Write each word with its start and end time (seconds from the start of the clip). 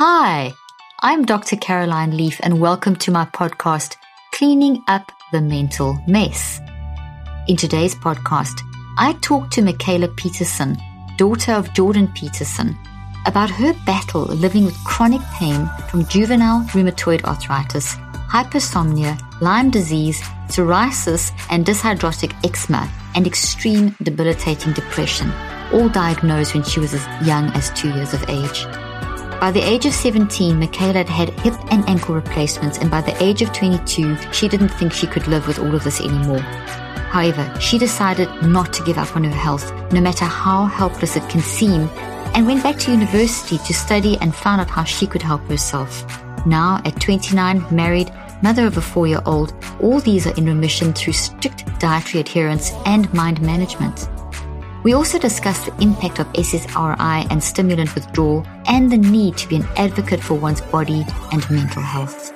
Hi, 0.00 0.54
I'm 1.00 1.24
Dr. 1.24 1.56
Caroline 1.56 2.16
Leaf, 2.16 2.38
and 2.44 2.60
welcome 2.60 2.94
to 2.94 3.10
my 3.10 3.24
podcast, 3.24 3.96
Cleaning 4.32 4.80
Up 4.86 5.10
the 5.32 5.40
Mental 5.40 5.98
Mess. 6.06 6.60
In 7.48 7.56
today's 7.56 7.96
podcast, 7.96 8.60
I 8.96 9.14
talk 9.22 9.50
to 9.50 9.60
Michaela 9.60 10.06
Peterson, 10.06 10.76
daughter 11.16 11.50
of 11.50 11.74
Jordan 11.74 12.06
Peterson 12.14 12.78
about 13.26 13.50
her 13.50 13.74
battle 13.84 14.22
living 14.26 14.64
with 14.66 14.84
chronic 14.84 15.20
pain 15.32 15.68
from 15.90 16.06
juvenile 16.06 16.60
rheumatoid 16.66 17.24
arthritis, 17.24 17.96
hypersomnia, 18.30 19.20
Lyme 19.40 19.68
disease, 19.68 20.20
psoriasis, 20.46 21.32
and 21.50 21.66
dyshydrotic 21.66 22.36
eczema, 22.44 22.88
and 23.16 23.26
extreme 23.26 23.96
debilitating 24.04 24.72
depression, 24.74 25.32
all 25.72 25.88
diagnosed 25.88 26.54
when 26.54 26.62
she 26.62 26.78
was 26.78 26.94
as 26.94 27.26
young 27.26 27.46
as 27.56 27.70
two 27.70 27.88
years 27.88 28.14
of 28.14 28.24
age. 28.28 28.64
By 29.40 29.52
the 29.52 29.60
age 29.60 29.86
of 29.86 29.94
17, 29.94 30.58
Michaela 30.58 31.04
had 31.04 31.08
had 31.08 31.30
hip 31.40 31.54
and 31.70 31.88
ankle 31.88 32.16
replacements, 32.16 32.78
and 32.78 32.90
by 32.90 33.00
the 33.00 33.22
age 33.22 33.40
of 33.40 33.52
22, 33.52 34.16
she 34.32 34.48
didn't 34.48 34.70
think 34.70 34.92
she 34.92 35.06
could 35.06 35.28
live 35.28 35.46
with 35.46 35.60
all 35.60 35.72
of 35.72 35.84
this 35.84 36.00
anymore. 36.00 36.40
However, 36.40 37.48
she 37.60 37.78
decided 37.78 38.28
not 38.42 38.72
to 38.72 38.82
give 38.82 38.98
up 38.98 39.14
on 39.14 39.22
her 39.22 39.30
health, 39.30 39.72
no 39.92 40.00
matter 40.00 40.24
how 40.24 40.66
helpless 40.66 41.14
it 41.14 41.28
can 41.28 41.40
seem, 41.40 41.88
and 42.34 42.48
went 42.48 42.64
back 42.64 42.78
to 42.80 42.90
university 42.90 43.58
to 43.58 43.72
study 43.72 44.18
and 44.20 44.34
found 44.34 44.60
out 44.60 44.70
how 44.70 44.82
she 44.82 45.06
could 45.06 45.22
help 45.22 45.42
herself. 45.42 46.04
Now, 46.44 46.82
at 46.84 47.00
29, 47.00 47.64
married, 47.70 48.12
mother 48.42 48.66
of 48.66 48.76
a 48.76 48.80
four 48.80 49.06
year 49.06 49.22
old, 49.24 49.54
all 49.80 50.00
these 50.00 50.26
are 50.26 50.34
in 50.34 50.46
remission 50.46 50.92
through 50.92 51.12
strict 51.12 51.64
dietary 51.78 52.22
adherence 52.22 52.72
and 52.86 53.12
mind 53.14 53.40
management. 53.40 54.08
We 54.88 54.94
also 54.94 55.18
discuss 55.18 55.66
the 55.66 55.82
impact 55.82 56.18
of 56.18 56.32
SSRI 56.32 57.30
and 57.30 57.44
stimulant 57.44 57.94
withdrawal 57.94 58.46
and 58.66 58.90
the 58.90 58.96
need 58.96 59.36
to 59.36 59.46
be 59.46 59.56
an 59.56 59.68
advocate 59.76 60.18
for 60.18 60.32
one's 60.32 60.62
body 60.62 61.04
and 61.30 61.50
mental 61.50 61.82
health. 61.82 62.32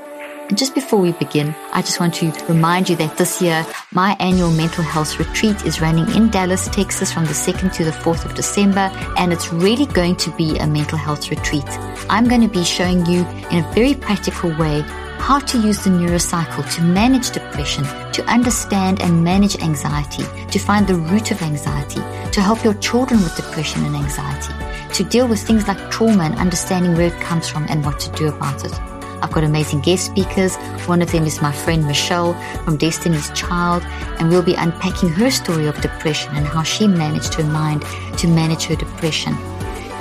Just 0.54 0.74
before 0.74 1.00
we 1.00 1.12
begin, 1.12 1.54
I 1.72 1.80
just 1.80 1.98
want 1.98 2.12
to 2.16 2.30
remind 2.46 2.90
you 2.90 2.96
that 2.96 3.16
this 3.16 3.40
year, 3.40 3.64
my 3.92 4.14
annual 4.20 4.50
mental 4.50 4.84
health 4.84 5.18
retreat 5.18 5.64
is 5.64 5.80
running 5.80 6.14
in 6.14 6.28
Dallas, 6.28 6.68
Texas 6.68 7.10
from 7.10 7.24
the 7.24 7.32
2nd 7.32 7.72
to 7.74 7.84
the 7.84 7.90
4th 7.90 8.26
of 8.26 8.34
December, 8.34 8.90
and 9.16 9.32
it's 9.32 9.50
really 9.50 9.86
going 9.86 10.16
to 10.16 10.30
be 10.32 10.58
a 10.58 10.66
mental 10.66 10.98
health 10.98 11.30
retreat. 11.30 11.64
I'm 12.10 12.28
going 12.28 12.42
to 12.42 12.48
be 12.48 12.64
showing 12.64 13.06
you 13.06 13.26
in 13.50 13.64
a 13.64 13.72
very 13.72 13.94
practical 13.94 14.54
way 14.58 14.82
how 15.18 15.38
to 15.38 15.58
use 15.58 15.84
the 15.84 15.90
neurocycle 15.90 16.70
to 16.74 16.82
manage 16.82 17.30
depression, 17.30 17.84
to 18.12 18.22
understand 18.26 19.00
and 19.00 19.24
manage 19.24 19.56
anxiety, 19.62 20.24
to 20.50 20.58
find 20.58 20.86
the 20.86 20.96
root 20.96 21.30
of 21.30 21.40
anxiety, 21.40 22.02
to 22.30 22.42
help 22.42 22.62
your 22.62 22.74
children 22.74 23.22
with 23.22 23.36
depression 23.36 23.86
and 23.86 23.96
anxiety, 23.96 24.52
to 24.92 25.02
deal 25.04 25.26
with 25.26 25.40
things 25.40 25.66
like 25.66 25.90
trauma 25.90 26.24
and 26.24 26.34
understanding 26.34 26.94
where 26.94 27.06
it 27.06 27.20
comes 27.22 27.48
from 27.48 27.64
and 27.70 27.82
what 27.86 27.98
to 28.00 28.10
do 28.12 28.28
about 28.28 28.64
it. 28.66 28.91
I've 29.22 29.32
got 29.32 29.44
amazing 29.44 29.80
guest 29.80 30.06
speakers. 30.06 30.56
One 30.86 31.00
of 31.00 31.12
them 31.12 31.24
is 31.24 31.40
my 31.40 31.52
friend 31.52 31.86
Michelle 31.86 32.34
from 32.64 32.76
Destiny's 32.76 33.30
Child, 33.30 33.82
and 34.18 34.28
we'll 34.28 34.42
be 34.42 34.54
unpacking 34.54 35.10
her 35.10 35.30
story 35.30 35.66
of 35.66 35.80
depression 35.80 36.34
and 36.34 36.46
how 36.46 36.62
she 36.62 36.86
managed 36.86 37.34
her 37.34 37.44
mind 37.44 37.82
to 38.18 38.26
manage 38.26 38.64
her 38.64 38.76
depression. 38.76 39.34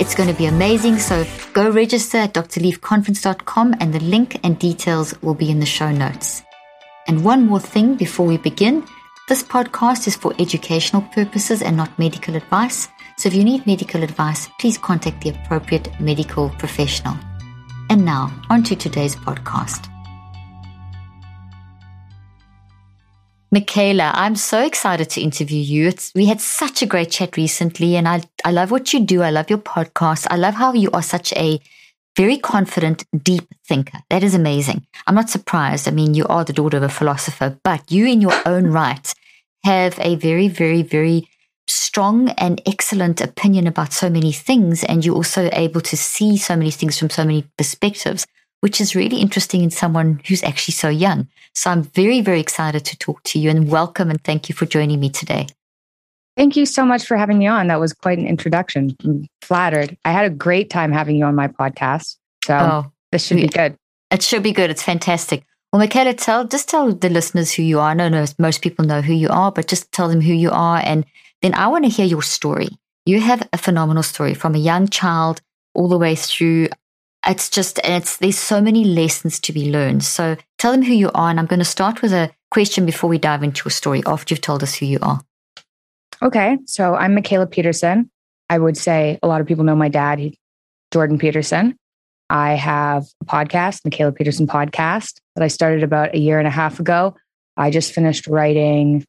It's 0.00 0.14
going 0.14 0.28
to 0.28 0.34
be 0.34 0.46
amazing. 0.46 0.98
So 0.98 1.24
go 1.52 1.70
register 1.70 2.18
at 2.18 2.34
drleafconference.com 2.34 3.76
and 3.78 3.94
the 3.94 4.00
link 4.00 4.40
and 4.42 4.58
details 4.58 5.14
will 5.22 5.34
be 5.34 5.50
in 5.50 5.60
the 5.60 5.66
show 5.66 5.92
notes. 5.92 6.42
And 7.06 7.24
one 7.24 7.46
more 7.46 7.60
thing 7.60 7.94
before 7.94 8.26
we 8.26 8.38
begin. 8.38 8.84
This 9.28 9.42
podcast 9.42 10.08
is 10.08 10.16
for 10.16 10.34
educational 10.40 11.02
purposes 11.02 11.62
and 11.62 11.76
not 11.76 11.96
medical 11.98 12.34
advice. 12.34 12.88
So 13.16 13.28
if 13.28 13.34
you 13.34 13.44
need 13.44 13.66
medical 13.66 14.02
advice, 14.02 14.48
please 14.58 14.76
contact 14.76 15.22
the 15.22 15.30
appropriate 15.30 15.88
medical 16.00 16.50
professional. 16.58 17.16
And 17.92 18.06
now, 18.06 18.32
on 18.48 18.62
to 18.62 18.74
today's 18.74 19.14
podcast. 19.14 19.86
Michaela, 23.50 24.12
I'm 24.14 24.34
so 24.34 24.64
excited 24.64 25.10
to 25.10 25.20
interview 25.20 25.60
you. 25.60 25.88
It's, 25.88 26.10
we 26.14 26.24
had 26.24 26.40
such 26.40 26.80
a 26.80 26.86
great 26.86 27.10
chat 27.10 27.36
recently, 27.36 27.96
and 27.96 28.08
I, 28.08 28.22
I 28.46 28.50
love 28.50 28.70
what 28.70 28.94
you 28.94 29.00
do. 29.00 29.20
I 29.20 29.28
love 29.28 29.50
your 29.50 29.58
podcast. 29.58 30.26
I 30.30 30.36
love 30.36 30.54
how 30.54 30.72
you 30.72 30.90
are 30.92 31.02
such 31.02 31.34
a 31.34 31.60
very 32.16 32.38
confident, 32.38 33.04
deep 33.22 33.46
thinker. 33.68 33.98
That 34.08 34.22
is 34.22 34.34
amazing. 34.34 34.86
I'm 35.06 35.14
not 35.14 35.28
surprised. 35.28 35.86
I 35.86 35.90
mean, 35.90 36.14
you 36.14 36.26
are 36.28 36.46
the 36.46 36.54
daughter 36.54 36.78
of 36.78 36.84
a 36.84 36.88
philosopher, 36.88 37.58
but 37.62 37.92
you, 37.92 38.06
in 38.06 38.22
your 38.22 38.40
own 38.46 38.68
right, 38.68 39.12
have 39.64 39.98
a 40.00 40.14
very, 40.14 40.48
very, 40.48 40.80
very 40.80 41.28
strong 41.68 42.30
and 42.30 42.60
excellent 42.66 43.20
opinion 43.20 43.66
about 43.66 43.92
so 43.92 44.08
many 44.08 44.32
things. 44.32 44.84
And 44.84 45.04
you're 45.04 45.14
also 45.14 45.50
able 45.52 45.80
to 45.82 45.96
see 45.96 46.36
so 46.36 46.56
many 46.56 46.70
things 46.70 46.98
from 46.98 47.10
so 47.10 47.24
many 47.24 47.44
perspectives, 47.56 48.26
which 48.60 48.80
is 48.80 48.94
really 48.94 49.18
interesting 49.18 49.62
in 49.62 49.70
someone 49.70 50.20
who's 50.26 50.42
actually 50.42 50.72
so 50.72 50.88
young. 50.88 51.28
So 51.54 51.70
I'm 51.70 51.82
very, 51.82 52.20
very 52.20 52.40
excited 52.40 52.84
to 52.86 52.98
talk 52.98 53.22
to 53.24 53.38
you 53.38 53.50
and 53.50 53.70
welcome 53.70 54.10
and 54.10 54.22
thank 54.24 54.48
you 54.48 54.54
for 54.54 54.66
joining 54.66 55.00
me 55.00 55.10
today. 55.10 55.46
Thank 56.36 56.56
you 56.56 56.64
so 56.64 56.84
much 56.84 57.04
for 57.04 57.16
having 57.16 57.38
me 57.38 57.46
on. 57.46 57.66
That 57.66 57.78
was 57.78 57.92
quite 57.92 58.18
an 58.18 58.26
introduction. 58.26 58.96
I'm 59.04 59.26
flattered. 59.42 59.96
I 60.04 60.12
had 60.12 60.24
a 60.24 60.30
great 60.30 60.70
time 60.70 60.90
having 60.90 61.16
you 61.16 61.26
on 61.26 61.34
my 61.34 61.48
podcast. 61.48 62.16
So 62.44 62.56
oh, 62.56 62.92
this 63.10 63.26
should 63.26 63.36
be 63.36 63.48
good. 63.48 63.76
It 64.10 64.22
should 64.22 64.42
be 64.42 64.52
good. 64.52 64.70
It's 64.70 64.82
fantastic. 64.82 65.44
Well, 65.72 65.80
Michaela, 65.80 66.14
tell 66.14 66.44
just 66.44 66.68
tell 66.68 66.92
the 66.92 67.08
listeners 67.08 67.52
who 67.52 67.62
you 67.62 67.80
are. 67.80 67.90
I 67.90 67.94
know 67.94 68.24
most 68.38 68.62
people 68.62 68.84
know 68.84 69.00
who 69.00 69.12
you 69.12 69.28
are, 69.28 69.52
but 69.52 69.68
just 69.68 69.92
tell 69.92 70.08
them 70.08 70.20
who 70.20 70.32
you 70.32 70.50
are 70.50 70.80
and 70.84 71.04
then 71.42 71.54
I 71.54 71.66
want 71.68 71.84
to 71.84 71.90
hear 71.90 72.06
your 72.06 72.22
story. 72.22 72.68
You 73.04 73.20
have 73.20 73.46
a 73.52 73.58
phenomenal 73.58 74.02
story 74.02 74.34
from 74.34 74.54
a 74.54 74.58
young 74.58 74.88
child 74.88 75.40
all 75.74 75.88
the 75.88 75.98
way 75.98 76.14
through. 76.14 76.68
It's 77.26 77.50
just, 77.50 77.80
it's, 77.84 78.16
there's 78.16 78.38
so 78.38 78.60
many 78.60 78.84
lessons 78.84 79.40
to 79.40 79.52
be 79.52 79.70
learned. 79.70 80.04
So 80.04 80.36
tell 80.58 80.72
them 80.72 80.82
who 80.82 80.94
you 80.94 81.10
are. 81.14 81.30
And 81.30 81.38
I'm 81.38 81.46
going 81.46 81.58
to 81.58 81.64
start 81.64 82.00
with 82.00 82.12
a 82.12 82.30
question 82.50 82.86
before 82.86 83.10
we 83.10 83.18
dive 83.18 83.42
into 83.42 83.64
your 83.64 83.70
story 83.70 84.02
after 84.06 84.34
you've 84.34 84.40
told 84.40 84.62
us 84.62 84.74
who 84.74 84.86
you 84.86 84.98
are. 85.02 85.20
Okay. 86.22 86.58
So 86.66 86.94
I'm 86.94 87.14
Michaela 87.14 87.46
Peterson. 87.46 88.10
I 88.48 88.58
would 88.58 88.76
say 88.76 89.18
a 89.22 89.26
lot 89.26 89.40
of 89.40 89.46
people 89.46 89.64
know 89.64 89.74
my 89.74 89.88
dad, 89.88 90.34
Jordan 90.92 91.18
Peterson. 91.18 91.76
I 92.30 92.52
have 92.52 93.06
a 93.20 93.24
podcast, 93.24 93.84
Michaela 93.84 94.12
Peterson 94.12 94.46
Podcast, 94.46 95.20
that 95.34 95.42
I 95.42 95.48
started 95.48 95.82
about 95.82 96.14
a 96.14 96.18
year 96.18 96.38
and 96.38 96.46
a 96.46 96.50
half 96.50 96.78
ago. 96.80 97.16
I 97.56 97.70
just 97.70 97.92
finished 97.92 98.26
writing 98.26 99.04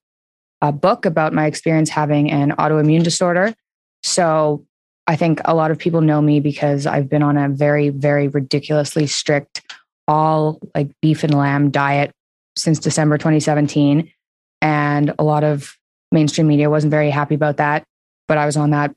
a 0.63 0.71
book 0.71 1.05
about 1.05 1.33
my 1.33 1.45
experience 1.45 1.89
having 1.89 2.31
an 2.31 2.51
autoimmune 2.51 3.03
disorder. 3.03 3.53
So 4.01 4.65
I 5.05 5.17
think 5.17 5.41
a 5.43 5.53
lot 5.53 5.71
of 5.71 5.77
people 5.77 5.99
know 5.99 6.21
me 6.21 6.39
because 6.39 6.87
I've 6.87 7.09
been 7.09 7.21
on 7.21 7.37
a 7.37 7.49
very, 7.49 7.89
very 7.89 8.29
ridiculously 8.29 9.05
strict, 9.05 9.61
all 10.07 10.59
like 10.73 10.89
beef 11.01 11.23
and 11.23 11.33
lamb 11.33 11.69
diet 11.69 12.11
since 12.57 12.79
December 12.79 13.17
2017. 13.17 14.09
And 14.61 15.13
a 15.19 15.23
lot 15.23 15.43
of 15.43 15.77
mainstream 16.13 16.47
media 16.47 16.69
wasn't 16.69 16.91
very 16.91 17.09
happy 17.09 17.35
about 17.35 17.57
that. 17.57 17.83
But 18.29 18.37
I 18.37 18.45
was 18.45 18.55
on 18.55 18.69
that 18.69 18.95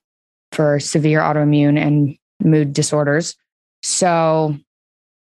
for 0.52 0.78
severe 0.78 1.18
autoimmune 1.18 1.80
and 1.80 2.16
mood 2.40 2.72
disorders. 2.72 3.34
So 3.82 4.56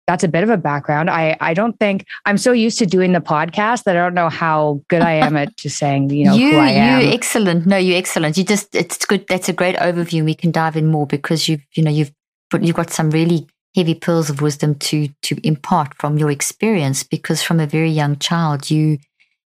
that's 0.07 0.25
a 0.25 0.29
bit 0.29 0.43
of 0.43 0.51
a 0.51 0.57
background. 0.57 1.11
I, 1.11 1.37
I 1.41 1.55
don't 1.55 1.79
think 1.79 2.07
I'm 2.25 2.39
so 2.39 2.53
used 2.53 2.79
to 2.79 2.87
doing 2.87 3.13
the 3.13 3.21
podcast 3.21 3.85
that 3.85 3.97
I 3.97 4.01
don't 4.01 4.15
know 4.15 4.29
how 4.29 4.81
good 4.89 5.03
I 5.03 5.13
am 5.13 5.37
at 5.37 5.57
just 5.57 5.79
saying, 5.79 6.11
you 6.11 6.27
know, 6.27 6.35
you, 6.35 6.53
who 6.53 6.59
I 6.59 6.71
am. 6.71 7.01
You 7.01 7.13
excellent. 7.13 7.67
No, 7.67 7.77
you 7.77 7.95
excellent. 7.95 8.37
You 8.37 8.45
just, 8.45 8.75
it's 8.75 9.05
good. 9.05 9.27
That's 9.29 9.49
a 9.49 9.53
great 9.53 9.77
overview. 9.77 10.25
We 10.25 10.35
can 10.35 10.51
dive 10.51 10.77
in 10.77 10.89
more 10.89 11.07
because 11.07 11.49
you've, 11.49 11.63
you 11.75 11.83
know, 11.83 11.91
you've 11.91 12.13
put, 12.51 12.63
you've 12.63 12.77
got 12.77 12.91
some 12.91 13.11
really 13.11 13.47
heavy 13.77 13.95
pearls 13.95 14.29
of 14.29 14.43
wisdom 14.43 14.75
to, 14.75 15.09
to 15.23 15.37
impart 15.47 15.95
from 15.95 16.19
your 16.19 16.31
experience 16.31 17.03
because 17.03 17.43
from 17.43 17.61
a 17.61 17.67
very 17.67 17.91
young 17.91 18.19
child, 18.19 18.71
you, 18.71 18.99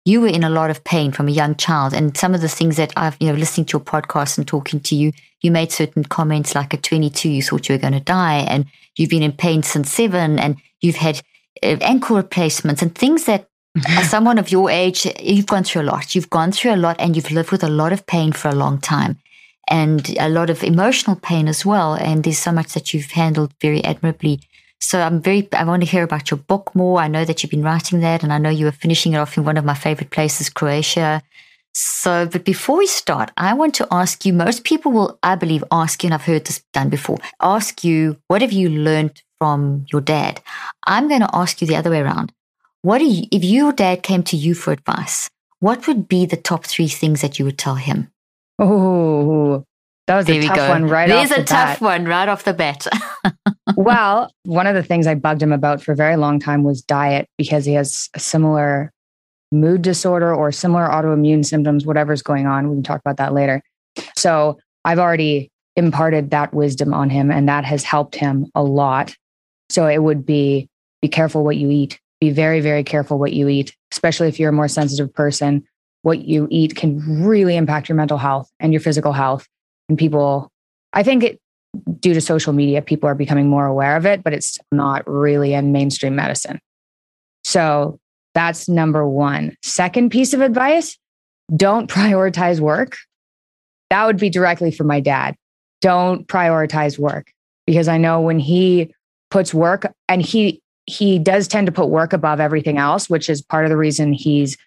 you 0.06 0.22
were 0.22 0.28
in 0.28 0.44
a 0.44 0.50
lot 0.50 0.70
of 0.70 0.84
pain 0.84 1.12
from 1.12 1.28
a 1.28 1.32
young 1.32 1.56
child. 1.56 1.94
And 1.94 2.16
some 2.18 2.34
of 2.34 2.42
the 2.42 2.50
things 2.50 2.76
that 2.78 2.92
I've, 2.98 3.16
you 3.20 3.28
know, 3.28 3.36
listening 3.36 3.66
to 3.68 3.78
your 3.78 3.86
podcast 3.86 4.38
and 4.38 4.48
talking 4.48 4.80
to 4.82 4.96
you, 4.96 5.12
you 5.42 5.52
made 5.52 5.72
certain 5.72 6.04
comments 6.04 6.56
like 6.56 6.74
at 6.74 6.84
22, 6.84 7.30
you 7.30 7.42
thought 7.42 7.70
you 7.70 7.76
were 7.76 7.80
going 7.80 7.94
to 7.94 8.00
die 8.00 8.40
and 8.48 8.66
you've 8.98 9.10
been 9.10 9.24
in 9.24 9.32
pain 9.32 9.64
since 9.64 9.92
seven 9.92 10.40
and 10.40 10.58
you've 10.82 10.98
had 10.98 11.22
uh, 11.64 11.78
ankle 11.82 12.18
replacements 12.18 12.82
and 12.82 12.94
things 12.96 13.26
that 13.26 13.48
as 13.88 14.10
someone 14.10 14.38
of 14.38 14.52
your 14.52 14.70
age, 14.70 15.08
you've 15.20 15.48
gone 15.48 15.64
through 15.64 15.82
a 15.82 15.90
lot. 15.92 16.14
You've 16.14 16.30
gone 16.30 16.52
through 16.52 16.76
a 16.76 16.78
lot 16.78 16.98
and 17.00 17.16
you've 17.16 17.32
lived 17.32 17.52
with 17.52 17.64
a 17.64 17.70
lot 17.70 17.92
of 17.94 18.06
pain 18.06 18.32
for 18.32 18.50
a 18.50 18.56
long 18.56 18.80
time. 18.80 19.18
and 19.70 20.16
a 20.20 20.28
lot 20.28 20.50
of 20.50 20.64
emotional 20.64 21.16
pain 21.16 21.48
as 21.48 21.66
well. 21.66 21.94
And 21.94 22.24
there's 22.24 22.38
so 22.38 22.52
much 22.52 22.74
that 22.74 22.94
you've 22.94 23.12
handled 23.12 23.54
very 23.62 23.84
admirably. 23.84 24.42
So 24.84 25.00
I'm 25.00 25.22
very, 25.22 25.48
I 25.54 25.64
want 25.64 25.82
to 25.82 25.90
hear 25.90 26.04
about 26.04 26.30
your 26.30 26.38
book 26.38 26.76
more. 26.76 27.00
I 27.00 27.08
know 27.08 27.24
that 27.24 27.42
you've 27.42 27.50
been 27.50 27.64
writing 27.64 28.02
that 28.02 28.22
and 28.22 28.34
I 28.34 28.38
know 28.38 28.50
you 28.50 28.66
were 28.66 28.72
finishing 28.74 29.14
it 29.14 29.18
off 29.18 29.38
in 29.38 29.46
one 29.46 29.56
of 29.56 29.64
my 29.64 29.74
favorite 29.74 30.10
places, 30.10 30.50
Croatia. 30.50 31.24
So, 31.74 32.28
but 32.28 32.44
before 32.44 32.80
we 32.80 32.86
start, 32.86 33.32
I 33.38 33.54
want 33.54 33.74
to 33.76 33.88
ask 33.90 34.26
you, 34.26 34.34
most 34.34 34.66
people 34.66 34.92
will, 34.92 35.18
I 35.24 35.36
believe, 35.36 35.64
ask 35.72 36.04
you, 36.04 36.08
and 36.08 36.14
I've 36.14 36.26
heard 36.26 36.46
this 36.46 36.62
done 36.74 36.90
before, 36.90 37.18
ask 37.42 37.86
you, 37.86 38.18
what 38.28 38.42
have 38.42 38.52
you 38.52 38.70
learned 38.70 39.24
from 39.40 39.86
your 39.90 40.02
dad? 40.02 40.42
I'm 40.86 41.08
going 41.08 41.22
to 41.22 41.34
ask 41.34 41.62
you 41.62 41.68
the 41.68 41.78
other 41.78 41.90
way 41.90 42.02
around. 42.02 42.34
What 42.82 42.98
do 42.98 43.06
you, 43.06 43.26
if 43.32 43.42
your 43.42 43.72
dad 43.72 44.04
came 44.04 44.24
to 44.24 44.36
you 44.36 44.54
for 44.54 44.74
advice, 44.74 45.30
what 45.62 45.88
would 45.88 46.10
be 46.10 46.26
the 46.26 46.36
top 46.36 46.66
three 46.66 46.90
things 46.90 47.22
that 47.22 47.40
you 47.40 47.46
would 47.46 47.58
tell 47.58 47.76
him? 47.76 48.12
Oh, 48.60 49.64
that 50.08 50.18
was 50.18 50.26
There 50.26 50.40
a 50.40 50.46
tough 50.48 50.56
go. 50.56 50.70
one 50.70 50.86
right 50.88 51.08
There's 51.08 51.32
off 51.32 51.38
a 51.38 51.42
the 51.42 51.48
tough 51.48 51.82
one 51.82 52.06
right 52.06 52.28
off 52.28 52.44
the 52.44 52.54
bat. 52.54 52.88
well, 53.78 54.32
one 54.44 54.68
of 54.68 54.76
the 54.76 54.84
things 54.84 55.08
I 55.08 55.16
bugged 55.16 55.42
him 55.42 55.52
about 55.52 55.82
for 55.82 55.94
a 55.94 55.96
very 55.96 56.18
long 56.18 56.40
time 56.40 56.64
was 56.64 56.82
diet 56.82 57.30
because 57.38 57.66
he 57.66 57.74
has 57.74 58.10
a 58.14 58.20
similar 58.20 58.92
mood 59.52 59.82
disorder 59.82 60.34
or 60.34 60.52
similar 60.52 60.88
autoimmune 60.88 61.46
symptoms, 61.46 61.86
whatever's 61.86 62.22
going 62.22 62.48
on. 62.48 62.70
We 62.70 62.76
can 62.76 62.84
talk 62.84 63.00
about 63.00 63.18
that 63.18 63.34
later. 63.34 63.62
So 64.18 64.58
I've 64.84 65.00
already 65.00 65.50
imparted 65.76 66.32
that 66.32 66.54
wisdom 66.54 66.94
on 66.94 67.10
him, 67.10 67.32
and 67.32 67.48
that 67.48 67.64
has 67.66 67.84
helped 67.84 68.16
him 68.16 68.48
a 68.56 68.64
lot. 68.64 69.16
So 69.70 69.88
it 69.88 70.00
would 70.04 70.26
be 70.26 70.68
be 71.02 71.08
careful 71.08 71.44
what 71.44 71.58
you 71.58 71.70
eat. 71.70 72.00
Be 72.20 72.30
very, 72.32 72.62
very 72.62 72.84
careful 72.84 73.20
what 73.20 73.34
you 73.34 73.48
eat, 73.50 73.76
especially 73.92 74.28
if 74.28 74.40
you're 74.40 74.50
a 74.50 74.54
more 74.54 74.68
sensitive 74.68 75.14
person. 75.14 75.64
What 76.02 76.26
you 76.26 76.48
eat 76.52 76.76
can 76.76 77.24
really 77.24 77.56
impact 77.56 77.88
your 77.90 77.96
mental 77.96 78.18
health 78.18 78.50
and 78.60 78.74
your 78.74 78.80
physical 78.82 79.14
health. 79.14 79.48
And 79.90 79.98
people, 79.98 80.50
I 80.94 81.04
think 81.04 81.24
it, 81.24 81.40
due 82.00 82.14
to 82.14 82.22
social 82.22 82.54
media, 82.54 82.82
people 82.82 83.10
are 83.10 83.16
becoming 83.16 83.50
more 83.50 83.66
aware 83.66 83.98
of 83.98 84.06
it, 84.06 84.24
but 84.24 84.34
it's 84.34 84.58
not 84.72 85.08
really 85.08 85.54
in 85.54 85.72
mainstream 85.72 86.16
medicine. 86.16 86.60
So 87.44 88.00
that's 88.34 88.70
number 88.70 89.08
one. 89.08 89.56
Second 89.64 90.10
piece 90.10 90.34
of 90.34 90.42
advice 90.42 90.98
don't 91.56 91.90
prioritize 91.90 92.60
work. 92.60 92.98
That 93.90 94.06
would 94.06 94.18
be 94.18 94.30
directly 94.30 94.72
for 94.72 94.84
my 94.84 95.00
dad. 95.00 95.36
Don't 95.82 96.28
prioritize 96.28 96.98
work 96.98 97.32
because 97.68 97.88
I 97.88 97.98
know 97.98 98.22
when 98.22 98.40
he 98.40 98.94
puts 99.30 99.54
work 99.54 99.92
and 100.08 100.22
he 100.22 100.62
he 100.86 101.18
does 101.18 101.48
tend 101.48 101.66
to 101.66 101.72
put 101.72 101.88
work 101.88 102.12
above 102.12 102.40
everything 102.40 102.78
else, 102.78 103.10
which 103.10 103.30
is 103.30 103.42
part 103.42 103.66
of 103.66 103.70
the 103.70 103.78
reason 103.78 104.12
he's 104.12 104.58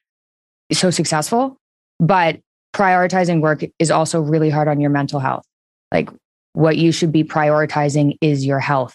so 0.72 0.90
successful. 0.90 1.58
But 1.98 2.40
prioritizing 2.76 3.40
work 3.40 3.64
is 3.78 3.90
also 3.90 4.20
really 4.20 4.50
hard 4.50 4.68
on 4.68 4.80
your 4.80 4.90
mental 4.90 5.18
health. 5.18 5.44
Like 5.90 6.10
what 6.52 6.76
you 6.76 6.92
should 6.92 7.10
be 7.10 7.24
prioritizing 7.24 8.18
is 8.20 8.44
your 8.44 8.60
health, 8.60 8.94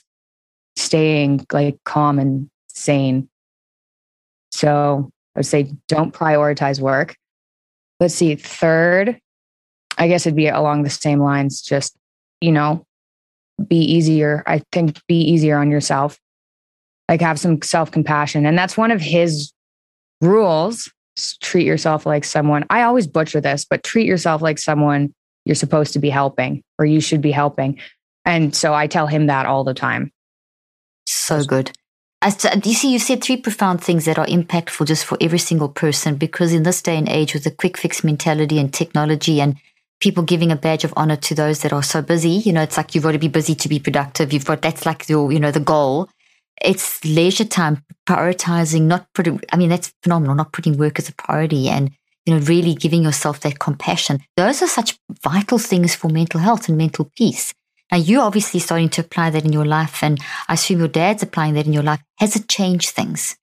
staying 0.75 1.45
like 1.51 1.77
calm 1.83 2.19
and 2.19 2.47
sane. 2.69 3.27
So 4.51 5.09
I 5.35 5.39
would 5.39 5.45
say 5.47 5.73
don't 5.87 6.13
prioritize 6.13 6.79
work. 6.79 7.15
Let's 7.99 8.13
see. 8.13 8.35
Third, 8.35 9.19
I 9.97 10.07
guess 10.07 10.27
it'd 10.27 10.35
be 10.35 10.47
along 10.47 10.83
the 10.83 10.89
same 10.91 11.19
lines, 11.19 11.61
just, 11.61 11.95
you 12.39 12.51
know, 12.51 12.85
be 13.67 13.77
easier. 13.77 14.43
I 14.45 14.61
think 14.71 14.99
be 15.07 15.21
easier 15.21 15.57
on 15.57 15.71
yourself. 15.71 16.19
Like 17.09 17.21
have 17.21 17.39
some 17.39 17.61
self 17.63 17.89
compassion. 17.89 18.45
And 18.45 18.55
that's 18.57 18.77
one 18.77 18.91
of 18.91 19.01
his 19.01 19.51
rules. 20.21 20.91
Treat 21.41 21.65
yourself 21.65 22.05
like 22.05 22.23
someone. 22.23 22.65
I 22.69 22.83
always 22.83 23.07
butcher 23.07 23.41
this, 23.41 23.65
but 23.65 23.83
treat 23.83 24.07
yourself 24.07 24.41
like 24.41 24.59
someone 24.59 25.13
you're 25.45 25.55
supposed 25.55 25.93
to 25.93 25.99
be 25.99 26.09
helping 26.09 26.63
or 26.77 26.85
you 26.85 27.01
should 27.01 27.21
be 27.21 27.31
helping. 27.31 27.79
And 28.25 28.55
so 28.55 28.73
I 28.73 28.87
tell 28.87 29.07
him 29.07 29.27
that 29.27 29.45
all 29.45 29.63
the 29.63 29.73
time. 29.73 30.11
So 31.05 31.43
good. 31.43 31.71
To, 32.21 32.61
you 32.63 32.75
see, 32.75 32.93
you 32.93 32.99
said 32.99 33.23
three 33.23 33.37
profound 33.37 33.83
things 33.83 34.05
that 34.05 34.19
are 34.19 34.27
impactful 34.27 34.85
just 34.85 35.05
for 35.05 35.17
every 35.19 35.39
single 35.39 35.69
person 35.69 36.15
because 36.15 36.53
in 36.53 36.63
this 36.63 36.81
day 36.81 36.95
and 36.95 37.09
age 37.09 37.33
with 37.33 37.43
the 37.43 37.51
quick 37.51 37.77
fix 37.77 38.03
mentality 38.03 38.59
and 38.59 38.71
technology 38.71 39.41
and 39.41 39.55
people 39.99 40.23
giving 40.23 40.51
a 40.51 40.55
badge 40.55 40.83
of 40.83 40.93
honor 40.95 41.15
to 41.15 41.33
those 41.33 41.61
that 41.61 41.73
are 41.73 41.81
so 41.81 42.01
busy, 42.01 42.29
you 42.29 42.53
know, 42.53 42.61
it's 42.61 42.77
like 42.77 42.93
you've 42.93 43.03
got 43.03 43.13
to 43.13 43.19
be 43.19 43.27
busy 43.27 43.55
to 43.55 43.67
be 43.67 43.79
productive. 43.79 44.31
You've 44.31 44.45
got, 44.45 44.61
that's 44.61 44.85
like 44.85 45.09
your, 45.09 45.31
you 45.31 45.39
know, 45.39 45.51
the 45.51 45.59
goal. 45.59 46.09
It's 46.59 47.03
leisure 47.05 47.45
time, 47.45 47.83
prioritizing, 48.07 48.83
not 48.83 49.07
putting, 49.13 49.41
I 49.51 49.57
mean, 49.57 49.69
that's 49.69 49.93
phenomenal, 50.03 50.35
not 50.35 50.51
putting 50.53 50.77
work 50.77 50.99
as 50.99 51.09
a 51.09 51.13
priority 51.13 51.69
and, 51.69 51.91
you 52.25 52.33
know, 52.33 52.39
really 52.45 52.75
giving 52.75 53.03
yourself 53.03 53.39
that 53.41 53.59
compassion. 53.59 54.19
Those 54.37 54.61
are 54.61 54.67
such 54.67 54.97
vital 55.23 55.57
things 55.57 55.95
for 55.95 56.09
mental 56.09 56.39
health 56.39 56.67
and 56.69 56.77
mental 56.77 57.09
peace. 57.17 57.53
Now, 57.91 57.97
you're 57.97 58.21
obviously 58.21 58.59
starting 58.59 58.89
to 58.89 59.01
apply 59.01 59.31
that 59.31 59.43
in 59.43 59.51
your 59.51 59.65
life, 59.65 60.01
and 60.03 60.19
I 60.47 60.53
assume 60.53 60.79
your 60.79 60.87
dad's 60.87 61.23
applying 61.23 61.55
that 61.55 61.65
in 61.65 61.73
your 61.73 61.83
life. 61.83 62.01
Has 62.19 62.35
it 62.35 62.47
changed 62.47 62.91
things 62.91 63.35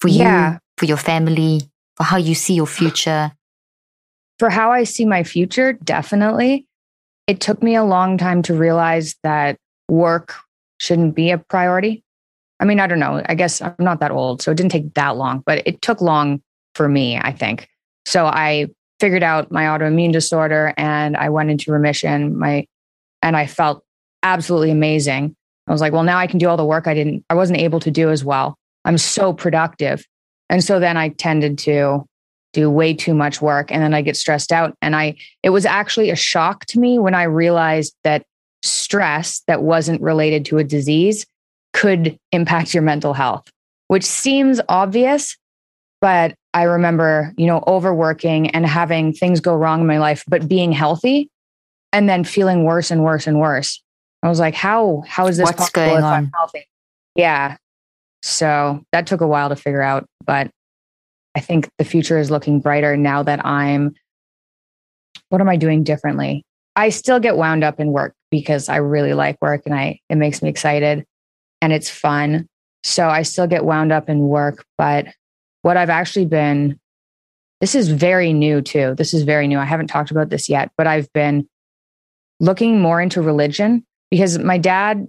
for 0.00 0.08
Yeah. 0.08 0.52
you, 0.52 0.58
for 0.76 0.84
your 0.86 0.96
family, 0.98 1.62
for 1.96 2.04
how 2.04 2.16
you 2.18 2.34
see 2.34 2.54
your 2.54 2.66
future? 2.66 3.32
for 4.38 4.50
how 4.50 4.70
I 4.70 4.84
see 4.84 5.06
my 5.06 5.22
future, 5.22 5.72
definitely. 5.72 6.66
It 7.26 7.40
took 7.40 7.62
me 7.62 7.74
a 7.74 7.82
long 7.82 8.18
time 8.18 8.42
to 8.42 8.54
realize 8.54 9.14
that 9.22 9.56
work 9.88 10.34
shouldn't 10.78 11.14
be 11.14 11.30
a 11.30 11.38
priority. 11.38 12.02
I 12.60 12.64
mean, 12.64 12.80
I 12.80 12.86
don't 12.86 12.98
know. 12.98 13.22
I 13.26 13.34
guess 13.34 13.60
I'm 13.60 13.74
not 13.78 14.00
that 14.00 14.10
old, 14.10 14.42
so 14.42 14.50
it 14.50 14.56
didn't 14.56 14.72
take 14.72 14.94
that 14.94 15.16
long, 15.16 15.42
but 15.44 15.62
it 15.66 15.82
took 15.82 16.00
long 16.00 16.42
for 16.74 16.88
me, 16.88 17.18
I 17.18 17.32
think. 17.32 17.68
So 18.06 18.26
I 18.26 18.68
figured 18.98 19.22
out 19.22 19.50
my 19.50 19.64
autoimmune 19.64 20.12
disorder 20.12 20.72
and 20.76 21.16
I 21.16 21.28
went 21.28 21.50
into 21.50 21.72
remission. 21.72 22.38
My 22.38 22.66
and 23.22 23.36
I 23.36 23.46
felt 23.46 23.84
absolutely 24.22 24.70
amazing. 24.70 25.34
I 25.66 25.72
was 25.72 25.80
like, 25.80 25.92
well, 25.92 26.04
now 26.04 26.18
I 26.18 26.26
can 26.26 26.38
do 26.38 26.48
all 26.48 26.56
the 26.56 26.64
work 26.64 26.86
I 26.86 26.94
didn't 26.94 27.24
I 27.28 27.34
wasn't 27.34 27.60
able 27.60 27.80
to 27.80 27.90
do 27.90 28.10
as 28.10 28.24
well. 28.24 28.56
I'm 28.84 28.98
so 28.98 29.32
productive. 29.32 30.04
And 30.48 30.62
so 30.62 30.78
then 30.78 30.96
I 30.96 31.10
tended 31.10 31.58
to 31.58 32.04
do 32.52 32.70
way 32.70 32.94
too 32.94 33.14
much 33.14 33.42
work 33.42 33.70
and 33.70 33.82
then 33.82 33.92
I 33.92 34.00
get 34.00 34.16
stressed 34.16 34.52
out. 34.52 34.74
And 34.80 34.96
I, 34.96 35.16
it 35.42 35.50
was 35.50 35.66
actually 35.66 36.10
a 36.10 36.16
shock 36.16 36.64
to 36.66 36.78
me 36.78 36.98
when 36.98 37.14
I 37.14 37.24
realized 37.24 37.94
that 38.04 38.24
stress 38.66 39.42
that 39.46 39.62
wasn't 39.62 40.00
related 40.02 40.44
to 40.46 40.58
a 40.58 40.64
disease 40.64 41.26
could 41.72 42.18
impact 42.32 42.74
your 42.74 42.82
mental 42.82 43.14
health, 43.14 43.48
which 43.88 44.04
seems 44.04 44.60
obvious. 44.68 45.36
But 46.00 46.34
I 46.54 46.64
remember, 46.64 47.32
you 47.36 47.46
know, 47.46 47.62
overworking 47.66 48.50
and 48.50 48.66
having 48.66 49.12
things 49.12 49.40
go 49.40 49.54
wrong 49.54 49.82
in 49.82 49.86
my 49.86 49.98
life, 49.98 50.24
but 50.26 50.48
being 50.48 50.72
healthy 50.72 51.28
and 51.92 52.08
then 52.08 52.24
feeling 52.24 52.64
worse 52.64 52.90
and 52.90 53.04
worse 53.04 53.26
and 53.26 53.40
worse. 53.40 53.82
I 54.22 54.28
was 54.28 54.40
like, 54.40 54.54
how, 54.54 55.04
how 55.06 55.26
is 55.26 55.36
this 55.36 55.44
What's 55.44 55.58
possible 55.58 55.86
going 55.86 55.98
if 55.98 56.04
I'm 56.04 56.24
on? 56.24 56.32
healthy? 56.34 56.66
Yeah. 57.14 57.56
So 58.22 58.82
that 58.92 59.06
took 59.06 59.20
a 59.20 59.26
while 59.26 59.50
to 59.50 59.56
figure 59.56 59.82
out, 59.82 60.06
but 60.24 60.50
I 61.34 61.40
think 61.40 61.68
the 61.78 61.84
future 61.84 62.18
is 62.18 62.30
looking 62.30 62.60
brighter 62.60 62.96
now 62.96 63.22
that 63.22 63.44
I'm, 63.44 63.94
what 65.28 65.40
am 65.40 65.48
I 65.48 65.56
doing 65.56 65.84
differently? 65.84 66.42
I 66.76 66.90
still 66.90 67.18
get 67.18 67.36
wound 67.36 67.64
up 67.64 67.80
in 67.80 67.90
work 67.90 68.14
because 68.30 68.68
I 68.68 68.76
really 68.76 69.14
like 69.14 69.40
work 69.40 69.62
and 69.66 69.74
I, 69.74 70.00
it 70.08 70.16
makes 70.16 70.42
me 70.42 70.48
excited 70.48 71.04
and 71.62 71.72
it's 71.72 71.90
fun. 71.90 72.46
So 72.84 73.08
I 73.08 73.22
still 73.22 73.46
get 73.46 73.64
wound 73.64 73.92
up 73.92 74.08
in 74.08 74.20
work, 74.20 74.64
but 74.78 75.06
what 75.62 75.76
I've 75.76 75.90
actually 75.90 76.26
been, 76.26 76.78
this 77.60 77.74
is 77.74 77.88
very 77.88 78.32
new 78.32 78.60
too. 78.60 78.94
This 78.96 79.14
is 79.14 79.22
very 79.22 79.48
new. 79.48 79.58
I 79.58 79.64
haven't 79.64 79.88
talked 79.88 80.10
about 80.10 80.28
this 80.28 80.48
yet, 80.48 80.70
but 80.76 80.86
I've 80.86 81.10
been 81.12 81.48
looking 82.38 82.80
more 82.80 83.00
into 83.00 83.22
religion 83.22 83.84
because 84.10 84.38
my 84.38 84.58
dad, 84.58 85.06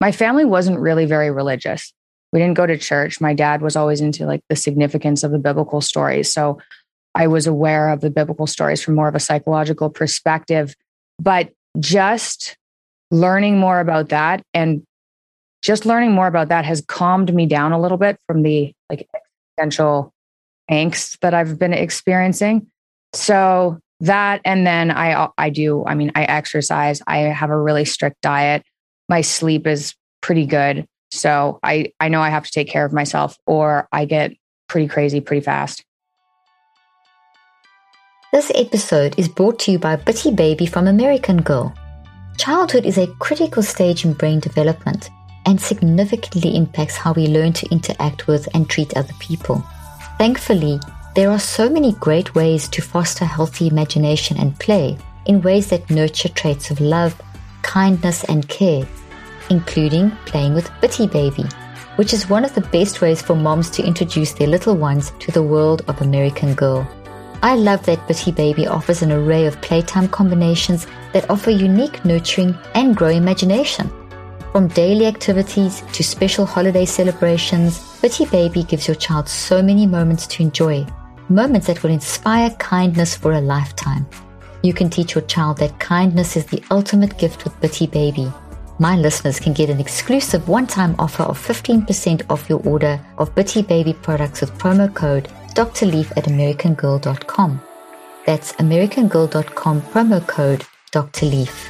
my 0.00 0.10
family 0.10 0.44
wasn't 0.44 0.80
really 0.80 1.06
very 1.06 1.30
religious 1.30 1.92
we 2.32 2.38
didn't 2.38 2.56
go 2.56 2.66
to 2.66 2.78
church. 2.78 3.20
My 3.20 3.34
dad 3.34 3.62
was 3.62 3.76
always 3.76 4.00
into 4.00 4.26
like 4.26 4.42
the 4.48 4.56
significance 4.56 5.22
of 5.22 5.32
the 5.32 5.38
biblical 5.38 5.80
stories. 5.80 6.32
So 6.32 6.58
I 7.14 7.26
was 7.26 7.46
aware 7.46 7.88
of 7.88 8.00
the 8.00 8.10
biblical 8.10 8.46
stories 8.46 8.82
from 8.82 8.94
more 8.94 9.08
of 9.08 9.14
a 9.14 9.20
psychological 9.20 9.90
perspective. 9.90 10.74
But 11.18 11.50
just 11.78 12.56
learning 13.10 13.58
more 13.58 13.80
about 13.80 14.08
that 14.10 14.42
and 14.54 14.82
just 15.62 15.84
learning 15.84 16.12
more 16.12 16.26
about 16.26 16.48
that 16.48 16.64
has 16.64 16.80
calmed 16.80 17.34
me 17.34 17.46
down 17.46 17.72
a 17.72 17.80
little 17.80 17.98
bit 17.98 18.18
from 18.26 18.42
the 18.42 18.72
like 18.88 19.08
existential 19.58 20.12
angst 20.70 21.18
that 21.20 21.34
I've 21.34 21.58
been 21.58 21.74
experiencing. 21.74 22.66
So 23.12 23.78
that 24.00 24.40
and 24.44 24.66
then 24.66 24.90
I 24.90 25.28
I 25.36 25.50
do 25.50 25.84
I 25.86 25.94
mean 25.94 26.12
I 26.14 26.24
exercise. 26.24 27.02
I 27.06 27.18
have 27.18 27.50
a 27.50 27.60
really 27.60 27.84
strict 27.84 28.20
diet. 28.22 28.64
My 29.08 29.20
sleep 29.20 29.66
is 29.66 29.94
pretty 30.22 30.46
good. 30.46 30.86
So 31.10 31.58
I, 31.62 31.92
I 31.98 32.08
know 32.08 32.20
I 32.20 32.30
have 32.30 32.44
to 32.44 32.52
take 32.52 32.68
care 32.68 32.84
of 32.84 32.92
myself 32.92 33.36
or 33.46 33.88
I 33.92 34.04
get 34.04 34.32
pretty 34.68 34.86
crazy 34.86 35.20
pretty 35.20 35.44
fast. 35.44 35.84
This 38.32 38.52
episode 38.54 39.18
is 39.18 39.28
brought 39.28 39.58
to 39.60 39.72
you 39.72 39.80
by 39.80 39.96
Bitty 39.96 40.30
Baby 40.30 40.64
from 40.64 40.86
American 40.86 41.42
Girl. 41.42 41.74
Childhood 42.38 42.86
is 42.86 42.96
a 42.96 43.08
critical 43.18 43.60
stage 43.60 44.04
in 44.04 44.12
brain 44.12 44.38
development 44.38 45.10
and 45.46 45.60
significantly 45.60 46.54
impacts 46.54 46.96
how 46.96 47.12
we 47.12 47.26
learn 47.26 47.52
to 47.54 47.68
interact 47.72 48.28
with 48.28 48.48
and 48.54 48.70
treat 48.70 48.96
other 48.96 49.12
people. 49.18 49.64
Thankfully, 50.16 50.78
There 51.16 51.28
are 51.28 51.40
so 51.40 51.68
many 51.68 51.92
great 51.94 52.36
ways 52.36 52.68
to 52.68 52.80
foster 52.80 53.24
healthy 53.24 53.66
imagination 53.66 54.38
and 54.38 54.56
play 54.60 54.96
in 55.26 55.42
ways 55.42 55.70
that 55.70 55.90
nurture 55.90 56.28
traits 56.28 56.70
of 56.70 56.80
love, 56.80 57.20
kindness, 57.62 58.22
and 58.24 58.48
care, 58.48 58.86
including 59.50 60.12
playing 60.26 60.54
with 60.54 60.70
Bitty 60.80 61.08
Baby, 61.08 61.46
which 61.96 62.12
is 62.12 62.30
one 62.30 62.44
of 62.44 62.54
the 62.54 62.60
best 62.60 63.00
ways 63.00 63.20
for 63.20 63.34
moms 63.34 63.70
to 63.70 63.82
introduce 63.82 64.34
their 64.34 64.46
little 64.46 64.76
ones 64.76 65.12
to 65.18 65.32
the 65.32 65.42
world 65.42 65.82
of 65.88 66.00
American 66.00 66.54
Girl. 66.54 66.88
I 67.42 67.54
love 67.54 67.86
that 67.86 68.06
Bitty 68.06 68.32
Baby 68.32 68.66
offers 68.66 69.00
an 69.00 69.10
array 69.10 69.46
of 69.46 69.60
playtime 69.62 70.08
combinations 70.08 70.86
that 71.14 71.28
offer 71.30 71.50
unique 71.50 72.04
nurturing 72.04 72.54
and 72.74 72.94
grow 72.94 73.08
imagination. 73.08 73.90
From 74.52 74.68
daily 74.68 75.06
activities 75.06 75.82
to 75.92 76.04
special 76.04 76.44
holiday 76.44 76.84
celebrations, 76.84 77.98
Bitty 78.02 78.26
Baby 78.26 78.64
gives 78.64 78.86
your 78.86 78.96
child 78.96 79.26
so 79.26 79.62
many 79.62 79.86
moments 79.86 80.26
to 80.26 80.42
enjoy, 80.42 80.86
moments 81.30 81.68
that 81.68 81.82
will 81.82 81.90
inspire 81.90 82.50
kindness 82.58 83.16
for 83.16 83.32
a 83.32 83.40
lifetime. 83.40 84.06
You 84.62 84.74
can 84.74 84.90
teach 84.90 85.14
your 85.14 85.24
child 85.24 85.56
that 85.58 85.80
kindness 85.80 86.36
is 86.36 86.44
the 86.44 86.62
ultimate 86.70 87.16
gift 87.16 87.44
with 87.44 87.58
Bitty 87.62 87.86
Baby. 87.86 88.30
My 88.80 88.96
listeners 88.96 89.38
can 89.38 89.52
get 89.52 89.68
an 89.68 89.78
exclusive 89.78 90.48
one-time 90.48 90.96
offer 90.98 91.24
of 91.24 91.38
15% 91.38 92.22
off 92.30 92.48
your 92.48 92.62
order 92.66 92.98
of 93.18 93.34
Bitty 93.34 93.60
Baby 93.60 93.92
products 93.92 94.40
with 94.40 94.58
promo 94.58 94.92
code 94.94 95.28
Dr. 95.52 95.84
Leaf 95.84 96.10
at 96.16 96.24
AmericanGirl.com. 96.24 97.60
That's 98.24 98.52
AmericanGirl.com 98.54 99.82
promo 99.82 100.26
code 100.26 100.64
Dr. 100.92 101.26
Leaf. 101.26 101.68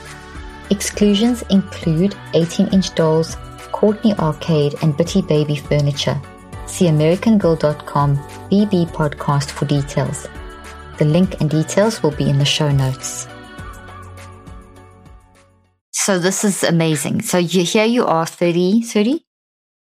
Exclusions 0.70 1.42
include 1.50 2.14
18 2.34 2.68
inch 2.68 2.94
dolls, 2.94 3.36
Courtney 3.72 4.14
Arcade, 4.14 4.76
and 4.80 4.96
Bitty 4.96 5.22
Baby 5.22 5.56
furniture. 5.56 6.20
See 6.66 6.86
AmericanGirl.com 6.86 8.18
BB 8.18 8.92
podcast 8.92 9.50
for 9.50 9.64
details. 9.64 10.28
The 10.98 11.06
link 11.06 11.40
and 11.40 11.50
details 11.50 12.04
will 12.04 12.12
be 12.12 12.30
in 12.30 12.38
the 12.38 12.44
show 12.44 12.70
notes. 12.70 13.26
So 15.92 16.18
this 16.18 16.44
is 16.44 16.62
amazing. 16.62 17.22
So 17.22 17.38
you, 17.38 17.64
here 17.64 17.84
you 17.84 18.06
are, 18.06 18.26
30, 18.26 18.82
30? 18.82 19.24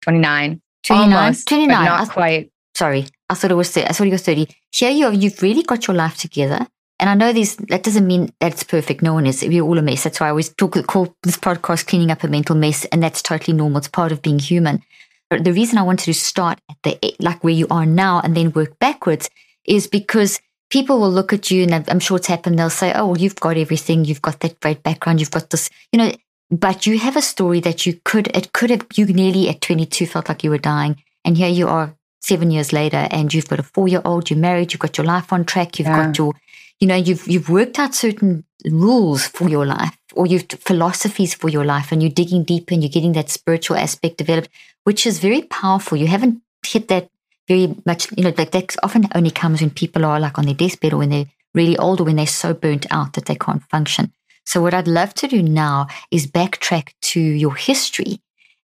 29. 0.02 0.60
29? 0.84 1.12
Almost, 1.18 1.48
29. 1.48 1.76
But 1.76 1.84
not 1.84 2.00
I- 2.08 2.12
quite. 2.12 2.50
sorry, 2.76 3.06
I 3.28 3.34
thought 3.34 3.50
it 3.50 3.54
was 3.54 3.70
30. 3.70 3.86
I 3.88 3.92
thought 3.92 4.04
you 4.04 4.10
were 4.12 4.18
30. 4.18 4.46
Here 4.72 4.90
you 4.90 5.06
are, 5.06 5.12
you've 5.12 5.42
really 5.42 5.62
got 5.62 5.86
your 5.86 5.96
life 5.96 6.16
together. 6.16 6.66
And 6.98 7.10
I 7.10 7.14
know 7.14 7.32
these, 7.32 7.56
that 7.56 7.82
doesn't 7.82 8.06
mean 8.06 8.30
that 8.40 8.52
it's 8.52 8.62
perfect. 8.62 9.02
No 9.02 9.12
one 9.14 9.26
is. 9.26 9.42
We're 9.42 9.62
all 9.62 9.76
a 9.78 9.82
mess. 9.82 10.04
That's 10.04 10.18
why 10.20 10.28
I 10.28 10.30
always 10.30 10.48
talk, 10.54 10.74
call 10.86 11.14
this 11.22 11.36
podcast 11.36 11.86
cleaning 11.88 12.10
up 12.10 12.24
a 12.24 12.28
mental 12.28 12.56
mess. 12.56 12.86
And 12.86 13.02
that's 13.02 13.20
totally 13.20 13.54
normal. 13.56 13.78
It's 13.78 13.88
part 13.88 14.12
of 14.12 14.22
being 14.22 14.38
human. 14.38 14.82
But 15.28 15.44
the 15.44 15.52
reason 15.52 15.76
I 15.76 15.82
wanted 15.82 16.06
to 16.06 16.14
start 16.14 16.58
at 16.70 16.76
the, 16.84 17.14
like 17.20 17.44
where 17.44 17.52
you 17.52 17.66
are 17.70 17.84
now 17.84 18.20
and 18.20 18.34
then 18.34 18.52
work 18.52 18.78
backwards 18.78 19.28
is 19.66 19.86
because 19.86 20.40
people 20.70 20.98
will 20.98 21.10
look 21.10 21.32
at 21.32 21.50
you 21.50 21.62
and 21.62 21.74
I'm- 21.74 22.00
sure 22.00 22.16
it's 22.16 22.26
happened. 22.26 22.58
They'll 22.58 22.70
say, 22.70 22.92
Oh, 22.94 23.06
well, 23.08 23.18
you've 23.18 23.36
got 23.40 23.56
everything. 23.56 24.04
You've 24.04 24.22
got 24.22 24.40
that 24.40 24.58
great 24.60 24.82
background. 24.82 25.20
You've 25.20 25.30
got 25.30 25.50
this, 25.50 25.70
you 25.92 25.98
know, 25.98 26.12
but 26.50 26.86
you 26.86 26.98
have 26.98 27.16
a 27.16 27.22
story 27.22 27.60
that 27.60 27.86
you 27.86 28.00
could, 28.04 28.28
it 28.36 28.52
could 28.52 28.70
have, 28.70 28.86
you 28.94 29.06
nearly 29.06 29.48
at 29.48 29.60
22 29.60 30.06
felt 30.06 30.28
like 30.28 30.44
you 30.44 30.50
were 30.50 30.58
dying. 30.58 30.96
And 31.24 31.36
here 31.36 31.48
you 31.48 31.68
are 31.68 31.94
seven 32.20 32.50
years 32.50 32.72
later 32.72 33.08
and 33.10 33.32
you've 33.32 33.48
got 33.48 33.58
a 33.60 33.64
four 33.64 33.88
year 33.88 34.02
old, 34.04 34.30
you're 34.30 34.38
married, 34.38 34.72
you've 34.72 34.80
got 34.80 34.96
your 34.98 35.06
life 35.06 35.32
on 35.32 35.44
track, 35.44 35.78
you've 35.78 35.88
Yeah. 35.88 36.06
got 36.06 36.18
your, 36.18 36.32
you 36.80 36.86
know, 36.88 36.96
you've, 36.96 37.26
you've 37.28 37.48
worked 37.48 37.78
out 37.78 37.94
certain 37.94 38.44
rules 38.64 39.26
for 39.26 39.48
your 39.48 39.66
life 39.66 39.96
or 40.14 40.26
you've 40.26 40.46
philosophies 40.60 41.34
for 41.34 41.48
your 41.48 41.64
life 41.64 41.92
and 41.92 42.02
you're 42.02 42.10
digging 42.10 42.42
deeper 42.44 42.74
and 42.74 42.82
you're 42.82 42.90
getting 42.90 43.12
that 43.12 43.30
spiritual 43.30 43.76
aspect 43.76 44.18
developed, 44.18 44.48
which 44.84 45.06
is 45.06 45.18
very 45.20 45.42
powerful. 45.42 45.96
You 45.98 46.06
haven't 46.08 46.40
hit 46.66 46.88
that 46.88 47.08
very 47.48 47.74
much, 47.84 48.08
you 48.16 48.24
know, 48.24 48.32
like 48.36 48.50
that 48.52 48.76
often 48.82 49.08
only 49.14 49.30
comes 49.30 49.60
when 49.60 49.70
people 49.70 50.04
are 50.04 50.18
like 50.20 50.38
on 50.38 50.46
their 50.46 50.54
deathbed 50.54 50.92
or 50.92 50.98
when 50.98 51.10
they're 51.10 51.26
really 51.54 51.76
old 51.78 52.00
or 52.00 52.04
when 52.04 52.16
they're 52.16 52.26
so 52.26 52.52
burnt 52.54 52.86
out 52.90 53.14
that 53.14 53.26
they 53.26 53.34
can't 53.36 53.62
function. 53.64 54.12
So 54.44 54.60
what 54.60 54.74
I'd 54.74 54.88
love 54.88 55.14
to 55.14 55.28
do 55.28 55.42
now 55.42 55.86
is 56.10 56.26
backtrack 56.26 56.92
to 57.02 57.20
your 57.20 57.54
history 57.54 58.20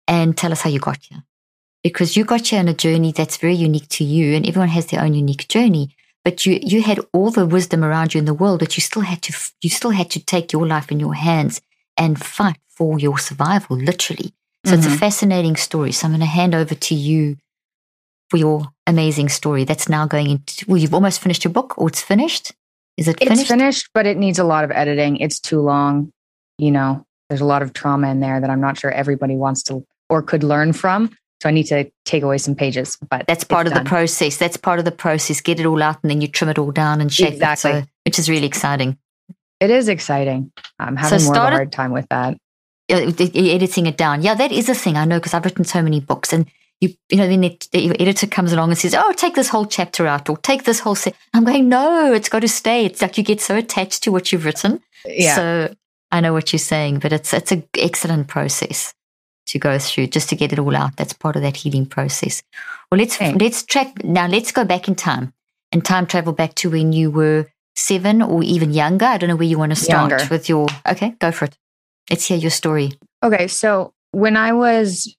and 0.06 0.36
tell 0.36 0.52
us 0.52 0.62
how 0.62 0.70
you 0.70 0.80
got 0.80 0.98
here. 1.02 1.22
Because 1.82 2.16
you 2.16 2.24
got 2.24 2.46
here 2.48 2.58
on 2.60 2.68
a 2.68 2.74
journey 2.74 3.12
that's 3.12 3.36
very 3.36 3.54
unique 3.54 3.88
to 3.90 4.04
you 4.04 4.34
and 4.34 4.46
everyone 4.46 4.68
has 4.70 4.86
their 4.86 5.02
own 5.02 5.14
unique 5.14 5.46
journey. 5.48 5.94
But 6.24 6.44
you, 6.44 6.58
you 6.60 6.82
had 6.82 7.00
all 7.12 7.30
the 7.30 7.46
wisdom 7.46 7.84
around 7.84 8.12
you 8.14 8.18
in 8.18 8.24
the 8.24 8.34
world, 8.34 8.58
but 8.60 8.76
you 8.76 8.80
still 8.80 9.02
had 9.02 9.22
to, 9.22 9.34
you 9.62 9.70
still 9.70 9.92
had 9.92 10.10
to 10.10 10.20
take 10.24 10.52
your 10.52 10.66
life 10.66 10.90
in 10.90 10.98
your 11.00 11.14
hands 11.14 11.60
and 11.96 12.20
fight 12.20 12.58
for 12.68 12.98
your 12.98 13.18
survival, 13.18 13.76
literally. 13.76 14.32
So 14.66 14.74
it's 14.74 14.86
a 14.86 14.90
Mhm. 14.90 14.98
fascinating 14.98 15.56
story. 15.56 15.92
So 15.92 16.06
I'm 16.06 16.12
going 16.12 16.20
to 16.20 16.26
hand 16.26 16.54
over 16.54 16.74
to 16.74 16.94
you 16.94 17.36
for 18.30 18.36
your 18.36 18.66
amazing 18.86 19.28
story 19.28 19.64
that's 19.64 19.88
now 19.88 20.06
going 20.06 20.30
into, 20.30 20.64
well, 20.68 20.76
you've 20.76 20.94
almost 20.94 21.20
finished 21.20 21.44
your 21.44 21.52
book 21.52 21.76
or 21.78 21.88
it's 21.88 22.02
finished. 22.02 22.52
Is 22.96 23.08
it 23.08 23.16
It's 23.20 23.28
finished? 23.28 23.48
finished, 23.48 23.88
but 23.94 24.06
it 24.06 24.16
needs 24.16 24.38
a 24.38 24.44
lot 24.44 24.64
of 24.64 24.70
editing. 24.70 25.16
It's 25.18 25.38
too 25.40 25.60
long. 25.60 26.10
You 26.58 26.70
know, 26.72 27.04
there's 27.28 27.40
a 27.40 27.44
lot 27.46 27.62
of 27.62 27.72
trauma 27.72 28.10
in 28.10 28.20
there 28.20 28.40
that 28.40 28.50
I'm 28.50 28.60
not 28.60 28.78
sure 28.78 28.90
everybody 28.90 29.36
wants 29.36 29.62
to 29.64 29.84
or 30.10 30.22
could 30.22 30.42
learn 30.42 30.72
from. 30.72 31.10
So 31.40 31.48
I 31.48 31.52
need 31.52 31.64
to 31.68 31.88
take 32.04 32.24
away 32.24 32.38
some 32.38 32.56
pages, 32.56 32.98
but 33.08 33.24
That's 33.28 33.44
part 33.44 33.68
of 33.68 33.72
done. 33.72 33.84
the 33.84 33.88
process. 33.88 34.36
That's 34.36 34.56
part 34.56 34.80
of 34.80 34.84
the 34.84 34.90
process. 34.90 35.40
Get 35.40 35.60
it 35.60 35.66
all 35.66 35.80
out 35.80 35.98
and 36.02 36.10
then 36.10 36.20
you 36.20 36.26
trim 36.26 36.50
it 36.50 36.58
all 36.58 36.72
down 36.72 37.00
and 37.00 37.12
shape 37.12 37.34
Exactly. 37.34 37.70
it. 37.70 37.82
So, 37.84 37.88
which 38.06 38.18
is 38.18 38.28
really 38.28 38.46
exciting. 38.46 38.98
It 39.60 39.70
is 39.70 39.88
exciting. 39.88 40.50
I'm 40.80 40.96
having 40.96 41.24
more 41.24 41.34
started- 41.34 41.46
of 41.46 41.52
a 41.52 41.56
hard 41.58 41.72
time 41.72 41.92
with 41.92 42.08
that. 42.10 42.36
Editing 42.90 43.86
it 43.86 43.96
down. 43.96 44.22
Yeah, 44.22 44.34
that 44.34 44.50
is 44.50 44.68
a 44.68 44.74
thing 44.74 44.96
I 44.96 45.04
know 45.04 45.18
because 45.18 45.34
I've 45.34 45.44
written 45.44 45.64
so 45.64 45.82
many 45.82 46.00
books 46.00 46.32
and 46.32 46.46
you, 46.80 46.94
you 47.08 47.16
know, 47.16 47.26
then 47.26 47.40
the, 47.40 47.58
the 47.72 48.00
editor 48.00 48.26
comes 48.26 48.52
along 48.52 48.70
and 48.70 48.78
says, 48.78 48.94
"Oh, 48.94 49.12
take 49.12 49.34
this 49.34 49.48
whole 49.48 49.66
chapter 49.66 50.06
out 50.06 50.28
or 50.28 50.36
take 50.38 50.64
this 50.64 50.80
whole." 50.80 50.94
Se-. 50.94 51.14
I'm 51.34 51.44
going, 51.44 51.68
no, 51.68 52.12
it's 52.12 52.28
got 52.28 52.40
to 52.40 52.48
stay. 52.48 52.84
It's 52.84 53.02
like 53.02 53.18
you 53.18 53.24
get 53.24 53.40
so 53.40 53.56
attached 53.56 54.02
to 54.04 54.12
what 54.12 54.30
you've 54.30 54.44
written. 54.44 54.80
Yeah. 55.04 55.34
So 55.34 55.74
I 56.12 56.20
know 56.20 56.32
what 56.32 56.52
you're 56.52 56.58
saying, 56.58 57.00
but 57.00 57.12
it's 57.12 57.34
it's 57.34 57.52
an 57.52 57.64
excellent 57.76 58.28
process 58.28 58.94
to 59.46 59.58
go 59.58 59.78
through 59.78 60.08
just 60.08 60.28
to 60.28 60.36
get 60.36 60.52
it 60.52 60.58
all 60.58 60.76
out. 60.76 60.96
That's 60.96 61.12
part 61.12 61.36
of 61.36 61.42
that 61.42 61.56
healing 61.56 61.86
process. 61.86 62.42
Well, 62.90 62.98
let's 62.98 63.16
Thanks. 63.16 63.42
let's 63.42 63.64
track 63.64 64.04
now. 64.04 64.28
Let's 64.28 64.52
go 64.52 64.64
back 64.64 64.88
in 64.88 64.94
time 64.94 65.32
and 65.72 65.84
time 65.84 66.06
travel 66.06 66.32
back 66.32 66.54
to 66.56 66.70
when 66.70 66.92
you 66.92 67.10
were 67.10 67.46
seven 67.74 68.22
or 68.22 68.42
even 68.42 68.72
younger. 68.72 69.06
I 69.06 69.18
don't 69.18 69.28
know 69.28 69.36
where 69.36 69.46
you 69.46 69.58
want 69.58 69.70
to 69.70 69.76
start 69.76 70.10
Younger. 70.10 70.28
with 70.30 70.48
your. 70.48 70.66
Okay, 70.86 71.14
go 71.18 71.32
for 71.32 71.46
it. 71.46 71.56
Let's 72.10 72.26
hear 72.26 72.38
your 72.38 72.50
story. 72.50 72.92
Okay, 73.22 73.48
so 73.48 73.92
when 74.12 74.36
I 74.36 74.52
was 74.52 75.14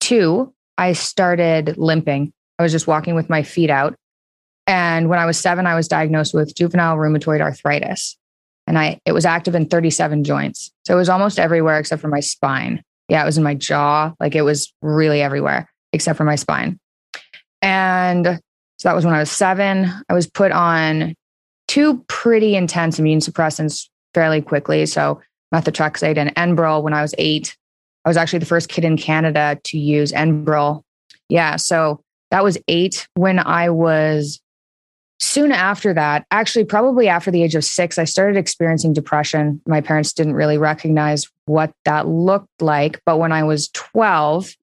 two, 0.00 0.52
I 0.80 0.94
started 0.94 1.76
limping. 1.76 2.32
I 2.58 2.62
was 2.62 2.72
just 2.72 2.86
walking 2.86 3.14
with 3.14 3.28
my 3.28 3.42
feet 3.42 3.68
out. 3.68 3.94
And 4.66 5.10
when 5.10 5.18
I 5.18 5.26
was 5.26 5.38
seven, 5.38 5.66
I 5.66 5.74
was 5.74 5.86
diagnosed 5.88 6.32
with 6.32 6.54
juvenile 6.54 6.96
rheumatoid 6.96 7.42
arthritis. 7.42 8.16
And 8.66 8.78
I 8.78 8.98
it 9.04 9.12
was 9.12 9.26
active 9.26 9.54
in 9.54 9.68
37 9.68 10.24
joints. 10.24 10.72
So 10.86 10.94
it 10.94 10.96
was 10.96 11.10
almost 11.10 11.38
everywhere 11.38 11.78
except 11.78 12.00
for 12.00 12.08
my 12.08 12.20
spine. 12.20 12.82
Yeah, 13.08 13.22
it 13.22 13.26
was 13.26 13.36
in 13.36 13.44
my 13.44 13.54
jaw. 13.54 14.14
Like 14.20 14.34
it 14.34 14.40
was 14.40 14.72
really 14.80 15.20
everywhere 15.20 15.70
except 15.92 16.16
for 16.16 16.24
my 16.24 16.36
spine. 16.36 16.80
And 17.60 18.40
so 18.78 18.88
that 18.88 18.94
was 18.94 19.04
when 19.04 19.14
I 19.14 19.18
was 19.18 19.30
seven. 19.30 19.92
I 20.08 20.14
was 20.14 20.26
put 20.26 20.50
on 20.50 21.14
two 21.68 22.02
pretty 22.08 22.56
intense 22.56 22.98
immune 22.98 23.18
suppressants 23.18 23.88
fairly 24.14 24.40
quickly. 24.40 24.86
So 24.86 25.20
methotrexate 25.54 26.16
and 26.16 26.34
Enbrel 26.36 26.82
when 26.82 26.94
I 26.94 27.02
was 27.02 27.14
eight. 27.18 27.54
I 28.04 28.08
was 28.08 28.16
actually 28.16 28.38
the 28.38 28.46
first 28.46 28.68
kid 28.68 28.84
in 28.84 28.96
Canada 28.96 29.58
to 29.64 29.78
use 29.78 30.12
Enbrel. 30.12 30.82
Yeah, 31.28 31.56
so 31.56 32.02
that 32.30 32.44
was 32.44 32.58
eight. 32.68 33.06
When 33.14 33.38
I 33.38 33.70
was 33.70 34.40
soon 35.18 35.52
after 35.52 35.92
that, 35.94 36.24
actually, 36.30 36.64
probably 36.64 37.08
after 37.08 37.30
the 37.30 37.42
age 37.42 37.54
of 37.54 37.64
six, 37.64 37.98
I 37.98 38.04
started 38.04 38.36
experiencing 38.36 38.92
depression. 38.92 39.60
My 39.66 39.80
parents 39.80 40.12
didn't 40.12 40.34
really 40.34 40.58
recognize 40.58 41.26
what 41.44 41.72
that 41.84 42.08
looked 42.08 42.62
like. 42.62 43.00
But 43.04 43.18
when 43.18 43.32
I 43.32 43.44
was 43.44 43.68
12, 43.68 44.54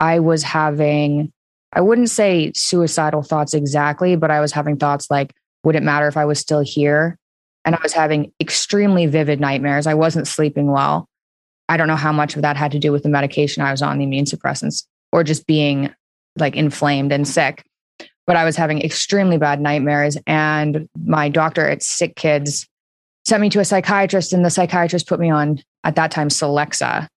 I 0.00 0.20
was 0.20 0.42
having, 0.42 1.32
I 1.72 1.80
wouldn't 1.80 2.10
say 2.10 2.52
suicidal 2.54 3.22
thoughts 3.22 3.54
exactly, 3.54 4.16
but 4.16 4.30
I 4.30 4.40
was 4.40 4.52
having 4.52 4.76
thoughts 4.76 5.10
like, 5.10 5.32
would 5.64 5.76
it 5.76 5.82
matter 5.82 6.06
if 6.06 6.16
I 6.16 6.26
was 6.26 6.38
still 6.38 6.60
here? 6.60 7.18
And 7.64 7.74
I 7.74 7.78
was 7.82 7.94
having 7.94 8.32
extremely 8.40 9.06
vivid 9.06 9.40
nightmares. 9.40 9.86
I 9.86 9.94
wasn't 9.94 10.28
sleeping 10.28 10.70
well. 10.70 11.08
I 11.68 11.76
don't 11.76 11.88
know 11.88 11.96
how 11.96 12.12
much 12.12 12.36
of 12.36 12.42
that 12.42 12.56
had 12.56 12.72
to 12.72 12.78
do 12.78 12.92
with 12.92 13.02
the 13.02 13.08
medication 13.08 13.62
I 13.62 13.70
was 13.70 13.82
on, 13.82 13.98
the 13.98 14.04
immune 14.04 14.26
suppressants, 14.26 14.84
or 15.12 15.24
just 15.24 15.46
being 15.46 15.92
like 16.36 16.56
inflamed 16.56 17.12
and 17.12 17.26
sick. 17.26 17.64
But 18.26 18.36
I 18.36 18.44
was 18.44 18.56
having 18.56 18.82
extremely 18.82 19.38
bad 19.38 19.60
nightmares. 19.60 20.16
And 20.26 20.88
my 21.04 21.28
doctor 21.28 21.68
at 21.68 21.82
Sick 21.82 22.16
Kids 22.16 22.66
sent 23.24 23.40
me 23.40 23.50
to 23.50 23.60
a 23.60 23.64
psychiatrist, 23.64 24.32
and 24.32 24.44
the 24.44 24.50
psychiatrist 24.50 25.08
put 25.08 25.20
me 25.20 25.30
on, 25.30 25.62
at 25.84 25.96
that 25.96 26.10
time, 26.10 26.28
Celexa. 26.28 27.08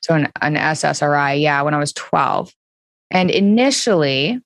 So 0.00 0.14
an, 0.14 0.30
an 0.42 0.54
SSRI, 0.56 1.40
yeah, 1.40 1.62
when 1.62 1.74
I 1.74 1.78
was 1.78 1.92
12. 1.92 2.52
And 3.10 3.30
initially, 3.30 4.40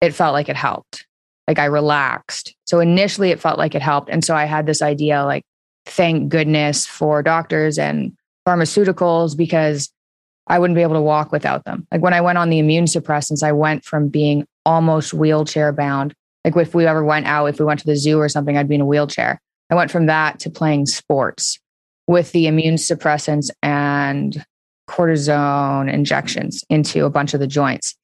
it 0.00 0.12
felt 0.12 0.32
like 0.32 0.48
it 0.48 0.56
helped. 0.56 1.06
Like 1.48 1.58
I 1.58 1.66
relaxed. 1.66 2.54
So 2.66 2.80
initially, 2.80 3.30
it 3.30 3.40
felt 3.40 3.58
like 3.58 3.74
it 3.74 3.82
helped. 3.82 4.10
And 4.10 4.24
so 4.24 4.34
I 4.34 4.44
had 4.44 4.66
this 4.66 4.82
idea 4.82 5.24
like, 5.24 5.44
thank 5.86 6.28
goodness 6.28 6.86
for 6.86 7.22
doctors 7.22 7.78
and 7.78 8.16
pharmaceuticals 8.46 9.36
because 9.36 9.90
I 10.46 10.58
wouldn't 10.58 10.76
be 10.76 10.82
able 10.82 10.94
to 10.94 11.00
walk 11.00 11.32
without 11.32 11.64
them. 11.64 11.86
Like 11.90 12.02
when 12.02 12.14
I 12.14 12.20
went 12.20 12.38
on 12.38 12.50
the 12.50 12.58
immune 12.60 12.84
suppressants, 12.84 13.42
I 13.42 13.52
went 13.52 13.84
from 13.84 14.08
being 14.08 14.46
almost 14.64 15.12
wheelchair 15.12 15.72
bound. 15.72 16.14
Like 16.44 16.56
if 16.56 16.74
we 16.74 16.86
ever 16.86 17.04
went 17.04 17.26
out, 17.26 17.46
if 17.46 17.58
we 17.58 17.64
went 17.64 17.80
to 17.80 17.86
the 17.86 17.96
zoo 17.96 18.20
or 18.20 18.28
something, 18.28 18.56
I'd 18.56 18.68
be 18.68 18.76
in 18.76 18.80
a 18.80 18.86
wheelchair. 18.86 19.40
I 19.70 19.74
went 19.74 19.90
from 19.90 20.06
that 20.06 20.38
to 20.40 20.50
playing 20.50 20.86
sports 20.86 21.58
with 22.06 22.30
the 22.30 22.46
immune 22.46 22.76
suppressants 22.76 23.50
and 23.64 24.44
cortisone 24.88 25.92
injections 25.92 26.62
into 26.70 27.04
a 27.04 27.10
bunch 27.10 27.34
of 27.34 27.40
the 27.40 27.48
joints. 27.48 27.96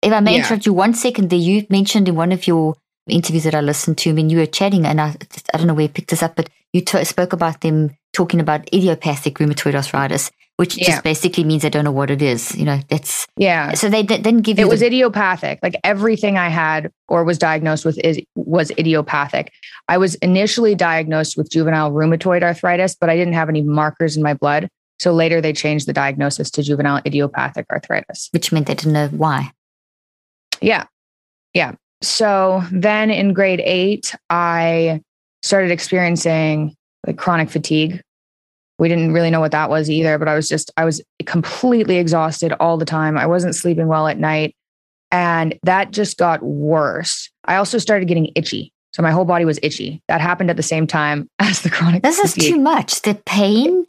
If 0.00 0.12
I 0.12 0.20
may 0.20 0.32
Yeah. 0.36 0.38
interrupt 0.44 0.66
you 0.66 0.72
one 0.72 0.94
second 0.94 1.30
there, 1.30 1.38
you 1.40 1.66
mentioned 1.70 2.08
in 2.08 2.14
one 2.14 2.30
of 2.30 2.46
your 2.46 2.76
interviews 3.08 3.42
that 3.44 3.54
I 3.56 3.60
listened 3.60 3.98
to 3.98 4.14
when 4.14 4.30
you 4.30 4.38
were 4.38 4.46
chatting, 4.46 4.86
and 4.86 5.00
I, 5.00 5.16
I 5.52 5.58
don't 5.58 5.66
know 5.66 5.74
where 5.74 5.82
you 5.84 5.88
picked 5.88 6.10
this 6.10 6.22
up, 6.22 6.36
but 6.36 6.48
you 6.72 6.82
t- 6.82 7.02
spoke 7.04 7.32
about 7.32 7.62
them 7.62 7.96
talking 8.18 8.40
about 8.40 8.68
idiopathic 8.74 9.34
rheumatoid 9.38 9.76
arthritis, 9.76 10.30
which 10.56 10.76
Yeah. 10.76 10.86
just 10.90 11.04
basically 11.04 11.44
means 11.44 11.64
I 11.64 11.68
don't 11.68 11.84
know 11.84 11.92
what 11.92 12.10
it 12.10 12.20
is. 12.20 12.52
You 12.56 12.64
know, 12.64 12.80
that's 12.90 13.26
Yeah. 13.36 13.74
so 13.74 13.88
they, 13.88 14.02
didn't 14.02 14.40
give 14.42 14.58
you 14.58 14.66
It 14.66 14.68
was 14.68 14.82
idiopathic. 14.82 15.60
Like 15.62 15.76
everything 15.84 16.36
I 16.36 16.48
had 16.48 16.90
or 17.06 17.22
was 17.22 17.38
diagnosed 17.38 17.84
with 17.84 17.96
is 18.02 18.18
was 18.34 18.72
idiopathic. 18.76 19.52
I 19.88 19.98
was 19.98 20.16
initially 20.16 20.74
diagnosed 20.74 21.36
with 21.36 21.48
juvenile 21.48 21.92
rheumatoid 21.92 22.42
arthritis, 22.42 22.96
but 23.00 23.08
I 23.08 23.16
didn't 23.16 23.34
have 23.34 23.48
any 23.48 23.62
markers 23.62 24.16
in 24.16 24.22
my 24.24 24.34
blood. 24.34 24.68
So 24.98 25.12
later 25.12 25.40
they 25.40 25.52
changed 25.52 25.86
the 25.86 25.92
diagnosis 25.92 26.50
to 26.50 26.62
juvenile 26.64 27.00
idiopathic 27.06 27.66
arthritis. 27.70 28.28
which 28.32 28.50
meant 28.50 28.66
they 28.66 28.74
didn't 28.74 28.94
know 28.94 29.08
why. 29.08 29.52
Yeah. 30.60 30.86
Yeah. 31.54 31.72
So 32.02 32.64
then 32.72 33.12
in 33.12 33.32
grade 33.32 33.62
eight, 33.64 34.12
I 34.28 35.00
started 35.42 35.70
experiencing 35.70 36.74
like 37.06 37.16
chronic 37.16 37.48
fatigue. 37.48 38.00
We 38.78 38.88
didn't 38.88 39.12
really 39.12 39.30
know 39.30 39.40
what 39.40 39.52
that 39.52 39.70
was 39.70 39.90
either, 39.90 40.18
but 40.18 40.28
I 40.28 40.34
was 40.34 40.48
just, 40.48 40.70
I 40.76 40.84
was 40.84 41.02
completely 41.26 41.96
exhausted 41.96 42.52
all 42.60 42.76
the 42.76 42.84
time. 42.84 43.18
I 43.18 43.26
wasn't 43.26 43.54
sleeping 43.56 43.88
well 43.88 44.06
at 44.06 44.18
night. 44.18 44.54
And 45.10 45.58
that 45.62 45.90
just 45.90 46.16
got 46.18 46.42
worse. 46.42 47.30
I 47.44 47.56
also 47.56 47.78
started 47.78 48.06
getting 48.08 48.30
itchy. 48.36 48.72
So 48.92 49.02
my 49.02 49.10
whole 49.10 49.24
body 49.24 49.44
was 49.44 49.58
itchy. 49.62 50.02
That 50.08 50.20
happened 50.20 50.50
at 50.50 50.56
the 50.56 50.62
same 50.62 50.86
time 50.86 51.28
as 51.38 51.62
the 51.62 51.70
chronic 51.70 52.02
This 52.02 52.18
is 52.18 52.34
too 52.34 52.58
much. 52.58 53.02
The 53.02 53.14
pain, 53.26 53.86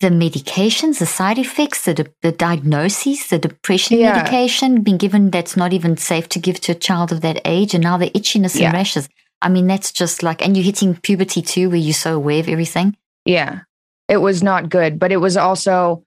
the 0.00 0.08
medications, 0.08 0.98
the 0.98 1.06
side 1.06 1.38
effects, 1.38 1.84
the, 1.84 2.06
the 2.22 2.32
diagnoses, 2.32 3.28
the 3.28 3.38
depression 3.38 3.98
Yeah. 3.98 4.12
medication 4.14 4.82
being 4.82 4.96
given 4.98 5.30
that's 5.30 5.56
not 5.56 5.72
even 5.72 5.96
safe 5.96 6.28
to 6.30 6.38
give 6.38 6.60
to 6.62 6.72
a 6.72 6.76
child 6.76 7.12
of 7.12 7.20
that 7.22 7.40
age, 7.44 7.72
and 7.74 7.82
now 7.82 7.96
the 7.96 8.10
itchiness 8.10 8.58
Yeah. 8.58 8.66
and 8.66 8.74
rashes. 8.74 9.08
I 9.42 9.48
mean, 9.48 9.66
that's 9.66 9.92
just 9.92 10.22
like, 10.22 10.42
and 10.44 10.56
you're 10.56 10.64
hitting 10.64 10.94
puberty 10.96 11.42
too, 11.42 11.68
where 11.68 11.78
you're 11.78 11.94
so 11.94 12.16
aware 12.16 12.40
of 12.40 12.48
everything. 12.48 12.96
Yeah. 13.24 13.60
It 14.08 14.18
was 14.18 14.42
not 14.42 14.68
good, 14.68 14.98
but 14.98 15.12
it 15.12 15.16
was 15.18 15.36
also 15.36 16.04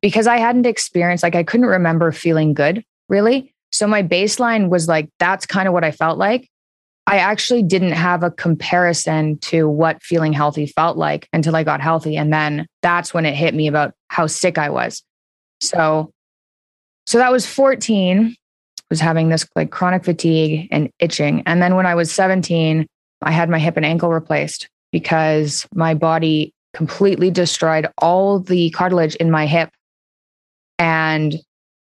because 0.00 0.26
I 0.26 0.36
hadn't 0.38 0.66
experienced, 0.66 1.22
like, 1.22 1.34
I 1.34 1.42
couldn't 1.42 1.66
remember 1.66 2.12
feeling 2.12 2.54
good 2.54 2.84
really. 3.08 3.52
So 3.72 3.86
my 3.86 4.02
baseline 4.02 4.68
was 4.68 4.86
like, 4.86 5.10
that's 5.18 5.46
kind 5.46 5.66
of 5.66 5.74
what 5.74 5.84
I 5.84 5.90
felt 5.90 6.16
like. 6.16 6.48
I 7.06 7.18
actually 7.18 7.62
didn't 7.62 7.92
have 7.92 8.22
a 8.22 8.30
comparison 8.30 9.38
to 9.40 9.68
what 9.68 10.02
feeling 10.02 10.32
healthy 10.32 10.66
felt 10.66 10.96
like 10.96 11.28
until 11.32 11.54
I 11.54 11.64
got 11.64 11.80
healthy. 11.80 12.16
And 12.16 12.32
then 12.32 12.66
that's 12.82 13.12
when 13.12 13.26
it 13.26 13.34
hit 13.34 13.52
me 13.52 13.66
about 13.66 13.92
how 14.08 14.26
sick 14.26 14.56
I 14.56 14.70
was. 14.70 15.02
So, 15.60 16.12
so 17.06 17.18
that 17.18 17.32
was 17.32 17.46
14, 17.46 18.34
was 18.88 19.00
having 19.00 19.28
this 19.28 19.46
like 19.54 19.70
chronic 19.70 20.04
fatigue 20.04 20.68
and 20.70 20.88
itching. 20.98 21.42
And 21.44 21.60
then 21.60 21.74
when 21.74 21.84
I 21.84 21.94
was 21.94 22.10
17, 22.10 22.86
I 23.22 23.30
had 23.30 23.50
my 23.50 23.58
hip 23.58 23.76
and 23.76 23.84
ankle 23.84 24.10
replaced 24.10 24.68
because 24.90 25.66
my 25.74 25.92
body 25.92 26.53
completely 26.74 27.30
destroyed 27.30 27.86
all 27.98 28.40
the 28.40 28.70
cartilage 28.70 29.14
in 29.16 29.30
my 29.30 29.46
hip. 29.46 29.70
And 30.78 31.36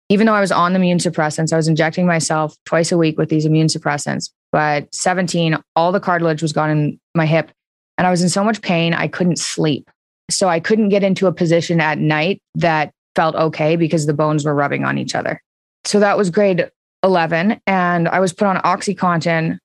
even 0.08 0.26
though 0.26 0.34
I 0.34 0.40
was 0.40 0.52
on 0.52 0.72
the 0.72 0.76
immune 0.78 0.98
suppressants, 0.98 1.52
I 1.52 1.56
was 1.56 1.66
injecting 1.66 2.06
myself 2.06 2.56
twice 2.64 2.92
a 2.92 2.98
week 2.98 3.18
with 3.18 3.28
these 3.28 3.44
immune 3.44 3.66
suppressants. 3.66 4.30
But 4.52 4.94
17, 4.94 5.58
all 5.74 5.90
the 5.90 6.00
cartilage 6.00 6.42
was 6.42 6.52
gone 6.52 6.70
in 6.70 7.00
my 7.14 7.26
hip. 7.26 7.50
And 7.98 8.06
I 8.06 8.10
was 8.10 8.22
in 8.22 8.28
so 8.28 8.44
much 8.44 8.62
pain, 8.62 8.94
I 8.94 9.08
couldn't 9.08 9.38
sleep. 9.38 9.90
So 10.30 10.48
I 10.48 10.60
couldn't 10.60 10.90
get 10.90 11.02
into 11.02 11.26
a 11.26 11.32
position 11.32 11.80
at 11.80 11.98
night 11.98 12.40
that 12.54 12.92
felt 13.14 13.34
okay 13.34 13.76
because 13.76 14.06
the 14.06 14.12
bones 14.12 14.44
were 14.44 14.54
rubbing 14.54 14.84
on 14.84 14.98
each 14.98 15.14
other. 15.14 15.42
So 15.84 15.98
that 16.00 16.18
was 16.18 16.30
grade 16.30 16.70
11. 17.02 17.60
And 17.66 18.08
I 18.08 18.20
was 18.20 18.32
put 18.32 18.46
on 18.46 18.56
Oxycontin. 18.58 19.58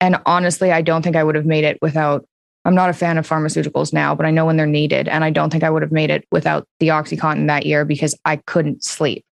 And 0.00 0.16
honestly, 0.26 0.70
I 0.72 0.82
don't 0.82 1.02
think 1.02 1.16
I 1.16 1.24
would 1.24 1.34
have 1.34 1.46
made 1.46 1.64
it 1.64 1.78
without. 1.80 2.26
I'm 2.64 2.74
not 2.74 2.90
a 2.90 2.94
fan 2.94 3.18
of 3.18 3.28
pharmaceuticals 3.28 3.92
now, 3.92 4.14
but 4.14 4.24
I 4.24 4.30
know 4.30 4.46
when 4.46 4.56
they're 4.56 4.66
needed. 4.66 5.08
And 5.08 5.22
I 5.22 5.30
don't 5.30 5.50
think 5.50 5.64
I 5.64 5.70
would 5.70 5.82
have 5.82 5.92
made 5.92 6.10
it 6.10 6.26
without 6.32 6.66
the 6.80 6.88
Oxycontin 6.88 7.46
that 7.48 7.66
year 7.66 7.84
because 7.84 8.16
I 8.24 8.36
couldn't 8.36 8.82
sleep. 8.82 9.24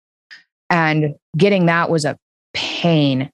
And 0.69 1.15
getting 1.37 1.67
that 1.67 1.91
was 1.91 2.05
a 2.05 2.17
pain 2.55 3.31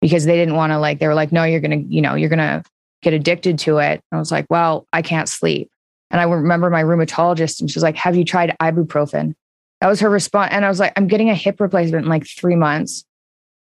because 0.00 0.26
they 0.26 0.36
didn't 0.36 0.54
want 0.54 0.72
to, 0.72 0.78
like, 0.78 0.98
they 0.98 1.06
were 1.06 1.14
like, 1.14 1.32
no, 1.32 1.44
you're 1.44 1.60
going 1.60 1.88
to, 1.88 1.94
you 1.94 2.02
know, 2.02 2.14
you're 2.14 2.28
going 2.28 2.38
to 2.38 2.62
get 3.02 3.14
addicted 3.14 3.58
to 3.60 3.78
it. 3.78 4.02
I 4.12 4.18
was 4.18 4.30
like, 4.30 4.46
well, 4.50 4.86
I 4.92 5.02
can't 5.02 5.28
sleep. 5.28 5.70
And 6.10 6.20
I 6.20 6.24
remember 6.24 6.70
my 6.70 6.82
rheumatologist 6.82 7.60
and 7.60 7.70
she's 7.70 7.82
like, 7.82 7.96
have 7.96 8.16
you 8.16 8.24
tried 8.24 8.56
ibuprofen? 8.60 9.34
That 9.80 9.88
was 9.88 10.00
her 10.00 10.10
response. 10.10 10.52
And 10.52 10.64
I 10.64 10.68
was 10.68 10.80
like, 10.80 10.92
I'm 10.96 11.06
getting 11.06 11.30
a 11.30 11.34
hip 11.34 11.60
replacement 11.60 12.04
in 12.04 12.10
like 12.10 12.26
three 12.26 12.56
months. 12.56 13.04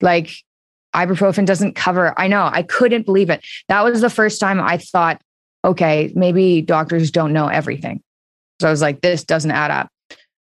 Like, 0.01 0.31
ibuprofen 0.93 1.45
doesn't 1.45 1.75
cover. 1.75 2.13
I 2.17 2.27
know. 2.27 2.49
I 2.51 2.63
couldn't 2.63 3.05
believe 3.05 3.29
it. 3.29 3.43
That 3.67 3.83
was 3.83 4.01
the 4.01 4.09
first 4.09 4.39
time 4.39 4.61
I 4.61 4.77
thought, 4.77 5.21
okay, 5.65 6.11
maybe 6.15 6.61
doctors 6.61 7.11
don't 7.11 7.33
know 7.33 7.47
everything. 7.47 8.01
So 8.61 8.67
I 8.67 8.71
was 8.71 8.81
like, 8.81 9.01
this 9.01 9.23
doesn't 9.23 9.51
add 9.51 9.71
up. 9.71 9.89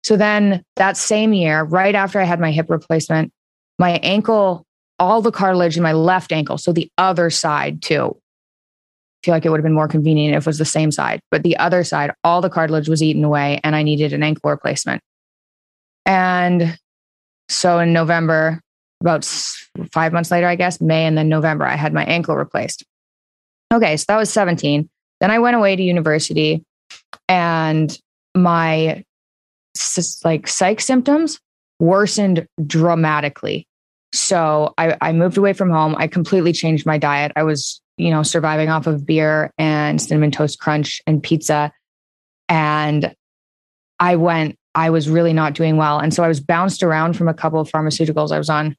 So 0.05 0.17
then 0.17 0.63
that 0.77 0.97
same 0.97 1.33
year, 1.33 1.63
right 1.63 1.95
after 1.95 2.21
I 2.21 2.25
had 2.25 2.41
my 2.41 2.51
hip 2.51 2.69
replacement, 2.69 3.33
my 3.79 3.93
ankle, 4.03 4.67
all 4.99 5.23
the 5.23 5.31
cartilage 5.31 5.77
in 5.77 5.83
my 5.83 5.93
left 5.93 6.33
ankle, 6.33 6.59
so 6.59 6.73
the 6.73 6.91
other 6.99 7.31
side 7.31 7.81
too. 7.83 8.17
I 9.23 9.27
feel 9.27 9.35
like 9.35 9.47
it 9.47 9.51
would 9.51 9.61
have 9.61 9.65
been 9.65 9.73
more 9.73 9.89
convenient 9.89 10.37
if 10.37 10.43
it 10.43 10.47
was 10.47 10.59
the 10.59 10.65
same 10.65 10.91
side, 10.91 11.21
but 11.31 11.45
the 11.45 11.57
other 11.57 11.85
side, 11.85 12.11
all 12.25 12.41
the 12.41 12.51
cartilage 12.51 12.89
was 12.89 13.03
eaten 13.03 13.23
away 13.23 13.61
and 13.63 13.77
I 13.77 13.85
needed 13.85 14.13
an 14.13 14.25
ankle 14.25 14.51
replacement. 14.51 15.01
And 16.05 16.77
so 17.49 17.79
in 17.79 17.93
November, 17.93 18.61
about 19.01 19.25
five 19.93 20.13
months 20.13 20.33
later, 20.33 20.49
I 20.49 20.57
guess, 20.57 20.81
May 20.81 21.07
and 21.07 21.17
then 21.17 21.29
November, 21.29 21.65
I 21.65 21.77
had 21.77 21.93
my 21.93 22.05
ankle 22.05 22.35
replaced. 22.35 22.85
Okay, 23.73 23.97
so 23.97 24.05
that 24.09 24.17
was 24.17 24.33
17. 24.33 24.89
Then 25.23 25.31
I 25.31 25.39
went 25.39 25.55
away 25.55 25.77
to 25.77 25.83
university 25.83 26.65
and 27.29 27.97
my 28.35 29.05
like 30.25 30.49
psych 30.49 30.81
symptoms 30.81 31.39
worsened 31.79 32.49
dramatically. 32.67 33.69
So 34.13 34.75
I, 34.77 34.97
I 35.01 35.13
moved 35.13 35.39
away 35.39 35.53
from 35.53 35.71
home. 35.71 35.95
I 35.97 36.09
completely 36.09 36.53
changed 36.53 36.87
my 36.87 36.99
diet. 36.99 37.31
I 37.37 37.45
was, 37.45 37.81
you 37.97 38.11
know, 38.11 38.25
surviving 38.25 38.69
off 38.69 38.89
of 38.89 39.07
beer 39.07 39.53
and 39.59 40.03
cinnamon 40.03 40.33
toast 40.33 40.59
crunch 40.59 41.01
and 41.07 41.23
pizza. 41.23 41.71
And 42.49 43.15
I 44.01 44.17
went, 44.17 44.57
I 44.75 44.91
was 44.91 45.09
really 45.09 45.33
not 45.33 45.55
doing 45.55 45.77
well. 45.77 46.01
And 46.01 46.13
so 46.13 46.25
I 46.25 46.29
was 46.29 46.41
bounced 46.41 46.83
around 46.83 47.17
from 47.17 47.29
a 47.29 47.35
couple 47.35 47.61
of 47.61 47.71
pharmaceuticals. 47.71 48.33
I 48.33 48.39
was 48.39 48.51
on, 48.51 48.77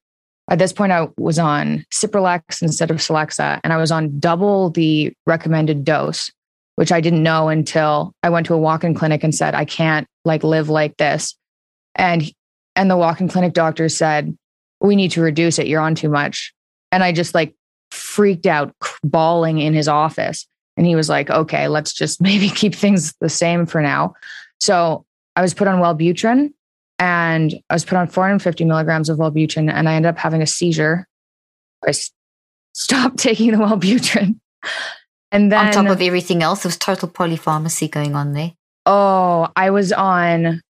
at 0.50 0.60
this 0.60 0.74
point, 0.74 0.92
I 0.92 1.08
was 1.18 1.40
on 1.40 1.86
Cipralex 1.92 2.62
instead 2.62 2.92
of 2.92 2.98
Celexa, 2.98 3.60
and 3.64 3.72
I 3.72 3.78
was 3.78 3.92
on 3.92 4.20
double 4.20 4.70
the 4.70 5.14
recommended 5.26 5.86
dose, 5.86 6.32
which 6.76 6.92
I 6.92 7.02
didn't 7.02 7.24
know 7.24 7.50
until 7.50 8.14
I 8.24 8.30
went 8.30 8.48
to 8.48 8.54
a 8.54 8.58
walk-in 8.58 8.94
clinic 8.94 9.24
and 9.24 9.34
said, 9.34 9.56
I 9.56 9.66
can't 9.66 10.08
like 10.26 10.44
live 10.44 10.70
like 10.70 10.98
this. 10.98 11.36
And 11.96 12.30
and 12.76 12.90
the 12.90 12.98
walk-in 12.98 13.30
clinic 13.30 13.54
doctor 13.54 13.88
said, 13.88 14.36
we 14.82 14.96
need 14.96 15.12
to 15.12 15.22
reduce 15.22 15.60
it. 15.60 15.68
You're 15.68 15.82
on 15.82 15.96
too 15.96 16.10
much. 16.10 16.54
And 16.92 17.04
I 17.04 17.12
just 17.12 17.34
like 17.34 17.56
freaked 17.92 18.46
out, 18.46 18.76
bawling 19.04 19.60
in 19.60 19.74
his 19.74 19.88
office. 19.88 20.48
And 20.76 20.86
he 20.86 20.96
was 20.96 21.08
like, 21.08 21.30
okay, 21.30 21.68
let's 21.68 21.94
just 21.94 22.22
maybe 22.22 22.50
keep 22.50 22.76
things 22.76 23.14
the 23.22 23.30
same 23.30 23.66
for 23.66 23.82
now. 23.82 24.14
So 24.60 25.06
I 25.36 25.42
was 25.42 25.54
put 25.54 25.68
on 25.68 25.80
Wellbutrin 25.80 26.52
and 27.00 27.54
I 27.70 27.74
was 27.74 27.86
put 27.86 27.98
on 27.98 28.08
450 28.08 28.66
milligrams 28.66 29.10
of 29.10 29.18
Wellbutrin 29.18 29.72
and 29.72 29.90
I 29.90 29.96
ended 29.96 30.10
up 30.10 30.18
having 30.18 30.42
a 30.42 30.48
seizure. 30.48 31.08
I 31.86 31.94
stopped 32.74 33.18
taking 33.18 33.52
the 33.52 33.58
Wellbutrin. 33.58 34.40
And 35.32 35.52
then, 35.52 35.68
On 35.68 35.74
top 35.74 35.88
of 35.88 36.02
everything 36.02 36.44
else, 36.44 36.64
there 36.64 36.70
was 36.70 36.78
total 36.78 37.10
polypharmacy 37.10 37.90
going 37.90 38.16
on 38.16 38.34
there. 38.34 38.54
oh, 38.86 39.48
I 39.56 39.72
was 39.72 39.92
on, 39.92 40.62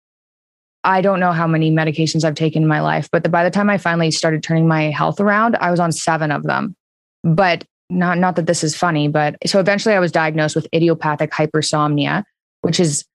I 0.83 1.01
don't 1.01 1.19
know 1.19 1.31
how 1.31 1.47
many 1.47 1.71
medications 1.71 2.23
I've 2.23 2.35
taken 2.35 2.61
in 2.63 2.67
my 2.67 2.79
life, 2.81 3.09
but 3.11 3.23
the, 3.23 3.29
by 3.29 3.43
the 3.43 3.51
time 3.51 3.69
I 3.69 3.77
finally 3.77 4.11
started 4.11 4.43
turning 4.43 4.67
my 4.67 4.83
health 4.91 5.19
around, 5.19 5.55
I 5.57 5.71
was 5.71 5.79
on 5.79 5.91
seven 5.91 6.31
of 6.31 6.43
them. 6.43 6.75
But 7.23 7.65
not, 7.89 8.17
not 8.17 8.35
that 8.37 8.45
this 8.45 8.63
is 8.63 8.75
funny, 8.75 9.07
but 9.07 9.35
so 9.45 9.59
eventually 9.59 9.95
I 9.95 9.99
was 9.99 10.11
diagnosed 10.11 10.55
with 10.55 10.67
idiopathic 10.73 11.31
hypersomnia, 11.31 12.23
which 12.61 12.79
is 12.79 13.05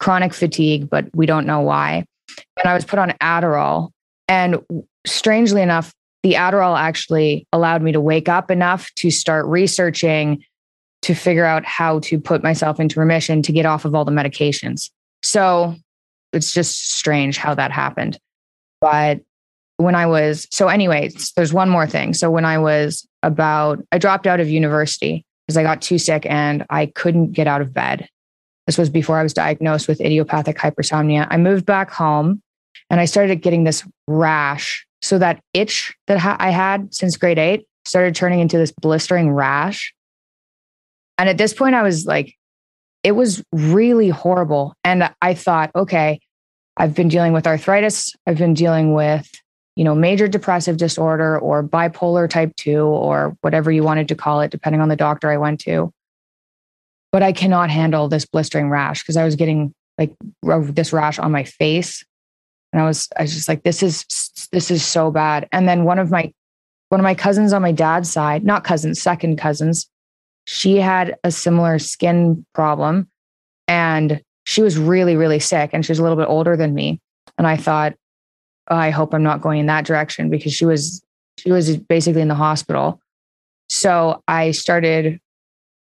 chronic 0.00 0.34
fatigue, 0.34 0.88
but 0.90 1.06
we 1.14 1.26
don't 1.26 1.46
know 1.46 1.60
why. 1.60 2.04
And 2.58 2.70
I 2.70 2.74
was 2.74 2.84
put 2.84 2.98
on 2.98 3.10
Adderall. 3.22 3.90
And 4.26 4.58
strangely 5.06 5.62
enough, 5.62 5.92
the 6.22 6.34
Adderall 6.34 6.78
actually 6.78 7.46
allowed 7.52 7.82
me 7.82 7.92
to 7.92 8.00
wake 8.00 8.28
up 8.28 8.50
enough 8.50 8.92
to 8.96 9.10
start 9.10 9.46
researching 9.46 10.44
to 11.02 11.14
figure 11.14 11.44
out 11.44 11.64
how 11.64 12.00
to 12.00 12.18
put 12.18 12.42
myself 12.42 12.80
into 12.80 12.98
remission 12.98 13.40
to 13.42 13.52
get 13.52 13.66
off 13.66 13.84
of 13.84 13.94
all 13.94 14.04
the 14.04 14.12
medications. 14.12 14.90
So 15.22 15.76
it's 16.32 16.52
just 16.52 16.92
strange 16.92 17.38
how 17.38 17.54
that 17.54 17.70
happened. 17.70 18.18
But 18.80 19.20
when 19.76 19.94
I 19.94 20.06
was, 20.06 20.46
so, 20.50 20.68
anyways, 20.68 21.32
there's 21.36 21.52
one 21.52 21.70
more 21.70 21.86
thing. 21.86 22.14
So 22.14 22.30
when 22.30 22.44
I 22.44 22.58
was 22.58 23.06
about, 23.22 23.80
I 23.92 23.98
dropped 23.98 24.26
out 24.26 24.40
of 24.40 24.48
university 24.48 25.24
because 25.46 25.56
I 25.56 25.62
got 25.62 25.80
too 25.80 25.98
sick 25.98 26.26
and 26.26 26.66
I 26.68 26.86
couldn't 26.86 27.32
get 27.32 27.46
out 27.46 27.60
of 27.60 27.72
bed. 27.72 28.08
This 28.66 28.76
was 28.76 28.90
before 28.90 29.18
I 29.18 29.22
was 29.22 29.32
diagnosed 29.32 29.88
with 29.88 30.00
idiopathic 30.00 30.58
hypersomnia. 30.58 31.26
I 31.30 31.36
moved 31.38 31.64
back 31.64 31.90
home 31.90 32.42
and 32.90 33.00
I 33.00 33.04
started 33.04 33.36
getting 33.42 33.64
this 33.64 33.86
rash. 34.06 34.84
So 35.00 35.18
that 35.18 35.40
itch 35.54 35.94
that 36.08 36.18
I 36.40 36.50
had 36.50 36.92
since 36.92 37.16
grade 37.16 37.38
eight 37.38 37.66
started 37.84 38.16
turning 38.16 38.40
into 38.40 38.58
this 38.58 38.72
blistering 38.72 39.30
rash. 39.30 39.94
And 41.18 41.28
at 41.28 41.38
this 41.38 41.54
point, 41.54 41.74
I 41.74 41.82
was 41.82 42.04
like, 42.04 42.34
it 43.04 43.12
was 43.12 43.42
really 43.52 44.08
horrible. 44.08 44.74
And 44.82 45.08
I 45.22 45.34
thought, 45.34 45.70
okay, 45.76 46.20
I've 46.76 46.94
been 46.94 47.08
dealing 47.08 47.32
with 47.32 47.46
arthritis. 47.46 48.12
I've 48.26 48.38
been 48.38 48.54
dealing 48.54 48.92
with, 48.92 49.30
you 49.76 49.84
know, 49.84 49.94
major 49.94 50.28
depressive 50.28 50.76
disorder 50.76 51.38
or 51.38 51.62
bipolar 51.62 52.28
type 52.28 52.54
two 52.56 52.82
or 52.82 53.36
whatever 53.40 53.70
you 53.70 53.82
wanted 53.84 54.08
to 54.08 54.14
call 54.14 54.40
it, 54.40 54.50
depending 54.50 54.80
on 54.80 54.88
the 54.88 54.96
doctor 54.96 55.30
I 55.30 55.36
went 55.36 55.60
to. 55.60 55.92
But 57.12 57.22
I 57.22 57.32
cannot 57.32 57.70
handle 57.70 58.08
this 58.08 58.26
blistering 58.26 58.68
rash 58.68 59.02
because 59.02 59.16
I 59.16 59.24
was 59.24 59.36
getting 59.36 59.72
like 59.96 60.12
this 60.42 60.92
rash 60.92 61.18
on 61.18 61.32
my 61.32 61.44
face. 61.44 62.04
And 62.72 62.82
I 62.82 62.86
was, 62.86 63.08
I 63.16 63.22
was 63.22 63.34
just 63.34 63.48
like, 63.48 63.62
this 63.62 63.82
is, 63.82 64.04
this 64.52 64.70
is 64.70 64.84
so 64.84 65.10
bad. 65.10 65.48
And 65.52 65.68
then 65.68 65.84
one 65.84 65.98
of 65.98 66.10
my, 66.10 66.32
one 66.90 67.00
of 67.00 67.04
my 67.04 67.14
cousins 67.14 67.52
on 67.52 67.62
my 67.62 67.72
dad's 67.72 68.10
side, 68.10 68.44
not 68.44 68.64
cousins, 68.64 69.00
second 69.00 69.38
cousins, 69.38 69.88
she 70.44 70.76
had 70.76 71.16
a 71.24 71.30
similar 71.30 71.78
skin 71.78 72.44
problem 72.54 73.08
and 73.66 74.22
she 74.44 74.62
was 74.62 74.78
really, 74.78 75.16
really 75.16 75.40
sick 75.40 75.70
and 75.72 75.84
she 75.84 75.92
was 75.92 75.98
a 75.98 76.02
little 76.02 76.16
bit 76.16 76.28
older 76.28 76.56
than 76.56 76.74
me. 76.74 77.00
And 77.36 77.46
I 77.46 77.56
thought, 77.56 77.94
oh, 78.70 78.76
I 78.76 78.90
hope 78.90 79.12
I'm 79.12 79.22
not 79.22 79.42
going 79.42 79.60
in 79.60 79.66
that 79.66 79.84
direction 79.84 80.30
because 80.30 80.52
she 80.52 80.64
was, 80.64 81.02
she 81.38 81.52
was 81.52 81.76
basically 81.76 82.22
in 82.22 82.28
the 82.28 82.34
hospital. 82.34 83.00
So 83.68 84.22
I 84.26 84.52
started 84.52 85.20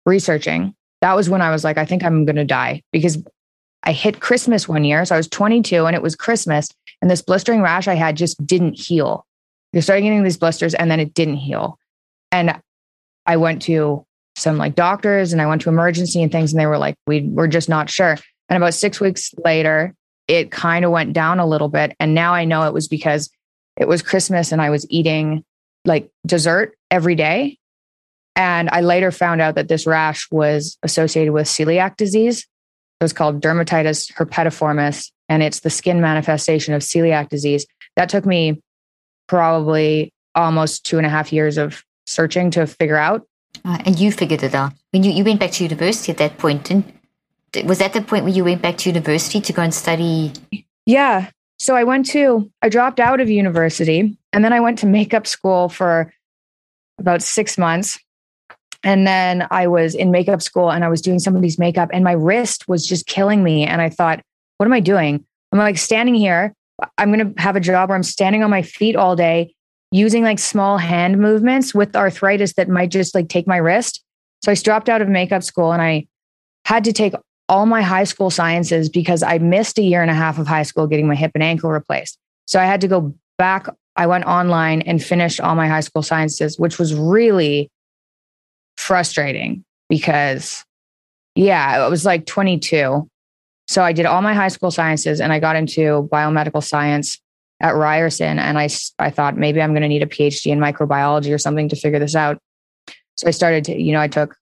researching. 0.05 0.73
That 1.01 1.15
was 1.15 1.29
when 1.29 1.41
I 1.41 1.51
was 1.51 1.63
like, 1.63 1.77
I 1.77 1.85
think 1.85 2.03
I'm 2.03 2.25
going 2.25 2.37
to 2.37 2.45
die 2.45 2.81
because 2.91 3.21
I 3.85 3.91
hit 3.91 4.19
Christmas 4.19 4.67
one 4.67 4.83
year. 4.83 5.05
So 5.05 5.15
I 5.15 5.17
was 5.17 5.27
22 5.27 5.85
and 5.85 5.95
it 5.95 6.01
was 6.01 6.15
Christmas. 6.15 6.69
And 7.01 7.11
this 7.11 7.21
blistering 7.21 7.61
rash 7.61 7.87
I 7.87 7.93
had 7.93 8.17
just 8.17 8.45
didn't 8.45 8.79
heal. 8.79 9.25
I 9.75 9.81
started 9.81 10.03
getting 10.03 10.23
these 10.23 10.37
blisters 10.37 10.73
and 10.73 10.89
then 10.89 10.99
it 10.99 11.13
didn't 11.13 11.37
heal. 11.37 11.77
And 12.31 12.59
I 13.25 13.37
went 13.37 13.61
to 13.63 14.05
some 14.35 14.57
like 14.57 14.75
doctors 14.75 15.33
and 15.33 15.41
I 15.41 15.47
went 15.47 15.61
to 15.63 15.69
emergency 15.69 16.21
and 16.21 16.31
things, 16.31 16.51
and 16.51 16.59
they 16.59 16.65
were 16.65 16.77
like, 16.77 16.95
we 17.07 17.21
we're 17.21 17.47
just 17.47 17.69
not 17.69 17.89
sure. 17.89 18.17
And 18.49 18.57
about 18.57 18.73
six 18.73 18.99
weeks 18.99 19.33
later, 19.43 19.93
it 20.27 20.51
kind 20.51 20.85
of 20.85 20.91
went 20.91 21.13
down 21.13 21.39
a 21.39 21.45
little 21.45 21.69
bit. 21.69 21.95
And 21.99 22.13
now 22.13 22.33
I 22.33 22.45
know 22.45 22.63
it 22.63 22.73
was 22.73 22.87
because 22.87 23.29
it 23.77 23.87
was 23.87 24.01
Christmas 24.01 24.51
and 24.51 24.61
I 24.61 24.69
was 24.69 24.85
eating 24.89 25.43
like 25.83 26.09
dessert 26.25 26.77
every 26.89 27.15
day. 27.15 27.57
And 28.35 28.69
I 28.71 28.81
later 28.81 29.11
found 29.11 29.41
out 29.41 29.55
that 29.55 29.67
this 29.67 29.87
rash 29.87 30.27
was 30.31 30.77
associated 30.83 31.31
with 31.31 31.47
celiac 31.47 31.95
disease. 31.95 32.45
It 32.99 33.03
was 33.03 33.13
called 33.13 33.41
dermatitis 33.41 34.11
herpetiformis, 34.13 35.11
and 35.27 35.43
it's 35.43 35.61
the 35.61 35.69
skin 35.69 36.01
manifestation 36.01 36.73
of 36.73 36.81
celiac 36.81 37.29
disease. 37.29 37.65
That 37.95 38.09
took 38.09 38.25
me 38.25 38.61
probably 39.27 40.13
almost 40.33 40.85
two 40.85 40.97
and 40.97 41.05
a 41.05 41.09
half 41.09 41.33
years 41.33 41.57
of 41.57 41.83
searching 42.05 42.51
to 42.51 42.67
figure 42.67 42.97
out. 42.97 43.27
Uh, 43.63 43.79
and 43.85 43.99
you 43.99 44.11
figured 44.11 44.43
it 44.43 44.53
out 44.53 44.73
when 44.91 45.03
you, 45.03 45.11
you 45.11 45.23
went 45.23 45.39
back 45.39 45.51
to 45.51 45.63
university 45.63 46.11
at 46.11 46.17
that 46.17 46.37
point, 46.37 46.69
and 46.69 46.83
was 47.63 47.79
that 47.79 47.93
the 47.93 48.01
point 48.01 48.25
where 48.25 48.33
you 48.33 48.43
went 48.43 48.61
back 48.61 48.77
to 48.79 48.89
university 48.89 49.39
to 49.41 49.53
go 49.53 49.61
and 49.61 49.73
study? 49.73 50.33
Yeah. 50.85 51.29
So 51.57 51.75
I 51.75 51.83
went 51.83 52.05
to, 52.07 52.51
I 52.61 52.69
dropped 52.69 52.99
out 52.99 53.21
of 53.21 53.29
university 53.29 54.17
and 54.33 54.43
then 54.43 54.51
I 54.51 54.59
went 54.59 54.79
to 54.79 54.85
makeup 54.85 55.25
school 55.25 55.69
for 55.69 56.13
about 56.99 57.21
six 57.21 57.57
months. 57.57 57.97
And 58.85 59.05
then 59.05 59.47
I 59.49 59.65
was 59.65 59.95
in 59.95 60.11
makeup 60.11 60.43
school 60.43 60.71
and 60.71 60.85
I 60.85 60.89
was 60.89 61.01
doing 61.01 61.17
somebody's 61.17 61.57
makeup 61.57 61.89
and 61.91 62.03
my 62.03 62.11
wrist 62.11 62.67
was 62.67 62.85
just 62.85 63.07
killing 63.07 63.43
me. 63.43 63.65
And 63.65 63.81
I 63.81 63.89
thought, 63.89 64.21
what 64.57 64.67
am 64.67 64.73
I 64.73 64.79
doing? 64.79 65.25
I'm 65.51 65.59
like 65.59 65.79
standing 65.79 66.13
here. 66.13 66.53
I'm 66.99 67.11
going 67.11 67.33
to 67.33 67.41
have 67.41 67.55
a 67.55 67.59
job 67.59 67.89
where 67.89 67.95
I'm 67.95 68.03
standing 68.03 68.43
on 68.43 68.51
my 68.51 68.61
feet 68.61 68.95
all 68.95 69.15
day 69.15 69.55
using 69.91 70.23
like 70.23 70.37
small 70.37 70.77
hand 70.77 71.17
movements 71.17 71.73
with 71.73 71.95
arthritis 71.95 72.53
that 72.53 72.69
might 72.69 72.91
just 72.91 73.15
like 73.15 73.27
take 73.27 73.47
my 73.47 73.57
wrist. 73.57 74.03
So 74.43 74.51
I 74.51 74.55
dropped 74.55 74.87
out 74.87 75.01
of 75.01 75.09
makeup 75.09 75.41
school 75.41 75.71
and 75.71 75.81
I 75.81 76.05
had 76.65 76.83
to 76.83 76.93
take 76.93 77.13
all 77.49 77.65
my 77.65 77.81
high 77.81 78.03
school 78.03 78.29
sciences 78.29 78.87
because 78.87 79.23
I 79.23 79.39
missed 79.39 79.79
a 79.79 79.83
year 79.83 80.03
and 80.03 80.11
a 80.11 80.15
half 80.15 80.37
of 80.37 80.45
high 80.45 80.63
school 80.63 80.85
getting 80.85 81.07
my 81.07 81.15
hip 81.15 81.31
and 81.33 81.43
ankle 81.43 81.71
replaced. 81.71 82.19
So 82.45 82.59
I 82.59 82.65
had 82.65 82.81
to 82.81 82.87
go 82.87 83.15
back. 83.39 83.67
I 83.95 84.05
went 84.05 84.25
online 84.25 84.83
and 84.83 85.01
finished 85.01 85.39
all 85.39 85.55
my 85.55 85.67
high 85.67 85.79
school 85.79 86.03
sciences, 86.03 86.59
which 86.59 86.77
was 86.77 86.93
really 86.93 87.71
frustrating 88.77 89.63
because, 89.89 90.63
yeah, 91.35 91.85
it 91.85 91.89
was 91.89 92.05
like 92.05 92.25
22. 92.25 93.09
So 93.67 93.83
I 93.83 93.93
did 93.93 94.05
all 94.05 94.21
my 94.21 94.33
high 94.33 94.49
school 94.49 94.71
sciences 94.71 95.19
and 95.19 95.33
I 95.33 95.39
got 95.39 95.55
into 95.55 96.07
biomedical 96.11 96.63
science 96.63 97.19
at 97.61 97.75
Ryerson. 97.75 98.39
And 98.39 98.57
I, 98.59 98.69
I 98.99 99.09
thought 99.09 99.37
maybe 99.37 99.61
I'm 99.61 99.71
going 99.71 99.81
to 99.81 99.87
need 99.87 100.03
a 100.03 100.07
PhD 100.07 100.51
in 100.51 100.59
microbiology 100.59 101.33
or 101.33 101.37
something 101.37 101.69
to 101.69 101.75
figure 101.75 101.99
this 101.99 102.15
out. 102.15 102.37
So 103.15 103.27
I 103.27 103.31
started 103.31 103.63
to, 103.65 103.81
you 103.81 103.93
know, 103.93 104.01
I 104.01 104.07
took 104.07 104.35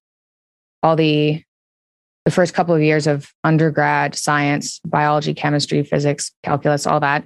all 0.81 0.95
the 0.95 1.43
the 2.25 2.31
first 2.31 2.53
couple 2.53 2.73
of 2.73 2.81
years 2.81 3.05
of 3.05 3.33
undergrad 3.43 4.15
science, 4.15 4.79
biology, 4.85 5.33
chemistry, 5.33 5.83
physics, 5.83 6.31
calculus, 6.41 6.87
all 6.87 7.01
that, 7.01 7.25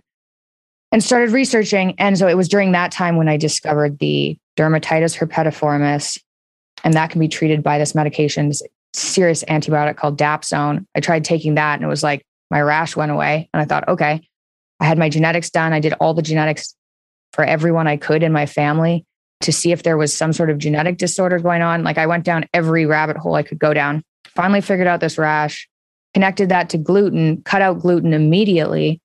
and 0.91 1.03
started 1.03 1.31
researching. 1.31 1.93
And 1.99 2.17
so 2.17 2.27
it 2.27 2.35
was 2.35 2.47
during 2.47 2.71
that 2.71 2.91
time 2.91 3.15
when 3.15 3.29
I 3.29 3.37
discovered 3.37 3.99
the 3.99 4.37
dermatitis 4.57 5.17
herpetiformis, 5.17 6.19
and 6.87 6.93
that 6.93 7.09
can 7.09 7.19
be 7.19 7.27
treated 7.27 7.63
by 7.63 7.77
this 7.77 7.93
medication, 7.93 8.47
this 8.47 8.61
serious 8.93 9.43
antibiotic 9.49 9.97
called 9.97 10.17
Dapsone. 10.17 10.85
I 10.95 11.01
tried 11.01 11.25
taking 11.25 11.55
that, 11.55 11.73
and 11.75 11.83
it 11.83 11.87
was 11.89 12.01
like 12.01 12.23
my 12.49 12.61
rash 12.61 12.95
went 12.95 13.11
away. 13.11 13.49
And 13.53 13.59
I 13.59 13.65
thought, 13.65 13.89
okay, 13.89 14.25
I 14.79 14.85
had 14.85 14.97
my 14.97 15.09
genetics 15.09 15.49
done. 15.49 15.73
I 15.73 15.81
did 15.81 15.91
all 15.99 16.13
the 16.13 16.21
genetics 16.21 16.73
for 17.33 17.43
everyone 17.43 17.87
I 17.87 17.97
could 17.97 18.23
in 18.23 18.31
my 18.31 18.45
family 18.45 19.03
to 19.41 19.51
see 19.51 19.73
if 19.73 19.83
there 19.83 19.97
was 19.97 20.13
some 20.13 20.31
sort 20.31 20.49
of 20.49 20.59
genetic 20.59 20.97
disorder 20.97 21.39
going 21.39 21.61
on. 21.61 21.83
Like 21.83 21.97
I 21.97 22.07
went 22.07 22.23
down 22.23 22.45
every 22.53 22.85
rabbit 22.85 23.17
hole 23.17 23.35
I 23.35 23.43
could 23.43 23.59
go 23.59 23.73
down. 23.73 24.01
Finally 24.29 24.61
figured 24.61 24.87
out 24.87 25.01
this 25.01 25.17
rash, 25.17 25.67
connected 26.13 26.47
that 26.47 26.69
to 26.69 26.77
gluten, 26.77 27.41
cut 27.41 27.61
out 27.61 27.81
gluten 27.81 28.13
immediately. 28.13 29.01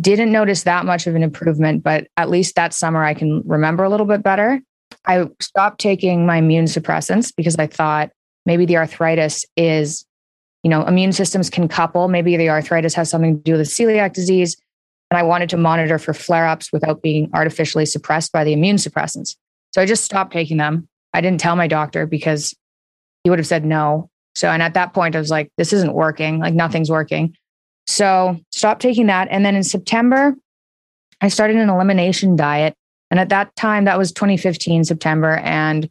Didn't 0.00 0.32
notice 0.32 0.64
that 0.64 0.84
much 0.84 1.06
of 1.06 1.14
an 1.14 1.22
improvement, 1.22 1.84
but 1.84 2.08
at 2.16 2.28
least 2.28 2.56
that 2.56 2.74
summer 2.74 3.04
I 3.04 3.14
can 3.14 3.44
remember 3.46 3.84
a 3.84 3.88
little 3.88 4.04
bit 4.04 4.24
better. 4.24 4.60
I 5.06 5.26
stopped 5.40 5.80
taking 5.80 6.26
my 6.26 6.36
immune 6.36 6.66
suppressants 6.66 7.32
because 7.34 7.56
I 7.56 7.66
thought 7.66 8.10
maybe 8.46 8.66
the 8.66 8.76
arthritis 8.76 9.44
is, 9.56 10.04
you 10.62 10.70
know, 10.70 10.84
immune 10.86 11.12
systems 11.12 11.50
can 11.50 11.68
couple. 11.68 12.08
Maybe 12.08 12.36
the 12.36 12.50
arthritis 12.50 12.94
has 12.94 13.10
something 13.10 13.36
to 13.36 13.42
do 13.42 13.52
with 13.52 13.68
celiac 13.68 14.12
disease 14.12 14.56
and 15.10 15.18
I 15.18 15.22
wanted 15.22 15.48
to 15.50 15.56
monitor 15.56 15.98
for 15.98 16.12
flare 16.12 16.46
ups 16.46 16.72
without 16.72 17.02
being 17.02 17.30
artificially 17.32 17.86
suppressed 17.86 18.32
by 18.32 18.44
the 18.44 18.52
immune 18.52 18.76
suppressants. 18.76 19.36
So 19.72 19.80
I 19.80 19.86
just 19.86 20.04
stopped 20.04 20.32
taking 20.32 20.58
them. 20.58 20.88
I 21.14 21.20
didn't 21.20 21.40
tell 21.40 21.56
my 21.56 21.66
doctor 21.66 22.06
because 22.06 22.54
he 23.24 23.30
would 23.30 23.38
have 23.38 23.46
said 23.46 23.64
no. 23.64 24.10
So, 24.34 24.48
and 24.48 24.62
at 24.62 24.74
that 24.74 24.92
point, 24.92 25.16
I 25.16 25.18
was 25.18 25.30
like, 25.30 25.50
this 25.56 25.72
isn't 25.72 25.94
working, 25.94 26.38
like 26.38 26.54
nothing's 26.54 26.90
working. 26.90 27.34
So, 27.86 28.38
stopped 28.52 28.82
taking 28.82 29.06
that. 29.06 29.28
And 29.30 29.44
then 29.44 29.56
in 29.56 29.64
September, 29.64 30.34
I 31.20 31.28
started 31.28 31.56
an 31.56 31.70
elimination 31.70 32.36
diet. 32.36 32.74
And 33.10 33.18
at 33.18 33.30
that 33.30 33.54
time, 33.56 33.84
that 33.84 33.98
was 33.98 34.12
2015, 34.12 34.84
September. 34.84 35.36
And 35.36 35.88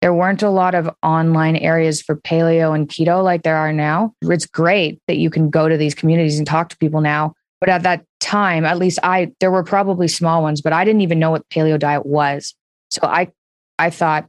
there 0.00 0.12
weren't 0.12 0.42
a 0.42 0.50
lot 0.50 0.74
of 0.74 0.90
online 1.02 1.56
areas 1.56 2.02
for 2.02 2.16
paleo 2.16 2.74
and 2.74 2.88
keto 2.88 3.22
like 3.22 3.44
there 3.44 3.56
are 3.56 3.72
now. 3.72 4.12
It's 4.22 4.46
great 4.46 5.00
that 5.06 5.16
you 5.16 5.30
can 5.30 5.48
go 5.48 5.68
to 5.68 5.76
these 5.76 5.94
communities 5.94 6.38
and 6.38 6.46
talk 6.46 6.68
to 6.70 6.76
people 6.78 7.00
now. 7.00 7.34
But 7.60 7.68
at 7.68 7.84
that 7.84 8.04
time, 8.18 8.64
at 8.64 8.78
least 8.78 8.98
I, 9.04 9.30
there 9.38 9.52
were 9.52 9.62
probably 9.62 10.08
small 10.08 10.42
ones, 10.42 10.60
but 10.60 10.72
I 10.72 10.84
didn't 10.84 11.02
even 11.02 11.20
know 11.20 11.30
what 11.30 11.48
paleo 11.50 11.78
diet 11.78 12.04
was. 12.04 12.54
So 12.90 13.02
I, 13.04 13.30
I 13.78 13.90
thought 13.90 14.26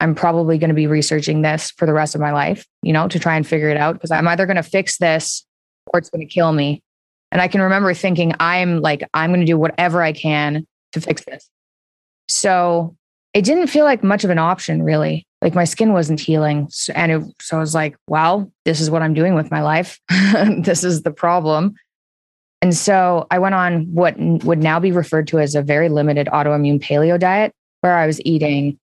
I'm 0.00 0.14
probably 0.14 0.58
going 0.58 0.68
to 0.68 0.74
be 0.74 0.86
researching 0.86 1.40
this 1.40 1.70
for 1.70 1.86
the 1.86 1.94
rest 1.94 2.14
of 2.14 2.20
my 2.20 2.32
life, 2.32 2.66
you 2.82 2.92
know, 2.92 3.08
to 3.08 3.18
try 3.18 3.36
and 3.36 3.46
figure 3.46 3.70
it 3.70 3.78
out 3.78 3.94
because 3.94 4.10
I'm 4.10 4.28
either 4.28 4.44
going 4.44 4.56
to 4.56 4.62
fix 4.62 4.98
this 4.98 5.46
or 5.86 5.98
it's 5.98 6.10
going 6.10 6.26
to 6.26 6.32
kill 6.32 6.52
me. 6.52 6.82
And 7.32 7.40
I 7.40 7.48
can 7.48 7.62
remember 7.62 7.94
thinking, 7.94 8.34
I'm 8.38 8.80
like, 8.82 9.02
I'm 9.14 9.30
going 9.30 9.40
to 9.40 9.46
do 9.46 9.58
whatever 9.58 10.02
I 10.02 10.12
can 10.12 10.66
to 10.92 11.00
fix 11.00 11.24
this. 11.24 11.48
So 12.28 12.96
it 13.34 13.44
didn't 13.44 13.68
feel 13.68 13.84
like 13.84 14.02
much 14.02 14.24
of 14.24 14.30
an 14.30 14.38
option, 14.38 14.82
really. 14.82 15.26
Like 15.40 15.54
my 15.54 15.64
skin 15.64 15.92
wasn't 15.92 16.20
healing. 16.20 16.68
And 16.94 17.12
it, 17.12 17.22
so 17.40 17.56
I 17.56 17.60
was 17.60 17.74
like, 17.74 17.96
well, 18.08 18.50
this 18.64 18.80
is 18.80 18.90
what 18.90 19.02
I'm 19.02 19.14
doing 19.14 19.34
with 19.34 19.50
my 19.50 19.62
life. 19.62 20.00
this 20.58 20.82
is 20.82 21.02
the 21.02 21.12
problem. 21.12 21.74
And 22.60 22.74
so 22.74 23.26
I 23.30 23.38
went 23.38 23.54
on 23.54 23.84
what 23.92 24.18
would 24.18 24.58
now 24.58 24.80
be 24.80 24.90
referred 24.90 25.28
to 25.28 25.38
as 25.38 25.54
a 25.54 25.62
very 25.62 25.88
limited 25.88 26.26
autoimmune 26.28 26.82
paleo 26.82 27.18
diet, 27.18 27.52
where 27.82 27.96
I 27.96 28.06
was 28.06 28.20
eating, 28.22 28.78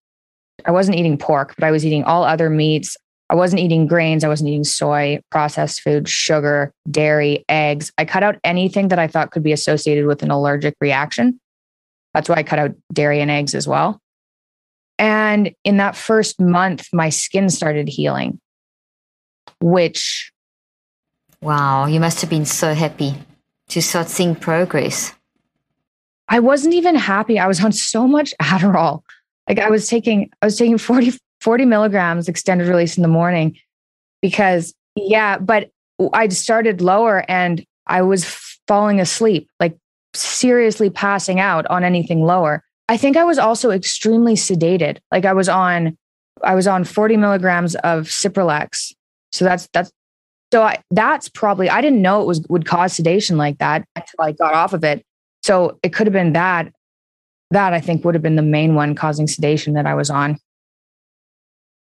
I 0.64 0.70
wasn't 0.70 0.96
eating 0.96 1.18
pork, 1.18 1.54
but 1.56 1.66
I 1.66 1.70
was 1.70 1.84
eating 1.84 2.04
all 2.04 2.24
other 2.24 2.48
meats. 2.48 2.96
I 3.28 3.34
wasn't 3.34 3.60
eating 3.60 3.86
grains. 3.86 4.24
I 4.24 4.28
wasn't 4.28 4.48
eating 4.48 4.64
soy, 4.64 5.20
processed 5.30 5.82
food, 5.82 6.08
sugar, 6.08 6.72
dairy, 6.90 7.44
eggs. 7.48 7.92
I 7.98 8.04
cut 8.04 8.22
out 8.22 8.36
anything 8.44 8.88
that 8.88 8.98
I 8.98 9.08
thought 9.08 9.32
could 9.32 9.42
be 9.42 9.52
associated 9.52 10.06
with 10.06 10.22
an 10.22 10.30
allergic 10.30 10.74
reaction. 10.80 11.38
That's 12.16 12.30
why 12.30 12.36
I 12.36 12.44
cut 12.44 12.58
out 12.58 12.70
dairy 12.90 13.20
and 13.20 13.30
eggs 13.30 13.54
as 13.54 13.68
well. 13.68 14.00
And 14.98 15.54
in 15.64 15.76
that 15.76 15.94
first 15.94 16.40
month, 16.40 16.88
my 16.90 17.10
skin 17.10 17.50
started 17.50 17.88
healing, 17.88 18.40
which. 19.60 20.32
Wow, 21.42 21.84
you 21.84 22.00
must 22.00 22.22
have 22.22 22.30
been 22.30 22.46
so 22.46 22.72
happy 22.72 23.16
to 23.68 23.82
start 23.82 24.08
seeing 24.08 24.34
progress. 24.34 25.12
I 26.26 26.40
wasn't 26.40 26.72
even 26.72 26.94
happy. 26.94 27.38
I 27.38 27.48
was 27.48 27.62
on 27.62 27.72
so 27.72 28.08
much 28.08 28.32
Adderall. 28.42 29.02
Like 29.46 29.58
I 29.58 29.68
was 29.68 29.86
taking, 29.86 30.30
I 30.40 30.46
was 30.46 30.56
taking 30.56 30.78
40, 30.78 31.12
40 31.42 31.66
milligrams 31.66 32.28
extended 32.28 32.66
release 32.66 32.96
in 32.96 33.02
the 33.02 33.08
morning 33.08 33.58
because, 34.22 34.72
yeah, 34.94 35.36
but 35.36 35.68
I 36.14 36.28
started 36.28 36.80
lower 36.80 37.26
and 37.28 37.62
I 37.86 38.00
was 38.00 38.24
falling 38.66 39.00
asleep, 39.00 39.50
like 39.60 39.76
seriously 40.18 40.90
passing 40.90 41.40
out 41.40 41.66
on 41.66 41.84
anything 41.84 42.24
lower. 42.24 42.62
I 42.88 42.96
think 42.96 43.16
I 43.16 43.24
was 43.24 43.38
also 43.38 43.70
extremely 43.70 44.34
sedated. 44.34 44.98
Like 45.10 45.24
I 45.24 45.32
was 45.32 45.48
on, 45.48 45.96
I 46.42 46.54
was 46.54 46.66
on 46.66 46.84
40 46.84 47.16
milligrams 47.16 47.74
of 47.76 48.04
Cipralex. 48.04 48.94
So 49.32 49.44
that's, 49.44 49.68
that's, 49.72 49.90
so 50.52 50.62
I, 50.62 50.78
that's 50.90 51.28
probably, 51.28 51.68
I 51.68 51.80
didn't 51.80 52.02
know 52.02 52.22
it 52.22 52.26
was, 52.26 52.46
would 52.48 52.66
cause 52.66 52.92
sedation 52.92 53.36
like 53.36 53.58
that 53.58 53.84
until 53.96 54.20
I 54.20 54.32
got 54.32 54.54
off 54.54 54.72
of 54.72 54.84
it. 54.84 55.04
So 55.42 55.78
it 55.82 55.92
could 55.92 56.06
have 56.06 56.12
been 56.12 56.32
that, 56.34 56.72
that 57.50 57.72
I 57.72 57.80
think 57.80 58.04
would 58.04 58.14
have 58.14 58.22
been 58.22 58.36
the 58.36 58.42
main 58.42 58.74
one 58.74 58.94
causing 58.94 59.26
sedation 59.26 59.74
that 59.74 59.86
I 59.86 59.94
was 59.94 60.10
on. 60.10 60.38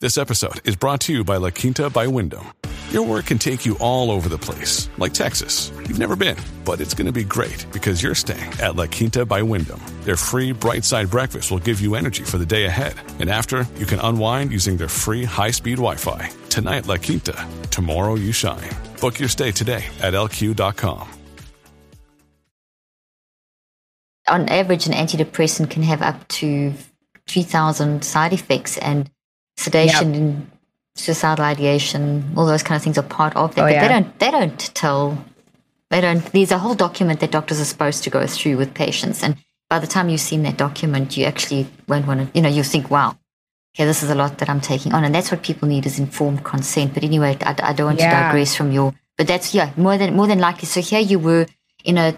This 0.02 0.18
episode 0.18 0.62
is 0.68 0.76
brought 0.76 1.00
to 1.02 1.14
you 1.14 1.24
by 1.24 1.38
La 1.38 1.52
Quinta 1.52 1.90
by 1.90 2.08
Wyndham. 2.08 2.48
Your 2.92 3.04
work 3.04 3.28
can 3.28 3.40
take 3.40 3.66
you 3.66 3.78
all 3.80 4.12
over 4.12 4.28
the 4.28 4.38
place, 4.38 4.90
like 4.98 5.14
Texas. 5.14 5.72
You've 5.78 5.98
never 5.98 6.18
been, 6.18 6.36
but 6.66 6.82
it's 6.82 6.94
going 6.94 7.06
to 7.06 7.14
be 7.14 7.24
great 7.24 7.66
because 7.72 8.04
you're 8.04 8.14
staying 8.14 8.52
at 8.60 8.76
La 8.76 8.86
Quinta 8.86 9.26
by 9.26 9.42
Wyndham. 9.42 9.80
Their 10.02 10.18
free 10.18 10.52
bright 10.52 10.84
side 10.84 11.10
breakfast 11.10 11.52
will 11.52 11.60
give 11.60 11.80
you 11.80 11.96
energy 11.96 12.26
for 12.26 12.38
the 12.38 12.46
day 12.46 12.66
ahead. 12.66 12.96
And 13.20 13.30
after, 13.30 13.66
you 13.78 13.86
can 13.86 14.00
unwind 14.02 14.52
using 14.52 14.76
their 14.76 14.90
free 14.90 15.24
high 15.24 15.52
speed 15.52 15.78
Wi 15.78 15.96
Fi. 15.96 16.30
Tonight, 16.50 16.86
La 16.86 16.98
Quinta. 16.98 17.48
Tomorrow, 17.70 18.16
you 18.16 18.34
shine. 18.34 18.70
Book 19.00 19.22
your 19.22 19.30
stay 19.30 19.54
today 19.54 19.86
at 20.02 20.14
lq.com. 20.14 21.08
On 24.28 24.50
average, 24.50 24.86
an 24.86 24.92
antidepressant 24.92 25.70
can 25.70 25.84
have 25.84 26.02
up 26.02 26.28
to 26.28 26.74
3,000 27.30 28.04
side 28.04 28.34
effects, 28.34 28.78
and 28.78 29.10
sedation 29.56 30.14
yep. 30.14 30.61
Suicidal 31.02 31.46
ideation, 31.46 32.32
all 32.36 32.46
those 32.46 32.64
kind 32.64 32.78
of 32.78 32.84
things 32.84 32.98
are 32.98 33.04
part 33.04 33.36
of 33.36 33.56
that. 33.56 33.62
Oh, 33.62 33.66
but 33.66 33.74
yeah. 33.74 33.82
they 33.82 33.94
don't 33.94 34.20
they 34.20 34.32
don't 34.32 34.60
tell 34.76 35.26
they 35.90 36.02
don't 36.02 36.24
there's 36.32 36.52
a 36.52 36.58
whole 36.60 36.76
document 36.76 37.20
that 37.20 37.32
doctors 37.32 37.60
are 37.60 37.66
supposed 37.66 38.04
to 38.04 38.10
go 38.10 38.26
through 38.28 38.58
with 38.58 38.74
patients. 38.74 39.24
And 39.24 39.36
by 39.70 39.80
the 39.80 39.88
time 39.88 40.10
you've 40.10 40.22
seen 40.22 40.44
that 40.44 40.58
document, 40.58 41.18
you 41.18 41.26
actually 41.26 41.68
won't 41.88 42.08
want 42.08 42.20
to 42.22 42.38
you 42.38 42.42
know, 42.42 42.50
you 42.50 42.64
think, 42.64 42.90
wow, 42.90 43.18
okay, 43.76 43.86
this 43.86 44.04
is 44.04 44.10
a 44.10 44.16
lot 44.16 44.38
that 44.40 44.50
I'm 44.50 44.62
taking 44.62 44.94
on. 44.94 45.04
And 45.04 45.14
that's 45.14 45.32
what 45.32 45.44
people 45.44 45.68
need 45.68 45.86
is 45.86 45.98
informed 46.00 46.44
consent. 46.44 46.94
But 46.94 47.04
anyway, 47.04 47.38
I, 47.42 47.56
I 47.64 47.74
don't 47.74 47.88
want 47.88 48.00
yeah. 48.00 48.10
to 48.10 48.26
digress 48.28 48.56
from 48.56 48.72
your 48.72 48.94
but 49.18 49.28
that's 49.28 49.54
yeah, 49.54 49.72
more 49.78 49.98
than 49.98 50.16
more 50.16 50.28
than 50.28 50.40
likely. 50.40 50.66
So 50.66 50.82
here 50.82 51.00
you 51.00 51.20
were 51.20 51.46
in 51.84 51.98
a 51.98 52.18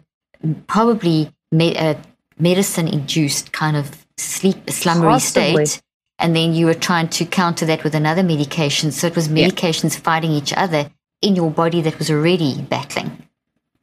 probably 0.67 1.33
me, 1.51 1.75
a 1.75 1.97
medicine 2.39 2.87
induced 2.87 3.51
kind 3.51 3.75
of 3.77 4.05
sleep 4.17 4.69
slumbery 4.69 5.11
Possibly. 5.11 5.65
state 5.65 5.82
and 6.19 6.35
then 6.35 6.53
you 6.53 6.65
were 6.65 6.73
trying 6.73 7.09
to 7.09 7.25
counter 7.25 7.65
that 7.65 7.83
with 7.83 7.95
another 7.95 8.23
medication. 8.23 8.91
So 8.91 9.07
it 9.07 9.15
was 9.15 9.27
medications 9.27 9.95
yeah. 9.95 10.03
fighting 10.03 10.31
each 10.31 10.53
other 10.53 10.89
in 11.21 11.35
your 11.35 11.51
body 11.51 11.81
that 11.81 11.97
was 11.97 12.11
already 12.11 12.61
battling. 12.61 13.27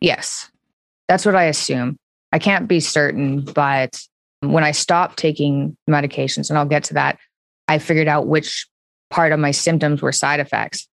Yes, 0.00 0.50
that's 1.08 1.26
what 1.26 1.34
I 1.34 1.44
assume. 1.44 1.96
I 2.32 2.38
can't 2.38 2.68
be 2.68 2.80
certain, 2.80 3.42
but 3.42 4.00
when 4.40 4.64
I 4.64 4.70
stopped 4.70 5.18
taking 5.18 5.76
medications, 5.88 6.48
and 6.48 6.58
I'll 6.58 6.64
get 6.64 6.84
to 6.84 6.94
that, 6.94 7.18
I 7.68 7.78
figured 7.78 8.08
out 8.08 8.26
which 8.26 8.66
part 9.10 9.32
of 9.32 9.40
my 9.40 9.50
symptoms 9.50 10.00
were 10.00 10.12
side 10.12 10.40
effects 10.40 10.88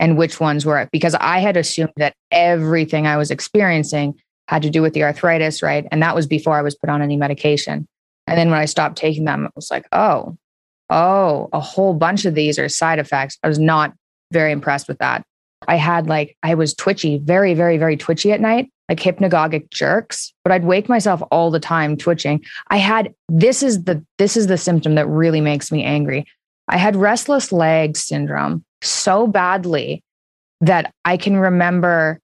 and 0.00 0.18
which 0.18 0.40
ones 0.40 0.66
were 0.66 0.88
because 0.90 1.14
I 1.14 1.38
had 1.38 1.56
assumed 1.56 1.92
that 1.96 2.14
everything 2.30 3.06
I 3.06 3.16
was 3.16 3.30
experiencing 3.30 4.18
had 4.48 4.62
to 4.62 4.70
do 4.70 4.82
with 4.82 4.94
the 4.94 5.04
arthritis, 5.04 5.62
right? 5.62 5.86
And 5.90 6.02
that 6.02 6.14
was 6.14 6.26
before 6.26 6.58
I 6.58 6.62
was 6.62 6.74
put 6.74 6.90
on 6.90 7.02
any 7.02 7.16
medication. 7.16 7.86
And 8.26 8.38
then 8.38 8.50
when 8.50 8.58
I 8.58 8.64
stopped 8.64 8.96
taking 8.96 9.24
them, 9.24 9.46
it 9.46 9.52
was 9.54 9.70
like, 9.70 9.86
oh, 9.92 10.36
oh, 10.92 11.48
a 11.52 11.60
whole 11.60 11.94
bunch 11.94 12.24
of 12.24 12.34
these 12.34 12.58
are 12.58 12.68
side 12.68 12.98
effects. 12.98 13.38
I 13.42 13.48
was 13.48 13.58
not 13.58 13.94
very 14.30 14.52
impressed 14.52 14.88
with 14.88 14.98
that. 14.98 15.24
I 15.66 15.76
had 15.76 16.06
like, 16.06 16.36
I 16.42 16.54
was 16.54 16.74
twitchy, 16.74 17.18
very, 17.18 17.54
very, 17.54 17.78
very 17.78 17.96
twitchy 17.96 18.32
at 18.32 18.40
night, 18.40 18.70
like 18.88 18.98
hypnagogic 18.98 19.70
jerks, 19.70 20.32
but 20.44 20.52
I'd 20.52 20.64
wake 20.64 20.88
myself 20.88 21.22
all 21.30 21.50
the 21.50 21.60
time 21.60 21.96
twitching. 21.96 22.44
I 22.68 22.76
had, 22.76 23.14
this 23.28 23.62
is 23.62 23.84
the, 23.84 24.04
this 24.18 24.36
is 24.36 24.48
the 24.48 24.58
symptom 24.58 24.96
that 24.96 25.06
really 25.06 25.40
makes 25.40 25.72
me 25.72 25.84
angry. 25.84 26.26
I 26.68 26.76
had 26.76 26.96
restless 26.96 27.52
leg 27.52 27.96
syndrome 27.96 28.64
so 28.82 29.26
badly 29.26 30.02
that 30.60 30.92
I 31.04 31.16
can 31.16 31.36
remember 31.36 32.20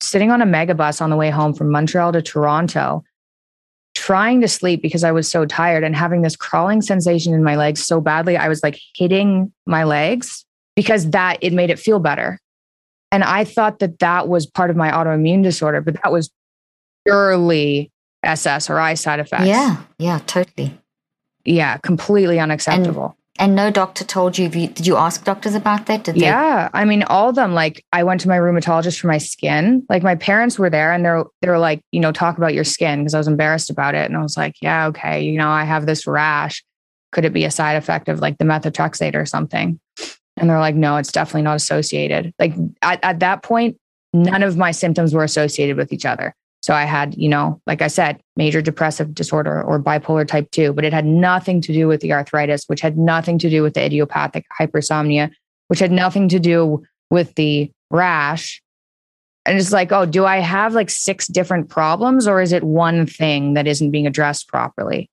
sitting 0.00 0.30
on 0.30 0.42
a 0.42 0.46
megabus 0.46 1.00
on 1.00 1.10
the 1.10 1.16
way 1.16 1.30
home 1.30 1.54
from 1.54 1.70
Montreal 1.70 2.12
to 2.12 2.22
Toronto 2.22 3.02
trying 4.02 4.40
to 4.40 4.48
sleep 4.48 4.82
because 4.82 5.04
I 5.04 5.12
was 5.12 5.30
so 5.30 5.46
tired 5.46 5.84
and 5.84 5.94
having 5.94 6.22
this 6.22 6.34
crawling 6.34 6.82
sensation 6.82 7.32
in 7.34 7.44
my 7.44 7.54
legs 7.54 7.86
so 7.86 8.00
badly. 8.00 8.36
I 8.36 8.48
was 8.48 8.60
like 8.60 8.76
hitting 8.96 9.52
my 9.64 9.84
legs 9.84 10.44
because 10.74 11.10
that 11.10 11.38
it 11.40 11.52
made 11.52 11.70
it 11.70 11.78
feel 11.78 12.00
better. 12.00 12.40
And 13.12 13.22
I 13.22 13.44
thought 13.44 13.78
that 13.78 14.00
that 14.00 14.26
was 14.26 14.44
part 14.44 14.70
of 14.70 14.76
my 14.76 14.90
autoimmune 14.90 15.44
disorder, 15.44 15.80
but 15.80 16.02
that 16.02 16.10
was 16.10 16.32
purely 17.06 17.92
SSRI 18.26 18.98
side 18.98 19.20
effects. 19.20 19.46
Yeah, 19.46 19.80
yeah, 20.00 20.18
totally. 20.26 20.76
Yeah, 21.44 21.76
completely 21.76 22.40
unacceptable. 22.40 23.16
And 23.42 23.56
no 23.56 23.72
doctor 23.72 24.04
told 24.04 24.38
you, 24.38 24.44
you 24.44 24.68
did 24.68 24.86
you 24.86 24.96
ask 24.96 25.24
doctors 25.24 25.56
about 25.56 25.86
that? 25.86 26.04
Did 26.04 26.16
yeah. 26.16 26.68
They- 26.72 26.78
I 26.78 26.84
mean, 26.84 27.02
all 27.02 27.28
of 27.30 27.34
them, 27.34 27.54
like 27.54 27.84
I 27.92 28.04
went 28.04 28.20
to 28.20 28.28
my 28.28 28.38
rheumatologist 28.38 29.00
for 29.00 29.08
my 29.08 29.18
skin. 29.18 29.84
Like 29.88 30.04
my 30.04 30.14
parents 30.14 30.60
were 30.60 30.70
there 30.70 30.92
and 30.92 31.04
they're, 31.04 31.24
they 31.40 31.48
were 31.48 31.58
like, 31.58 31.82
you 31.90 31.98
know, 31.98 32.12
talk 32.12 32.38
about 32.38 32.54
your 32.54 32.62
skin 32.62 33.00
because 33.00 33.14
I 33.14 33.18
was 33.18 33.26
embarrassed 33.26 33.68
about 33.68 33.96
it. 33.96 34.08
And 34.08 34.16
I 34.16 34.22
was 34.22 34.36
like, 34.36 34.54
yeah, 34.62 34.86
okay. 34.86 35.22
You 35.24 35.38
know, 35.38 35.48
I 35.48 35.64
have 35.64 35.86
this 35.86 36.06
rash. 36.06 36.62
Could 37.10 37.24
it 37.24 37.32
be 37.32 37.44
a 37.44 37.50
side 37.50 37.74
effect 37.74 38.08
of 38.08 38.20
like 38.20 38.38
the 38.38 38.44
methotrexate 38.44 39.16
or 39.16 39.26
something? 39.26 39.80
And 40.36 40.48
they're 40.48 40.60
like, 40.60 40.76
no, 40.76 40.96
it's 40.98 41.10
definitely 41.10 41.42
not 41.42 41.56
associated. 41.56 42.32
Like 42.38 42.54
at, 42.80 43.00
at 43.02 43.18
that 43.20 43.42
point, 43.42 43.76
none 44.12 44.44
of 44.44 44.56
my 44.56 44.70
symptoms 44.70 45.14
were 45.14 45.24
associated 45.24 45.76
with 45.76 45.92
each 45.92 46.06
other. 46.06 46.32
So 46.62 46.74
I 46.74 46.84
had, 46.84 47.16
you 47.16 47.28
know, 47.28 47.60
like 47.66 47.82
I 47.82 47.88
said, 47.88 48.20
major 48.36 48.62
depressive 48.62 49.14
disorder 49.14 49.62
or 49.62 49.82
bipolar 49.82 50.26
type 50.26 50.50
2, 50.52 50.72
but 50.72 50.84
it 50.84 50.92
had 50.92 51.04
nothing 51.04 51.60
to 51.60 51.72
do 51.72 51.88
with 51.88 52.00
the 52.00 52.12
arthritis, 52.12 52.64
which 52.68 52.80
had 52.80 52.96
nothing 52.96 53.36
to 53.40 53.50
do 53.50 53.62
with 53.62 53.74
the 53.74 53.84
idiopathic 53.84 54.46
hypersomnia, 54.58 55.32
which 55.66 55.80
had 55.80 55.90
nothing 55.90 56.28
to 56.28 56.38
do 56.38 56.84
with 57.10 57.34
the 57.34 57.70
rash. 57.90 58.62
And 59.44 59.58
it's 59.58 59.72
like, 59.72 59.90
oh, 59.90 60.06
do 60.06 60.24
I 60.24 60.38
have 60.38 60.72
like 60.72 60.88
six 60.88 61.26
different 61.26 61.68
problems 61.68 62.28
or 62.28 62.40
is 62.40 62.52
it 62.52 62.62
one 62.62 63.06
thing 63.06 63.54
that 63.54 63.66
isn't 63.66 63.90
being 63.90 64.06
addressed 64.06 64.46
properly? 64.46 65.10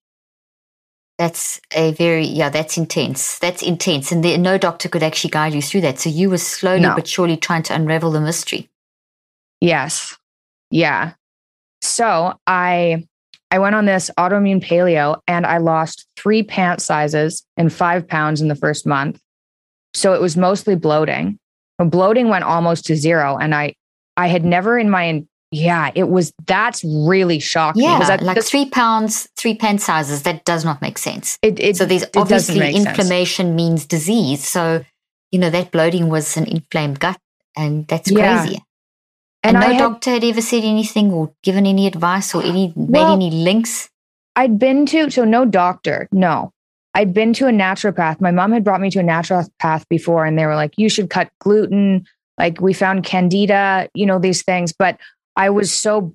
That's 1.18 1.60
a 1.74 1.92
very, 1.94 2.26
yeah, 2.26 2.50
that's 2.50 2.78
intense. 2.78 3.40
That's 3.40 3.64
intense. 3.64 4.12
And 4.12 4.24
the, 4.24 4.38
no 4.38 4.60
doctor 4.60 4.88
could 4.88 5.04
actually 5.04 5.32
guide 5.32 5.54
you 5.54 5.64
through 5.64 5.82
that. 5.82 6.00
So 6.00 6.10
you 6.10 6.30
were 6.30 6.38
slowly 6.38 6.82
no. 6.82 6.96
but 6.96 7.08
surely 7.08 7.36
trying 7.38 7.64
to 7.64 7.74
unravel 7.74 8.12
the 8.12 8.22
mystery. 8.22 8.70
Yes. 9.60 10.16
Yeah. 10.70 11.14
So 11.82 12.34
I 12.48 13.04
I 13.52 13.60
went 13.60 13.76
on 13.76 13.86
this 13.86 14.12
autoimmune 14.18 14.64
paleo 14.64 15.20
and 15.28 15.46
I 15.46 15.58
lost 15.58 16.06
three 16.16 16.44
pant 16.44 16.82
sizes 16.82 17.44
and 17.58 17.74
five 17.74 18.08
pounds 18.08 18.42
in 18.42 18.48
the 18.48 18.56
first 18.56 18.86
month. 18.86 19.20
So 19.94 20.14
it 20.14 20.22
was 20.22 20.38
mostly 20.38 20.76
bloating. 20.76 21.40
Bloating 21.80 22.30
went 22.30 22.44
almost 22.44 22.86
to 22.86 22.96
zero. 22.96 23.38
And 23.38 23.56
I 23.56 23.74
I 24.18 24.28
had 24.28 24.46
never 24.46 24.78
in 24.78 24.90
my 24.90 25.24
yeah, 25.52 25.90
it 25.96 26.10
was 26.10 26.32
that's 26.46 26.84
really 26.84 27.40
shocking. 27.40 27.84
Yeah, 27.84 28.18
like 28.22 28.44
three 28.44 28.70
pounds, 28.70 29.28
three 29.36 29.56
pant 29.56 29.82
sizes. 29.82 30.22
That 30.24 30.46
does 30.46 30.64
not 30.64 30.80
make 30.80 31.00
sense. 31.00 31.40
It, 31.42 31.60
it 31.60 31.78
so 31.78 31.86
there's 31.86 32.04
it 32.04 32.16
obviously 32.16 32.76
inflammation 32.76 33.48
sense. 33.48 33.56
means 33.56 33.86
disease. 33.86 34.48
So 34.48 34.86
you 35.32 35.40
know 35.40 35.50
that 35.50 35.72
bloating 35.72 36.10
was 36.10 36.38
an 36.38 36.46
inflamed 36.46 37.00
gut, 37.00 37.18
and 37.58 37.88
that's 37.88 38.12
yeah. 38.12 38.44
crazy. 38.44 38.62
And, 39.44 39.56
and 39.56 39.66
no 39.66 39.74
had, 39.74 39.80
doctor 39.80 40.12
had 40.12 40.24
ever 40.24 40.42
said 40.42 40.64
anything 40.64 41.12
or 41.12 41.34
given 41.44 41.66
any 41.66 41.88
advice 41.88 42.36
or 42.36 42.44
any 42.44 42.74
well, 42.76 42.88
made 42.88 43.14
any 43.28 43.44
links? 43.44 43.90
I'd 44.36 44.60
been 44.60 44.86
to, 44.88 45.10
so 45.10 45.24
no 45.24 45.46
doctor, 45.46 46.08
no. 46.12 46.54
I'd 46.94 47.14
been 47.14 47.34
to 47.34 47.48
a 47.48 47.52
naturopath. 47.52 48.20
My 48.20 48.32
mom 48.32 48.52
had 48.52 48.64
brought 48.64 48.82
me 48.82 48.90
to 48.92 49.00
a 49.00 49.04
naturopath 49.04 49.88
before, 49.90 50.26
and 50.26 50.38
they 50.38 50.46
were 50.46 50.56
like, 50.56 50.74
you 50.78 50.90
should 50.90 51.10
cut 51.10 51.30
gluten. 51.40 52.06
Like, 52.38 52.60
we 52.60 52.74
found 52.74 53.04
candida, 53.04 53.90
you 53.94 54.06
know, 54.06 54.20
these 54.20 54.44
things. 54.44 54.74
But 54.74 55.00
I 55.36 55.50
was 55.50 55.72
so, 55.72 56.14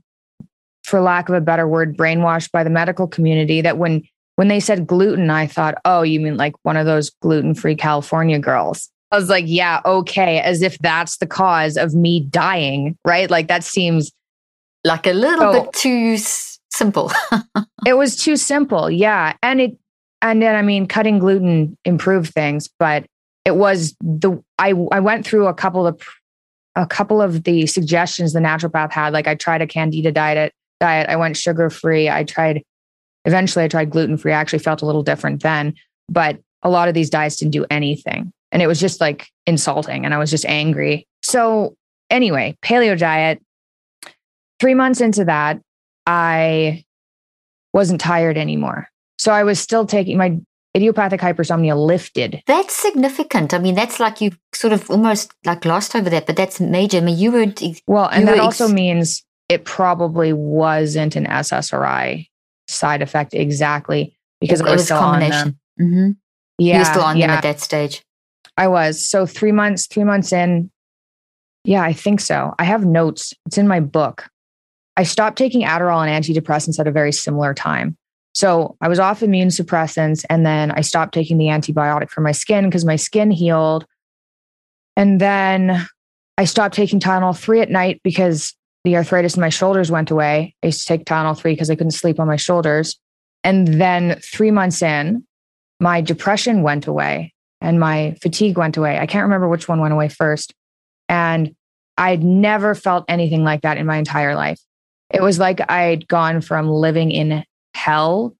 for 0.83 1.01
lack 1.01 1.29
of 1.29 1.35
a 1.35 1.41
better 1.41 1.69
word, 1.69 1.97
brainwashed 1.97 2.51
by 2.51 2.65
the 2.65 2.71
medical 2.71 3.07
community 3.07 3.61
that 3.61 3.79
when 3.79 4.03
when 4.37 4.49
they 4.49 4.59
said 4.59 4.87
gluten, 4.87 5.31
I 5.31 5.47
thought, 5.47 5.77
oh, 5.85 6.03
you 6.03 6.19
mean 6.19 6.37
like 6.37 6.55
one 6.63 6.77
of 6.77 6.87
those 6.87 7.11
gluten 7.11 7.55
free 7.55 7.77
California 7.77 8.39
girls. 8.39 8.91
I 9.15 9.17
was 9.17 9.29
like, 9.29 9.45
yeah, 9.47 9.81
okay, 9.85 10.41
as 10.41 10.61
if 10.61 10.77
that's 10.81 11.19
the 11.19 11.27
cause 11.27 11.77
of 11.77 11.95
me 11.95 12.27
dying, 12.31 12.99
right? 13.05 13.31
Like 13.31 13.47
that 13.47 13.63
seems 13.63 14.11
like 14.83 15.07
a 15.07 15.13
little 15.13 15.53
bit 15.53 15.73
too 15.73 16.17
simple. 16.73 17.13
it 17.87 17.97
was 17.97 18.17
too 18.17 18.37
simple, 18.37 18.91
yeah. 18.91 19.35
And 19.41 19.61
it, 19.61 19.79
and 20.21 20.43
then 20.43 20.57
I 20.57 20.63
mean, 20.63 20.89
cutting 20.89 21.21
gluten 21.21 21.79
improved 21.85 22.35
things, 22.35 22.69
but 22.81 23.07
it 23.45 23.55
was 23.55 23.95
the 24.01 24.43
I 24.59 24.75
I 24.91 24.99
went 24.99 25.25
through 25.25 25.47
a 25.47 25.55
couple 25.55 25.87
of 25.87 26.03
a 26.75 26.85
couple 26.85 27.23
of 27.23 27.45
the 27.45 27.69
suggestions 27.69 28.33
the 28.33 28.41
naturopath 28.41 28.91
had. 28.91 29.13
Like 29.13 29.29
I 29.29 29.37
tried 29.37 29.63
a 29.63 29.67
candida 29.69 30.11
diet 30.11 30.53
diet. 30.81 31.09
I 31.09 31.15
went 31.15 31.37
sugar 31.37 31.71
free. 31.71 32.11
I 32.11 32.25
tried 32.25 32.65
eventually 33.27 33.65
I 33.65 33.69
tried 33.69 33.91
gluten 33.91 34.17
free. 34.19 34.33
I 34.33 34.41
actually 34.41 34.59
felt 34.59 34.83
a 34.83 34.87
little 34.87 35.05
different 35.05 35.45
then, 35.45 35.75
but 36.09 36.41
a 36.65 36.69
lot 36.69 36.89
of 36.89 36.95
these 36.95 37.11
diets 37.11 37.37
didn't 37.37 37.53
do 37.53 37.65
anything. 37.71 38.33
And 38.55 38.63
it 38.63 38.67
was 38.67 38.81
just 38.81 39.01
like 39.01 39.29
insulting 39.47 40.07
and 40.07 40.15
I 40.15 40.19
was 40.19 40.31
just 40.31 40.47
angry. 40.47 41.07
So 41.23 41.77
anyway, 42.09 42.57
paleo 42.63 42.99
diet. 42.99 43.43
Three 44.61 44.75
months 44.75 45.01
into 45.01 45.25
that, 45.27 45.61
I 46.07 46.85
wasn't 47.75 48.01
tired 48.01 48.39
anymore. 48.39 48.89
So 49.19 49.33
I 49.33 49.43
was 49.43 49.59
still 49.59 49.85
taking 49.85 50.17
my 50.17 50.39
idiopathic 50.77 51.21
hypersomnia 51.21 51.77
lifted. 51.77 52.43
That's 52.47 52.75
significant. 52.75 53.53
I 53.53 53.59
mean, 53.59 53.75
that's 53.75 54.01
like 54.01 54.21
you 54.21 54.33
sort 54.55 54.73
of 54.73 54.91
almost 54.91 55.33
like 55.45 55.63
glossed 55.63 55.95
over 55.95 56.09
that, 56.11 56.27
but 56.27 56.37
that's 56.37 56.61
major. 56.61 56.99
I 56.99 57.01
mean, 57.01 57.19
you 57.19 57.33
were 57.33 57.47
well, 57.87 58.09
and 58.09 58.27
that 58.29 58.39
also 58.39 58.69
means 58.69 59.25
it 59.49 59.65
probably 59.65 60.33
wasn't 60.33 61.17
an 61.17 61.27
SSRI 61.27 62.29
side 62.67 63.03
effect 63.03 63.35
exactly 63.35 64.17
because 64.41 64.61
it, 64.61 64.67
it 64.67 64.71
was, 64.71 64.79
was 64.79 64.85
still 64.87 64.99
combination. 64.99 65.59
On 65.81 65.87
mm-hmm. 65.87 66.11
Yeah, 66.59 66.75
you 66.75 66.79
were 66.81 66.85
still 66.85 67.03
on 67.03 67.17
yeah. 67.17 67.27
them 67.27 67.37
at 67.37 67.43
that 67.43 67.61
stage. 67.61 68.05
I 68.57 68.69
was 68.69 69.05
so 69.05 69.27
three 69.27 69.53
months, 69.53 69.87
three 69.87 70.05
months 70.05 70.33
in. 70.33 70.71
Yeah, 71.65 71.83
I 71.83 71.93
think 71.93 72.21
so. 72.21 72.55
I 72.59 72.65
have 72.65 72.85
notes. 72.85 73.33
It's 73.47 73.59
in 73.59 73.67
my 73.67 73.81
book. 73.81 74.29
I 74.97 75.03
stopped 75.03 75.39
taking 75.39 75.63
Adderall 75.63 76.07
and 76.07 76.25
antidepressants 76.25 76.79
at 76.79 76.87
a 76.87 76.93
very 76.93 77.13
similar 77.13 77.55
time. 77.55 77.97
So 78.35 78.77
I 78.81 78.89
was 78.89 78.99
off 78.99 79.23
immune 79.23 79.49
suppressants 79.49 80.25
and 80.29 80.45
then 80.45 80.73
I 80.73 80.83
stopped 80.83 81.15
taking 81.15 81.39
the 81.39 81.47
antibiotic 81.47 82.11
for 82.11 82.21
my 82.21 82.33
skin 82.33 82.65
because 82.65 82.85
my 82.85 82.97
skin 82.97 83.31
healed. 83.31 83.87
And 84.97 85.21
then 85.21 85.87
I 86.37 86.45
stopped 86.45 86.75
taking 86.75 87.01
Tylenol 87.01 87.39
3 87.39 87.61
at 87.61 87.71
night 87.71 88.01
because 88.05 88.55
the 88.85 88.97
arthritis 88.97 89.37
in 89.37 89.41
my 89.41 89.49
shoulders 89.49 89.91
went 89.91 90.11
away. 90.11 90.55
I 90.63 90.67
used 90.67 90.81
to 90.81 90.87
take 90.87 91.07
Tylenol 91.07 91.39
3 91.39 91.53
because 91.53 91.71
I 91.71 91.77
couldn't 91.77 91.93
sleep 91.93 92.21
on 92.21 92.27
my 92.27 92.37
shoulders. 92.37 92.99
And 93.43 93.69
then 93.81 94.21
three 94.21 94.51
months 94.51 94.83
in, 94.83 95.25
my 95.81 96.01
depression 96.01 96.63
went 96.63 96.87
away 96.87 97.34
and 97.65 97.81
my 97.81 98.15
fatigue 98.21 98.59
went 98.59 98.77
away. 98.77 98.99
I 98.99 99.07
can't 99.07 99.23
remember 99.23 99.49
which 99.49 99.69
one 99.69 99.81
went 99.81 99.95
away 99.95 100.09
first. 100.09 100.53
And 101.09 101.55
I'd 101.97 102.23
never 102.23 102.75
felt 102.75 103.07
anything 103.09 103.43
like 103.43 103.63
that 103.63 103.79
in 103.79 103.87
my 103.87 103.97
entire 103.97 104.35
life. 104.35 104.61
It 105.13 105.23
was 105.23 105.39
like 105.39 105.71
I'd 105.71 106.07
gone 106.07 106.43
from 106.43 106.69
living 106.69 107.11
in 107.11 107.43
hell 107.75 108.37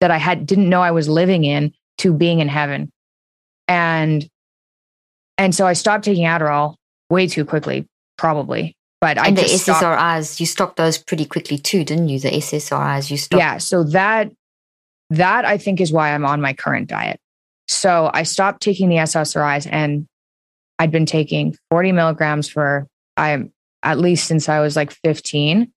that 0.00 0.12
I 0.12 0.18
had 0.18 0.46
didn't 0.46 0.68
know 0.68 0.82
I 0.82 0.92
was 0.92 1.08
living 1.08 1.44
in 1.44 1.72
to 1.98 2.12
being 2.12 2.38
in 2.38 2.48
heaven. 2.48 2.92
And 3.66 4.28
and 5.36 5.54
so 5.54 5.66
I 5.66 5.72
stopped 5.72 6.04
taking 6.04 6.26
Adderall 6.26 6.76
way 7.08 7.26
too 7.26 7.44
quickly, 7.44 7.88
probably. 8.18 8.76
But 9.00 9.18
and 9.18 9.38
I 9.38 9.42
the 9.42 9.48
SSRIs, 9.48 10.24
stopped. 10.24 10.40
you 10.40 10.46
stopped 10.46 10.76
those 10.76 10.98
pretty 10.98 11.24
quickly 11.24 11.58
too, 11.58 11.84
didn't 11.84 12.08
you? 12.08 12.20
The 12.20 12.30
SSRIs, 12.30 13.10
you 13.10 13.16
stopped. 13.16 13.40
Yeah. 13.40 13.58
So 13.58 13.82
that 13.84 14.30
that 15.08 15.44
I 15.44 15.58
think 15.58 15.80
is 15.80 15.90
why 15.90 16.14
I'm 16.14 16.24
on 16.24 16.40
my 16.40 16.52
current 16.52 16.88
diet. 16.88 17.18
So 17.70 18.10
I 18.12 18.24
stopped 18.24 18.62
taking 18.62 18.88
the 18.88 18.96
SSRIs 18.96 19.68
and 19.70 20.06
I'd 20.78 20.90
been 20.90 21.06
taking 21.06 21.56
40 21.70 21.92
milligrams 21.92 22.48
for 22.48 22.86
I 23.16 23.44
at 23.82 23.98
least 23.98 24.26
since 24.26 24.48
I 24.48 24.60
was 24.60 24.76
like 24.76 24.90
15. 25.04 25.72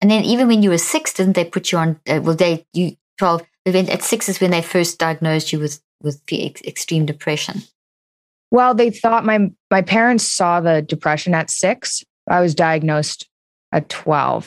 And 0.00 0.10
then 0.10 0.24
even 0.24 0.46
when 0.46 0.62
you 0.62 0.70
were 0.70 0.78
six, 0.78 1.12
didn't 1.12 1.34
they 1.34 1.44
put 1.44 1.72
you 1.72 1.78
on? 1.78 2.00
Uh, 2.08 2.20
well, 2.22 2.36
they 2.36 2.64
you 2.72 2.96
twelve. 3.18 3.42
At 3.66 4.02
six 4.02 4.28
is 4.28 4.40
when 4.40 4.50
they 4.50 4.62
first 4.62 4.98
diagnosed 4.98 5.52
you 5.52 5.58
with 5.58 5.80
with 6.02 6.22
extreme 6.32 7.04
depression. 7.04 7.62
Well, 8.50 8.74
they 8.74 8.90
thought 8.90 9.26
my 9.26 9.50
my 9.70 9.82
parents 9.82 10.24
saw 10.24 10.60
the 10.60 10.82
depression 10.82 11.34
at 11.34 11.50
six. 11.50 12.04
I 12.28 12.40
was 12.40 12.54
diagnosed 12.54 13.28
at 13.72 13.88
twelve. 13.88 14.44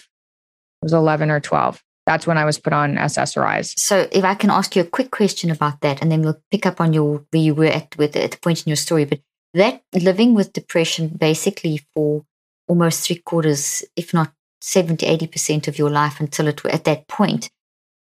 It 0.82 0.86
was 0.86 0.94
eleven 0.94 1.30
or 1.30 1.42
twelve. 1.42 1.84
That's 2.12 2.28
when 2.28 2.38
I 2.38 2.44
was 2.44 2.60
put 2.60 2.74
on 2.74 2.96
SSRIs. 2.96 3.80
So, 3.80 4.06
if 4.12 4.26
I 4.26 4.36
can 4.36 4.50
ask 4.50 4.76
you 4.76 4.82
a 4.82 4.86
quick 4.98 5.12
question 5.12 5.50
about 5.50 5.80
that, 5.80 6.02
and 6.02 6.12
then 6.12 6.22
we'll 6.22 6.42
pick 6.52 6.66
up 6.66 6.82
on 6.82 6.92
your 6.92 7.24
where 7.32 7.42
you 7.42 7.56
were 7.56 7.66
at 7.80 7.98
with 7.98 8.18
at 8.18 8.32
the 8.32 8.38
point 8.38 8.66
in 8.66 8.70
your 8.70 8.76
story. 8.76 9.06
But 9.06 9.22
that 9.54 9.82
living 9.94 10.34
with 10.34 10.52
depression 10.52 11.08
basically 11.08 11.80
for 11.94 12.26
almost 12.68 13.08
three 13.08 13.16
quarters, 13.16 13.86
if 13.96 14.14
not 14.14 14.34
70, 14.60 15.06
80% 15.06 15.70
of 15.70 15.80
your 15.80 15.90
life 15.90 16.20
until 16.20 16.48
it 16.48 16.66
at 16.66 16.84
that 16.84 17.08
point. 17.08 17.50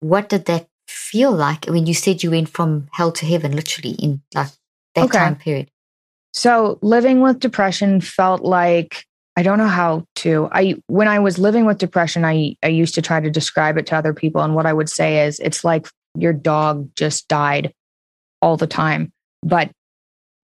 What 0.01 0.29
did 0.29 0.47
that 0.47 0.69
feel 0.89 1.31
like 1.31 1.67
when 1.67 1.87
you 1.87 1.95
said 1.95 2.25
you 2.25 2.33
went 2.33 2.49
from 2.49 2.89
hell 2.93 3.13
to 3.13 3.27
heaven, 3.27 3.53
literally 3.53 3.93
in 3.93 4.23
like 4.35 4.49
that 4.97 5.05
okay. 5.05 5.19
time 5.19 5.37
period? 5.37 5.71
So 6.33 6.81
living 6.83 7.21
with 7.21 7.39
depression 7.39 8.01
felt 8.01 8.43
like 8.43 9.07
I 9.37 9.43
don't 9.43 9.59
know 9.59 9.67
how 9.67 10.07
to. 10.17 10.49
I 10.53 10.77
when 10.87 11.09
I 11.09 11.19
was 11.19 11.39
living 11.39 11.65
with 11.65 11.79
depression, 11.79 12.25
I 12.25 12.57
I 12.63 12.69
used 12.69 12.95
to 12.95 13.03
try 13.03 13.21
to 13.21 13.31
describe 13.31 13.77
it 13.77 13.87
to 13.87 13.97
other 13.97 14.15
people, 14.15 14.43
and 14.43 14.55
what 14.55 14.67
I 14.67 14.73
would 14.73 14.89
say 14.89 15.27
is 15.27 15.41
it's 15.41 15.65
like 15.65 15.89
your 16.17 16.33
dog 16.33 16.89
just 16.95 17.27
died 17.29 17.73
all 18.41 18.57
the 18.57 18.67
time. 18.67 19.13
But 19.43 19.71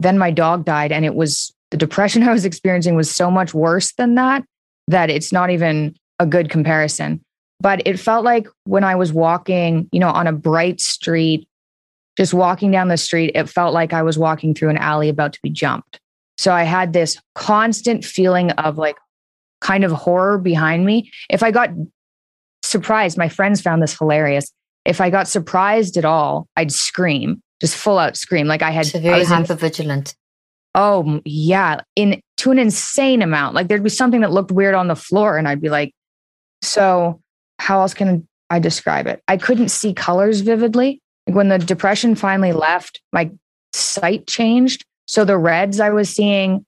then 0.00 0.18
my 0.18 0.30
dog 0.30 0.64
died, 0.64 0.90
and 0.90 1.04
it 1.04 1.14
was 1.14 1.52
the 1.70 1.76
depression 1.76 2.22
I 2.28 2.32
was 2.32 2.44
experiencing 2.44 2.96
was 2.96 3.10
so 3.10 3.30
much 3.30 3.54
worse 3.54 3.92
than 3.92 4.16
that 4.16 4.44
that 4.88 5.08
it's 5.08 5.32
not 5.32 5.50
even 5.50 5.94
a 6.18 6.26
good 6.26 6.50
comparison. 6.50 7.22
But 7.60 7.86
it 7.86 7.98
felt 7.98 8.24
like 8.24 8.48
when 8.64 8.84
I 8.84 8.96
was 8.96 9.12
walking, 9.12 9.88
you 9.92 10.00
know, 10.00 10.08
on 10.08 10.26
a 10.26 10.32
bright 10.32 10.80
street, 10.80 11.46
just 12.16 12.34
walking 12.34 12.70
down 12.70 12.88
the 12.88 12.96
street, 12.96 13.32
it 13.34 13.48
felt 13.48 13.72
like 13.72 13.92
I 13.92 14.02
was 14.02 14.18
walking 14.18 14.54
through 14.54 14.70
an 14.70 14.78
alley 14.78 15.08
about 15.08 15.32
to 15.34 15.38
be 15.42 15.50
jumped. 15.50 16.00
So 16.40 16.54
I 16.54 16.62
had 16.62 16.94
this 16.94 17.18
constant 17.34 18.02
feeling 18.02 18.50
of 18.52 18.78
like 18.78 18.96
kind 19.60 19.84
of 19.84 19.92
horror 19.92 20.38
behind 20.38 20.86
me. 20.86 21.12
If 21.28 21.42
I 21.42 21.50
got 21.50 21.68
surprised, 22.62 23.18
my 23.18 23.28
friends 23.28 23.60
found 23.60 23.82
this 23.82 23.98
hilarious. 23.98 24.50
If 24.86 25.02
I 25.02 25.10
got 25.10 25.28
surprised 25.28 25.98
at 25.98 26.06
all, 26.06 26.48
I'd 26.56 26.72
scream, 26.72 27.42
just 27.60 27.76
full 27.76 27.98
out 27.98 28.16
scream. 28.16 28.46
Like 28.46 28.62
I 28.62 28.70
had 28.70 28.86
so 28.86 28.98
very 29.00 29.22
hyper 29.22 29.54
vigilant. 29.54 30.14
Oh 30.74 31.20
yeah, 31.26 31.82
in 31.94 32.22
to 32.38 32.50
an 32.50 32.58
insane 32.58 33.20
amount. 33.20 33.54
Like 33.54 33.68
there'd 33.68 33.84
be 33.84 33.90
something 33.90 34.22
that 34.22 34.32
looked 34.32 34.50
weird 34.50 34.74
on 34.74 34.88
the 34.88 34.96
floor, 34.96 35.36
and 35.36 35.46
I'd 35.46 35.60
be 35.60 35.68
like, 35.68 35.92
"So 36.62 37.20
how 37.58 37.82
else 37.82 37.92
can 37.92 38.26
I 38.48 38.60
describe 38.60 39.06
it?" 39.06 39.22
I 39.28 39.36
couldn't 39.36 39.68
see 39.68 39.92
colors 39.92 40.40
vividly. 40.40 41.02
Like 41.26 41.36
when 41.36 41.50
the 41.50 41.58
depression 41.58 42.14
finally 42.14 42.52
left, 42.52 43.02
my 43.12 43.30
sight 43.74 44.26
changed. 44.26 44.86
So 45.10 45.24
the 45.24 45.36
reds 45.36 45.80
I 45.80 45.90
was 45.90 46.08
seeing 46.08 46.64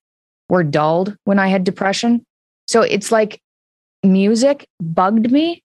were 0.48 0.64
dulled 0.64 1.16
when 1.22 1.38
I 1.38 1.46
had 1.46 1.62
depression. 1.62 2.26
So 2.66 2.82
it's 2.82 3.12
like 3.12 3.40
music 4.02 4.66
bugged 4.80 5.30
me. 5.30 5.62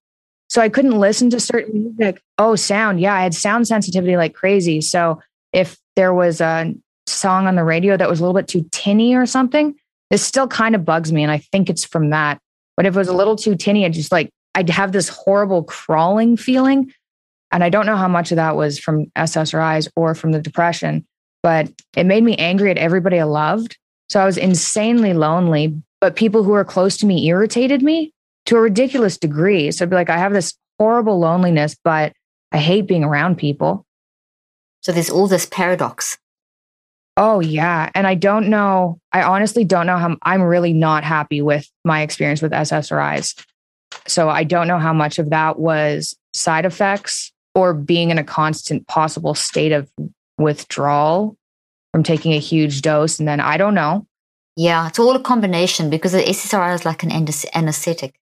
So 0.48 0.62
I 0.62 0.70
couldn't 0.70 1.00
listen 1.00 1.32
to 1.32 1.40
certain 1.40 1.96
music. 1.98 2.22
Oh, 2.38 2.56
sound. 2.56 3.02
Yeah, 3.02 3.16
I 3.16 3.24
had 3.24 3.34
sound 3.34 3.68
sensitivity 3.68 4.16
like 4.16 4.36
crazy. 4.36 4.82
So 4.82 5.20
if 5.54 5.80
there 5.96 6.13
was 6.13 6.40
a 6.40 6.76
song 7.08 7.48
on 7.48 7.56
the 7.56 7.63
radio 7.63 7.98
that 7.98 8.08
was 8.08 8.20
a 8.20 8.22
little 8.22 8.40
bit 8.40 8.48
too 8.48 8.70
tinny 8.72 9.16
or 9.16 9.26
something, 9.26 9.74
this 10.12 10.24
still 10.24 10.48
kind 10.48 10.76
of 10.76 10.86
bugs 10.86 11.12
me. 11.12 11.24
And 11.24 11.32
I 11.32 11.40
think 11.40 11.72
it's 11.72 11.84
from 11.84 12.12
that. 12.12 12.38
But 12.76 12.86
if 12.86 12.96
it 12.96 13.00
was 13.00 13.08
a 13.08 13.16
little 13.16 13.36
too 13.36 13.56
tinny, 13.56 13.86
I 13.86 13.90
just 13.90 14.12
like, 14.12 14.30
I'd 14.54 14.70
have 14.70 14.92
this 14.92 15.10
horrible 15.10 15.63
crawling 15.63 16.38
feeling. 16.38 16.94
And 17.52 17.63
I 17.63 17.70
don't 17.70 17.88
know 17.88 17.98
how 17.98 18.08
much 18.08 18.32
of 18.32 18.36
that 18.36 18.56
was 18.56 18.78
from 18.78 19.08
SSRIs 19.18 19.88
or 19.96 20.13
from 20.13 20.32
the 20.32 20.42
depression, 20.42 21.08
but 21.48 21.72
it 21.96 22.06
made 22.06 22.26
me 22.26 22.36
angry 22.36 22.70
at 22.72 22.78
everybody 22.78 23.22
I 23.22 23.24
loved. 23.24 23.78
So 24.10 24.20
I 24.20 24.26
was 24.26 24.36
insanely 24.36 25.14
lonely, 25.14 25.82
but 26.02 26.18
people 26.18 26.44
who 26.44 26.52
were 26.52 26.66
close 26.66 26.98
to 26.98 27.06
me 27.06 27.26
irritated 27.30 27.82
me 27.82 28.12
to 28.48 28.58
a 28.58 28.60
ridiculous 28.60 29.18
degree. 29.18 29.72
So 29.72 29.86
I'd 29.86 29.90
be 29.90 29.96
like, 29.96 30.10
I 30.10 30.18
have 30.18 30.34
this 30.34 30.56
horrible 30.78 31.20
loneliness, 31.20 31.78
but 31.82 32.12
I 32.52 32.58
hate 32.58 32.86
being 32.86 33.06
around 33.06 33.38
people. 33.38 33.86
So 34.82 34.91
there's 34.91 35.10
all 35.10 35.30
this 35.30 35.45
paradox. 35.45 36.18
Oh, 37.16 37.39
yeah. 37.39 37.91
And 37.95 38.06
I 38.08 38.16
don't 38.16 38.50
know, 38.50 39.00
I 39.14 39.22
honestly 39.22 39.64
don't 39.64 39.88
know 39.88 39.98
how 39.98 40.18
I'm 40.24 40.41
really 40.41 40.74
not 40.74 41.06
happy 41.06 41.41
with 41.41 41.66
my 41.86 42.02
experience 42.02 42.41
with 42.41 42.52
SSRIs. 42.52 43.41
So 44.06 44.28
I 44.28 44.43
don't 44.43 44.68
know 44.68 44.80
how 44.80 44.91
much 44.91 45.18
of 45.18 45.30
that 45.30 45.60
was 45.60 46.14
side 46.34 46.66
effects 46.66 47.32
or 47.56 47.74
being 47.74 48.10
in 48.10 48.18
a 48.18 48.24
constant 48.26 48.86
possible 48.88 49.34
state 49.34 49.72
of 49.72 49.89
withdrawal 50.38 51.37
from 51.98 52.04
taking 52.04 52.34
a 52.34 52.38
huge 52.38 52.84
dose. 52.84 53.18
And 53.18 53.28
then 53.28 53.39
I 53.39 53.58
don't 53.58 53.74
know. 53.74 54.06
Yeah, 54.56 54.88
it's 54.88 55.00
all 55.00 55.16
a 55.16 55.20
combination 55.20 55.89
because 55.89 56.12
the 56.12 56.20
SSRI 56.20 56.76
is 56.76 56.86
like 56.86 57.02
an 57.02 57.12
anesthetic. 57.12 58.20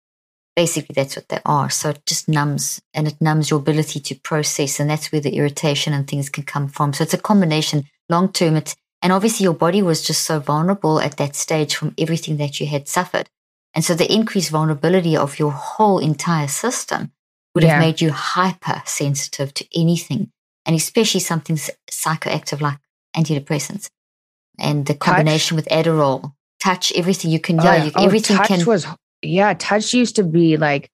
Basically, 0.55 0.93
that's 0.93 1.17
what 1.17 1.28
they 1.28 1.41
are. 1.45 1.69
So 1.69 1.89
it 1.89 2.05
just 2.05 2.30
numbs 2.30 2.82
and 2.93 3.05
it 3.05 3.19
numbs 3.19 3.49
your 3.49 3.59
ability 3.59 3.99
to 3.99 4.15
process. 4.15 4.80
And 4.80 4.89
that's 4.89 5.11
where 5.11 5.19
the 5.19 5.36
irritation 5.36 5.91
and 5.91 6.07
things 6.07 6.30
can 6.30 6.45
come 6.45 6.69
from. 6.69 6.93
So 6.93 7.03
it's 7.03 7.13
a 7.13 7.17
combination. 7.17 7.84
Long 8.07 8.32
term, 8.32 8.55
it's 8.55 8.78
and 9.01 9.11
obviously, 9.11 9.43
your 9.43 9.53
body 9.53 9.82
was 9.82 10.07
just 10.07 10.21
so 10.21 10.39
vulnerable 10.39 11.01
at 11.01 11.17
that 11.17 11.36
stage 11.36 11.76
from 11.76 11.93
everything 11.97 12.38
that 12.38 12.61
you 12.61 12.67
had 12.67 12.88
suffered. 12.88 13.30
And 13.73 13.84
so 13.84 13.93
the 13.93 14.09
increased 14.11 14.51
vulnerability 14.51 15.17
of 15.17 15.38
your 15.38 15.51
whole 15.51 15.99
entire 15.99 16.47
system 16.47 17.11
would 17.53 17.65
yeah. 17.65 17.71
have 17.71 17.82
made 17.82 17.99
you 17.99 18.11
hypersensitive 18.11 19.53
to 19.55 19.67
anything 19.78 20.32
and 20.65 20.78
especially 20.78 21.19
something 21.19 21.57
psychoactive 21.91 22.61
like 22.61 22.78
antidepressants 23.16 23.89
and 24.59 24.86
the 24.86 24.93
combination 24.93 25.57
touch. 25.57 25.66
with 25.66 25.86
Adderall, 25.86 26.34
touch 26.61 26.91
everything 26.95 27.32
you 27.32 27.39
can. 27.39 27.59
Oh, 27.59 27.63
yeah, 27.63 27.84
you, 27.86 27.91
oh, 27.95 28.05
everything 28.05 28.38
touch 28.38 28.47
can. 28.47 28.66
Was 28.66 28.86
yeah, 29.22 29.53
touch 29.57 29.93
used 29.93 30.16
to 30.18 30.24
be 30.24 30.57
like 30.57 30.89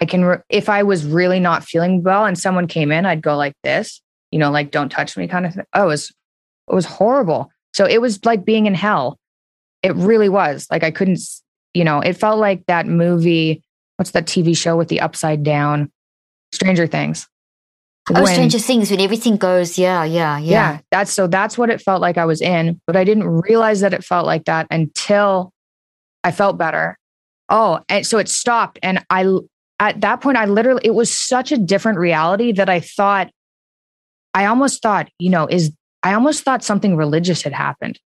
I 0.00 0.04
can 0.04 0.24
re- 0.24 0.38
if 0.48 0.68
I 0.68 0.82
was 0.82 1.04
really 1.04 1.40
not 1.40 1.64
feeling 1.64 2.02
well 2.02 2.24
and 2.24 2.38
someone 2.38 2.66
came 2.66 2.92
in, 2.92 3.06
I'd 3.06 3.22
go 3.22 3.36
like 3.36 3.54
this, 3.62 4.00
you 4.30 4.38
know, 4.38 4.50
like 4.50 4.70
don't 4.70 4.90
touch 4.90 5.16
me 5.16 5.26
kind 5.28 5.46
of 5.46 5.54
thing. 5.54 5.64
Oh, 5.74 5.84
it 5.84 5.86
was 5.86 6.12
it 6.68 6.74
was 6.74 6.86
horrible. 6.86 7.50
So 7.72 7.84
it 7.84 8.00
was 8.00 8.24
like 8.24 8.44
being 8.44 8.66
in 8.66 8.74
hell. 8.74 9.18
It 9.82 9.94
really 9.94 10.28
was. 10.28 10.66
Like 10.70 10.84
I 10.84 10.90
couldn't, 10.90 11.20
you 11.74 11.84
know, 11.84 12.00
it 12.00 12.14
felt 12.14 12.38
like 12.38 12.66
that 12.66 12.86
movie. 12.86 13.62
What's 13.96 14.12
that 14.12 14.26
TV 14.26 14.56
show 14.56 14.76
with 14.76 14.88
the 14.88 15.00
upside 15.00 15.42
down? 15.42 15.90
Stranger 16.52 16.86
Things. 16.86 17.28
Oh, 18.08 18.22
when, 18.22 18.26
Stranger 18.26 18.58
Things, 18.58 18.90
when 18.90 19.00
everything 19.00 19.36
goes, 19.36 19.78
yeah, 19.78 20.04
yeah, 20.04 20.38
yeah. 20.38 20.72
Yeah, 20.72 20.78
that's 20.90 21.12
so 21.12 21.26
that's 21.26 21.56
what 21.58 21.70
it 21.70 21.80
felt 21.80 22.00
like 22.00 22.18
I 22.18 22.24
was 22.24 22.40
in, 22.40 22.80
but 22.86 22.96
I 22.96 23.04
didn't 23.04 23.28
realize 23.28 23.80
that 23.80 23.94
it 23.94 24.02
felt 24.02 24.26
like 24.26 24.46
that 24.46 24.66
until 24.70 25.52
I 26.24 26.32
felt 26.32 26.58
better. 26.58 26.98
Oh, 27.48 27.80
and 27.88 28.06
so 28.06 28.18
it 28.18 28.28
stopped. 28.28 28.78
And 28.82 29.04
I, 29.10 29.26
at 29.78 30.00
that 30.00 30.20
point, 30.20 30.38
I 30.38 30.46
literally, 30.46 30.82
it 30.84 30.94
was 30.94 31.12
such 31.12 31.52
a 31.52 31.58
different 31.58 31.98
reality 31.98 32.52
that 32.52 32.68
I 32.68 32.80
thought, 32.80 33.30
I 34.34 34.46
almost 34.46 34.82
thought, 34.82 35.08
you 35.18 35.30
know, 35.30 35.46
is, 35.46 35.72
I 36.02 36.14
almost 36.14 36.42
thought 36.42 36.64
something 36.64 36.96
religious 36.96 37.42
had 37.42 37.52
happened. 37.52 37.98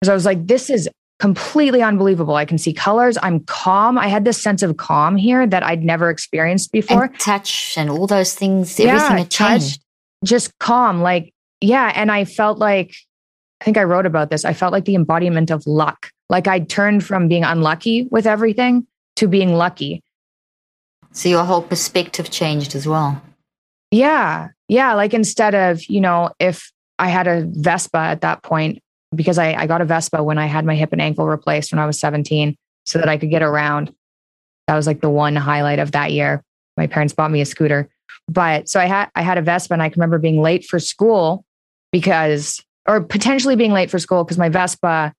Because 0.00 0.10
I 0.10 0.14
was 0.14 0.24
like, 0.24 0.46
this 0.46 0.70
is 0.70 0.88
completely 1.18 1.82
unbelievable. 1.82 2.34
I 2.34 2.44
can 2.44 2.58
see 2.58 2.72
colors. 2.72 3.16
I'm 3.22 3.40
calm. 3.40 3.98
I 3.98 4.08
had 4.08 4.24
this 4.24 4.40
sense 4.40 4.62
of 4.62 4.76
calm 4.76 5.16
here 5.16 5.46
that 5.46 5.62
I'd 5.62 5.82
never 5.82 6.10
experienced 6.10 6.72
before. 6.72 7.04
And 7.04 7.18
touch 7.18 7.74
and 7.76 7.88
all 7.88 8.06
those 8.06 8.34
things, 8.34 8.78
everything 8.78 8.96
yeah, 8.96 9.18
had 9.18 9.30
changed. 9.30 9.82
just 10.24 10.56
calm. 10.58 11.00
Like, 11.00 11.32
yeah. 11.60 11.92
And 11.94 12.12
I 12.12 12.24
felt 12.24 12.58
like, 12.58 12.94
I 13.60 13.64
think 13.64 13.78
I 13.78 13.84
wrote 13.84 14.04
about 14.04 14.28
this. 14.28 14.44
I 14.44 14.52
felt 14.52 14.72
like 14.72 14.84
the 14.84 14.94
embodiment 14.94 15.50
of 15.50 15.66
luck. 15.66 16.10
Like 16.28 16.46
I'd 16.46 16.68
turned 16.68 17.04
from 17.04 17.28
being 17.28 17.44
unlucky 17.44 18.08
with 18.10 18.26
everything 18.26 18.86
to 19.16 19.28
being 19.28 19.54
lucky. 19.54 20.02
So 21.12 21.30
your 21.30 21.44
whole 21.44 21.62
perspective 21.62 22.30
changed 22.30 22.74
as 22.74 22.86
well. 22.86 23.22
Yeah. 23.90 24.48
Yeah. 24.68 24.92
Like 24.92 25.14
instead 25.14 25.54
of, 25.54 25.82
you 25.86 26.02
know, 26.02 26.30
if 26.38 26.70
I 26.98 27.08
had 27.08 27.26
a 27.26 27.46
Vespa 27.46 27.98
at 27.98 28.20
that 28.20 28.42
point, 28.42 28.82
because 29.16 29.38
I, 29.38 29.54
I 29.54 29.66
got 29.66 29.80
a 29.80 29.84
Vespa 29.84 30.22
when 30.22 30.38
I 30.38 30.46
had 30.46 30.64
my 30.64 30.76
hip 30.76 30.92
and 30.92 31.00
ankle 31.00 31.26
replaced 31.26 31.72
when 31.72 31.78
I 31.78 31.86
was 31.86 31.98
17 31.98 32.56
so 32.84 32.98
that 32.98 33.08
I 33.08 33.16
could 33.16 33.30
get 33.30 33.42
around. 33.42 33.92
That 34.68 34.76
was 34.76 34.86
like 34.86 35.00
the 35.00 35.10
one 35.10 35.36
highlight 35.36 35.78
of 35.78 35.92
that 35.92 36.12
year. 36.12 36.42
My 36.76 36.86
parents 36.86 37.14
bought 37.14 37.30
me 37.30 37.40
a 37.40 37.46
scooter. 37.46 37.88
But 38.28 38.68
so 38.68 38.80
I 38.80 38.86
had 38.86 39.08
I 39.14 39.22
had 39.22 39.38
a 39.38 39.42
Vespa 39.42 39.72
and 39.72 39.82
I 39.82 39.88
can 39.88 40.00
remember 40.00 40.18
being 40.18 40.42
late 40.42 40.64
for 40.64 40.78
school 40.78 41.44
because 41.92 42.62
or 42.86 43.00
potentially 43.00 43.56
being 43.56 43.72
late 43.72 43.90
for 43.90 43.98
school 43.98 44.24
because 44.24 44.38
my 44.38 44.48
Vespa 44.48 45.12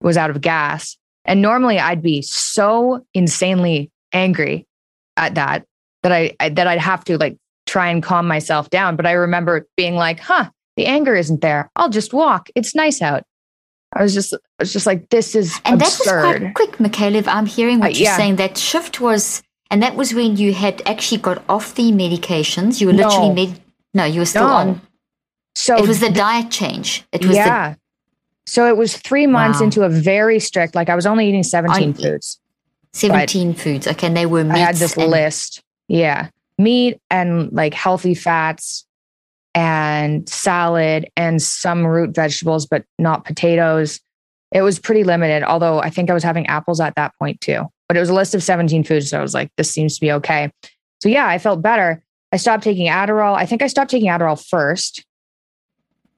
was 0.00 0.16
out 0.16 0.30
of 0.30 0.40
gas. 0.40 0.96
And 1.24 1.42
normally 1.42 1.78
I'd 1.78 2.02
be 2.02 2.22
so 2.22 3.04
insanely 3.14 3.90
angry 4.12 4.66
at 5.16 5.34
that 5.36 5.64
that 6.02 6.12
I, 6.12 6.34
I 6.40 6.48
that 6.50 6.66
I'd 6.66 6.80
have 6.80 7.04
to 7.04 7.18
like 7.18 7.36
try 7.66 7.88
and 7.88 8.02
calm 8.02 8.26
myself 8.26 8.70
down. 8.70 8.96
But 8.96 9.06
I 9.06 9.12
remember 9.12 9.66
being 9.76 9.94
like, 9.94 10.18
huh, 10.18 10.50
the 10.76 10.86
anger 10.86 11.14
isn't 11.14 11.40
there. 11.40 11.70
I'll 11.76 11.90
just 11.90 12.12
walk. 12.12 12.48
It's 12.54 12.74
nice 12.74 13.00
out. 13.00 13.22
I 13.92 14.02
was 14.02 14.14
just, 14.14 14.32
I 14.32 14.38
was 14.60 14.72
just 14.72 14.86
like, 14.86 15.08
this 15.08 15.34
is 15.34 15.60
and 15.64 15.80
absurd. 15.80 16.22
that 16.22 16.42
was 16.42 16.52
quite 16.52 16.54
quick, 16.54 16.92
Mikhaila. 16.92 17.26
I'm 17.26 17.46
hearing 17.46 17.80
what 17.80 17.90
uh, 17.90 17.98
you're 17.98 18.04
yeah. 18.04 18.16
saying. 18.16 18.36
That 18.36 18.56
shift 18.56 19.00
was, 19.00 19.42
and 19.70 19.82
that 19.82 19.96
was 19.96 20.14
when 20.14 20.36
you 20.36 20.54
had 20.54 20.80
actually 20.86 21.20
got 21.20 21.42
off 21.48 21.74
the 21.74 21.90
medications. 21.90 22.80
You 22.80 22.88
were 22.88 22.92
literally 22.92 23.28
no. 23.28 23.34
med. 23.34 23.60
No, 23.92 24.04
you 24.04 24.20
were 24.20 24.26
still 24.26 24.46
no. 24.46 24.54
on. 24.54 24.80
So 25.54 25.76
it 25.76 25.86
was 25.86 26.00
the, 26.00 26.08
the 26.08 26.14
diet 26.14 26.50
change. 26.50 27.04
It 27.12 27.26
was 27.26 27.36
yeah. 27.36 27.70
The, 27.70 27.78
so 28.46 28.68
it 28.68 28.76
was 28.76 28.96
three 28.96 29.26
months 29.26 29.60
wow. 29.60 29.64
into 29.64 29.82
a 29.82 29.88
very 29.88 30.38
strict. 30.38 30.74
Like 30.74 30.88
I 30.88 30.94
was 30.94 31.06
only 31.06 31.28
eating 31.28 31.42
seventeen 31.42 31.90
I, 31.90 32.02
foods. 32.02 32.40
Seventeen 32.92 33.54
foods. 33.54 33.86
Okay, 33.88 34.06
and 34.06 34.16
they 34.16 34.26
were. 34.26 34.48
I 34.50 34.58
had 34.58 34.76
this 34.76 34.96
and, 34.96 35.10
list. 35.10 35.62
Yeah, 35.88 36.28
meat 36.58 37.00
and 37.10 37.52
like 37.52 37.74
healthy 37.74 38.14
fats, 38.14 38.86
and 39.54 40.28
salad 40.28 41.08
and 41.16 41.42
some 41.42 41.86
root 41.86 42.14
vegetables, 42.14 42.66
but 42.66 42.84
not 42.98 43.24
potatoes. 43.24 44.00
It 44.52 44.62
was 44.62 44.78
pretty 44.78 45.04
limited, 45.04 45.42
although 45.42 45.80
I 45.80 45.90
think 45.90 46.10
I 46.10 46.14
was 46.14 46.24
having 46.24 46.46
apples 46.46 46.80
at 46.80 46.94
that 46.96 47.12
point 47.18 47.40
too. 47.40 47.66
But 47.88 47.96
it 47.96 48.00
was 48.00 48.08
a 48.08 48.14
list 48.14 48.34
of 48.34 48.42
17 48.42 48.84
foods. 48.84 49.10
So 49.10 49.18
I 49.18 49.22
was 49.22 49.34
like, 49.34 49.50
this 49.56 49.70
seems 49.70 49.96
to 49.96 50.00
be 50.00 50.12
okay. 50.12 50.50
So 51.02 51.08
yeah, 51.08 51.26
I 51.26 51.38
felt 51.38 51.62
better. 51.62 52.02
I 52.32 52.36
stopped 52.36 52.62
taking 52.62 52.86
Adderall. 52.86 53.36
I 53.36 53.46
think 53.46 53.62
I 53.62 53.66
stopped 53.66 53.90
taking 53.90 54.10
Adderall 54.10 54.42
first. 54.48 55.04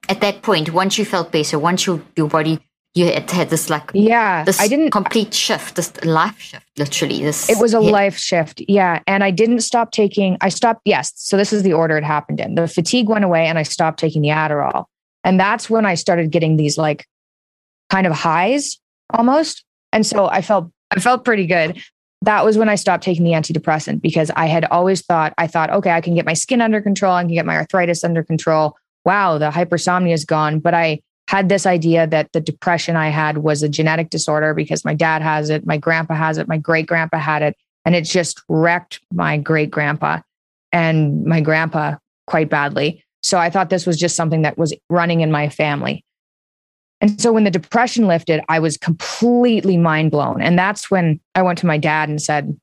At 0.09 0.21
that 0.21 0.41
point, 0.41 0.73
once 0.73 0.97
you 0.97 1.05
felt 1.05 1.31
better, 1.31 1.57
once 1.57 1.85
your, 1.85 2.01
your 2.15 2.27
body 2.27 2.59
you 2.95 3.05
had, 3.05 3.29
had 3.29 3.49
this 3.49 3.69
like 3.69 3.89
yeah 3.93 4.43
this 4.43 4.59
i 4.59 4.67
didn't 4.67 4.91
complete 4.91 5.33
shift 5.33 5.75
this 5.75 6.03
life 6.05 6.39
shift 6.39 6.65
literally 6.77 7.23
this 7.23 7.49
it 7.49 7.57
was 7.59 7.73
a 7.73 7.81
hit. 7.81 7.91
life 7.91 8.17
shift 8.17 8.61
yeah 8.67 9.01
and 9.07 9.23
i 9.23 9.31
didn't 9.31 9.61
stop 9.61 9.91
taking 9.91 10.37
i 10.41 10.49
stopped 10.49 10.81
yes 10.85 11.11
so 11.15 11.35
this 11.35 11.51
is 11.51 11.63
the 11.63 11.73
order 11.73 11.97
it 11.97 12.03
happened 12.03 12.39
in. 12.39 12.55
The 12.55 12.67
fatigue 12.67 13.09
went 13.09 13.25
away 13.25 13.45
and 13.45 13.57
i 13.57 13.63
stopped 13.63 13.99
taking 13.99 14.21
the 14.21 14.29
adderall 14.29 14.85
and 15.23 15.39
that's 15.39 15.69
when 15.69 15.85
i 15.85 15.95
started 15.95 16.31
getting 16.31 16.57
these 16.57 16.77
like 16.77 17.07
kind 17.89 18.05
of 18.05 18.13
highs 18.13 18.79
almost 19.11 19.63
and 19.91 20.05
so 20.05 20.27
i 20.27 20.41
felt 20.41 20.71
i 20.91 20.99
felt 20.99 21.25
pretty 21.25 21.47
good. 21.47 21.81
That 22.21 22.45
was 22.45 22.57
when 22.57 22.69
i 22.69 22.75
stopped 22.75 23.03
taking 23.03 23.23
the 23.25 23.31
antidepressant 23.31 24.01
because 24.01 24.31
i 24.35 24.45
had 24.45 24.65
always 24.65 25.01
thought 25.01 25.33
i 25.37 25.47
thought 25.47 25.69
okay 25.71 25.91
i 25.91 25.99
can 25.99 26.15
get 26.15 26.25
my 26.25 26.33
skin 26.33 26.61
under 26.61 26.79
control 26.79 27.13
i 27.13 27.23
can 27.23 27.33
get 27.33 27.45
my 27.45 27.55
arthritis 27.55 28.03
under 28.03 28.23
control. 28.23 28.77
Wow 29.03 29.37
the 29.39 29.49
hypersomnia 29.49 30.13
is 30.13 30.23
gone 30.23 30.59
but 30.59 30.73
i 30.73 31.01
had 31.27 31.49
this 31.49 31.65
idea 31.65 32.05
that 32.07 32.31
the 32.33 32.41
depression 32.41 32.95
I 32.95 33.09
had 33.09 33.39
was 33.39 33.63
a 33.63 33.69
genetic 33.69 34.09
disorder 34.09 34.53
because 34.53 34.85
my 34.85 34.93
dad 34.93 35.21
has 35.21 35.49
it, 35.49 35.65
my 35.65 35.77
grandpa 35.77 36.15
has 36.15 36.37
it, 36.37 36.47
my 36.47 36.57
great 36.57 36.85
grandpa 36.85 37.17
had 37.17 37.41
it, 37.41 37.57
and 37.85 37.95
it 37.95 38.03
just 38.03 38.41
wrecked 38.49 38.99
my 39.11 39.37
great 39.37 39.71
grandpa 39.71 40.19
and 40.71 41.23
my 41.25 41.41
grandpa 41.41 41.95
quite 42.27 42.49
badly. 42.49 43.03
So 43.21 43.37
I 43.37 43.49
thought 43.49 43.69
this 43.69 43.85
was 43.85 43.97
just 43.97 44.15
something 44.15 44.41
that 44.41 44.57
was 44.57 44.73
running 44.89 45.21
in 45.21 45.31
my 45.31 45.49
family. 45.49 46.03
And 46.99 47.19
so 47.21 47.33
when 47.33 47.43
the 47.43 47.51
depression 47.51 48.07
lifted, 48.07 48.41
I 48.49 48.59
was 48.59 48.77
completely 48.77 49.77
mind 49.77 50.11
blown. 50.11 50.41
And 50.41 50.57
that's 50.57 50.89
when 50.91 51.19
I 51.35 51.41
went 51.41 51.59
to 51.59 51.65
my 51.65 51.77
dad 51.77 52.09
and 52.09 52.21
said, 52.21 52.57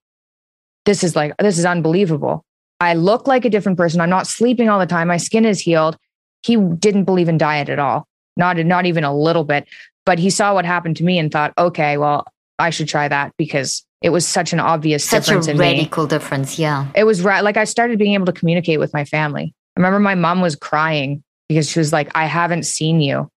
This 0.87 1.05
is 1.05 1.15
like, 1.15 1.37
this 1.39 1.59
is 1.59 1.67
unbelievable. 1.67 2.45
I 2.81 2.95
look 2.95 3.27
like 3.27 3.45
a 3.45 3.51
different 3.51 3.77
person. 3.77 4.01
I'm 4.01 4.11
not 4.11 4.27
sleeping 4.27 4.69
all 4.69 4.79
the 4.79 4.87
time. 4.87 5.09
My 5.09 5.19
skin 5.19 5.45
is 5.45 5.61
healed. 5.61 5.97
He 6.43 6.57
didn't 6.57 7.05
believe 7.05 7.29
in 7.29 7.37
diet 7.37 7.69
at 7.69 7.79
all 7.79 8.07
not 8.41 8.57
not 8.57 8.87
even 8.87 9.05
a 9.05 9.17
little 9.17 9.45
bit. 9.45 9.69
But 10.05 10.19
he 10.19 10.31
saw 10.31 10.55
what 10.55 10.65
happened 10.65 10.97
to 10.97 11.05
me 11.05 11.19
and 11.19 11.31
thought, 11.31 11.53
okay, 11.57 11.97
well, 11.97 12.27
I 12.59 12.71
should 12.71 12.89
try 12.89 13.07
that 13.07 13.33
because 13.37 13.85
it 14.03 14.11
was 14.11 14.27
such 14.27 14.53
an 14.53 14.59
obvious 14.59 15.05
such 15.05 15.27
difference. 15.27 15.47
Such 15.47 15.55
a 15.55 15.59
radical 15.59 16.07
difference, 16.07 16.59
yeah. 16.59 16.87
It 16.97 17.05
was 17.05 17.23
right. 17.23 17.45
Like 17.45 17.57
I 17.57 17.65
started 17.65 17.99
being 17.99 18.15
able 18.15 18.27
to 18.27 18.33
communicate 18.33 18.81
with 18.81 18.93
my 18.93 19.05
family. 19.05 19.55
I 19.77 19.81
remember 19.81 20.01
my 20.01 20.15
mom 20.15 20.41
was 20.41 20.57
crying 20.57 21.23
because 21.49 21.69
she 21.71 21.79
was 21.79 21.93
like, 21.93 22.11
I 22.15 22.25
haven't 22.27 22.65
seen 22.65 23.01
you. 23.01 23.31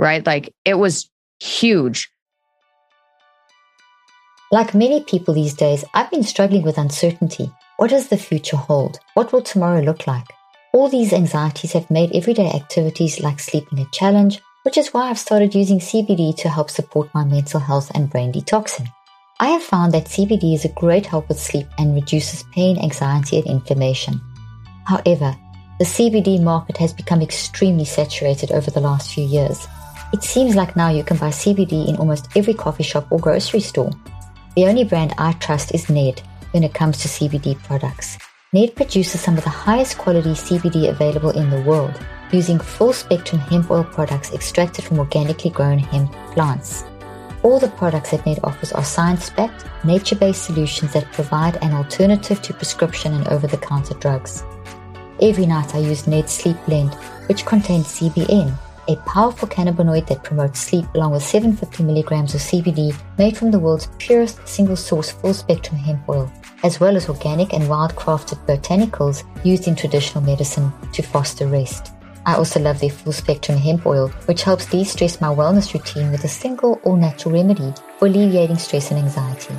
Right. 0.00 0.24
Like 0.24 0.52
it 0.64 0.74
was 0.74 1.10
huge. 1.40 2.10
Like 4.50 4.74
many 4.74 5.02
people 5.04 5.34
these 5.34 5.54
days, 5.54 5.84
I've 5.92 6.10
been 6.10 6.22
struggling 6.22 6.62
with 6.62 6.78
uncertainty. 6.78 7.52
What 7.76 7.90
does 7.90 8.08
the 8.08 8.16
future 8.16 8.56
hold? 8.56 8.98
What 9.12 9.30
will 9.32 9.42
tomorrow 9.42 9.82
look 9.82 10.06
like? 10.06 10.26
All 10.74 10.90
these 10.90 11.14
anxieties 11.14 11.72
have 11.72 11.90
made 11.90 12.14
everyday 12.14 12.50
activities 12.50 13.20
like 13.20 13.40
sleeping 13.40 13.78
a 13.78 13.86
challenge, 13.90 14.38
which 14.64 14.76
is 14.76 14.92
why 14.92 15.08
I've 15.08 15.18
started 15.18 15.54
using 15.54 15.78
CBD 15.78 16.36
to 16.36 16.50
help 16.50 16.68
support 16.68 17.08
my 17.14 17.24
mental 17.24 17.58
health 17.58 17.90
and 17.94 18.10
brain 18.10 18.32
detoxing. 18.32 18.86
I 19.40 19.48
have 19.48 19.62
found 19.62 19.92
that 19.92 20.04
CBD 20.04 20.54
is 20.54 20.66
a 20.66 20.80
great 20.80 21.06
help 21.06 21.28
with 21.28 21.40
sleep 21.40 21.66
and 21.78 21.94
reduces 21.94 22.42
pain, 22.52 22.76
anxiety, 22.78 23.38
and 23.38 23.46
inflammation. 23.46 24.20
However, 24.84 25.34
the 25.78 25.86
CBD 25.86 26.42
market 26.42 26.76
has 26.76 26.92
become 26.92 27.22
extremely 27.22 27.86
saturated 27.86 28.52
over 28.52 28.70
the 28.70 28.80
last 28.80 29.14
few 29.14 29.24
years. 29.24 29.66
It 30.12 30.22
seems 30.22 30.54
like 30.54 30.76
now 30.76 30.90
you 30.90 31.02
can 31.02 31.16
buy 31.16 31.30
CBD 31.30 31.88
in 31.88 31.96
almost 31.96 32.28
every 32.36 32.52
coffee 32.52 32.82
shop 32.82 33.06
or 33.10 33.18
grocery 33.18 33.60
store. 33.60 33.92
The 34.54 34.66
only 34.66 34.84
brand 34.84 35.14
I 35.16 35.32
trust 35.32 35.74
is 35.74 35.88
Ned 35.88 36.20
when 36.50 36.62
it 36.62 36.74
comes 36.74 36.98
to 36.98 37.08
CBD 37.08 37.56
products. 37.62 38.18
Ned 38.54 38.74
produces 38.74 39.20
some 39.20 39.36
of 39.36 39.44
the 39.44 39.50
highest 39.50 39.98
quality 39.98 40.30
CBD 40.30 40.88
available 40.88 41.28
in 41.28 41.50
the 41.50 41.60
world 41.60 42.00
using 42.32 42.58
full 42.58 42.94
spectrum 42.94 43.38
hemp 43.38 43.70
oil 43.70 43.84
products 43.84 44.32
extracted 44.32 44.86
from 44.86 44.98
organically 44.98 45.50
grown 45.50 45.78
hemp 45.78 46.10
plants. 46.32 46.84
All 47.42 47.58
the 47.58 47.68
products 47.68 48.12
that 48.12 48.24
Ned 48.24 48.40
offers 48.42 48.72
are 48.72 48.82
science 48.82 49.28
backed, 49.28 49.66
nature 49.84 50.16
based 50.16 50.44
solutions 50.44 50.94
that 50.94 51.12
provide 51.12 51.62
an 51.62 51.74
alternative 51.74 52.40
to 52.40 52.54
prescription 52.54 53.12
and 53.12 53.28
over 53.28 53.46
the 53.46 53.58
counter 53.58 53.92
drugs. 53.92 54.42
Every 55.20 55.44
night 55.44 55.74
I 55.74 55.80
use 55.80 56.06
Ned's 56.06 56.32
Sleep 56.32 56.56
Blend, 56.64 56.94
which 57.26 57.44
contains 57.44 58.00
CBN, 58.00 58.56
a 58.88 58.96
powerful 59.04 59.46
cannabinoid 59.46 60.06
that 60.06 60.24
promotes 60.24 60.60
sleep 60.60 60.86
along 60.94 61.12
with 61.12 61.22
750 61.22 61.82
milligrams 61.82 62.34
of 62.34 62.40
CBD 62.40 62.98
made 63.18 63.36
from 63.36 63.50
the 63.50 63.58
world's 63.58 63.88
purest 63.98 64.48
single 64.48 64.76
source 64.76 65.10
full 65.10 65.34
spectrum 65.34 65.76
hemp 65.78 66.08
oil 66.08 66.32
as 66.62 66.80
well 66.80 66.96
as 66.96 67.08
organic 67.08 67.52
and 67.52 67.68
wild 67.68 67.94
crafted 67.94 68.44
botanicals 68.46 69.22
used 69.44 69.68
in 69.68 69.76
traditional 69.76 70.24
medicine 70.24 70.72
to 70.92 71.02
foster 71.02 71.46
rest. 71.46 71.92
I 72.26 72.34
also 72.34 72.58
love 72.60 72.80
their 72.80 72.90
full 72.90 73.12
spectrum 73.12 73.58
hemp 73.58 73.86
oil, 73.86 74.08
which 74.26 74.42
helps 74.42 74.66
de 74.66 74.84
stress 74.84 75.20
my 75.20 75.28
wellness 75.28 75.72
routine 75.72 76.10
with 76.10 76.24
a 76.24 76.28
single 76.28 76.80
all 76.84 76.96
natural 76.96 77.34
remedy 77.34 77.72
for 77.98 78.06
alleviating 78.06 78.58
stress 78.58 78.90
and 78.90 79.00
anxiety. 79.00 79.54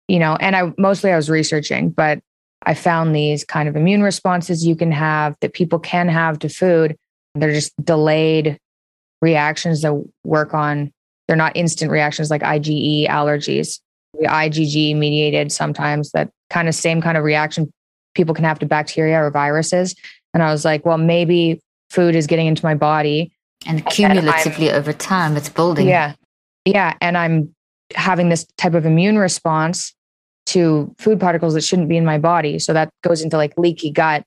you 0.08 0.20
know, 0.20 0.38
and 0.40 0.56
I 0.56 0.72
mostly 0.78 1.12
I 1.12 1.16
was 1.16 1.30
researching, 1.30 1.90
but 1.90 2.20
I 2.66 2.74
found 2.74 3.16
these 3.16 3.44
kind 3.44 3.68
of 3.68 3.76
immune 3.76 4.04
responses 4.04 4.66
you 4.66 4.76
can 4.76 4.92
have 4.92 5.36
that 5.42 5.54
people 5.54 5.80
can 5.80 6.08
have 6.08 6.40
to 6.40 6.50
food. 6.50 6.96
They're 7.36 7.52
just 7.52 7.74
delayed 7.84 8.60
reactions 9.22 9.82
that 9.82 9.94
work 10.24 10.54
on, 10.54 10.92
they're 11.28 11.38
not 11.38 11.56
instant 11.56 11.92
reactions 11.92 12.30
like 12.30 12.42
IgE 12.42 13.08
allergies, 13.10 13.80
IgG 14.22 14.96
mediated 14.96 15.52
sometimes 15.52 16.12
that 16.12 16.30
kind 16.50 16.68
of 16.68 16.76
same 16.76 17.02
kind 17.02 17.18
of 17.18 17.24
reaction 17.24 17.72
people 18.16 18.36
can 18.36 18.44
have 18.44 18.60
to 18.60 18.66
bacteria 18.66 19.24
or 19.24 19.32
viruses. 19.32 19.96
And 20.34 20.44
I 20.44 20.52
was 20.52 20.64
like, 20.64 20.86
well, 20.86 20.98
maybe 20.98 21.60
food 21.90 22.16
is 22.16 22.28
getting 22.28 22.48
into 22.48 22.66
my 22.66 22.76
body. 22.76 23.32
And 23.66 23.86
cumulatively 23.88 24.70
and 24.70 24.78
over 24.78 24.94
time, 24.94 25.36
it's 25.38 25.50
building. 25.50 25.88
Yeah. 25.88 26.14
Yeah. 26.66 26.96
And 27.02 27.18
I'm 27.18 27.54
having 27.96 28.30
this 28.30 28.46
type 28.58 28.74
of 28.74 28.86
immune 28.86 29.18
response 29.18 29.94
to 30.46 30.94
food 30.98 31.20
particles 31.20 31.54
that 31.54 31.64
shouldn't 31.64 31.88
be 31.90 31.98
in 31.98 32.06
my 32.06 32.18
body. 32.18 32.60
So 32.60 32.74
that 32.74 32.90
goes 33.02 33.22
into 33.22 33.38
like 33.38 33.58
leaky 33.58 33.92
gut, 33.92 34.26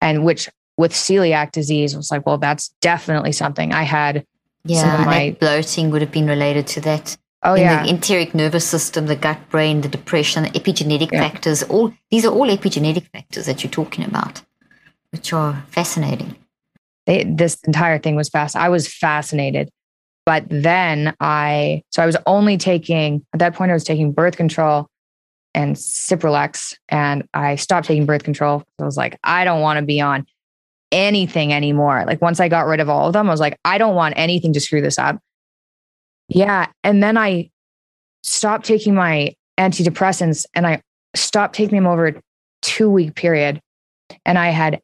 and 0.00 0.24
which 0.24 0.48
with 0.78 0.92
celiac 0.92 1.52
disease 1.52 1.94
was 1.94 2.10
like, 2.10 2.24
well, 2.24 2.38
that's 2.38 2.70
definitely 2.80 3.32
something 3.32 3.72
I 3.72 3.82
had. 3.82 4.24
Yeah, 4.64 5.04
my 5.04 5.36
bloating 5.38 5.90
would 5.90 6.00
have 6.00 6.10
been 6.10 6.26
related 6.26 6.66
to 6.68 6.80
that. 6.82 7.16
Oh 7.42 7.54
in 7.54 7.62
yeah, 7.62 7.82
the 7.82 7.88
enteric 7.88 8.34
nervous 8.34 8.66
system, 8.66 9.06
the 9.06 9.16
gut 9.16 9.38
brain, 9.48 9.80
the 9.80 9.88
depression, 9.88 10.42
the 10.42 10.50
epigenetic 10.50 11.10
yeah. 11.10 11.20
factors. 11.20 11.62
All 11.64 11.92
these 12.10 12.26
are 12.26 12.32
all 12.32 12.46
epigenetic 12.46 13.10
factors 13.12 13.46
that 13.46 13.62
you're 13.64 13.70
talking 13.70 14.04
about, 14.04 14.42
which 15.10 15.32
are 15.32 15.64
fascinating. 15.70 16.36
They, 17.06 17.24
this 17.24 17.58
entire 17.62 17.98
thing 17.98 18.14
was 18.14 18.28
fast. 18.28 18.56
I 18.56 18.68
was 18.68 18.86
fascinated, 18.92 19.70
but 20.26 20.44
then 20.50 21.14
I 21.18 21.82
so 21.90 22.02
I 22.02 22.06
was 22.06 22.16
only 22.26 22.58
taking 22.58 23.24
at 23.32 23.38
that 23.38 23.54
point 23.54 23.70
I 23.70 23.74
was 23.74 23.84
taking 23.84 24.12
birth 24.12 24.36
control 24.36 24.88
and 25.54 25.76
Cipralex, 25.76 26.76
and 26.90 27.26
I 27.32 27.56
stopped 27.56 27.86
taking 27.86 28.04
birth 28.04 28.22
control. 28.22 28.64
I 28.78 28.84
was 28.84 28.98
like, 28.98 29.18
I 29.24 29.44
don't 29.44 29.62
want 29.62 29.78
to 29.78 29.84
be 29.84 30.00
on 30.00 30.26
anything 30.92 31.52
anymore. 31.52 32.04
Like 32.06 32.20
once 32.20 32.38
I 32.38 32.48
got 32.48 32.66
rid 32.66 32.80
of 32.80 32.88
all 32.88 33.06
of 33.06 33.12
them, 33.12 33.28
I 33.28 33.32
was 33.32 33.40
like, 33.40 33.58
I 33.64 33.78
don't 33.78 33.94
want 33.94 34.14
anything 34.16 34.52
to 34.52 34.60
screw 34.60 34.80
this 34.82 34.98
up. 34.98 35.20
Yeah. 36.30 36.68
And 36.82 37.02
then 37.02 37.18
I 37.18 37.50
stopped 38.22 38.64
taking 38.64 38.94
my 38.94 39.34
antidepressants 39.58 40.46
and 40.54 40.66
I 40.66 40.80
stopped 41.14 41.54
taking 41.54 41.76
them 41.76 41.86
over 41.86 42.06
a 42.06 42.14
two 42.62 42.88
week 42.88 43.14
period. 43.14 43.60
And 44.24 44.38
I 44.38 44.48
had 44.48 44.80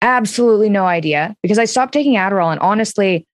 absolutely 0.00 0.68
no 0.68 0.86
idea 0.86 1.36
because 1.42 1.58
I 1.58 1.64
stopped 1.64 1.92
taking 1.92 2.14
Adderall. 2.14 2.50
And 2.50 2.60
honestly, 2.60 3.26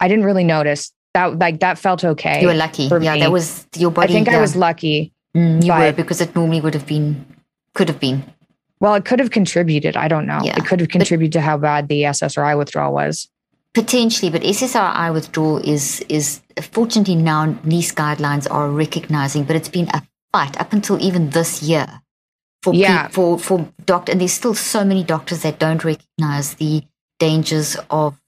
I 0.00 0.08
didn't 0.08 0.24
really 0.24 0.44
notice 0.44 0.92
that, 1.14 1.38
like, 1.38 1.60
that 1.60 1.78
felt 1.78 2.04
okay. 2.04 2.40
You 2.40 2.48
were 2.48 2.54
lucky. 2.54 2.84
yeah. 2.84 3.14
Me. 3.14 3.20
That 3.20 3.32
was 3.32 3.66
your 3.76 3.90
body. 3.90 4.08
I 4.08 4.12
think 4.12 4.26
yeah. 4.26 4.38
I 4.38 4.40
was 4.40 4.56
lucky. 4.56 5.12
Mm, 5.36 5.62
you 5.62 5.68
but, 5.68 5.80
were 5.80 5.92
because 5.92 6.20
it 6.20 6.34
normally 6.34 6.60
would 6.60 6.74
have 6.74 6.86
been, 6.86 7.24
could 7.74 7.88
have 7.88 8.00
been. 8.00 8.24
Well, 8.80 8.94
it 8.94 9.04
could 9.04 9.20
have 9.20 9.30
contributed. 9.30 9.96
I 9.96 10.08
don't 10.08 10.26
know. 10.26 10.40
Yeah. 10.42 10.56
It 10.56 10.66
could 10.66 10.80
have 10.80 10.88
contributed 10.88 11.32
but, 11.32 11.38
to 11.38 11.44
how 11.44 11.56
bad 11.56 11.88
the 11.88 12.02
SSRI 12.02 12.58
withdrawal 12.58 12.92
was. 12.92 13.28
Potentially, 13.74 14.30
but 14.30 14.42
SSRI 14.42 15.12
withdrawal 15.14 15.56
is 15.58 16.04
is 16.08 16.42
fortunately 16.60 17.16
now 17.16 17.56
these 17.64 17.92
guidelines 17.92 18.46
are 18.50 18.68
recognizing, 18.68 19.44
but 19.44 19.56
it's 19.56 19.68
been 19.68 19.88
a 19.88 20.02
fight 20.32 20.60
up 20.60 20.72
until 20.72 21.00
even 21.02 21.30
this 21.30 21.62
year 21.62 22.02
for 22.62 22.74
yeah. 22.74 23.08
For 23.08 23.38
for 23.38 23.68
doctor, 23.84 24.12
and 24.12 24.20
there's 24.20 24.32
still 24.32 24.54
so 24.54 24.84
many 24.84 25.02
doctors 25.02 25.42
that 25.42 25.58
don't 25.58 25.84
recognize 25.84 26.54
the 26.54 26.82
dangers 27.18 27.76
of 27.90 28.20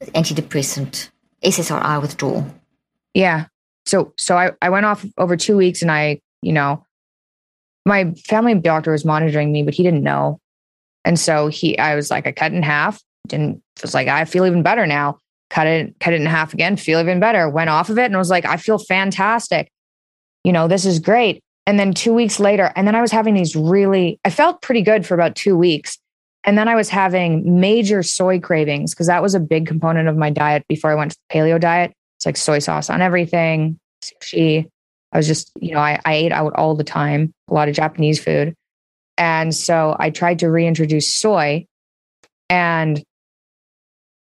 antidepressant 0.00 1.10
SSRI 1.44 2.00
withdrawal. 2.00 2.46
Yeah. 3.14 3.46
So 3.86 4.12
so 4.16 4.36
I 4.36 4.50
I 4.60 4.70
went 4.70 4.86
off 4.86 5.04
over 5.16 5.36
two 5.36 5.56
weeks, 5.56 5.80
and 5.80 5.90
I 5.90 6.20
you 6.42 6.52
know 6.52 6.84
my 7.86 8.12
family 8.26 8.54
doctor 8.54 8.92
was 8.92 9.04
monitoring 9.04 9.52
me, 9.52 9.62
but 9.62 9.74
he 9.74 9.82
didn't 9.82 10.02
know, 10.02 10.40
and 11.04 11.18
so 11.18 11.46
he 11.46 11.78
I 11.78 11.94
was 11.94 12.10
like 12.10 12.26
I 12.26 12.32
cut 12.32 12.52
in 12.52 12.62
half 12.62 13.00
didn't 13.28 13.62
was 13.82 13.94
like 13.94 14.08
I 14.08 14.24
feel 14.24 14.46
even 14.46 14.62
better 14.62 14.86
now. 14.86 15.18
Cut 15.50 15.66
it, 15.66 15.94
cut 15.98 16.12
it 16.12 16.20
in 16.20 16.26
half 16.26 16.52
again, 16.52 16.76
feel 16.76 17.00
even 17.00 17.20
better. 17.20 17.48
Went 17.48 17.70
off 17.70 17.88
of 17.88 17.98
it 17.98 18.04
and 18.04 18.16
was 18.16 18.28
like, 18.28 18.44
I 18.44 18.58
feel 18.58 18.78
fantastic. 18.78 19.70
You 20.44 20.52
know, 20.52 20.68
this 20.68 20.84
is 20.84 20.98
great. 20.98 21.40
And 21.66 21.78
then 21.78 21.94
two 21.94 22.12
weeks 22.14 22.38
later, 22.38 22.72
and 22.76 22.86
then 22.86 22.94
I 22.94 23.00
was 23.00 23.12
having 23.12 23.34
these 23.34 23.56
really, 23.56 24.18
I 24.24 24.30
felt 24.30 24.62
pretty 24.62 24.82
good 24.82 25.06
for 25.06 25.14
about 25.14 25.36
two 25.36 25.56
weeks. 25.56 25.98
And 26.44 26.56
then 26.56 26.68
I 26.68 26.74
was 26.74 26.88
having 26.88 27.60
major 27.60 28.02
soy 28.02 28.40
cravings 28.40 28.94
because 28.94 29.06
that 29.08 29.22
was 29.22 29.34
a 29.34 29.40
big 29.40 29.66
component 29.66 30.08
of 30.08 30.16
my 30.16 30.30
diet 30.30 30.64
before 30.68 30.90
I 30.90 30.94
went 30.94 31.12
to 31.12 31.18
the 31.28 31.34
paleo 31.34 31.60
diet. 31.60 31.92
It's 32.16 32.26
like 32.26 32.36
soy 32.36 32.58
sauce 32.58 32.88
on 32.88 33.02
everything, 33.02 33.78
sushi. 34.02 34.66
I 35.12 35.16
was 35.16 35.26
just, 35.26 35.50
you 35.60 35.72
know, 35.72 35.80
I, 35.80 36.00
I 36.04 36.14
ate 36.14 36.32
out 36.32 36.54
all 36.54 36.74
the 36.74 36.84
time, 36.84 37.32
a 37.48 37.54
lot 37.54 37.68
of 37.68 37.74
Japanese 37.74 38.22
food. 38.22 38.54
And 39.16 39.54
so 39.54 39.96
I 39.98 40.10
tried 40.10 40.38
to 40.38 40.50
reintroduce 40.50 41.12
soy. 41.12 41.66
And 42.48 43.02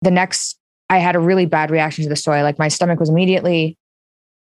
the 0.01 0.11
next, 0.11 0.57
I 0.89 0.97
had 0.97 1.15
a 1.15 1.19
really 1.19 1.45
bad 1.45 1.71
reaction 1.71 2.03
to 2.03 2.09
the 2.09 2.15
soy. 2.15 2.43
Like 2.43 2.59
my 2.59 2.67
stomach 2.67 2.99
was 2.99 3.09
immediately, 3.09 3.77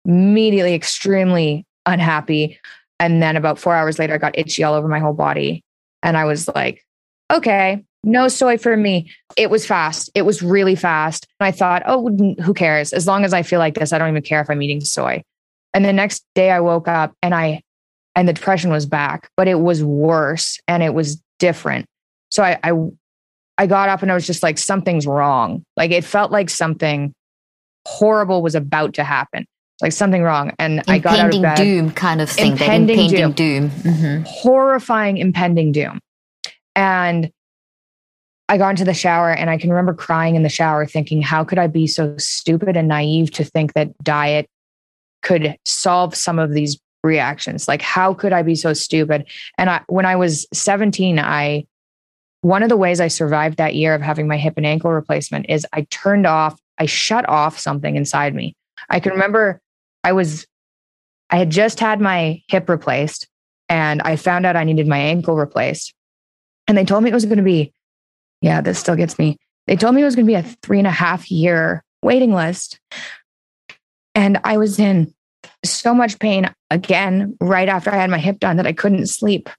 immediately 0.06 0.74
extremely 0.74 1.66
unhappy. 1.86 2.60
And 3.00 3.22
then 3.22 3.36
about 3.36 3.60
four 3.60 3.76
hours 3.76 4.00
later, 4.00 4.14
I 4.14 4.18
got 4.18 4.38
itchy 4.38 4.64
all 4.64 4.74
over 4.74 4.88
my 4.88 5.00
whole 5.00 5.14
body. 5.14 5.64
And 6.04 6.18
I 6.18 6.26
was 6.26 6.48
like, 6.48 6.86
okay, 7.32 7.84
no 8.04 8.28
soy 8.28 8.58
for 8.58 8.76
me. 8.76 9.12
It 9.38 9.50
was 9.50 9.66
fast. 9.66 10.10
It 10.16 10.24
was 10.24 10.42
really 10.42 10.76
fast. 10.76 11.28
And 11.40 11.48
I 11.48 11.52
thought, 11.52 11.84
oh, 11.86 12.10
who 12.42 12.54
cares? 12.54 12.94
As 12.94 13.08
long 13.08 13.26
as 13.26 13.34
I 13.34 13.44
feel 13.44 13.60
like 13.60 13.76
this, 13.76 13.92
I 13.92 13.98
don't 13.98 14.10
even 14.10 14.24
care 14.24 14.42
if 14.42 14.50
I'm 14.50 14.62
eating 14.62 14.82
soy. 14.82 15.24
And 15.74 15.86
the 15.86 15.94
next 15.94 16.26
day 16.36 16.52
I 16.52 16.62
woke 16.62 16.88
up 16.88 17.14
and 17.22 17.36
I, 17.36 17.62
and 18.16 18.28
the 18.28 18.34
depression 18.34 18.72
was 18.72 18.86
back, 18.86 19.30
but 19.38 19.48
it 19.48 19.60
was 19.60 19.84
worse 19.84 20.60
and 20.68 20.82
it 20.82 20.94
was 20.94 21.22
different. 21.38 21.86
So 22.32 22.44
I, 22.44 22.60
I 22.64 22.72
I 23.60 23.68
got 23.68 23.90
up 23.90 24.02
and 24.02 24.10
I 24.10 24.16
was 24.16 24.26
just 24.26 24.42
like, 24.42 24.58
something's 24.58 25.06
wrong. 25.06 25.66
Like 25.76 25.92
it 25.92 26.06
felt 26.06 26.32
like 26.32 26.50
something 26.50 27.14
horrible 27.86 28.42
was 28.42 28.56
about 28.56 28.94
to 28.94 29.04
happen, 29.04 29.46
like 29.82 29.92
something 29.92 30.24
wrong. 30.24 30.54
And 30.58 30.80
impending 30.80 30.96
I 30.96 31.00
got 31.00 31.20
out 31.20 31.36
of 31.36 31.42
bed. 31.42 31.58
doom 31.58 31.92
kind 31.92 32.22
of 32.22 32.30
thing. 32.30 32.54
Impending, 32.54 33.00
impending 33.00 33.32
doom. 33.34 33.68
doom. 33.68 33.94
Mm-hmm. 33.94 34.24
Horrifying 34.26 35.18
impending 35.18 35.74
doom. 35.74 36.00
And 36.74 37.30
I 38.48 38.58
got 38.58 38.70
into 38.70 38.86
the 38.86 38.94
shower 38.94 39.30
and 39.30 39.50
I 39.50 39.58
can 39.58 39.72
remember 39.72 39.94
crying 39.94 40.36
in 40.36 40.44
the 40.44 40.50
shower 40.50 40.86
thinking, 40.86 41.22
how 41.22 41.44
could 41.44 41.60
I 41.60 41.68
be 41.68 41.86
so 41.86 42.16
stupid 42.18 42.78
and 42.78 42.88
naive 42.88 43.30
to 43.32 43.44
think 43.44 43.74
that 43.74 43.92
diet 44.02 44.48
could 45.22 45.58
solve 45.66 46.16
some 46.16 46.40
of 46.40 46.54
these 46.54 46.80
reactions? 47.04 47.68
Like, 47.68 47.82
how 47.82 48.14
could 48.14 48.32
I 48.32 48.42
be 48.42 48.56
so 48.56 48.72
stupid? 48.72 49.28
And 49.58 49.70
I, 49.70 49.82
when 49.88 50.06
I 50.06 50.16
was 50.16 50.48
17, 50.54 51.20
I, 51.20 51.66
one 52.42 52.64
of 52.64 52.70
the 52.70 52.78
ways 52.78 53.02
I 53.02 53.08
survived 53.08 53.58
that 53.58 53.76
year 53.76 53.94
of 53.94 54.02
having 54.02 54.28
my 54.28 54.38
hip 54.38 54.54
and 54.58 54.66
ankle 54.66 54.92
replacement 54.92 55.48
is 55.50 55.66
I 55.74 55.82
turned 55.90 56.26
off, 56.26 56.60
I 56.78 56.86
shut 56.86 57.28
off 57.28 57.60
something 57.60 57.96
inside 57.96 58.34
me. 58.34 58.56
I 58.90 59.00
can 59.00 59.12
remember 59.12 59.60
I 60.04 60.14
was, 60.14 60.48
I 61.30 61.38
had 61.38 61.50
just 61.50 61.80
had 61.80 62.00
my 62.00 62.42
hip 62.48 62.70
replaced 62.70 63.28
and 63.68 64.02
I 64.02 64.16
found 64.16 64.46
out 64.46 64.56
I 64.56 64.64
needed 64.64 64.88
my 64.88 64.98
ankle 64.98 65.36
replaced. 65.36 65.94
And 66.68 66.78
they 66.78 66.86
told 66.86 67.04
me 67.04 67.10
it 67.10 67.16
was 67.16 67.26
going 67.26 67.38
to 67.38 67.44
be 67.44 67.74
yeah, 68.42 68.62
this 68.62 68.80
still 68.80 68.96
gets 68.96 69.20
me. 69.20 69.38
They 69.68 69.76
told 69.76 69.96
me 69.96 70.02
it 70.02 70.06
was 70.06 70.16
going 70.16 70.26
to 70.26 70.32
be 70.32 70.36
a 70.36 70.44
three 70.44 70.80
and 70.80 70.88
a 70.88 70.92
half 70.92 71.30
year 71.30 71.84
waiting 72.02 72.34
list. 72.34 72.80
And 74.16 74.40
I 74.44 74.58
was 74.58 74.80
in 74.80 75.14
so 75.64 75.94
much 75.94 76.20
pain 76.20 76.54
again 76.72 77.38
right 77.42 77.70
after 77.70 77.92
I 77.92 77.98
had 77.98 78.10
my 78.10 78.18
hip 78.18 78.40
done 78.40 78.58
that 78.58 78.68
I 78.68 78.74
couldn't 78.74 79.08
sleep. 79.08 79.50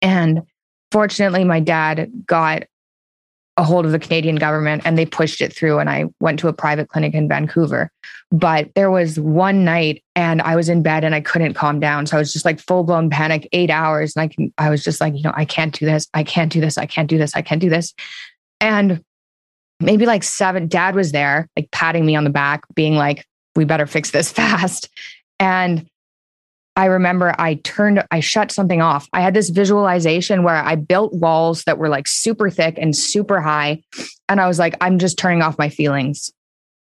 And 0.00 0.42
fortunately, 0.94 1.42
my 1.42 1.58
dad 1.58 2.08
got 2.24 2.62
a 3.56 3.64
hold 3.64 3.84
of 3.84 3.90
the 3.90 3.98
Canadian 3.98 4.36
government 4.36 4.82
and 4.84 4.96
they 4.96 5.04
pushed 5.04 5.40
it 5.40 5.52
through. 5.52 5.80
And 5.80 5.90
I 5.90 6.04
went 6.20 6.38
to 6.38 6.46
a 6.46 6.52
private 6.52 6.88
clinic 6.88 7.14
in 7.14 7.28
Vancouver. 7.28 7.90
But 8.30 8.70
there 8.76 8.92
was 8.92 9.18
one 9.18 9.64
night 9.64 10.04
and 10.14 10.40
I 10.40 10.54
was 10.54 10.68
in 10.68 10.84
bed 10.84 11.02
and 11.02 11.12
I 11.12 11.20
couldn't 11.20 11.54
calm 11.54 11.80
down. 11.80 12.06
So 12.06 12.16
I 12.16 12.20
was 12.20 12.32
just 12.32 12.44
like 12.44 12.60
full 12.60 12.84
blown 12.84 13.10
panic, 13.10 13.48
eight 13.50 13.70
hours. 13.70 14.14
And 14.14 14.22
I 14.22 14.28
can, 14.28 14.52
I 14.56 14.70
was 14.70 14.84
just 14.84 15.00
like, 15.00 15.16
you 15.16 15.22
know, 15.24 15.32
I 15.34 15.44
can't 15.44 15.76
do 15.76 15.84
this. 15.84 16.06
I 16.14 16.22
can't 16.22 16.52
do 16.52 16.60
this. 16.60 16.78
I 16.78 16.86
can't 16.86 17.10
do 17.10 17.18
this. 17.18 17.34
I 17.34 17.42
can't 17.42 17.60
do 17.60 17.70
this. 17.70 17.92
And 18.60 19.02
maybe 19.80 20.06
like 20.06 20.22
seven, 20.22 20.68
dad 20.68 20.94
was 20.94 21.10
there, 21.10 21.48
like 21.56 21.72
patting 21.72 22.06
me 22.06 22.14
on 22.14 22.22
the 22.22 22.30
back, 22.30 22.62
being 22.76 22.94
like, 22.94 23.26
we 23.56 23.64
better 23.64 23.88
fix 23.88 24.12
this 24.12 24.30
fast. 24.40 24.88
And 25.40 25.88
I 26.76 26.86
remember 26.86 27.34
I 27.38 27.54
turned, 27.54 28.04
I 28.10 28.20
shut 28.20 28.50
something 28.50 28.82
off. 28.82 29.08
I 29.12 29.20
had 29.20 29.34
this 29.34 29.50
visualization 29.50 30.42
where 30.42 30.56
I 30.56 30.74
built 30.74 31.14
walls 31.14 31.62
that 31.64 31.78
were 31.78 31.88
like 31.88 32.08
super 32.08 32.50
thick 32.50 32.76
and 32.78 32.96
super 32.96 33.40
high. 33.40 33.82
And 34.28 34.40
I 34.40 34.48
was 34.48 34.58
like, 34.58 34.76
I'm 34.80 34.98
just 34.98 35.16
turning 35.16 35.42
off 35.42 35.58
my 35.58 35.68
feelings. 35.68 36.32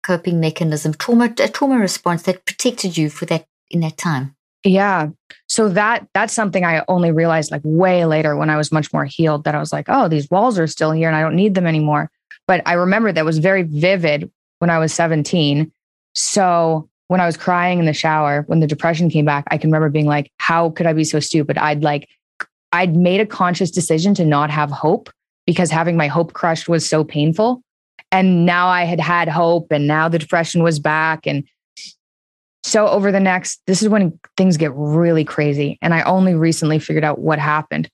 Coping 0.04 0.40
mechanism, 0.40 0.94
trauma, 0.94 1.34
a 1.40 1.48
trauma 1.48 1.78
response 1.78 2.24
that 2.24 2.46
protected 2.46 2.98
you 2.98 3.10
for 3.10 3.26
that 3.28 3.46
in 3.70 3.80
that 3.80 3.98
time. 3.98 4.36
Yeah. 4.64 5.10
So 5.48 5.70
that 5.70 6.08
that's 6.14 6.34
something 6.34 6.66
I 6.66 6.84
only 6.88 7.12
realized 7.12 7.52
like 7.52 7.62
way 7.64 8.06
later 8.06 8.36
when 8.36 8.50
I 8.50 8.58
was 8.58 8.72
much 8.72 8.92
more 8.92 9.06
healed 9.06 9.46
that 9.46 9.56
I 9.56 9.60
was 9.60 9.72
like, 9.72 9.86
oh, 9.88 10.08
these 10.10 10.30
walls 10.30 10.60
are 10.60 10.68
still 10.68 10.92
here 10.92 11.08
and 11.08 11.16
I 11.16 11.22
don't 11.22 11.36
need 11.36 11.56
them 11.56 11.68
anymore. 11.68 12.12
But 12.48 12.64
I 12.66 12.74
remember 12.74 13.12
that 13.12 13.26
was 13.26 13.40
very 13.40 13.64
vivid 13.64 14.30
when 14.60 14.70
I 14.70 14.80
was 14.80 14.94
17. 14.94 15.72
So 16.16 16.90
when 17.08 17.22
I 17.22 17.26
was 17.26 17.38
crying 17.38 17.80
in 17.80 17.86
the 17.86 17.94
shower, 17.94 18.44
when 18.48 18.60
the 18.60 18.68
depression 18.68 19.10
came 19.10 19.26
back, 19.26 19.46
I 19.50 19.58
can 19.58 19.70
remember 19.70 19.90
being 19.90 20.06
like, 20.06 20.32
how 20.40 20.72
could 20.72 20.86
I 20.86 20.94
be 20.94 21.04
so 21.04 21.20
stupid? 21.20 21.58
I'd 21.58 21.84
like, 21.84 22.08
I'd 22.72 22.96
made 22.96 23.22
a 23.22 23.26
conscious 23.26 23.72
decision 23.72 24.14
to 24.16 24.26
not 24.26 24.50
have 24.50 24.70
hope 24.70 25.10
because 25.46 25.72
having 25.72 25.96
my 25.96 26.08
hope 26.08 26.34
crushed 26.34 26.68
was 26.68 26.88
so 26.88 27.04
painful. 27.04 27.62
And 28.12 28.46
now 28.46 28.68
I 28.68 28.84
had 28.84 29.00
had 29.00 29.30
hope 29.30 29.72
and 29.72 29.88
now 29.88 30.10
the 30.10 30.20
depression 30.20 30.64
was 30.64 30.80
back. 30.80 31.26
And 31.26 31.46
so 32.64 32.88
over 32.88 33.12
the 33.12 33.20
next, 33.20 33.62
this 33.68 33.82
is 33.82 33.88
when 33.88 34.20
things 34.36 34.58
get 34.58 34.72
really 34.76 35.24
crazy. 35.24 35.78
And 35.82 35.94
I 35.94 36.02
only 36.04 36.36
recently 36.36 36.80
figured 36.80 37.06
out 37.06 37.20
what 37.20 37.40
happened. 37.40 37.90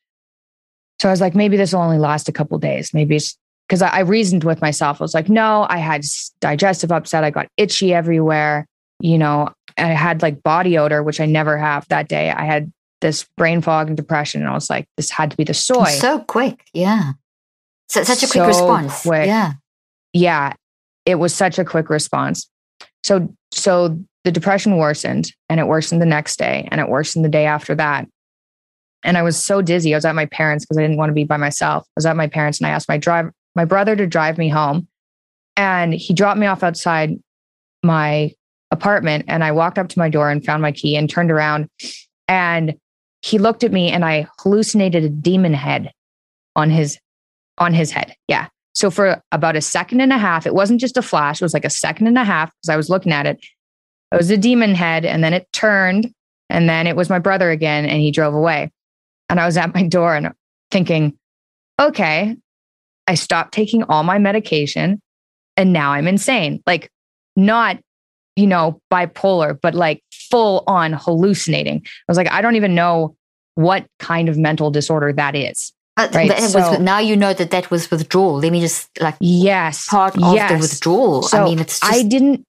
So 1.00 1.10
I 1.10 1.12
was 1.12 1.22
like, 1.22 1.36
maybe 1.36 1.58
this 1.58 1.74
will 1.74 1.82
only 1.82 2.00
last 2.00 2.30
a 2.30 2.32
couple 2.32 2.58
days. 2.58 2.94
Maybe 2.94 3.16
it's 3.16 3.38
because 3.68 3.82
I, 3.84 3.90
I 3.90 4.00
reasoned 4.00 4.44
with 4.44 4.62
myself. 4.62 5.00
I 5.00 5.04
was 5.04 5.14
like, 5.14 5.30
no, 5.30 5.68
I 5.70 5.78
had 5.78 6.04
digestive 6.42 6.92
upset. 6.92 7.24
I 7.24 7.30
got 7.30 7.48
itchy 7.58 7.94
everywhere 7.94 8.68
you 9.00 9.18
know, 9.18 9.50
I 9.78 9.88
had 9.88 10.22
like 10.22 10.44
body 10.44 10.78
odor, 10.78 11.04
which 11.04 11.20
I 11.20 11.26
never 11.26 11.58
have 11.58 11.88
that 11.90 12.08
day. 12.08 12.32
I 12.32 12.46
had 12.46 12.72
this 13.02 13.26
brain 13.38 13.62
fog 13.62 13.88
and 13.88 13.98
depression. 13.98 14.42
And 14.42 14.50
I 14.50 14.54
was 14.54 14.70
like, 14.70 14.88
this 14.98 15.10
had 15.10 15.32
to 15.32 15.38
be 15.38 15.44
the 15.44 15.54
soy. 15.54 15.90
So 15.90 16.20
quick. 16.20 16.66
Yeah. 16.74 17.14
So, 17.90 18.04
such 18.04 18.24
a 18.24 18.28
quick 18.28 18.44
so 18.44 18.48
response. 18.48 19.02
Quick. 19.02 19.28
Yeah. 19.28 19.54
Yeah. 20.14 20.54
It 21.06 21.16
was 21.16 21.36
such 21.36 21.60
a 21.60 21.66
quick 21.66 21.90
response. 21.90 22.50
So, 23.04 23.34
so 23.52 24.00
the 24.24 24.32
depression 24.32 24.78
worsened 24.78 25.34
and 25.50 25.60
it 25.60 25.68
worsened 25.68 26.02
the 26.02 26.06
next 26.06 26.38
day 26.38 26.68
and 26.72 26.80
it 26.80 26.88
worsened 26.88 27.26
the 27.26 27.30
day 27.30 27.46
after 27.46 27.76
that. 27.76 28.08
And 29.04 29.18
I 29.18 29.22
was 29.22 29.36
so 29.36 29.62
dizzy. 29.62 29.94
I 29.94 29.98
was 29.98 30.06
at 30.06 30.16
my 30.16 30.26
parents 30.28 30.64
because 30.64 30.78
I 30.78 30.82
didn't 30.82 30.98
want 30.98 31.10
to 31.10 31.14
be 31.14 31.26
by 31.26 31.36
myself. 31.36 31.84
I 31.90 31.92
was 31.98 32.06
at 32.06 32.16
my 32.16 32.28
parents 32.28 32.60
and 32.60 32.68
I 32.68 32.70
asked 32.70 32.88
my 32.88 32.98
drive, 32.98 33.32
my 33.54 33.66
brother 33.66 33.98
to 33.98 34.08
drive 34.08 34.38
me 34.38 34.48
home. 34.48 34.88
And 35.58 35.94
he 35.94 36.14
dropped 36.14 36.40
me 36.40 36.48
off 36.48 36.64
outside 36.64 37.20
my 37.84 38.32
apartment 38.74 39.26
and 39.28 39.44
I 39.44 39.52
walked 39.52 39.78
up 39.78 39.88
to 39.90 40.00
my 40.00 40.10
door 40.10 40.30
and 40.30 40.44
found 40.44 40.62
my 40.62 40.72
key 40.72 40.98
and 40.98 41.10
turned 41.10 41.32
around 41.32 41.70
and 42.28 42.74
he 43.22 43.38
looked 43.38 43.64
at 43.64 43.72
me 43.72 43.90
and 43.92 44.04
I 44.04 44.28
hallucinated 44.40 45.04
a 45.04 45.10
demon 45.10 45.54
head 45.54 45.92
on 46.56 46.70
his 46.70 47.00
on 47.58 47.74
his 47.74 47.92
head. 47.92 48.16
Yeah. 48.28 48.48
So 48.74 48.90
for 48.90 49.22
about 49.32 49.56
a 49.56 49.62
second 49.62 50.02
and 50.02 50.12
a 50.12 50.18
half, 50.18 50.48
it 50.48 50.56
wasn't 50.56 50.82
just 50.82 50.98
a 50.98 51.04
flash, 51.04 51.40
it 51.40 51.46
was 51.46 51.54
like 51.54 51.66
a 51.66 51.70
second 51.70 52.08
and 52.08 52.18
a 52.18 52.24
half 52.24 52.50
because 52.50 52.70
I 52.70 52.76
was 52.76 52.90
looking 52.90 53.14
at 53.14 53.28
it. 53.28 53.40
It 54.12 54.18
was 54.18 54.32
a 54.32 54.38
demon 54.38 54.76
head 54.76 55.06
and 55.06 55.24
then 55.24 55.34
it 55.34 55.48
turned 55.54 56.12
and 56.50 56.68
then 56.68 56.88
it 56.88 56.96
was 56.96 57.10
my 57.10 57.20
brother 57.20 57.52
again 57.52 57.86
and 57.86 58.02
he 58.02 58.12
drove 58.12 58.34
away. 58.34 58.72
And 59.30 59.40
I 59.40 59.46
was 59.46 59.58
at 59.58 59.74
my 59.74 59.84
door 59.88 60.16
and 60.16 60.34
thinking, 60.72 61.18
okay, 61.80 62.36
I 63.08 63.16
stopped 63.16 63.54
taking 63.54 63.84
all 63.84 64.04
my 64.04 64.18
medication 64.18 65.02
and 65.56 65.72
now 65.72 65.94
I'm 65.94 66.08
insane. 66.08 66.62
Like 66.66 66.90
not 67.36 67.78
you 68.36 68.48
know, 68.48 68.80
bipolar, 68.92 69.58
but 69.62 69.76
like 69.76 70.02
full 70.12 70.64
on 70.68 70.94
hallucinating. 70.94 71.82
I 71.86 71.90
was 72.08 72.18
like, 72.18 72.32
I 72.32 72.42
don't 72.42 72.56
even 72.56 72.76
know 72.76 73.16
what 73.56 73.86
kind 74.00 74.30
of 74.30 74.38
mental 74.38 74.72
disorder 74.72 75.14
that 75.14 75.36
is. 75.36 75.74
Uh, 75.96 76.08
right? 76.14 76.30
That 76.30 76.42
so, 76.42 76.60
was, 76.60 76.80
now 76.80 76.98
you 76.98 77.16
know 77.16 77.34
that 77.34 77.52
that 77.52 77.70
was 77.70 77.92
withdrawal. 77.92 78.40
Let 78.40 78.52
me 78.52 78.62
just 78.62 78.90
like 79.00 79.16
yes, 79.20 79.88
part 79.88 80.16
of 80.18 80.34
yes. 80.34 80.52
the 80.52 80.58
withdrawal. 80.58 81.22
So 81.22 81.38
I 81.38 81.46
mean, 81.46 81.60
it's 81.60 81.80
just, 81.80 81.94
I 81.94 82.02
didn't 82.02 82.44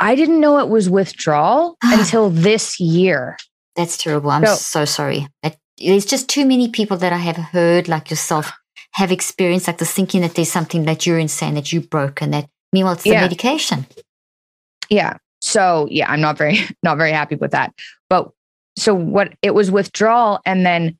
I 0.00 0.16
didn't 0.16 0.40
know 0.40 0.58
it 0.58 0.68
was 0.68 0.90
withdrawal 0.90 1.76
until 1.82 2.28
this 2.28 2.80
year. 2.80 3.36
That's 3.76 3.96
terrible. 3.96 4.30
I'm 4.30 4.44
so, 4.44 4.54
so 4.54 4.84
sorry. 4.84 5.28
there's 5.78 6.04
just 6.04 6.28
too 6.28 6.44
many 6.44 6.68
people 6.68 6.96
that 6.98 7.12
I 7.12 7.18
have 7.18 7.36
heard, 7.36 7.88
like 7.88 8.10
yourself, 8.10 8.52
have 8.94 9.12
experienced 9.12 9.68
like 9.68 9.78
this 9.78 9.92
thinking 9.92 10.20
that 10.22 10.34
there's 10.34 10.50
something 10.50 10.84
that 10.84 11.06
you're 11.06 11.20
insane, 11.20 11.54
that 11.54 11.72
you 11.72 11.80
broke, 11.80 12.20
and 12.20 12.34
that 12.34 12.48
meanwhile 12.72 12.94
it's 12.94 13.04
the 13.04 13.10
yeah. 13.10 13.20
medication. 13.20 13.86
Yeah. 14.92 15.16
So 15.40 15.88
yeah, 15.90 16.10
I'm 16.10 16.20
not 16.20 16.38
very 16.38 16.58
not 16.82 16.98
very 16.98 17.12
happy 17.12 17.36
with 17.36 17.50
that. 17.52 17.72
But 18.08 18.30
so 18.76 18.94
what 18.94 19.32
it 19.42 19.54
was 19.54 19.70
withdrawal 19.70 20.40
and 20.46 20.64
then 20.64 20.98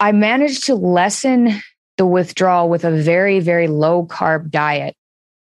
I 0.00 0.12
managed 0.12 0.64
to 0.66 0.74
lessen 0.74 1.62
the 1.96 2.06
withdrawal 2.06 2.68
with 2.68 2.84
a 2.84 2.90
very 2.90 3.40
very 3.40 3.68
low 3.68 4.06
carb 4.06 4.50
diet 4.50 4.96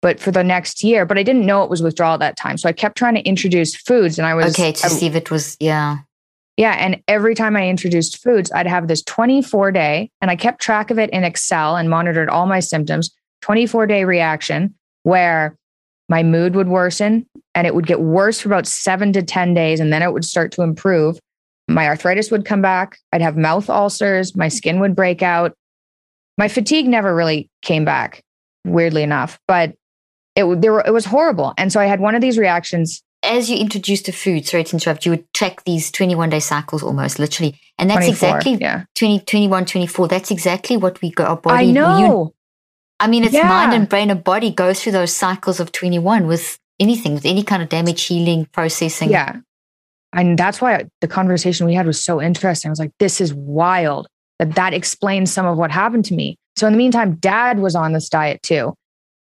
but 0.02 0.18
for 0.18 0.32
the 0.32 0.42
next 0.42 0.82
year 0.82 1.06
but 1.06 1.16
i 1.16 1.22
didn't 1.22 1.46
know 1.46 1.62
it 1.62 1.70
was 1.70 1.80
withdrawal 1.80 2.14
at 2.14 2.20
that 2.20 2.36
time 2.36 2.58
so 2.58 2.68
i 2.68 2.72
kept 2.72 2.98
trying 2.98 3.14
to 3.14 3.22
introduce 3.22 3.76
foods 3.76 4.18
and 4.18 4.26
i 4.26 4.34
was 4.34 4.52
okay 4.52 4.72
to 4.72 4.86
I, 4.86 4.88
see 4.88 5.06
if 5.06 5.14
it 5.14 5.30
was 5.30 5.56
yeah 5.60 5.98
yeah 6.56 6.72
and 6.72 7.00
every 7.06 7.36
time 7.36 7.56
i 7.56 7.68
introduced 7.68 8.20
foods 8.20 8.50
i'd 8.52 8.66
have 8.66 8.88
this 8.88 9.02
24 9.02 9.70
day 9.70 10.10
and 10.20 10.28
i 10.30 10.34
kept 10.36 10.60
track 10.60 10.90
of 10.90 10.98
it 10.98 11.08
in 11.10 11.22
excel 11.22 11.76
and 11.76 11.88
monitored 11.88 12.28
all 12.28 12.46
my 12.46 12.58
symptoms 12.58 13.10
24 13.42 13.86
day 13.86 14.04
reaction 14.04 14.74
where 15.04 15.56
my 16.08 16.22
mood 16.22 16.54
would 16.54 16.68
worsen 16.68 17.26
and 17.54 17.66
it 17.66 17.74
would 17.74 17.86
get 17.86 18.00
worse 18.00 18.40
for 18.40 18.48
about 18.48 18.66
seven 18.66 19.12
to 19.12 19.22
10 19.22 19.54
days. 19.54 19.80
And 19.80 19.92
then 19.92 20.02
it 20.02 20.12
would 20.12 20.24
start 20.24 20.52
to 20.52 20.62
improve. 20.62 21.18
My 21.68 21.86
arthritis 21.86 22.30
would 22.30 22.44
come 22.44 22.60
back. 22.60 22.98
I'd 23.12 23.22
have 23.22 23.36
mouth 23.36 23.70
ulcers. 23.70 24.36
My 24.36 24.48
skin 24.48 24.80
would 24.80 24.94
break 24.94 25.22
out. 25.22 25.54
My 26.36 26.48
fatigue 26.48 26.86
never 26.88 27.14
really 27.14 27.48
came 27.62 27.84
back, 27.84 28.22
weirdly 28.64 29.02
enough, 29.02 29.38
but 29.46 29.74
it, 30.34 30.60
there 30.60 30.72
were, 30.72 30.82
it 30.84 30.92
was 30.92 31.04
horrible. 31.04 31.54
And 31.56 31.72
so 31.72 31.80
I 31.80 31.86
had 31.86 32.00
one 32.00 32.14
of 32.14 32.20
these 32.20 32.38
reactions. 32.38 33.02
As 33.22 33.48
you 33.48 33.56
introduced 33.56 34.06
the 34.06 34.12
food, 34.12 34.46
sorry 34.46 34.64
to 34.64 34.72
interrupt, 34.74 35.06
you 35.06 35.12
would 35.12 35.32
track 35.32 35.64
these 35.64 35.90
21 35.92 36.30
day 36.30 36.40
cycles 36.40 36.82
almost 36.82 37.18
literally. 37.18 37.58
And 37.78 37.88
that's 37.88 38.08
exactly 38.08 38.54
yeah. 38.54 38.84
20, 38.96 39.20
21, 39.20 39.64
24. 39.64 40.08
That's 40.08 40.30
exactly 40.30 40.76
what 40.76 41.00
we 41.00 41.10
got 41.10 41.28
our 41.28 41.36
body. 41.36 41.68
I 41.68 41.70
know. 41.70 42.34
I 43.04 43.06
mean, 43.06 43.22
it's 43.22 43.34
yeah. 43.34 43.46
mind 43.46 43.74
and 43.74 43.86
brain 43.86 44.10
and 44.10 44.24
body 44.24 44.50
goes 44.50 44.82
through 44.82 44.92
those 44.92 45.14
cycles 45.14 45.60
of 45.60 45.72
21 45.72 46.26
with 46.26 46.58
anything, 46.80 47.12
with 47.12 47.26
any 47.26 47.42
kind 47.42 47.62
of 47.62 47.68
damage 47.68 48.02
healing 48.02 48.46
processing. 48.46 49.10
Yeah. 49.10 49.40
And 50.14 50.38
that's 50.38 50.62
why 50.62 50.86
the 51.02 51.06
conversation 51.06 51.66
we 51.66 51.74
had 51.74 51.84
was 51.86 52.02
so 52.02 52.22
interesting. 52.22 52.70
I 52.70 52.72
was 52.72 52.78
like, 52.78 52.92
this 52.98 53.20
is 53.20 53.34
wild 53.34 54.06
that 54.38 54.54
that 54.54 54.72
explains 54.72 55.30
some 55.30 55.44
of 55.44 55.58
what 55.58 55.70
happened 55.70 56.06
to 56.06 56.14
me. 56.14 56.38
So 56.56 56.66
in 56.66 56.72
the 56.72 56.78
meantime, 56.78 57.16
dad 57.16 57.58
was 57.58 57.74
on 57.74 57.92
this 57.92 58.08
diet 58.08 58.42
too. 58.42 58.72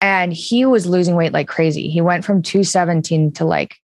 And 0.03 0.31
he 0.31 0.67
was 0.67 0.85
losing 0.85 1.15
weight 1.15 1.33
like 1.33 1.49
crazy. 1.49 1.89
He 1.89 2.03
went 2.03 2.23
from 2.23 2.43
217 2.43 3.33
to 3.33 3.47
like, 3.47 3.77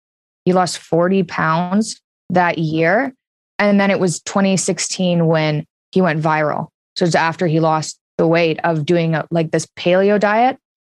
he 0.45 0.53
lost 0.53 0.79
40 0.79 1.23
pounds 1.23 2.01
that 2.31 2.59
year. 2.59 3.15
And 3.61 3.79
then 3.79 3.93
it 3.93 4.01
was 4.01 4.21
2016 4.23 5.27
when 5.27 5.65
he 5.93 6.01
went 6.01 6.21
viral. 6.21 6.67
So 6.97 7.05
it's 7.05 7.15
after 7.15 7.47
he 7.47 7.61
lost 7.61 7.97
the 8.19 8.27
weight 8.27 8.61
of 8.65 8.85
doing 8.85 9.15
a, 9.15 9.27
like 9.31 9.51
this 9.51 9.67
paleo 9.77 10.19
diet. 10.19 10.59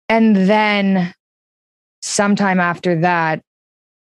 And 0.10 0.36
then 0.36 1.14
sometime 2.02 2.60
after 2.60 3.00
that, 3.02 3.42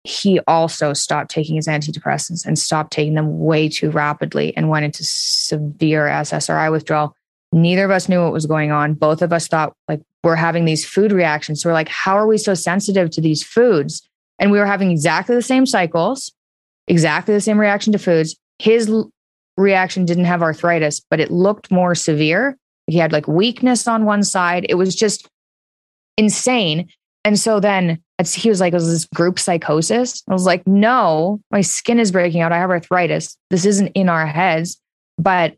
he 0.05 0.39
also 0.47 0.93
stopped 0.93 1.31
taking 1.31 1.57
his 1.57 1.67
antidepressants 1.67 2.47
and 2.47 2.59
stopped 2.59 2.93
taking 2.93 3.15
them 3.15 3.41
way 3.41 3.69
too 3.69 3.91
rapidly 3.91 4.57
and 4.57 4.69
went 4.69 4.85
into 4.85 5.05
severe 5.05 6.07
SSRI 6.07 6.71
withdrawal. 6.71 7.15
Neither 7.53 7.85
of 7.85 7.91
us 7.91 8.09
knew 8.09 8.23
what 8.23 8.33
was 8.33 8.47
going 8.47 8.71
on. 8.71 8.95
Both 8.95 9.23
of 9.23 9.33
us 9.33 9.49
thought 9.49 9.75
like 9.89 10.01
we're 10.23 10.37
having 10.37 10.65
these 10.65 10.85
food 10.85 11.13
reactions. 11.13 11.63
So 11.63 11.69
we're 11.69 11.75
like, 11.75 11.89
how 11.89 12.17
are 12.17 12.27
we 12.27 12.39
so 12.39 12.55
sensitive 12.55 13.11
to 13.11 13.21
these 13.21 13.43
foods? 13.43 14.07
And 14.39 14.53
we 14.53 14.59
were 14.59 14.67
having 14.67 14.91
exactly 14.91 15.35
the 15.35 15.43
same 15.43 15.67
cycles, 15.67 16.33
exactly 16.87 17.35
the 17.35 17.41
same 17.41 17.59
reaction 17.59 17.93
to 17.93 17.99
foods. 17.99 18.37
His 18.59 18.93
reaction 19.57 20.05
didn't 20.05 20.25
have 20.27 20.43
arthritis, 20.43 21.01
but 21.01 21.21
it 21.21 21.31
looked 21.31 21.71
more 21.71 21.95
severe. 21.95 22.57
He 22.87 22.99
had 22.99 23.13
like 23.13 23.27
weakness 23.27 23.89
on 23.89 24.05
one 24.05 24.23
side. 24.23 24.67
It 24.69 24.75
was 24.75 24.95
just 24.95 25.29
insane. 26.17 26.89
And 27.25 27.39
so 27.39 27.61
then 27.61 28.01
he 28.25 28.49
was 28.49 28.61
like, 28.61 28.73
was 28.73 28.89
this 28.89 29.05
group 29.07 29.39
psychosis? 29.39 30.23
I 30.29 30.33
was 30.33 30.47
like, 30.47 30.67
no, 30.67 31.41
my 31.51 31.61
skin 31.61 31.99
is 31.99 32.13
breaking 32.13 32.41
out. 32.41 32.53
I 32.53 32.59
have 32.59 32.71
arthritis. 32.71 33.37
This 33.51 33.67
isn't 33.67 33.89
in 33.89 34.09
our 34.09 34.27
heads. 34.27 34.81
But 35.19 35.57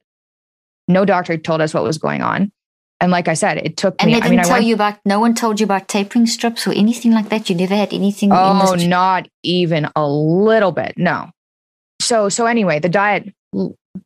no 0.88 1.04
doctor 1.04 1.36
told 1.36 1.60
us 1.60 1.74
what 1.74 1.82
was 1.82 1.98
going 1.98 2.22
on. 2.22 2.50
And 3.00 3.12
like 3.12 3.28
I 3.28 3.34
said, 3.34 3.58
it 3.58 3.76
took 3.76 3.94
and 4.00 4.10
me. 4.10 4.14
they 4.14 4.20
didn't 4.20 4.32
I 4.32 4.36
mean, 4.36 4.44
tell 4.44 4.54
I 4.54 4.58
went, 4.58 4.66
you 4.66 4.74
about. 4.74 4.98
No 5.04 5.20
one 5.20 5.34
told 5.34 5.60
you 5.60 5.64
about 5.64 5.86
tapering 5.86 6.26
strips 6.26 6.66
or 6.66 6.72
anything 6.72 7.12
like 7.12 7.28
that. 7.28 7.48
You 7.48 7.54
never 7.54 7.76
had 7.76 7.92
anything. 7.92 8.30
Oh, 8.32 8.74
this, 8.74 8.86
not 8.86 9.28
even 9.44 9.88
a 9.94 10.08
little 10.08 10.72
bit. 10.72 10.94
No. 10.96 11.30
So 12.00 12.28
so 12.28 12.46
anyway, 12.46 12.80
the 12.80 12.88
diet. 12.88 13.32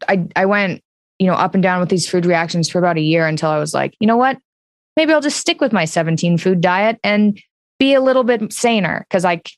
I 0.09 0.27
I 0.37 0.45
went 0.47 0.83
you 1.23 1.29
know 1.29 1.35
up 1.35 1.55
and 1.55 1.63
down 1.63 1.79
with 1.79 1.89
these 1.89 2.09
food 2.09 2.27
reactions 2.27 2.69
for 2.69 2.81
about 2.81 2.97
a 2.97 3.01
year 3.01 3.29
until 3.29 3.49
I 3.49 3.59
was 3.59 3.73
like, 3.73 3.95
you 4.01 4.09
know 4.09 4.17
what? 4.17 4.39
Maybe 4.97 5.13
I'll 5.13 5.21
just 5.21 5.39
stick 5.39 5.61
with 5.61 5.73
my 5.73 5.85
17 5.85 6.37
food 6.37 6.61
diet 6.61 6.99
and 7.05 7.41
be 7.79 7.95
a 7.95 8.01
little 8.01 8.25
bit 8.25 8.53
saner 8.53 9.07
because 9.09 9.23
like 9.23 9.53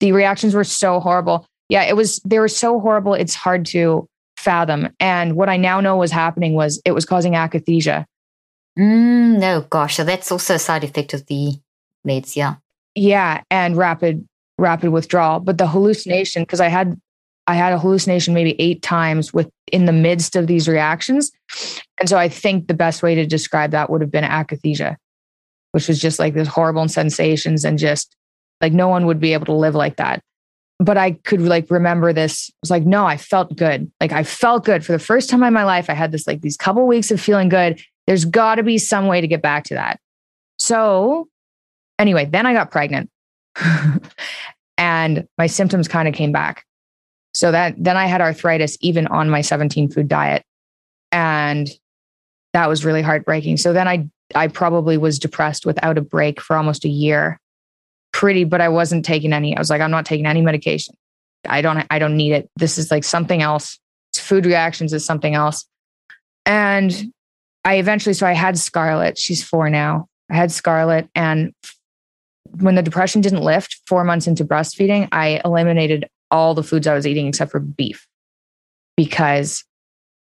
the 0.00 0.10
reactions 0.10 0.56
were 0.56 0.64
so 0.64 0.98
horrible. 0.98 1.46
Yeah, 1.68 1.84
it 1.84 1.94
was. 1.94 2.18
They 2.24 2.40
were 2.40 2.48
so 2.48 2.80
horrible. 2.80 3.14
It's 3.14 3.34
hard 3.34 3.64
to 3.66 4.08
fathom. 4.36 4.88
And 4.98 5.36
what 5.36 5.48
I 5.48 5.56
now 5.56 5.80
know 5.80 5.96
was 5.96 6.10
happening 6.10 6.54
was 6.54 6.82
it 6.84 6.90
was 6.90 7.04
causing 7.04 7.34
akathisia. 7.34 8.06
Mm, 8.76 9.38
no, 9.38 9.60
gosh. 9.70 9.96
So 9.96 10.02
that's 10.02 10.32
also 10.32 10.56
a 10.56 10.58
side 10.58 10.82
effect 10.82 11.14
of 11.14 11.24
the 11.26 11.52
meds. 12.06 12.34
Yeah. 12.34 12.56
Yeah, 12.96 13.42
and 13.50 13.76
rapid 13.76 14.26
rapid 14.58 14.90
withdrawal. 14.90 15.38
But 15.38 15.58
the 15.58 15.68
hallucination, 15.68 16.42
because 16.42 16.60
I 16.60 16.68
had 16.68 17.00
I 17.46 17.54
had 17.54 17.72
a 17.72 17.78
hallucination 17.78 18.34
maybe 18.34 18.60
eight 18.60 18.82
times 18.82 19.32
with 19.32 19.50
in 19.72 19.84
the 19.84 19.92
midst 19.92 20.36
of 20.36 20.46
these 20.46 20.68
reactions. 20.68 21.30
And 21.98 22.08
so 22.08 22.16
I 22.16 22.28
think 22.28 22.68
the 22.68 22.74
best 22.74 23.02
way 23.02 23.14
to 23.14 23.26
describe 23.26 23.72
that 23.72 23.90
would 23.90 24.00
have 24.00 24.10
been 24.10 24.24
akathisia, 24.24 24.96
which 25.72 25.88
was 25.88 25.98
just 26.00 26.18
like 26.18 26.34
this 26.34 26.48
horrible 26.48 26.88
sensations 26.88 27.64
and 27.64 27.78
just 27.78 28.16
like 28.60 28.72
no 28.72 28.88
one 28.88 29.06
would 29.06 29.20
be 29.20 29.32
able 29.32 29.46
to 29.46 29.52
live 29.52 29.74
like 29.74 29.96
that. 29.96 30.22
But 30.78 30.96
I 30.96 31.12
could 31.12 31.42
like 31.42 31.70
remember 31.70 32.12
this. 32.12 32.48
It 32.48 32.54
was 32.62 32.70
like, 32.70 32.84
no, 32.84 33.06
I 33.06 33.16
felt 33.16 33.56
good. 33.56 33.90
Like 34.00 34.12
I 34.12 34.24
felt 34.24 34.64
good 34.64 34.84
for 34.84 34.92
the 34.92 34.98
first 34.98 35.30
time 35.30 35.42
in 35.42 35.52
my 35.52 35.64
life. 35.64 35.88
I 35.88 35.94
had 35.94 36.12
this 36.12 36.26
like 36.26 36.40
these 36.40 36.56
couple 36.56 36.86
weeks 36.86 37.10
of 37.10 37.20
feeling 37.20 37.48
good. 37.48 37.80
There's 38.06 38.24
got 38.24 38.56
to 38.56 38.62
be 38.62 38.78
some 38.78 39.06
way 39.06 39.20
to 39.20 39.28
get 39.28 39.42
back 39.42 39.64
to 39.64 39.74
that. 39.74 40.00
So 40.58 41.28
anyway, 41.98 42.24
then 42.24 42.46
I 42.46 42.54
got 42.54 42.70
pregnant 42.70 43.10
and 44.78 45.28
my 45.38 45.46
symptoms 45.46 45.88
kind 45.88 46.08
of 46.08 46.14
came 46.14 46.32
back. 46.32 46.64
So 47.34 47.50
that 47.50 47.74
then 47.76 47.96
I 47.96 48.06
had 48.06 48.20
arthritis 48.20 48.78
even 48.80 49.06
on 49.08 49.28
my 49.28 49.40
17 49.40 49.90
food 49.90 50.08
diet. 50.08 50.44
And 51.12 51.68
that 52.52 52.68
was 52.68 52.84
really 52.84 53.02
heartbreaking. 53.02 53.58
So 53.58 53.72
then 53.72 53.88
I 53.88 54.08
I 54.34 54.48
probably 54.48 54.96
was 54.96 55.18
depressed 55.18 55.66
without 55.66 55.98
a 55.98 56.00
break 56.00 56.40
for 56.40 56.56
almost 56.56 56.84
a 56.84 56.88
year. 56.88 57.38
Pretty, 58.12 58.44
but 58.44 58.60
I 58.60 58.68
wasn't 58.68 59.04
taking 59.04 59.32
any. 59.32 59.56
I 59.56 59.60
was 59.60 59.70
like, 59.70 59.80
I'm 59.80 59.90
not 59.90 60.06
taking 60.06 60.26
any 60.26 60.40
medication. 60.40 60.94
I 61.46 61.60
don't 61.60 61.84
I 61.90 61.98
don't 61.98 62.16
need 62.16 62.32
it. 62.32 62.48
This 62.56 62.78
is 62.78 62.90
like 62.90 63.04
something 63.04 63.42
else. 63.42 63.78
Food 64.14 64.46
reactions 64.46 64.92
is 64.92 65.04
something 65.04 65.34
else. 65.34 65.66
And 66.46 67.12
I 67.64 67.76
eventually, 67.76 68.14
so 68.14 68.26
I 68.26 68.32
had 68.32 68.58
Scarlett. 68.58 69.18
She's 69.18 69.42
four 69.42 69.70
now. 69.70 70.06
I 70.30 70.36
had 70.36 70.52
Scarlett. 70.52 71.08
And 71.14 71.52
when 72.60 72.74
the 72.74 72.82
depression 72.82 73.20
didn't 73.20 73.42
lift 73.42 73.80
four 73.86 74.04
months 74.04 74.26
into 74.26 74.44
breastfeeding, 74.44 75.08
I 75.10 75.40
eliminated 75.44 76.08
all 76.34 76.52
the 76.52 76.64
foods 76.64 76.88
I 76.88 76.94
was 76.94 77.06
eating 77.06 77.28
except 77.28 77.52
for 77.52 77.60
beef 77.60 78.08
because 78.96 79.64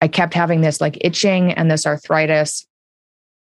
I 0.01 0.09
kept 0.09 0.35
having 0.35 0.61
this 0.61 0.81
like 0.81 0.99
itching 1.01 1.53
and 1.53 1.71
this 1.71 1.87
arthritis. 1.87 2.67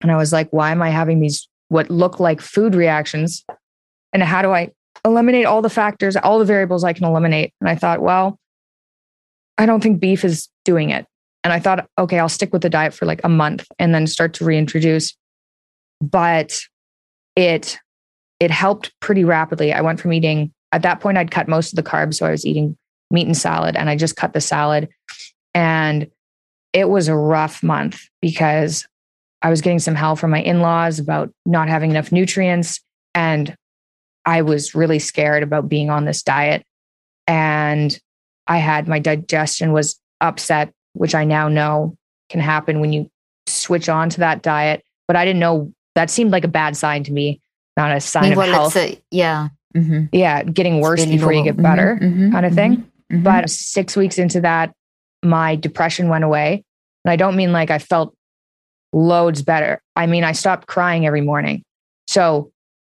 And 0.01 0.11
I 0.11 0.17
was 0.17 0.33
like, 0.33 0.49
why 0.49 0.71
am 0.71 0.81
I 0.81 0.89
having 0.89 1.19
these 1.19 1.47
what 1.67 1.91
look 1.91 2.19
like 2.19 2.41
food 2.41 2.73
reactions? 2.73 3.45
And 4.13 4.23
how 4.23 4.41
do 4.41 4.51
I 4.51 4.71
eliminate 5.05 5.45
all 5.45 5.61
the 5.61 5.69
factors, 5.69 6.15
all 6.15 6.39
the 6.39 6.45
variables 6.45 6.83
I 6.83 6.93
can 6.93 7.05
eliminate? 7.05 7.53
And 7.61 7.69
I 7.69 7.75
thought, 7.75 8.01
well, 8.01 8.39
I 9.59 9.67
don't 9.67 9.81
think 9.81 9.99
beef 9.99 10.25
is 10.25 10.49
doing 10.65 10.89
it. 10.89 11.05
And 11.43 11.53
I 11.53 11.59
thought, 11.59 11.87
okay, 11.99 12.17
I'll 12.17 12.29
stick 12.29 12.51
with 12.51 12.63
the 12.63 12.69
diet 12.69 12.95
for 12.95 13.05
like 13.05 13.21
a 13.23 13.29
month 13.29 13.67
and 13.77 13.93
then 13.93 14.07
start 14.07 14.33
to 14.35 14.45
reintroduce. 14.45 15.15
But 16.01 16.59
it 17.35 17.77
it 18.39 18.49
helped 18.49 18.91
pretty 19.01 19.23
rapidly. 19.23 19.71
I 19.71 19.81
went 19.81 19.99
from 19.99 20.13
eating 20.13 20.51
at 20.72 20.84
that 20.84 20.99
point 20.99 21.17
I'd 21.17 21.32
cut 21.32 21.47
most 21.47 21.72
of 21.72 21.76
the 21.76 21.89
carbs, 21.89 22.15
so 22.15 22.26
I 22.26 22.32
was 22.32 22.45
eating 22.45 22.78
meat 23.11 23.26
and 23.26 23.38
salad 23.38 23.76
and 23.76 23.89
I 23.89 23.95
just 23.95 24.15
cut 24.15 24.34
the 24.34 24.41
salad. 24.41 24.89
And 25.55 26.09
it 26.74 26.89
was 26.89 27.07
a 27.07 27.15
rough 27.15 27.63
month 27.63 28.07
because 28.22 28.88
I 29.41 29.49
was 29.49 29.61
getting 29.61 29.80
some 29.80 29.95
hell 29.95 30.15
from 30.15 30.32
my 30.32 30.41
in-laws 30.41 30.99
about 30.99 31.32
not 31.45 31.70
having 31.70 31.91
enough 31.91 32.11
nutrients 32.11 32.82
and 33.15 33.55
I 34.26 34.43
was 34.43 34.76
really 34.76 34.99
scared 34.99 35.43
about 35.43 35.70
being 35.70 35.89
on 35.89 36.05
this 36.05 36.22
diet 36.22 36.63
and 37.26 37.97
I 38.45 38.57
had 38.57 38.88
my 38.88 38.99
digestion 38.99 39.72
was 39.72 39.99
upset 40.22 40.72
which 40.93 41.15
I 41.15 41.24
now 41.24 41.47
know 41.47 41.95
can 42.30 42.41
happen 42.41 42.80
when 42.80 42.93
you 42.93 43.09
switch 43.47 43.89
on 43.89 44.09
to 44.11 44.20
that 44.20 44.41
diet. 44.41 44.84
But 45.07 45.15
I 45.15 45.26
didn't 45.26 45.39
know 45.39 45.74
that 45.95 46.09
seemed 46.09 46.32
like 46.32 46.43
a 46.43 46.49
bad 46.49 46.78
sign 46.78 47.03
to 47.05 47.11
me, 47.11 47.41
not 47.76 47.95
a 47.95 47.99
sign 47.99 48.36
well, 48.36 48.47
of 48.47 48.53
health. 48.53 48.78
A, 48.78 49.01
yeah. 49.11 49.49
Mm-hmm. 49.76 50.05
Yeah. 50.11 50.43
Getting 50.43 50.82
worse 50.82 51.05
before 51.05 51.34
you 51.34 51.43
get 51.43 51.57
better 51.57 51.99
mm-hmm. 52.01 52.32
kind 52.32 52.45
of 52.45 52.53
thing. 52.53 52.78
Mm-hmm. 53.11 53.24
But 53.24 53.49
six 53.49 53.95
weeks 53.95 54.17
into 54.17 54.41
that, 54.41 54.74
my 55.24 55.55
depression 55.55 56.09
went 56.09 56.24
away. 56.24 56.63
And 57.05 57.11
I 57.11 57.15
don't 57.15 57.36
mean 57.36 57.51
like 57.51 57.72
I 57.72 57.80
felt 57.80 58.15
loads 58.93 59.41
better. 59.41 59.82
I 59.95 60.07
mean, 60.07 60.24
I 60.24 60.32
stopped 60.32 60.67
crying 60.67 61.05
every 61.05 61.22
morning. 61.22 61.63
So 62.07 62.51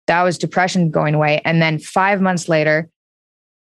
that 0.07 0.23
was 0.23 0.39
depression 0.39 0.91
going 0.91 1.15
away. 1.15 1.41
And 1.45 1.61
then 1.61 1.79
five 1.79 2.21
months 2.21 2.49
later, 2.49 2.89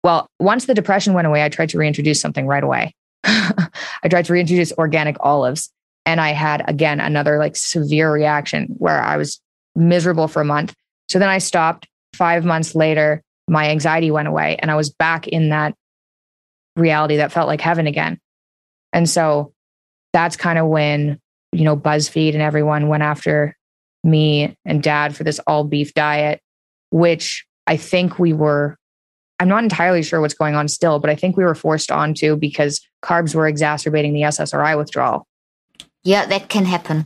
well, 0.03 0.27
once 0.39 0.65
the 0.65 0.73
depression 0.73 1.13
went 1.13 1.27
away, 1.27 1.43
I 1.43 1.49
tried 1.49 1.69
to 1.69 1.77
reintroduce 1.77 2.21
something 2.21 2.47
right 2.47 2.63
away. 2.63 2.93
I 3.23 4.07
tried 4.09 4.25
to 4.25 4.33
reintroduce 4.33 4.71
organic 4.73 5.17
olives 5.19 5.71
and 6.05 6.21
I 6.21 6.29
had 6.29 6.63
again 6.69 6.99
another 6.99 7.39
like 7.39 7.55
severe 7.55 8.11
reaction 8.11 8.67
where 8.77 9.01
I 9.01 9.17
was 9.17 9.41
miserable 9.75 10.27
for 10.27 10.41
a 10.41 10.45
month. 10.45 10.73
So 11.09 11.19
then 11.19 11.29
I 11.29 11.39
stopped. 11.39 11.87
Five 12.15 12.45
months 12.45 12.75
later, 12.75 13.21
my 13.47 13.69
anxiety 13.69 14.11
went 14.11 14.27
away 14.27 14.57
and 14.59 14.71
I 14.71 14.75
was 14.75 14.89
back 14.89 15.27
in 15.27 15.49
that 15.49 15.75
reality 16.75 17.17
that 17.17 17.31
felt 17.31 17.47
like 17.47 17.61
heaven 17.61 17.87
again. 17.87 18.19
And 18.93 19.09
so 19.09 19.53
that's 20.13 20.37
kind 20.37 20.57
of 20.57 20.67
when, 20.67 21.19
you 21.51 21.63
know, 21.63 21.75
BuzzFeed 21.75 22.33
and 22.33 22.41
everyone 22.41 22.87
went 22.87 23.03
after 23.03 23.55
me 24.03 24.55
and 24.65 24.81
dad 24.81 25.15
for 25.15 25.23
this 25.23 25.39
all 25.39 25.63
beef 25.63 25.93
diet, 25.93 26.41
which 26.91 27.45
I 27.67 27.77
think 27.77 28.19
we 28.19 28.33
were 28.33 28.77
I'm 29.39 29.49
not 29.49 29.63
entirely 29.63 30.01
sure 30.01 30.21
what's 30.21 30.33
going 30.33 30.55
on 30.55 30.69
still, 30.69 30.99
but 30.99 31.09
I 31.09 31.15
think 31.15 31.35
we 31.35 31.43
were 31.43 31.55
forced 31.55 31.91
onto 31.91 32.37
because 32.37 32.79
carbs 33.03 33.35
were 33.35 33.47
exacerbating 33.47 34.13
the 34.13 34.21
SSRI 34.21 34.77
withdrawal. 34.77 35.27
Yeah, 36.03 36.25
that 36.27 36.47
can 36.47 36.63
happen. 36.63 37.05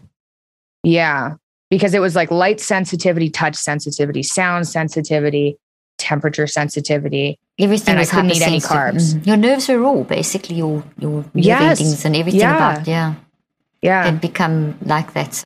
Yeah, 0.83 1.35
because 1.69 1.93
it 1.93 1.99
was 1.99 2.15
like 2.15 2.31
light 2.31 2.59
sensitivity, 2.59 3.29
touch 3.29 3.55
sensitivity, 3.55 4.23
sound 4.23 4.67
sensitivity, 4.67 5.57
temperature 5.97 6.47
sensitivity. 6.47 7.39
Everything 7.59 7.93
and 7.93 7.99
was 7.99 8.11
I 8.11 8.15
couldn't 8.15 8.31
eat 8.31 8.41
any 8.41 8.59
carbs. 8.59 9.13
Mm-hmm. 9.13 9.27
Your 9.27 9.37
nerves 9.37 9.67
were 9.69 9.79
raw, 9.79 10.03
basically. 10.03 10.55
Your 10.55 10.83
your 10.97 11.25
yes. 11.33 12.05
and 12.05 12.15
everything 12.15 12.41
yeah. 12.41 12.55
about 12.55 12.87
yeah, 12.87 13.15
yeah, 13.81 14.05
had 14.05 14.21
become 14.21 14.77
like 14.81 15.13
that. 15.13 15.43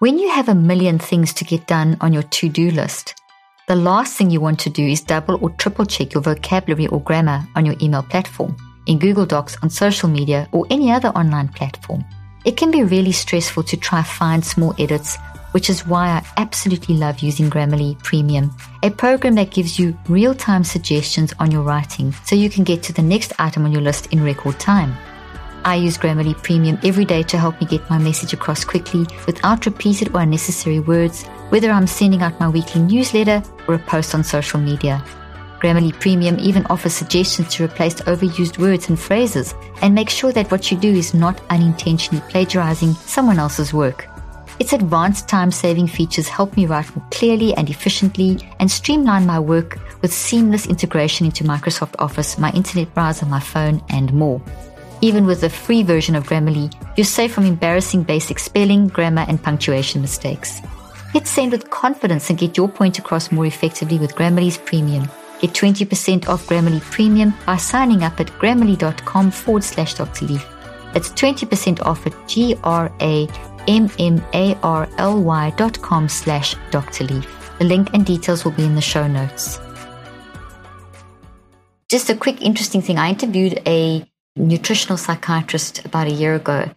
When 0.00 0.18
you 0.18 0.30
have 0.30 0.48
a 0.48 0.54
million 0.54 0.98
things 0.98 1.32
to 1.34 1.44
get 1.44 1.68
done 1.68 1.96
on 2.00 2.12
your 2.12 2.24
to 2.24 2.48
do 2.48 2.72
list, 2.72 3.14
the 3.68 3.76
last 3.76 4.16
thing 4.16 4.30
you 4.30 4.40
want 4.40 4.58
to 4.60 4.70
do 4.70 4.84
is 4.84 5.00
double 5.00 5.38
or 5.40 5.50
triple 5.50 5.86
check 5.86 6.12
your 6.12 6.22
vocabulary 6.22 6.88
or 6.88 7.00
grammar 7.00 7.46
on 7.54 7.64
your 7.64 7.76
email 7.80 8.02
platform, 8.02 8.56
in 8.86 8.98
Google 8.98 9.26
Docs, 9.26 9.56
on 9.62 9.70
social 9.70 10.08
media, 10.08 10.48
or 10.50 10.66
any 10.70 10.90
other 10.90 11.10
online 11.10 11.46
platform. 11.46 12.04
It 12.44 12.56
can 12.56 12.72
be 12.72 12.82
really 12.82 13.12
stressful 13.12 13.62
to 13.64 13.76
try 13.76 14.02
find 14.02 14.44
small 14.44 14.74
edits, 14.78 15.16
which 15.52 15.70
is 15.70 15.86
why 15.86 16.08
I 16.08 16.26
absolutely 16.38 16.96
love 16.96 17.20
using 17.20 17.48
Grammarly 17.48 18.02
Premium, 18.02 18.50
a 18.82 18.90
program 18.90 19.36
that 19.36 19.52
gives 19.52 19.78
you 19.78 19.96
real-time 20.08 20.64
suggestions 20.64 21.32
on 21.38 21.52
your 21.52 21.62
writing 21.62 22.12
so 22.24 22.34
you 22.34 22.50
can 22.50 22.64
get 22.64 22.82
to 22.84 22.92
the 22.92 23.02
next 23.02 23.32
item 23.38 23.64
on 23.64 23.70
your 23.70 23.82
list 23.82 24.06
in 24.06 24.24
record 24.24 24.58
time. 24.58 24.96
I 25.64 25.76
use 25.76 25.96
Grammarly 25.96 26.42
Premium 26.42 26.80
every 26.82 27.04
day 27.04 27.22
to 27.22 27.38
help 27.38 27.60
me 27.60 27.66
get 27.68 27.88
my 27.88 27.98
message 27.98 28.32
across 28.32 28.64
quickly 28.64 29.06
without 29.26 29.64
repeated 29.64 30.12
or 30.12 30.22
unnecessary 30.22 30.80
words, 30.80 31.24
whether 31.50 31.70
I'm 31.70 31.86
sending 31.86 32.22
out 32.22 32.40
my 32.40 32.48
weekly 32.48 32.80
newsletter 32.80 33.40
or 33.68 33.74
a 33.74 33.78
post 33.78 34.16
on 34.16 34.24
social 34.24 34.58
media. 34.58 35.04
Grammarly 35.62 35.92
Premium 36.00 36.40
even 36.40 36.66
offers 36.66 36.92
suggestions 36.92 37.54
to 37.54 37.64
replace 37.64 37.94
overused 38.02 38.58
words 38.58 38.88
and 38.88 38.98
phrases 38.98 39.54
and 39.80 39.94
make 39.94 40.10
sure 40.10 40.32
that 40.32 40.50
what 40.50 40.72
you 40.72 40.76
do 40.76 40.92
is 40.92 41.14
not 41.14 41.40
unintentionally 41.50 42.20
plagiarizing 42.28 42.94
someone 42.94 43.38
else's 43.38 43.72
work. 43.72 44.08
Its 44.58 44.72
advanced 44.72 45.28
time 45.28 45.52
saving 45.52 45.86
features 45.86 46.26
help 46.26 46.56
me 46.56 46.66
write 46.66 46.94
more 46.96 47.06
clearly 47.12 47.54
and 47.54 47.70
efficiently 47.70 48.40
and 48.58 48.68
streamline 48.68 49.24
my 49.24 49.38
work 49.38 49.78
with 50.02 50.12
seamless 50.12 50.66
integration 50.66 51.26
into 51.26 51.44
Microsoft 51.44 51.94
Office, 52.00 52.38
my 52.38 52.50
internet 52.50 52.92
browser, 52.92 53.24
my 53.26 53.38
phone, 53.38 53.80
and 53.88 54.12
more. 54.12 54.42
Even 55.00 55.26
with 55.26 55.42
the 55.42 55.50
free 55.50 55.84
version 55.84 56.16
of 56.16 56.26
Grammarly, 56.26 56.74
you're 56.96 57.04
safe 57.04 57.32
from 57.32 57.46
embarrassing 57.46 58.02
basic 58.02 58.40
spelling, 58.40 58.88
grammar, 58.88 59.26
and 59.28 59.40
punctuation 59.40 60.00
mistakes. 60.00 60.60
Hit 61.12 61.28
send 61.28 61.52
with 61.52 61.70
confidence 61.70 62.30
and 62.30 62.38
get 62.38 62.56
your 62.56 62.68
point 62.68 62.98
across 62.98 63.30
more 63.30 63.46
effectively 63.46 64.00
with 64.00 64.16
Grammarly's 64.16 64.58
Premium. 64.58 65.08
Get 65.42 65.52
20% 65.52 66.28
off 66.28 66.46
Grammarly 66.46 66.80
Premium 66.80 67.34
by 67.44 67.56
signing 67.56 68.04
up 68.04 68.20
at 68.20 68.28
grammarly.com 68.28 69.30
forward 69.32 69.64
slash 69.64 69.94
Dr. 69.94 70.26
Leaf. 70.26 70.46
That's 70.94 71.08
20% 71.10 71.82
off 71.82 72.06
at 72.06 72.28
G 72.28 72.56
R 72.62 72.92
A 73.00 73.28
M-M-A-R-L-Y 73.66 75.54
dot 75.56 75.82
com 75.82 76.08
slash 76.08 76.54
Dr. 76.70 77.04
Leaf. 77.04 77.52
The 77.58 77.64
link 77.64 77.90
and 77.92 78.06
details 78.06 78.44
will 78.44 78.52
be 78.52 78.64
in 78.64 78.74
the 78.74 78.80
show 78.80 79.06
notes. 79.06 79.60
Just 81.88 82.08
a 82.08 82.16
quick 82.16 82.40
interesting 82.40 82.80
thing. 82.80 82.98
I 82.98 83.10
interviewed 83.10 83.60
a 83.66 84.04
nutritional 84.36 84.96
psychiatrist 84.96 85.84
about 85.84 86.06
a 86.06 86.12
year 86.12 86.34
ago. 86.34 86.70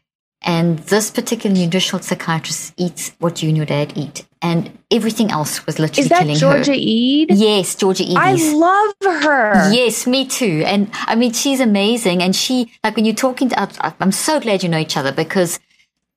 And 0.48 0.78
this 0.80 1.10
particular 1.10 1.56
nutritional 1.56 2.04
psychiatrist 2.04 2.74
eats 2.78 3.12
what 3.18 3.42
you 3.42 3.50
and 3.50 3.58
your 3.58 3.66
dad 3.66 3.94
eat. 3.96 4.28
And 4.44 4.78
everything 4.92 5.32
else 5.32 5.66
was 5.66 5.80
literally 5.80 6.04
Is 6.04 6.10
that 6.10 6.20
killing 6.22 6.36
Georgia 6.36 6.72
her. 6.72 6.78
Yes, 6.78 7.74
Georgia 7.74 8.04
Eades. 8.04 8.16
I 8.16 8.34
love 8.54 8.94
her. 9.24 9.74
Yes, 9.74 10.06
me 10.06 10.28
too. 10.28 10.62
And 10.68 10.90
I 10.94 11.16
mean, 11.16 11.34
she's 11.34 11.60
amazing. 11.60 12.22
And 12.22 12.36
she, 12.36 12.72
like, 12.84 12.96
when 12.96 13.06
you're 13.06 13.16
talking 13.16 13.50
to, 13.50 13.96
I'm 14.00 14.12
so 14.12 14.40
glad 14.40 14.62
you 14.62 14.70
know 14.70 14.78
each 14.78 14.98
other 14.98 15.12
because 15.12 15.60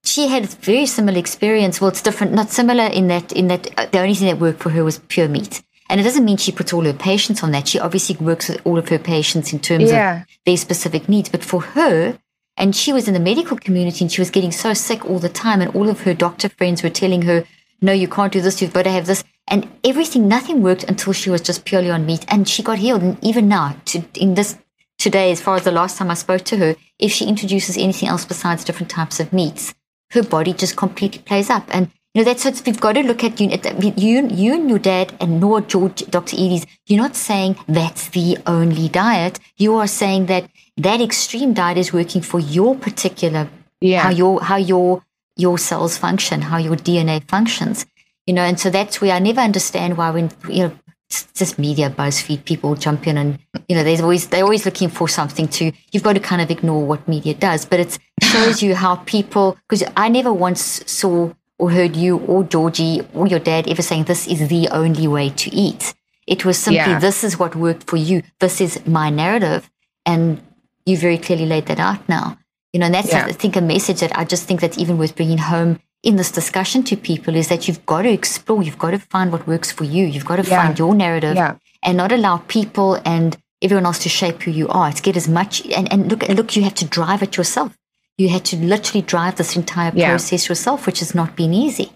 she 0.05 0.29
had 0.29 0.45
a 0.45 0.47
very 0.47 0.85
similar 0.85 1.19
experience. 1.19 1.81
Well, 1.81 1.89
it's 1.89 2.03
different, 2.03 2.35
not 2.35 2.51
similar 2.51 2.85
in 2.85 3.09
that, 3.09 3.33
in 3.33 3.49
that 3.49 3.67
uh, 3.79 3.87
the 3.87 4.01
only 4.01 4.15
thing 4.15 4.29
that 4.29 4.39
worked 4.39 4.63
for 4.63 4.69
her 4.71 4.85
was 4.85 4.99
pure 5.09 5.29
meat. 5.29 5.63
And 5.89 5.99
it 5.99 6.05
doesn't 6.05 6.27
mean 6.27 6.37
she 6.37 6.53
puts 6.53 6.75
all 6.75 6.85
her 6.85 6.93
patients 6.93 7.43
on 7.43 7.53
that. 7.53 7.67
She 7.67 7.79
obviously 7.81 8.17
works 8.17 8.51
with 8.51 8.61
all 8.67 8.77
of 8.77 8.91
her 8.91 8.99
patients 8.99 9.55
in 9.55 9.59
terms 9.59 9.91
Yeah. 9.91 10.21
of 10.21 10.27
their 10.45 10.59
specific 10.59 11.09
needs. 11.09 11.31
But 11.31 11.43
for 11.43 11.63
her, 11.63 12.19
and 12.59 12.75
she 12.75 12.93
was 12.93 13.07
in 13.07 13.15
the 13.15 13.21
medical 13.21 13.57
community 13.57 14.05
and 14.05 14.13
she 14.13 14.21
was 14.21 14.31
getting 14.31 14.51
so 14.51 14.75
sick 14.75 15.05
all 15.07 15.21
the 15.21 15.29
time. 15.29 15.61
And 15.61 15.75
all 15.75 15.89
of 15.89 16.01
her 16.03 16.13
doctor 16.13 16.49
friends 16.49 16.83
were 16.83 16.91
telling 16.91 17.23
her, 17.23 17.45
no, 17.81 17.93
you 17.93 18.09
can't 18.09 18.33
do 18.33 18.41
this. 18.41 18.61
You've 18.61 18.73
got 18.73 18.83
to 18.83 18.91
have 18.91 19.07
this. 19.07 19.23
And 19.47 19.71
everything, 19.85 20.27
nothing 20.27 20.61
worked 20.61 20.85
until 20.85 21.13
she 21.13 21.31
was 21.31 21.41
just 21.41 21.65
purely 21.65 21.91
on 21.91 22.05
meat. 22.05 22.25
And 22.29 22.49
she 22.49 22.63
got 22.63 22.79
healed. 22.79 23.03
And 23.03 23.25
even 23.25 23.49
now, 23.49 23.77
to, 23.87 24.03
in 24.15 24.35
this 24.35 24.59
today, 24.99 25.31
as 25.31 25.41
far 25.41 25.57
as 25.57 25.65
the 25.65 25.71
last 25.71 25.97
time 25.97 26.11
I 26.11 26.15
spoke 26.15 26.43
to 26.47 26.57
her, 26.57 26.75
if 26.99 27.13
she 27.13 27.27
introduces 27.27 27.79
anything 27.79 28.09
else 28.09 28.25
besides 28.25 28.65
different 28.65 28.91
types 28.91 29.21
of 29.21 29.33
meats, 29.33 29.73
her 30.11 30.25
body 30.25 30.53
just 30.53 30.77
completely 30.77 31.23
plays 31.23 31.51
up. 31.51 31.65
And 31.71 31.91
you 32.15 32.23
know 32.23 32.25
that's 32.25 32.45
what 32.45 32.61
we've 32.67 32.81
got 32.81 32.95
to 32.95 33.03
look 33.03 33.23
at. 33.23 33.41
You, 33.41 33.51
you, 33.97 34.27
you 34.29 34.55
and 34.55 34.69
your 34.69 34.79
dad, 34.81 35.15
and 35.21 35.41
nor 35.41 35.61
George, 35.61 36.05
Dr. 36.07 36.37
Ede's. 36.37 36.67
You're 36.87 37.01
not 37.01 37.15
saying 37.15 37.59
that's 37.69 38.09
the 38.09 38.39
only 38.47 38.89
diet. 38.89 39.39
You 39.57 39.77
are 39.77 39.87
saying 39.87 40.27
that 40.27 40.51
that 40.79 41.01
extreme 41.01 41.53
diet 41.55 41.79
is 41.79 41.93
working 41.93 42.23
for 42.23 42.41
your 42.41 42.75
particular 42.77 43.49
Yeah. 43.81 44.03
how 44.05 44.11
your 44.11 44.41
how 44.43 44.57
your 44.57 45.03
your 45.37 45.57
cells 45.59 45.97
function, 45.97 46.43
how 46.43 46.59
your 46.59 46.77
DNA 46.77 47.21
functions. 47.29 47.87
You 48.27 48.35
know, 48.35 48.43
and 48.43 48.59
so 48.61 48.69
that's 48.71 49.01
where 49.01 49.13
I 49.15 49.21
never 49.21 49.41
understand 49.41 49.97
why 49.97 50.11
when 50.11 50.31
you 50.49 50.63
know 50.65 50.73
it's 51.11 51.27
just 51.41 51.59
media 51.59 51.89
BuzzFeed 51.89 52.45
people 52.45 52.75
jump 52.75 53.07
in 53.07 53.17
and 53.17 53.39
you 53.69 53.75
know 53.77 53.83
there's 53.85 54.01
always 54.03 54.27
they're 54.29 54.43
always 54.45 54.65
looking 54.67 54.91
for 54.91 55.09
something 55.09 55.49
to 55.57 55.73
you've 55.93 56.03
got 56.03 56.15
to 56.15 56.21
kind 56.21 56.43
of 56.43 56.51
ignore 56.51 56.85
what 56.85 57.07
media 57.09 57.35
does, 57.35 57.65
but 57.65 57.81
it 57.81 57.99
shows 58.23 58.63
you 58.63 58.75
how 58.75 58.97
people 59.15 59.57
because 59.69 59.83
I 59.97 60.09
never 60.09 60.33
once 60.33 60.83
saw 60.87 61.31
or 61.59 61.71
heard 61.71 61.97
you 61.97 62.19
or 62.19 62.45
Georgie 62.45 63.01
or 63.15 63.27
your 63.27 63.41
dad 63.41 63.67
ever 63.69 63.83
saying 63.83 64.05
this 64.05 64.27
is 64.27 64.49
the 64.49 64.69
only 64.71 65.09
way 65.09 65.31
to 65.31 65.49
eat. 65.55 65.95
It 66.27 66.45
was 66.45 66.59
simply 66.59 66.93
Yeah. 66.93 66.99
this 66.99 67.25
is 67.25 67.39
what 67.39 67.57
worked 67.57 67.85
for 67.91 67.97
you. 67.97 68.23
This 68.41 68.61
is 68.61 68.73
my 68.87 69.09
narrative, 69.09 69.71
and 70.05 70.41
you 70.89 70.97
very 70.97 71.19
clearly 71.19 71.47
laid 71.47 71.67
that 71.67 71.79
out 71.79 72.09
now. 72.09 72.39
You 72.73 72.81
know, 72.81 72.87
and 72.87 72.95
that's 72.95 73.13
Yeah. 73.13 73.27
I 73.27 73.33
think 73.33 73.57
a 73.57 73.61
message 73.61 74.01
that 74.01 74.17
I 74.19 74.25
just 74.25 74.45
think 74.47 74.61
that's 74.61 74.79
even 74.79 74.99
worth 74.99 75.15
bringing 75.17 75.39
home 75.39 75.79
in 76.03 76.17
this 76.17 76.31
discussion 76.31 76.83
to 76.85 76.97
people 76.97 77.35
is 77.35 77.49
that 77.49 77.67
you've 77.67 77.85
got 77.87 78.03
to 78.03 78.11
explore, 78.11 78.63
you've 78.63 78.79
got 78.79 78.93
to 78.93 78.99
find 78.99 79.33
what 79.33 79.47
works 79.47 79.71
for 79.73 79.85
you, 79.85 80.05
you've 80.07 80.25
got 80.31 80.37
to 80.37 80.49
Yeah. 80.49 80.63
find 80.63 80.79
your 80.79 80.95
narrative, 80.95 81.37
Yeah. 81.37 81.55
and 81.83 81.97
not 81.97 82.13
allow 82.13 82.39
people 82.59 83.01
and 83.05 83.37
everyone 83.63 83.87
else 83.87 83.99
to 84.01 84.09
shape 84.09 84.43
who 84.45 84.51
you 84.53 84.69
are. 84.69 84.93
To 84.93 85.03
get 85.03 85.17
as 85.17 85.29
much 85.29 85.65
and, 85.67 85.91
and 85.93 86.09
look, 86.11 86.23
look, 86.29 86.55
you 86.57 86.63
have 86.63 86.75
to 86.77 86.85
drive 86.85 87.23
it 87.23 87.37
yourself. 87.37 87.77
You 88.17 88.29
had 88.29 88.45
to 88.47 88.57
literally 88.57 89.03
drive 89.03 89.37
this 89.37 89.57
entire 89.57 89.91
process 89.93 90.49
yourself, 90.49 90.87
which 90.87 91.01
has 91.01 91.15
not 91.15 91.35
been 91.37 91.53
easy. 91.55 91.91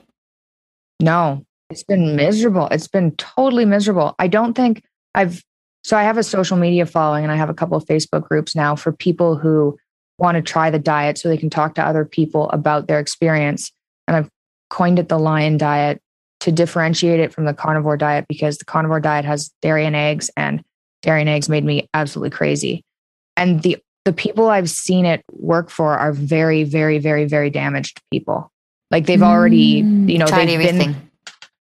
No, 1.00 1.44
it's 1.70 1.82
been 1.84 2.16
miserable. 2.16 2.68
It's 2.70 2.88
been 2.88 3.12
totally 3.16 3.64
miserable. 3.64 4.14
I 4.18 4.28
don't 4.28 4.54
think 4.54 4.82
I've, 5.14 5.42
so 5.84 5.96
I 5.96 6.02
have 6.04 6.18
a 6.18 6.22
social 6.22 6.56
media 6.56 6.86
following 6.86 7.24
and 7.24 7.32
I 7.32 7.36
have 7.36 7.50
a 7.50 7.54
couple 7.54 7.76
of 7.76 7.84
Facebook 7.84 8.28
groups 8.28 8.54
now 8.54 8.76
for 8.76 8.92
people 8.92 9.36
who 9.36 9.78
want 10.18 10.36
to 10.36 10.42
try 10.42 10.70
the 10.70 10.78
diet 10.78 11.18
so 11.18 11.28
they 11.28 11.36
can 11.36 11.50
talk 11.50 11.74
to 11.74 11.82
other 11.84 12.04
people 12.04 12.48
about 12.50 12.86
their 12.86 13.00
experience. 13.00 13.72
And 14.06 14.16
I've 14.16 14.28
coined 14.70 14.98
it 14.98 15.08
the 15.08 15.18
lion 15.18 15.56
diet 15.58 16.00
to 16.40 16.52
differentiate 16.52 17.20
it 17.20 17.32
from 17.32 17.44
the 17.44 17.54
carnivore 17.54 17.96
diet 17.96 18.26
because 18.28 18.58
the 18.58 18.64
carnivore 18.64 19.00
diet 19.00 19.24
has 19.24 19.50
dairy 19.60 19.84
and 19.84 19.96
eggs 19.96 20.30
and 20.36 20.62
dairy 21.02 21.20
and 21.20 21.28
eggs 21.28 21.48
made 21.48 21.64
me 21.64 21.88
absolutely 21.94 22.30
crazy. 22.30 22.84
And 23.36 23.62
the, 23.62 23.78
the 24.04 24.12
people 24.12 24.48
I've 24.50 24.70
seen 24.70 25.04
it 25.06 25.22
work 25.32 25.70
for 25.70 25.96
are 25.98 26.12
very, 26.12 26.64
very, 26.64 26.98
very, 26.98 27.24
very 27.24 27.50
damaged 27.50 28.00
people. 28.12 28.50
Like 28.90 29.06
they've 29.06 29.22
already, 29.22 29.82
Mm, 29.82 30.10
you 30.10 30.18
know, 30.18 30.26
tried 30.26 30.46
they've 30.46 30.60
everything. 30.60 30.92
been 30.92 31.10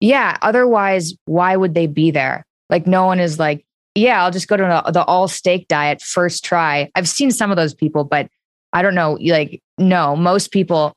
yeah. 0.00 0.36
Otherwise, 0.42 1.14
why 1.24 1.56
would 1.56 1.74
they 1.74 1.86
be 1.86 2.10
there? 2.10 2.44
Like, 2.70 2.86
no 2.86 3.04
one 3.06 3.18
is 3.20 3.38
like, 3.38 3.64
yeah, 3.96 4.22
I'll 4.22 4.30
just 4.30 4.48
go 4.48 4.56
to 4.56 4.82
the, 4.86 4.92
the 4.92 5.04
all 5.04 5.28
steak 5.28 5.68
diet 5.68 6.02
first 6.02 6.44
try. 6.44 6.90
I've 6.94 7.08
seen 7.08 7.30
some 7.30 7.50
of 7.50 7.56
those 7.56 7.74
people, 7.74 8.04
but 8.04 8.28
I 8.72 8.82
don't 8.82 8.94
know. 8.94 9.18
Like, 9.20 9.62
no, 9.78 10.14
most 10.16 10.50
people 10.50 10.92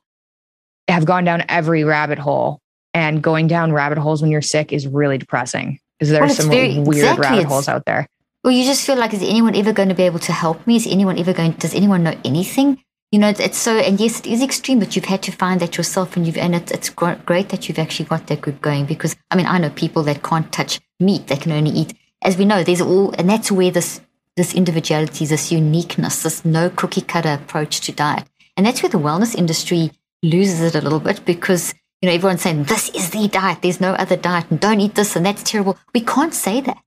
have 0.88 1.04
gone 1.04 1.24
down 1.24 1.44
every 1.48 1.84
rabbit 1.84 2.18
hole, 2.18 2.60
and 2.94 3.22
going 3.22 3.46
down 3.46 3.72
rabbit 3.72 3.98
holes 3.98 4.20
when 4.22 4.30
you're 4.30 4.42
sick 4.42 4.72
is 4.72 4.86
really 4.86 5.18
depressing 5.18 5.78
because 5.98 6.10
there's 6.10 6.20
Well, 6.20 6.30
some 6.30 6.50
very- 6.50 6.78
weird 6.78 6.96
exactly, 6.96 7.22
rabbit 7.28 7.44
holes 7.46 7.68
out 7.68 7.84
there. 7.86 8.06
Well, 8.42 8.52
you 8.52 8.64
just 8.64 8.86
feel 8.86 8.96
like, 8.96 9.12
is 9.12 9.22
anyone 9.22 9.54
ever 9.54 9.72
going 9.72 9.90
to 9.90 9.94
be 9.94 10.04
able 10.04 10.18
to 10.20 10.32
help 10.32 10.66
me? 10.66 10.76
Is 10.76 10.86
anyone 10.86 11.18
ever 11.18 11.32
going, 11.32 11.52
does 11.52 11.74
anyone 11.74 12.02
know 12.02 12.18
anything? 12.24 12.82
You 13.12 13.18
know, 13.18 13.28
it's, 13.28 13.40
it's 13.40 13.58
so, 13.58 13.76
and 13.76 14.00
yes, 14.00 14.20
it 14.20 14.26
is 14.28 14.42
extreme, 14.42 14.78
but 14.78 14.96
you've 14.96 15.04
had 15.04 15.22
to 15.24 15.32
find 15.32 15.60
that 15.60 15.76
yourself 15.76 16.16
and 16.16 16.26
you've, 16.26 16.38
and 16.38 16.54
it's, 16.54 16.72
it's 16.72 16.88
great 16.88 17.50
that 17.50 17.68
you've 17.68 17.78
actually 17.78 18.06
got 18.06 18.28
that 18.28 18.40
group 18.40 18.60
going 18.62 18.86
because, 18.86 19.14
I 19.30 19.36
mean, 19.36 19.46
I 19.46 19.58
know 19.58 19.68
people 19.70 20.02
that 20.04 20.22
can't 20.22 20.50
touch 20.52 20.80
meat, 20.98 21.26
they 21.26 21.36
can 21.36 21.52
only 21.52 21.70
eat, 21.70 21.92
as 22.22 22.36
we 22.36 22.44
know, 22.44 22.62
there's 22.62 22.80
all, 22.80 23.12
and 23.12 23.28
that's 23.28 23.50
where 23.50 23.70
this, 23.70 24.00
this 24.36 24.54
individuality, 24.54 25.26
this 25.26 25.50
uniqueness, 25.50 26.22
this 26.22 26.44
no 26.44 26.70
cookie 26.70 27.00
cutter 27.00 27.32
approach 27.32 27.80
to 27.82 27.92
diet. 27.92 28.24
And 28.56 28.66
that's 28.66 28.82
where 28.82 28.90
the 28.90 28.98
wellness 28.98 29.34
industry 29.34 29.92
loses 30.22 30.60
it 30.60 30.74
a 30.74 30.80
little 30.80 31.00
bit 31.00 31.24
because, 31.24 31.74
you 32.02 32.08
know, 32.08 32.14
everyone's 32.14 32.42
saying, 32.42 32.64
this 32.64 32.90
is 32.90 33.10
the 33.10 33.28
diet, 33.28 33.62
there's 33.62 33.80
no 33.80 33.92
other 33.92 34.16
diet, 34.16 34.50
and 34.50 34.60
don't 34.60 34.80
eat 34.80 34.94
this, 34.94 35.16
and 35.16 35.24
that's 35.24 35.42
terrible. 35.42 35.78
We 35.94 36.02
can't 36.02 36.34
say 36.34 36.60
that 36.60 36.82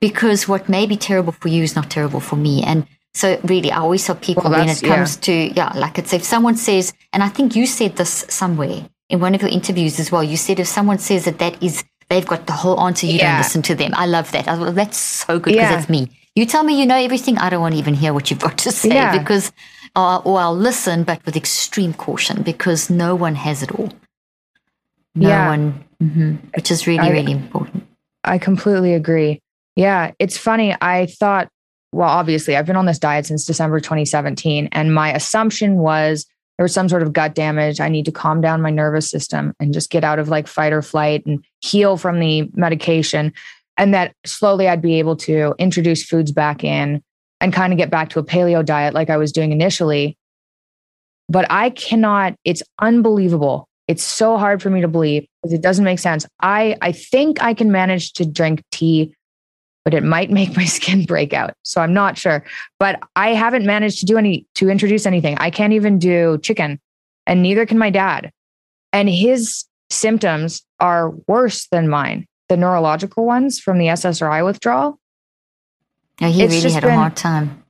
because 0.00 0.48
what 0.48 0.68
may 0.68 0.86
be 0.86 0.96
terrible 0.96 1.32
for 1.32 1.48
you 1.48 1.62
is 1.62 1.76
not 1.76 1.90
terrible 1.90 2.20
for 2.20 2.36
me. 2.36 2.62
And 2.62 2.86
so, 3.14 3.38
really, 3.44 3.70
I 3.70 3.78
always 3.78 4.04
tell 4.04 4.16
people 4.16 4.42
Well, 4.44 4.58
when 4.58 4.68
it 4.68 4.82
comes 4.82 5.16
to, 5.18 5.32
yeah, 5.32 5.72
like 5.76 5.98
it's 5.98 6.12
if 6.12 6.24
someone 6.24 6.56
says, 6.56 6.92
and 7.12 7.22
I 7.22 7.28
think 7.28 7.54
you 7.54 7.66
said 7.66 7.96
this 7.96 8.26
somewhere 8.28 8.88
in 9.08 9.20
one 9.20 9.34
of 9.34 9.42
your 9.42 9.50
interviews 9.50 10.00
as 10.00 10.10
well, 10.10 10.24
you 10.24 10.36
said 10.36 10.58
if 10.58 10.66
someone 10.66 10.98
says 10.98 11.26
that 11.26 11.38
that 11.38 11.62
is, 11.62 11.84
they've 12.08 12.26
got 12.26 12.46
the 12.46 12.52
whole 12.52 12.80
answer, 12.80 13.06
you 13.06 13.18
don't 13.18 13.36
listen 13.38 13.62
to 13.62 13.74
them. 13.74 13.92
I 13.94 14.06
love 14.06 14.30
that. 14.32 14.48
I, 14.48 14.70
that's 14.70 14.96
so 14.98 15.38
good 15.38 15.52
because 15.52 15.70
Yeah. 15.70 15.76
that's 15.76 15.88
me. 15.88 16.08
You 16.34 16.46
tell 16.46 16.64
me 16.64 16.78
you 16.78 16.86
know 16.86 16.96
everything, 16.96 17.38
I 17.38 17.48
don't 17.50 17.60
want 17.60 17.74
to 17.74 17.78
even 17.78 17.94
hear 17.94 18.12
what 18.12 18.30
you've 18.30 18.40
got 18.40 18.58
to 18.58 18.70
say 18.82 18.88
Yeah. 18.88 19.16
because, 19.18 19.52
uh, 19.96 20.18
or 20.24 20.40
I'll 20.40 20.56
listen, 20.56 21.04
but 21.04 21.24
with 21.24 21.36
extreme 21.36 21.94
caution 21.94 22.42
because 22.42 22.90
no 22.90 23.14
one 23.14 23.34
has 23.36 23.62
it 23.62 23.70
all. 23.72 23.90
No 25.14 25.28
Yeah. 25.28 25.48
one, 25.48 25.84
mhm, 26.02 26.38
which 26.56 26.70
is 26.70 26.86
really, 26.86 27.00
I- 27.08 27.10
really 27.10 27.32
important. 27.32 27.86
I 28.24 28.38
completely 28.38 28.94
agree. 28.94 29.40
Yeah, 29.76 30.12
it's 30.18 30.36
funny. 30.38 30.74
I 30.80 31.06
thought, 31.06 31.48
well, 31.92 32.08
obviously, 32.08 32.56
I've 32.56 32.66
been 32.66 32.76
on 32.76 32.86
this 32.86 32.98
diet 32.98 33.26
since 33.26 33.44
December 33.44 33.78
2017, 33.80 34.68
and 34.72 34.92
my 34.94 35.12
assumption 35.12 35.76
was 35.76 36.26
there 36.56 36.64
was 36.64 36.72
some 36.72 36.88
sort 36.88 37.02
of 37.02 37.12
gut 37.12 37.34
damage. 37.34 37.80
I 37.80 37.88
need 37.88 38.04
to 38.04 38.12
calm 38.12 38.40
down 38.40 38.62
my 38.62 38.70
nervous 38.70 39.10
system 39.10 39.54
and 39.58 39.74
just 39.74 39.90
get 39.90 40.04
out 40.04 40.18
of 40.18 40.28
like 40.28 40.46
fight 40.46 40.72
or 40.72 40.82
flight 40.82 41.26
and 41.26 41.44
heal 41.60 41.96
from 41.96 42.20
the 42.20 42.48
medication. 42.54 43.32
And 43.76 43.92
that 43.92 44.14
slowly 44.24 44.68
I'd 44.68 44.80
be 44.80 45.00
able 45.00 45.16
to 45.16 45.54
introduce 45.58 46.04
foods 46.04 46.30
back 46.30 46.62
in 46.62 47.02
and 47.40 47.52
kind 47.52 47.72
of 47.72 47.76
get 47.76 47.90
back 47.90 48.08
to 48.10 48.20
a 48.20 48.24
paleo 48.24 48.64
diet 48.64 48.94
like 48.94 49.10
I 49.10 49.16
was 49.16 49.32
doing 49.32 49.50
initially. 49.50 50.16
but 51.28 51.46
I 51.50 51.70
cannot, 51.70 52.34
it's 52.44 52.62
unbelievable. 52.80 53.68
It's 53.88 54.02
so 54.02 54.36
hard 54.38 54.62
for 54.62 54.70
me 54.70 54.80
to 54.80 54.88
believe 54.88 55.26
because 55.42 55.52
it 55.52 55.62
doesn't 55.62 55.84
make 55.84 55.98
sense. 55.98 56.26
I, 56.40 56.76
I 56.80 56.92
think 56.92 57.42
I 57.42 57.54
can 57.54 57.70
manage 57.70 58.12
to 58.14 58.24
drink 58.24 58.62
tea, 58.70 59.14
but 59.84 59.94
it 59.94 60.02
might 60.02 60.30
make 60.30 60.56
my 60.56 60.64
skin 60.76 61.04
break 61.04 61.32
out. 61.32 61.54
So 61.62 61.80
I'm 61.80 61.94
not 61.94 62.18
sure. 62.18 62.44
But 62.78 63.00
I 63.14 63.34
haven't 63.34 63.66
managed 63.66 64.00
to 64.00 64.06
do 64.06 64.18
any, 64.18 64.46
to 64.56 64.70
introduce 64.70 65.06
anything. 65.06 65.36
I 65.38 65.50
can't 65.50 65.72
even 65.72 65.98
do 65.98 66.38
chicken, 66.38 66.80
and 67.26 67.42
neither 67.42 67.66
can 67.66 67.78
my 67.78 67.90
dad. 67.90 68.32
And 68.92 69.08
his 69.08 69.64
symptoms 69.90 70.62
are 70.80 71.10
worse 71.28 71.66
than 71.68 71.88
mine, 71.88 72.26
the 72.48 72.56
neurological 72.56 73.26
ones 73.26 73.60
from 73.60 73.78
the 73.78 73.86
SSRI 73.86 74.44
withdrawal. 74.44 74.98
Yeah, 76.20 76.28
he 76.28 76.42
it's 76.42 76.54
really 76.54 76.72
had 76.72 76.82
been, 76.82 76.92
a 76.92 76.96
hard 76.96 77.16
time. 77.16 77.62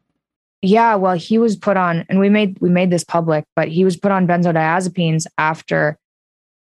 Yeah, 0.61 0.97
well, 0.97 1.15
he 1.15 1.39
was 1.39 1.57
put 1.57 1.77
on, 1.77 2.05
and 2.09 2.19
we 2.19 2.29
made 2.29 2.59
we 2.61 2.69
made 2.69 2.91
this 2.91 3.05
public, 3.05 3.45
but 3.57 3.69
he 3.69 3.85
was 3.85 3.97
put 3.97 4.13
on 4.13 4.27
benzodiazepines 4.27 5.27
after 5.39 5.99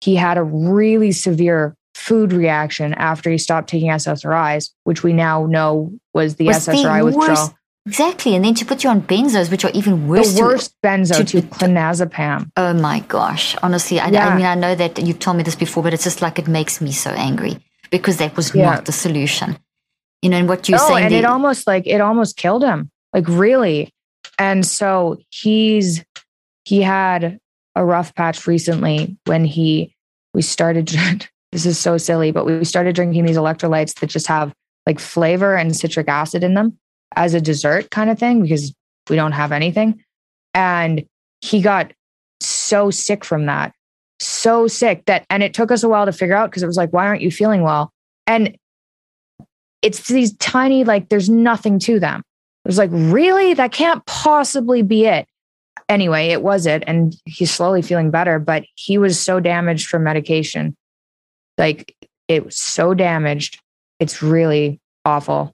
he 0.01 0.17
had 0.17 0.39
a 0.39 0.43
really 0.43 1.13
severe 1.13 1.77
food 1.99 2.33
reaction 2.33 2.95
after 2.95 3.31
he 3.31 3.39
stopped 3.39 3.69
taking 3.69 3.91
SSRIs, 3.91 4.71
which 4.85 5.03
we 5.03 5.13
now 5.13 5.47
know 5.47 5.93
was 6.15 6.37
the 6.37 6.47
was 6.47 6.67
SSRI 6.69 6.99
the 6.99 7.05
withdrawal. 7.05 7.55
Exactly, 7.87 8.37
and 8.37 8.45
then 8.45 8.55
to 8.55 8.65
put 8.65 8.85
you 8.85 8.91
on 8.91 9.01
benzos, 9.01 9.51
which 9.51 9.65
are 9.65 9.71
even 9.73 10.09
worse. 10.09 10.35
The 10.35 10.43
worst 10.43 10.75
to, 10.83 10.89
benzo 10.89 11.17
to, 11.17 11.25
to, 11.25 11.43
clonazepam. 11.43 12.51
Oh 12.57 12.75
my 12.75 13.01
gosh! 13.01 13.57
Honestly, 13.63 13.99
I, 13.99 14.09
yeah. 14.09 14.29
I, 14.29 14.37
mean, 14.37 14.47
I 14.47 14.55
know 14.55 14.75
that 14.75 14.99
you've 14.99 15.19
told 15.19 15.37
me 15.39 15.43
this 15.43 15.57
before, 15.57 15.83
but 15.83 15.95
it's 15.95 16.05
just 16.05 16.23
like 16.23 16.39
it 16.39 16.49
makes 16.49 16.81
me 16.81 16.93
so 16.93 17.11
angry 17.11 17.57
because 17.91 18.19
that 18.19 18.37
was 18.37 18.55
yeah. 18.55 18.71
not 18.71 18.85
the 18.85 18.93
solution. 18.93 19.59
You 20.23 20.31
know, 20.31 20.37
and 20.37 20.49
what 20.49 20.69
you're 20.69 20.79
oh, 20.81 20.89
saying. 20.89 21.07
and 21.07 21.15
it 21.15 21.25
almost 21.25 21.67
like 21.67 21.87
it 21.87 22.01
almost 22.01 22.37
killed 22.37 22.63
him. 22.63 22.91
Like 23.13 23.27
really. 23.27 23.91
And 24.39 24.67
so 24.67 25.19
he's 25.31 26.05
he 26.65 26.83
had 26.83 27.41
a 27.75 27.85
rough 27.85 28.15
patch 28.15 28.47
recently 28.47 29.17
when 29.25 29.45
he 29.45 29.95
we 30.35 30.43
started 30.43 30.87
this 31.53 31.67
is 31.67 31.79
so 31.79 31.97
silly, 31.97 32.31
but 32.31 32.45
we 32.45 32.65
started 32.65 32.95
drinking 32.95 33.25
these 33.25 33.37
electrolytes 33.37 33.99
that 34.01 34.09
just 34.09 34.27
have 34.27 34.53
like 34.87 34.99
flavor 34.99 35.57
and 35.57 35.77
citric 35.77 36.09
acid 36.09 36.45
in 36.45 36.55
them 36.55 36.79
as 37.17 37.35
a 37.35 37.41
dessert 37.41 37.91
kind 37.91 38.11
of 38.11 38.19
thing 38.19 38.43
because 38.43 38.75
we 39.09 39.17
don't 39.17 39.33
have 39.33 39.53
anything. 39.53 40.03
And 40.55 41.05
he 41.41 41.61
got 41.63 41.93
so 42.41 42.91
sick 42.91 43.25
from 43.25 43.47
that. 43.47 43.73
So 44.21 44.67
sick 44.67 45.05
that 45.07 45.25
and 45.31 45.43
it 45.43 45.55
took 45.55 45.71
us 45.71 45.83
a 45.83 45.89
while 45.89 46.07
to 46.07 46.13
figure 46.13 46.35
out 46.35 46.51
because 46.51 46.63
it 46.63 46.67
was 46.67 46.77
like, 46.77 46.93
why 46.93 47.07
aren't 47.07 47.23
you 47.23 47.31
feeling 47.31 47.63
well? 47.63 47.93
And 48.27 48.57
it's 49.81 50.09
these 50.09 50.37
tiny, 50.39 50.85
like, 50.85 51.09
there's 51.09 51.31
nothing 51.31 51.79
to 51.81 52.01
them. 52.01 52.23
It 52.65 52.69
was 52.69 52.79
like, 52.79 52.91
really? 52.93 53.55
That 53.55 53.73
can't 53.73 54.05
possibly 54.07 54.83
be 54.83 55.07
it. 55.07 55.27
Anyway, 55.89 56.29
it 56.29 56.43
was 56.43 56.67
it. 56.67 56.83
And 56.87 57.17
he's 57.25 57.51
slowly 57.51 57.81
feeling 57.81 58.11
better, 58.11 58.39
but 58.39 58.65
he 58.75 58.99
was 58.99 59.19
so 59.19 59.41
damaged 59.41 59.87
from 59.87 60.03
medication. 60.05 60.77
Like, 61.59 61.95
it 62.29 62.45
was 62.45 62.57
so 62.57 62.95
damaged. 62.95 63.61
It's 64.01 64.23
really 64.23 64.81
awful. 65.05 65.53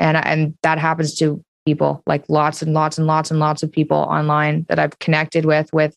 And, 0.00 0.16
and 0.16 0.54
that 0.62 0.78
happens 0.78 1.14
to 1.16 1.42
people, 1.66 2.02
like 2.06 2.24
lots 2.28 2.62
and 2.62 2.74
lots 2.74 2.98
and 2.98 3.06
lots 3.06 3.30
and 3.30 3.40
lots 3.40 3.62
of 3.62 3.72
people 3.72 3.96
online 3.96 4.66
that 4.68 4.78
I've 4.78 4.98
connected 4.98 5.44
with, 5.44 5.72
with 5.72 5.96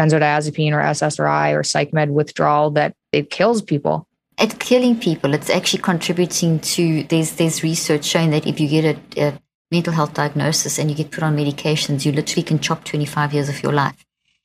benzodiazepine 0.00 0.72
or 0.72 0.80
SSRI 0.80 1.56
or 1.58 1.62
psych 1.62 1.92
med 1.92 2.10
withdrawal, 2.10 2.70
that 2.72 2.94
it 3.12 3.30
kills 3.30 3.62
people 3.62 4.06
it's 4.38 4.54
killing 4.54 4.98
people. 4.98 5.34
It's 5.34 5.50
actually 5.50 5.82
contributing 5.82 6.58
to 6.60 7.04
there's 7.04 7.32
there's 7.36 7.62
research 7.62 8.04
showing 8.04 8.30
that 8.30 8.46
if 8.46 8.58
you 8.60 8.68
get 8.68 8.96
a, 9.16 9.28
a, 9.28 9.38
mental 9.70 9.94
health 9.94 10.12
diagnosis 10.12 10.78
and 10.78 10.90
you 10.90 10.96
get 10.96 11.10
put 11.10 11.22
on 11.22 11.34
medications, 11.34 12.04
you 12.04 12.12
literally 12.12 12.42
can 12.42 12.58
chop 12.58 12.84
25 12.84 13.32
years 13.32 13.48
of 13.48 13.62
your 13.62 13.72
life. 13.72 14.04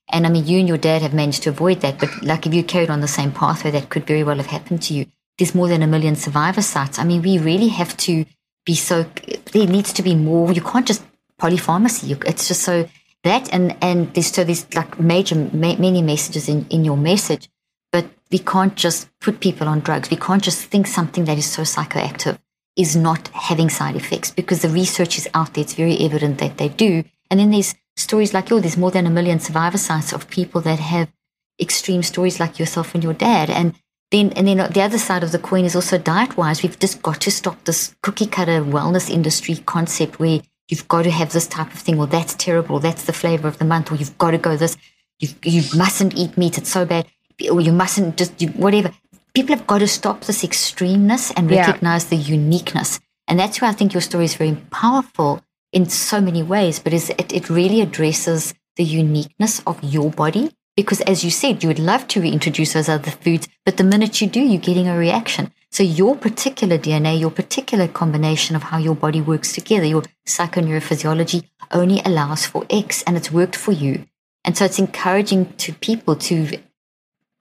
And 0.10 0.26
I 0.26 0.30
mean, 0.30 0.46
you 0.46 0.60
and 0.60 0.68
your 0.68 0.78
dad 0.78 1.02
have 1.02 1.14
managed 1.14 1.44
to 1.44 1.50
avoid 1.50 1.82
that, 1.82 2.00
but 2.00 2.24
like 2.24 2.46
if 2.46 2.54
you 2.54 2.64
carried 2.64 2.90
on 2.90 3.02
the 3.02 3.08
same 3.08 3.32
pathway, 3.32 3.72
that 3.72 3.90
could 3.90 4.08
very 4.08 4.24
well 4.24 4.38
have 4.38 4.48
happened 4.48 4.82
to 4.84 4.94
you. 4.94 5.06
There's 5.38 5.54
more 5.54 5.68
than 5.68 5.84
a 5.84 5.88
million 5.88 6.16
survivor 6.16 6.62
sites. 6.62 6.98
I 6.98 7.04
mean, 7.04 7.22
we 7.22 7.38
really 7.38 7.68
have 7.68 7.96
to 7.98 8.26
be 8.66 8.76
so. 8.76 9.06
There 9.52 9.68
needs 9.68 9.94
to 9.94 10.02
be 10.02 10.16
more. 10.16 10.52
You 10.52 10.62
can't 10.62 10.88
just 10.88 11.04
polypharmacy. 11.40 12.24
It's 12.26 12.48
just 12.48 12.64
so 12.64 12.90
that 13.24 13.54
and 13.54 13.76
and 13.82 14.14
there's 14.14 14.32
so 14.32 14.44
these 14.44 14.66
like 14.74 15.00
major 15.00 15.36
ma- 15.36 15.76
many 15.76 16.02
messages 16.02 16.48
in 16.48 16.66
in 16.70 16.86
your 16.86 16.98
message 16.98 17.50
but 17.92 18.06
we 18.32 18.40
can't 18.40 18.76
just 18.76 19.08
put 19.20 19.40
people 19.40 19.68
on 19.68 19.80
drugs. 19.80 20.10
We 20.10 20.18
can't 20.18 20.44
just 20.44 20.66
think 20.66 20.88
something 20.88 21.26
that 21.26 21.38
is 21.38 21.50
so 21.50 21.64
psychoactive 21.64 22.38
is 22.76 22.96
not 22.96 23.30
having 23.30 23.70
side 23.70 23.96
effects 23.96 24.32
because 24.32 24.62
the 24.62 24.70
research 24.70 25.18
is 25.18 25.28
out 25.34 25.54
there. 25.54 25.64
It's 25.64 25.74
very 25.74 25.98
evident 25.98 26.38
that 26.40 26.58
they 26.58 26.70
do. 26.70 27.04
And 27.32 27.40
then 27.40 27.52
there's 27.52 27.74
stories 27.98 28.34
like 28.34 28.50
yours. 28.50 28.62
There's 28.62 28.78
more 28.78 28.92
than 28.92 29.06
a 29.06 29.10
million 29.10 29.40
survivor 29.40 29.78
sites 29.78 30.14
of 30.14 30.30
people 30.30 30.62
that 30.62 30.80
have 30.80 31.12
extreme 31.60 32.04
stories 32.04 32.40
like 32.40 32.60
yourself 32.60 32.94
and 32.94 33.04
your 33.04 33.14
dad. 33.14 33.50
And 33.50 33.76
then, 34.12 34.32
and 34.34 34.48
then 34.48 34.72
the 34.72 34.82
other 34.82 34.98
side 34.98 35.24
of 35.24 35.34
the 35.34 35.40
coin 35.40 35.66
is 35.66 35.76
also 35.76 35.98
diet 35.98 36.38
wise. 36.38 36.64
We've 36.64 36.80
just 36.80 37.02
got 37.02 37.20
to 37.22 37.32
stop 37.32 37.64
this 37.66 37.96
cookie 38.02 38.28
cutter 38.28 38.62
wellness 38.62 39.10
industry 39.10 39.58
concept 39.66 40.20
where 40.20 40.40
you've 40.70 40.88
got 40.88 41.04
to 41.04 41.12
have 41.12 41.34
this 41.34 41.48
type 41.48 41.74
of 41.74 41.80
thing, 41.80 42.00
or 42.00 42.08
that's 42.08 42.36
terrible, 42.36 42.80
that's 42.80 43.06
the 43.06 43.14
flavor 43.14 43.48
of 43.48 43.58
the 43.58 43.66
month, 43.66 43.92
or 43.92 43.96
you've 43.96 44.18
got 44.18 44.32
to 44.32 44.38
go 44.38 44.56
this, 44.56 44.78
you 45.20 45.30
you 45.44 45.64
mustn't 45.76 46.16
eat 46.16 46.38
meat, 46.38 46.58
it's 46.58 46.72
so 46.72 46.86
bad 46.86 47.08
or 47.52 47.62
you 47.62 47.72
mustn't 47.72 48.18
just 48.18 48.38
do 48.38 48.48
whatever. 48.48 48.92
People 49.34 49.56
have 49.56 49.68
got 49.68 49.80
to 49.80 49.88
stop 49.88 50.22
this 50.22 50.44
extremeness 50.44 51.32
and 51.36 51.50
recognize 51.50 52.06
yeah. 52.06 52.18
the 52.18 52.24
uniqueness. 52.24 53.00
And 53.28 53.40
that's 53.40 53.62
why 53.62 53.70
I 53.70 53.74
think 53.74 53.94
your 53.94 54.02
story 54.02 54.26
is 54.26 54.36
very 54.36 54.56
powerful 54.72 55.44
in 55.72 55.90
so 55.90 56.22
many 56.22 56.44
ways, 56.44 56.80
but 56.80 56.94
is 56.94 57.10
it, 57.12 57.34
it 57.34 57.50
really 57.50 57.82
addresses 57.82 58.54
the 58.78 58.84
uniqueness 58.84 59.62
of 59.68 59.84
your 59.84 60.10
body. 60.12 60.52
Because 60.76 61.02
as 61.02 61.24
you 61.24 61.32
said, 61.32 61.64
you 61.64 61.70
would 61.70 61.80
love 61.80 62.08
to 62.10 62.22
reintroduce 62.22 62.74
those 62.74 62.88
other 62.88 63.10
foods, 63.10 63.48
but 63.66 63.78
the 63.78 63.84
minute 63.84 64.22
you 64.22 64.28
do, 64.28 64.40
you're 64.40 64.62
getting 64.62 64.88
a 64.88 64.98
reaction. 64.98 65.52
So 65.72 65.84
your 65.84 66.16
particular 66.16 66.78
DNA, 66.78 67.20
your 67.20 67.32
particular 67.32 67.88
combination 67.88 68.56
of 68.56 68.64
how 68.64 68.78
your 68.78 68.96
body 68.96 69.20
works 69.20 69.52
together, 69.54 69.86
your 69.86 70.04
psychoneurophysiology 70.26 71.50
only 71.72 72.02
allows 72.06 72.46
for 72.46 72.66
X 72.70 73.04
and 73.04 73.18
it's 73.18 73.32
worked 73.32 73.56
for 73.56 73.72
you. 73.72 74.06
And 74.46 74.56
so 74.56 74.66
it's 74.66 74.80
encouraging 74.80 75.54
to 75.58 75.74
people 75.74 76.16
to 76.16 76.60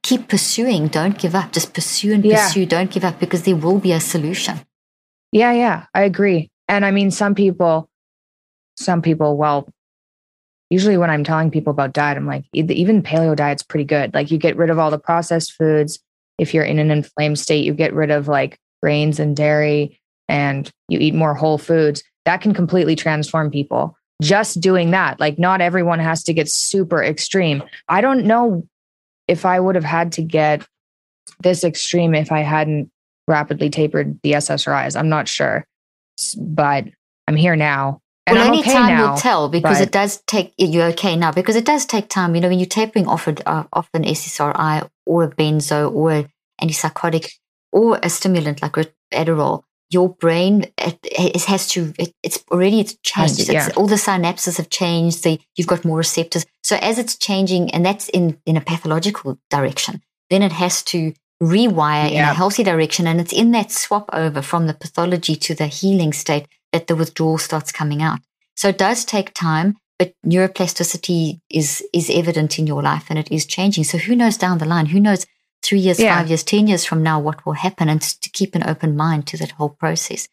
keep 0.03 0.29
pursuing. 0.29 0.89
Don't 0.89 1.19
give 1.19 1.35
up. 1.35 1.53
Just 1.53 1.75
pursue 1.75 2.15
and 2.15 2.25
yeah. 2.25 2.47
pursue. 2.47 2.67
Don't 2.67 2.91
give 2.91 3.05
up 3.05 3.21
because 3.21 3.43
there 3.43 3.55
will 3.55 3.79
be 3.79 3.93
a 3.93 4.01
solution. 4.01 4.61
Yeah, 5.31 5.53
yeah, 5.53 5.87
I 5.95 6.03
agree. 6.03 6.51
And 6.69 6.85
I 6.85 6.91
mean, 6.91 7.11
some 7.11 7.35
people, 7.35 7.89
some 8.77 9.03
people, 9.03 9.37
well, 9.37 9.69
usually 10.71 10.97
when 10.97 11.11
I'm 11.11 11.25
telling 11.25 11.51
people 11.51 11.71
about 11.71 11.93
diet, 11.93 12.17
I'm 12.17 12.27
like, 12.27 12.45
even 12.53 13.03
paleo 13.03 13.37
diet's 13.37 13.63
pretty 13.63 13.85
good. 13.85 14.15
Like 14.15 14.31
you 14.31 14.39
get 14.39 14.57
rid 14.57 14.71
of 14.71 14.79
all 14.79 14.91
the 14.91 14.99
processed 14.99 15.53
foods. 15.53 15.99
If 16.39 16.53
you're 16.53 16.65
in 16.65 16.79
an 16.79 16.91
inflamed 16.91 17.39
state, 17.39 17.65
you 17.65 17.73
get 17.73 17.95
rid 17.95 18.11
of 18.11 18.29
like 18.29 18.59
grains 18.83 19.19
and 19.19 19.37
dairy 19.37 20.01
and 20.29 20.71
you 20.89 20.99
eat 20.99 21.15
more 21.15 21.35
whole 21.35 21.59
foods. 21.59 22.03
That 22.25 22.41
can 22.41 22.53
completely 22.53 22.97
transform 22.97 23.51
people. 23.51 23.97
Just 24.23 24.61
doing 24.61 24.91
that. 24.91 25.21
Like 25.21 25.39
not 25.39 25.61
everyone 25.61 25.99
has 26.01 26.23
to 26.25 26.35
get 26.35 26.49
super 26.51 27.03
extreme. 27.03 27.63
I 27.89 28.01
don't 28.01 28.25
know 28.25 28.67
if 29.29 29.45
I 29.45 29.61
would 29.61 29.75
have 29.75 29.85
had 29.85 30.13
to 30.13 30.23
get 30.23 30.67
this 31.41 31.65
extreme 31.65 32.15
if 32.15 32.33
I 32.33 32.41
hadn't 32.41 32.91
rapidly 33.29 33.71
tapered 33.71 34.21
the 34.23 34.33
SSRIs. 34.33 34.99
I'm 34.99 35.09
not 35.09 35.29
sure, 35.29 35.67
but 36.39 36.85
I'm 37.29 37.37
here 37.37 37.57
now. 37.57 38.01
And 38.27 38.37
well, 38.37 38.45
I'm 38.45 38.51
only 38.51 38.61
okay 38.61 38.73
time 38.73 38.89
now, 38.89 39.11
will 39.11 39.19
tell 39.19 39.49
because 39.49 39.81
it 39.81 39.93
does 39.93 40.23
take. 40.27 40.53
You're 40.59 40.89
okay 40.89 41.15
now 41.17 41.33
because 41.33 41.55
it 41.55 41.65
does 41.65 41.87
take 41.87 42.09
time. 42.09 42.35
You 42.35 42.41
know, 42.41 42.49
when 42.49 42.59
you're 42.59 42.67
tapering 42.67 43.07
off, 43.07 43.29
a, 43.29 43.49
uh, 43.49 43.65
off 43.73 43.89
an 43.95 44.03
SSRI 44.03 44.89
or 45.07 45.25
a 45.25 45.31
benzo 45.31 45.93
or 45.93 46.11
an 46.11 46.29
antipsychotic 46.61 47.31
or 47.73 48.01
a 48.03 48.11
stimulant 48.11 48.63
like 48.63 48.75
Adderall, 49.15 49.63
your 49.91 50.09
brain 50.09 50.67
it, 50.79 51.45
has 51.45 51.69
to 51.69 51.93
it, 51.99 52.13
it's 52.23 52.43
already 52.51 52.81
it's 52.81 52.97
changed 53.03 53.49
yeah. 53.49 53.67
it's, 53.67 53.77
all 53.77 53.87
the 53.87 53.97
synapses 53.97 54.57
have 54.57 54.69
changed 54.69 55.23
the, 55.23 55.41
you've 55.57 55.67
got 55.67 55.85
more 55.85 55.99
receptors 55.99 56.45
so 56.63 56.77
as 56.83 56.99
it's 56.99 57.17
changing 57.17 57.71
and 57.71 57.87
that's 57.87 58.09
in 58.09 58.37
in 58.47 58.57
a 58.57 58.61
pathological 58.61 59.39
direction 59.51 60.03
then 60.31 60.43
it 60.43 60.53
has 60.53 60.83
to 60.83 61.13
rewire 61.43 62.11
yeah. 62.11 62.25
in 62.25 62.29
a 62.31 62.35
healthy 62.35 62.65
direction 62.65 63.07
and 63.07 63.21
it's 63.21 63.33
in 63.33 63.53
that 63.53 63.71
swap 63.71 64.09
over 64.13 64.43
from 64.43 64.67
the 64.67 64.75
pathology 64.75 65.37
to 65.37 65.55
the 65.55 65.67
healing 65.67 66.13
state 66.13 66.49
that 66.77 66.87
the 66.87 66.97
withdrawal 66.97 67.39
starts 67.39 67.73
coming 67.73 68.03
out 68.03 68.21
so 68.55 68.69
it 68.69 68.79
does 68.79 69.05
take 69.05 69.33
time 69.35 69.77
but 69.99 70.13
neuroplasticity 70.25 71.41
is 71.51 71.83
is 71.93 72.11
evident 72.11 72.59
in 72.59 72.67
your 72.67 72.83
life 72.83 73.07
and 73.11 73.19
it 73.19 73.31
is 73.33 73.47
changing 73.47 73.85
so 73.85 73.99
who 73.99 74.15
knows 74.15 74.37
down 74.37 74.59
the 74.59 74.65
line 74.75 74.87
who 74.87 75.01
knows 75.01 75.27
three 75.67 75.79
years, 75.81 75.99
yeah. 75.99 76.17
five 76.17 76.29
years, 76.29 76.45
10 76.45 76.69
years 76.69 76.85
from 76.85 77.03
now, 77.03 77.19
what 77.19 77.45
will 77.45 77.55
happen 77.55 77.89
and 77.89 78.01
to 78.01 78.31
keep 78.31 78.55
an 78.55 78.69
open 78.69 78.97
mind 78.97 79.27
to 79.29 79.37
that 79.39 79.53
whole 79.53 79.71
process. 79.71 80.29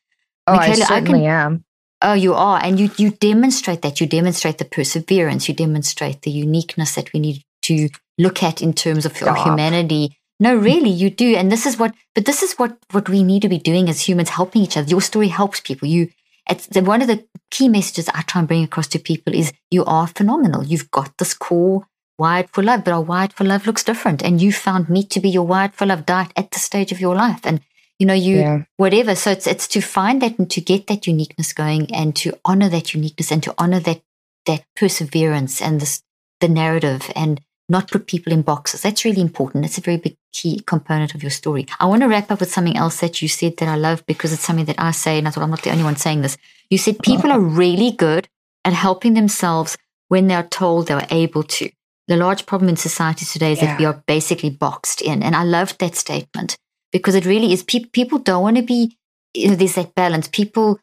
Oh, 0.46 0.54
Mikhaila, 0.54 0.60
I 0.60 0.74
certainly 0.74 1.22
I 1.22 1.24
can, 1.24 1.54
am. 1.54 1.66
Oh, 2.02 2.14
you 2.14 2.34
are. 2.34 2.60
And 2.64 2.80
you, 2.80 2.92
you 2.98 3.12
demonstrate 3.12 3.82
that. 3.82 4.00
You 4.00 4.08
demonstrate 4.08 4.58
the 4.58 4.66
perseverance. 4.66 5.48
You 5.48 5.56
demonstrate 5.56 6.22
the 6.22 6.32
uniqueness 6.32 6.96
that 6.96 7.12
we 7.14 7.20
need 7.20 7.44
to 7.64 7.90
look 8.18 8.44
at 8.44 8.62
in 8.62 8.74
terms 8.74 9.06
of 9.06 9.22
our 9.24 9.36
humanity. 9.36 10.18
No, 10.40 10.56
really, 10.56 10.90
you 10.90 11.10
do. 11.10 11.36
And 11.36 11.52
this 11.52 11.66
is 11.66 11.78
what, 11.80 11.94
but 12.14 12.26
this 12.26 12.44
is 12.44 12.54
what, 12.56 12.78
what 12.92 13.08
we 13.08 13.24
need 13.24 13.42
to 13.44 13.50
be 13.50 13.58
doing 13.58 13.90
as 13.90 14.02
humans, 14.02 14.30
helping 14.30 14.62
each 14.62 14.76
other. 14.76 14.90
Your 14.90 15.02
story 15.02 15.30
helps 15.30 15.62
people. 15.62 15.88
You, 15.88 16.10
it's 16.50 16.68
the, 16.68 16.82
one 16.82 17.02
of 17.02 17.08
the 17.08 17.26
key 17.52 17.70
messages 17.70 18.10
I 18.10 18.22
try 18.24 18.40
and 18.40 18.48
bring 18.48 18.64
across 18.64 18.88
to 18.88 19.00
people 19.00 19.34
is 19.34 19.54
you 19.72 19.86
are 19.86 20.08
phenomenal. 20.08 20.64
You've 20.64 20.92
got 20.92 21.18
this 21.18 21.34
core 21.34 21.88
wired 22.18 22.50
for 22.50 22.64
love, 22.64 22.84
but 22.84 22.94
our 22.94 23.02
wired 23.02 23.34
for 23.34 23.44
love 23.44 23.66
looks 23.66 23.84
different. 23.84 24.24
And 24.24 24.42
you 24.42 24.52
found 24.52 24.90
meat 24.90 25.10
to 25.12 25.20
be 25.20 25.30
your 25.30 25.46
wired 25.46 25.74
for 25.74 25.86
love 25.86 26.06
diet 26.06 26.32
at 26.36 26.52
the 26.52 26.60
stage 26.60 26.92
of 26.92 27.00
your 27.00 27.16
life. 27.16 27.42
And 27.44 27.62
you 28.00 28.08
know, 28.08 28.14
you 28.14 28.38
yeah. 28.38 28.64
whatever. 28.78 29.16
So 29.16 29.32
it's 29.32 29.48
it's 29.48 29.68
to 29.70 29.82
find 29.82 30.22
that 30.22 30.38
and 30.40 30.50
to 30.52 30.62
get 30.62 30.88
that 30.88 31.08
uniqueness 31.08 31.54
going 31.54 31.94
and 31.94 32.16
to 32.18 32.38
honor 32.44 32.70
that 32.70 32.94
uniqueness 32.94 33.32
and 33.32 33.42
to 33.44 33.54
honor 33.58 33.80
that 33.82 34.02
that 34.46 34.66
perseverance 34.76 35.62
and 35.62 35.80
this 35.80 36.04
the 36.42 36.50
narrative 36.50 37.10
and 37.16 37.40
not 37.70 37.90
put 37.90 38.08
people 38.08 38.34
in 38.34 38.42
boxes. 38.42 38.82
That's 38.82 39.06
really 39.06 39.22
important. 39.22 39.64
That's 39.64 39.78
a 39.78 39.82
very 39.82 39.98
big 39.98 40.18
key 40.34 40.62
component 40.66 41.16
of 41.16 41.24
your 41.24 41.32
story. 41.32 41.66
I 41.80 41.86
want 41.86 42.02
to 42.02 42.10
wrap 42.10 42.30
up 42.30 42.40
with 42.40 42.52
something 42.52 42.76
else 42.78 43.00
that 43.00 43.22
you 43.22 43.28
said 43.28 43.58
that 43.58 43.70
I 43.70 43.76
love 43.76 44.06
because 44.06 44.34
it's 44.34 44.44
something 44.44 44.66
that 44.66 44.80
I 44.80 44.92
say, 44.92 45.18
and 45.18 45.28
I 45.28 45.32
thought 45.32 45.44
I'm 45.44 45.50
not 45.50 45.62
the 45.62 45.72
only 45.72 45.84
one 45.84 45.96
saying 45.96 46.22
this. 46.22 46.38
You 46.70 46.78
said 46.78 47.00
people 47.00 47.30
uh-huh. 47.30 47.40
are 47.40 47.42
really 47.42 47.92
good 47.92 48.28
at 48.66 48.74
helping 48.74 49.14
themselves 49.14 49.78
when 50.10 50.28
they're 50.28 50.44
told 50.44 50.88
they're 50.88 51.08
able 51.10 51.44
to. 51.44 51.70
The 52.08 52.18
large 52.18 52.46
problem 52.46 52.70
in 52.70 52.76
society 52.76 53.26
today 53.26 53.54
is 53.54 53.62
yeah. 53.62 53.68
that 53.68 53.80
we 53.80 53.86
are 53.86 54.04
basically 54.08 54.50
boxed 54.50 55.02
in. 55.02 55.24
And 55.24 55.36
I 55.36 55.44
loved 55.44 55.80
that 55.80 55.96
statement 55.96 56.58
because 56.92 57.16
it 57.16 57.26
really 57.26 57.54
is. 57.54 57.64
Pe- 57.64 57.86
people 57.86 58.20
don't 58.20 58.44
want 58.44 58.58
to 58.58 58.64
be, 58.64 58.98
you 59.34 59.50
know, 59.50 59.56
there's 59.56 59.76
that 59.76 59.96
balance. 59.96 60.28
People, 60.28 60.80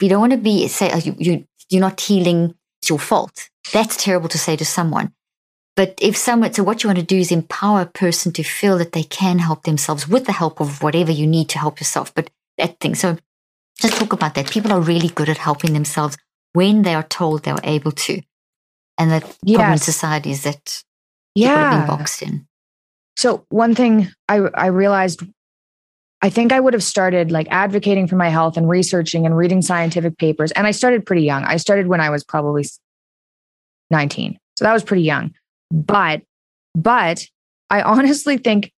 we 0.00 0.08
don't 0.08 0.20
want 0.20 0.32
to 0.32 0.38
be, 0.38 0.68
say, 0.68 0.90
oh, 0.92 0.98
you, 0.98 1.14
you, 1.18 1.46
you're 1.70 1.80
not 1.80 2.00
healing, 2.00 2.54
it's 2.80 2.90
your 2.90 2.98
fault. 2.98 3.48
That's 3.72 3.96
terrible 3.96 4.28
to 4.28 4.38
say 4.38 4.56
to 4.56 4.64
someone. 4.64 5.14
But 5.74 5.98
if 6.00 6.16
someone, 6.16 6.52
so 6.52 6.62
what 6.62 6.82
you 6.82 6.88
want 6.88 6.98
to 6.98 7.04
do 7.04 7.16
is 7.16 7.32
empower 7.32 7.80
a 7.80 7.86
person 7.86 8.32
to 8.32 8.42
feel 8.42 8.76
that 8.78 8.92
they 8.92 9.04
can 9.04 9.38
help 9.38 9.62
themselves 9.62 10.06
with 10.06 10.26
the 10.26 10.32
help 10.32 10.60
of 10.60 10.82
whatever 10.82 11.10
you 11.10 11.26
need 11.26 11.48
to 11.50 11.58
help 11.58 11.80
yourself. 11.80 12.14
But 12.14 12.30
that 12.58 12.78
thing, 12.78 12.94
so 12.94 13.16
just 13.80 13.96
talk 13.96 14.12
about 14.12 14.34
that. 14.34 14.50
People 14.50 14.72
are 14.72 14.80
really 14.80 15.08
good 15.08 15.30
at 15.30 15.38
helping 15.38 15.72
themselves 15.72 16.18
when 16.52 16.82
they 16.82 16.94
are 16.94 17.02
told 17.02 17.42
they're 17.42 17.56
able 17.64 17.92
to. 17.92 18.20
And 18.98 19.10
the 19.10 19.24
yes. 19.42 19.56
problem 19.56 19.72
in 19.72 19.78
society 19.78 20.30
is 20.30 20.42
that 20.42 20.82
yeah. 21.34 21.80
people 21.80 21.96
boxed 21.96 22.22
in. 22.22 22.46
So 23.16 23.46
one 23.48 23.74
thing 23.74 24.08
I, 24.28 24.36
I 24.54 24.66
realized, 24.66 25.22
I 26.20 26.28
think 26.28 26.52
I 26.52 26.60
would 26.60 26.74
have 26.74 26.82
started 26.82 27.30
like 27.30 27.46
advocating 27.50 28.06
for 28.06 28.16
my 28.16 28.28
health 28.28 28.58
and 28.58 28.68
researching 28.68 29.24
and 29.24 29.36
reading 29.36 29.62
scientific 29.62 30.18
papers. 30.18 30.52
And 30.52 30.66
I 30.66 30.70
started 30.72 31.06
pretty 31.06 31.22
young. 31.22 31.44
I 31.44 31.56
started 31.56 31.86
when 31.86 32.00
I 32.00 32.10
was 32.10 32.24
probably 32.24 32.66
19. 33.90 34.38
So 34.58 34.64
that 34.66 34.72
was 34.72 34.84
pretty 34.84 35.02
young. 35.02 35.34
But, 35.72 36.22
but 36.74 37.26
I 37.70 37.82
honestly 37.82 38.36
think 38.36 38.70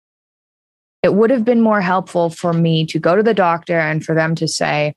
it 1.03 1.13
would 1.13 1.31
have 1.31 1.45
been 1.45 1.61
more 1.61 1.81
helpful 1.81 2.31
for 2.31 2.53
me 2.53 2.87
to 2.87 2.99
go 2.99 3.17
to 3.17 3.23
the 3.23 3.35
doctor 3.35 3.79
and 3.79 4.03
for 4.03 4.15
them 4.15 4.35
to 4.37 4.49
say, 4.49 4.95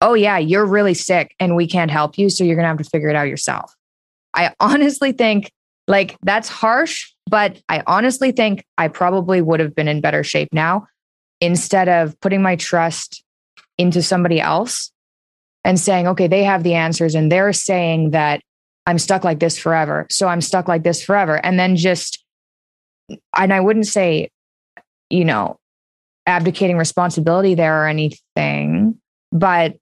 oh, 0.00 0.14
yeah, 0.14 0.38
you're 0.38 0.66
really 0.66 0.94
sick 0.94 1.34
and 1.38 1.54
we 1.54 1.66
can't 1.66 1.90
help 1.90 2.18
you. 2.18 2.28
So 2.28 2.42
you're 2.42 2.56
going 2.56 2.64
to 2.64 2.68
have 2.68 2.78
to 2.78 2.84
figure 2.84 3.08
it 3.08 3.16
out 3.16 3.28
yourself. 3.28 3.72
I 4.34 4.52
honestly 4.58 5.12
think 5.12 5.52
like 5.86 6.16
that's 6.22 6.48
harsh, 6.48 7.12
but 7.26 7.60
I 7.68 7.82
honestly 7.86 8.32
think 8.32 8.64
I 8.78 8.88
probably 8.88 9.40
would 9.40 9.60
have 9.60 9.74
been 9.74 9.86
in 9.86 10.00
better 10.00 10.24
shape 10.24 10.48
now 10.52 10.86
instead 11.40 11.88
of 11.88 12.18
putting 12.20 12.42
my 12.42 12.56
trust 12.56 13.22
into 13.78 14.02
somebody 14.02 14.40
else 14.40 14.90
and 15.62 15.78
saying, 15.78 16.08
okay, 16.08 16.26
they 16.26 16.42
have 16.44 16.62
the 16.62 16.74
answers 16.74 17.14
and 17.14 17.30
they're 17.30 17.52
saying 17.52 18.10
that 18.10 18.40
I'm 18.86 18.98
stuck 18.98 19.24
like 19.24 19.40
this 19.40 19.58
forever. 19.58 20.06
So 20.10 20.28
I'm 20.28 20.40
stuck 20.40 20.68
like 20.68 20.82
this 20.82 21.02
forever. 21.02 21.36
And 21.44 21.58
then 21.58 21.76
just, 21.76 22.22
and 23.36 23.52
I 23.52 23.60
wouldn't 23.60 23.86
say, 23.86 24.30
you 25.10 25.24
know, 25.24 25.58
abdicating 26.26 26.78
responsibility 26.78 27.54
there 27.54 27.82
or 27.82 27.86
anything, 27.86 28.98
but 29.32 29.76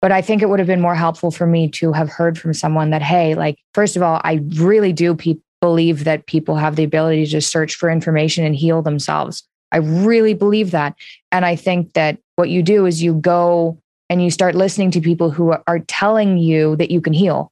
but 0.00 0.10
I 0.10 0.20
think 0.20 0.42
it 0.42 0.48
would 0.48 0.58
have 0.58 0.66
been 0.66 0.80
more 0.80 0.96
helpful 0.96 1.30
for 1.30 1.46
me 1.46 1.68
to 1.70 1.92
have 1.92 2.08
heard 2.08 2.36
from 2.36 2.52
someone 2.52 2.90
that, 2.90 3.02
hey, 3.02 3.36
like, 3.36 3.56
first 3.72 3.94
of 3.94 4.02
all, 4.02 4.20
I 4.24 4.40
really 4.54 4.92
do 4.92 5.14
pe- 5.14 5.36
believe 5.60 6.02
that 6.02 6.26
people 6.26 6.56
have 6.56 6.74
the 6.74 6.82
ability 6.82 7.24
to 7.26 7.40
search 7.40 7.76
for 7.76 7.88
information 7.88 8.44
and 8.44 8.56
heal 8.56 8.82
themselves. 8.82 9.44
I 9.70 9.76
really 9.76 10.34
believe 10.34 10.72
that. 10.72 10.96
And 11.30 11.46
I 11.46 11.54
think 11.54 11.92
that 11.92 12.18
what 12.34 12.50
you 12.50 12.64
do 12.64 12.84
is 12.84 13.00
you 13.00 13.14
go 13.14 13.78
and 14.10 14.20
you 14.20 14.32
start 14.32 14.56
listening 14.56 14.90
to 14.90 15.00
people 15.00 15.30
who 15.30 15.54
are 15.68 15.78
telling 15.86 16.36
you 16.36 16.74
that 16.76 16.90
you 16.90 17.00
can 17.00 17.12
heal. 17.12 17.51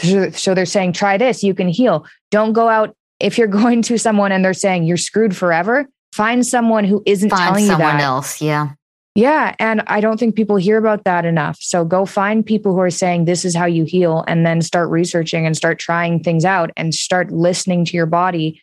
So 0.00 0.54
they're 0.54 0.66
saying, 0.66 0.92
try 0.92 1.16
this, 1.16 1.42
you 1.42 1.54
can 1.54 1.68
heal. 1.68 2.06
Don't 2.30 2.52
go 2.52 2.68
out. 2.68 2.94
If 3.20 3.36
you're 3.36 3.46
going 3.62 3.82
to 3.82 3.98
someone 3.98 4.32
and 4.32 4.44
they're 4.44 4.54
saying 4.54 4.84
you're 4.84 4.96
screwed 4.96 5.36
forever, 5.36 5.86
find 6.12 6.46
someone 6.46 6.84
who 6.84 7.02
isn't 7.06 7.30
find 7.30 7.42
telling 7.42 7.64
you 7.64 7.68
that. 7.70 7.78
someone 7.78 8.00
else. 8.00 8.40
Yeah. 8.40 8.70
Yeah. 9.14 9.56
And 9.58 9.82
I 9.88 10.00
don't 10.00 10.18
think 10.20 10.36
people 10.36 10.56
hear 10.56 10.78
about 10.78 11.02
that 11.02 11.24
enough. 11.24 11.58
So 11.60 11.84
go 11.84 12.06
find 12.06 12.46
people 12.46 12.72
who 12.72 12.80
are 12.80 12.90
saying 12.90 13.24
this 13.24 13.44
is 13.44 13.56
how 13.56 13.66
you 13.66 13.84
heal 13.84 14.24
and 14.28 14.46
then 14.46 14.62
start 14.62 14.90
researching 14.90 15.44
and 15.44 15.56
start 15.56 15.80
trying 15.80 16.22
things 16.22 16.44
out 16.44 16.70
and 16.76 16.94
start 16.94 17.32
listening 17.32 17.84
to 17.86 17.96
your 17.96 18.06
body 18.06 18.62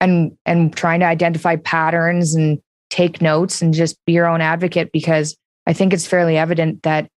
and 0.00 0.36
and 0.46 0.74
trying 0.74 1.00
to 1.00 1.06
identify 1.06 1.56
patterns 1.56 2.34
and 2.34 2.62
take 2.88 3.20
notes 3.20 3.60
and 3.60 3.74
just 3.74 4.02
be 4.06 4.12
your 4.12 4.26
own 4.26 4.40
advocate 4.40 4.90
because 4.90 5.36
I 5.66 5.74
think 5.74 5.92
it's 5.92 6.06
fairly 6.06 6.38
evident 6.38 6.82
that 6.82 7.10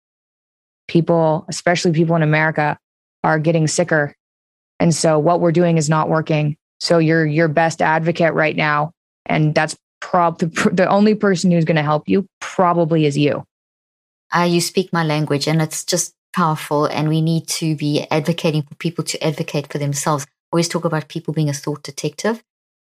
people, 0.88 1.46
especially 1.50 1.92
people 1.92 2.16
in 2.16 2.24
America, 2.24 2.80
are 3.24 3.40
getting 3.40 3.68
sicker. 3.68 4.16
And 4.80 4.94
so 4.94 5.20
what 5.20 5.42
we're 5.42 5.52
doing 5.52 5.78
is 5.78 5.90
not 5.90 6.10
working. 6.10 6.58
So 6.80 6.98
you're 6.98 7.26
your 7.26 7.48
best 7.48 7.82
advocate 7.82 8.34
right 8.34 8.56
now 8.56 8.92
and 9.26 9.56
that's 9.56 9.76
prob 10.00 10.40
the, 10.40 10.48
the 10.74 10.88
only 10.88 11.16
person 11.16 11.52
who's 11.52 11.66
going 11.66 11.78
to 11.78 11.84
help 11.84 12.10
you 12.10 12.28
probably 12.40 13.06
is 13.06 13.18
you. 13.18 13.44
Uh, 14.36 14.44
you 14.44 14.62
speak 14.62 14.92
my 14.94 15.04
language, 15.04 15.48
and 15.48 15.62
it's 15.62 15.84
just 15.84 16.14
powerful. 16.34 16.86
And 16.86 17.10
we 17.10 17.22
need 17.22 17.48
to 17.60 17.76
be 17.76 18.06
advocating 18.10 18.64
for 18.64 18.76
people 18.76 19.04
to 19.06 19.24
advocate 19.24 19.72
for 19.72 19.78
themselves. 19.78 20.26
Always 20.52 20.70
talk 20.70 20.86
about 20.86 21.10
people 21.10 21.34
being 21.34 21.50
a 21.50 21.54
thought 21.54 21.84
detective, 21.84 22.42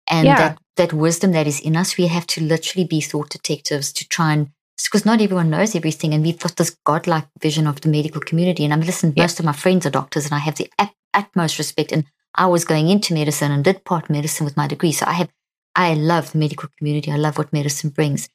and 0.08 0.26
yeah. 0.26 0.36
that 0.36 0.58
that 0.76 0.92
wisdom 0.92 1.32
that 1.32 1.46
is 1.46 1.60
in 1.60 1.76
us. 1.76 1.96
We 1.96 2.06
have 2.06 2.26
to 2.28 2.42
literally 2.42 2.86
be 2.86 3.00
thought 3.00 3.30
detectives 3.30 3.92
to 3.94 4.08
try 4.08 4.32
and 4.32 4.50
because 4.84 5.04
not 5.04 5.20
everyone 5.20 5.50
knows 5.50 5.74
everything, 5.74 6.14
and 6.14 6.22
we've 6.22 6.38
got 6.38 6.56
this 6.56 6.76
godlike 6.84 7.26
vision 7.40 7.66
of 7.66 7.80
the 7.80 7.88
medical 7.88 8.20
community. 8.20 8.64
And 8.64 8.72
I'm 8.72 8.80
listening. 8.80 9.14
Yeah. 9.16 9.24
Most 9.24 9.40
of 9.40 9.46
my 9.46 9.52
friends 9.52 9.86
are 9.86 9.90
doctors, 9.90 10.26
and 10.26 10.34
I 10.34 10.38
have 10.38 10.56
the 10.56 10.70
utmost 11.14 11.58
respect. 11.58 11.92
And 11.92 12.04
I 12.34 12.46
was 12.46 12.64
going 12.64 12.88
into 12.88 13.14
medicine 13.14 13.50
and 13.50 13.64
did 13.64 13.84
part 13.84 14.08
medicine 14.08 14.44
with 14.44 14.56
my 14.56 14.68
degree, 14.68 14.92
so 14.92 15.06
I 15.06 15.12
have 15.12 15.30
I 15.78 15.94
love 15.94 16.32
the 16.32 16.38
medical 16.38 16.68
community. 16.76 17.12
I 17.12 17.16
love 17.16 17.38
what 17.38 17.52
medicine 17.52 17.90
brings, 17.90 18.28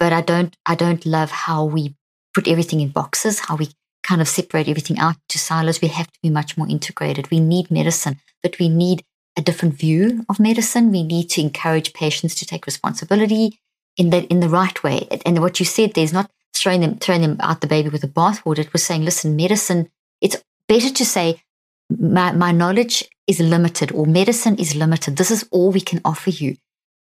but 0.00 0.12
I 0.12 0.20
don't, 0.20 0.56
I 0.66 0.74
don't 0.74 1.06
love 1.06 1.30
how 1.30 1.64
we 1.64 1.94
put 2.34 2.48
everything 2.48 2.80
in 2.80 2.88
boxes, 2.88 3.38
how 3.38 3.54
we 3.54 3.68
kind 4.02 4.20
of 4.20 4.28
separate 4.28 4.68
everything 4.68 4.98
out 4.98 5.14
to 5.28 5.38
silos. 5.38 5.80
We 5.80 5.88
have 5.88 6.08
to 6.08 6.18
be 6.24 6.28
much 6.28 6.58
more 6.58 6.68
integrated. 6.68 7.30
We 7.30 7.38
need 7.38 7.70
medicine, 7.70 8.18
but 8.42 8.58
we 8.58 8.68
need 8.68 9.04
a 9.38 9.42
different 9.42 9.74
view 9.74 10.24
of 10.28 10.40
medicine. 10.40 10.90
We 10.90 11.04
need 11.04 11.30
to 11.30 11.40
encourage 11.40 11.92
patients 11.92 12.34
to 12.36 12.46
take 12.46 12.66
responsibility 12.66 13.60
in 13.96 14.10
the 14.10 14.24
in 14.24 14.40
the 14.40 14.48
right 14.48 14.82
way. 14.82 15.06
And 15.24 15.40
what 15.40 15.60
you 15.60 15.66
said, 15.66 15.94
there's 15.94 16.12
not 16.12 16.30
throwing 16.54 16.80
them 16.80 16.96
throwing 16.98 17.22
them 17.22 17.36
out 17.40 17.60
the 17.60 17.66
baby 17.66 17.88
with 17.88 18.02
the 18.02 18.08
bathwater. 18.08 18.60
It 18.60 18.72
was 18.72 18.84
saying, 18.84 19.04
listen, 19.04 19.36
medicine. 19.36 19.90
It's 20.20 20.42
better 20.68 20.90
to 20.90 21.04
say 21.04 21.42
my, 21.90 22.32
my 22.32 22.52
knowledge 22.52 23.04
is 23.26 23.40
limited 23.40 23.92
or 23.92 24.06
medicine 24.06 24.56
is 24.56 24.74
limited. 24.74 25.16
This 25.16 25.30
is 25.30 25.46
all 25.50 25.70
we 25.70 25.80
can 25.80 26.00
offer 26.04 26.30
you. 26.30 26.56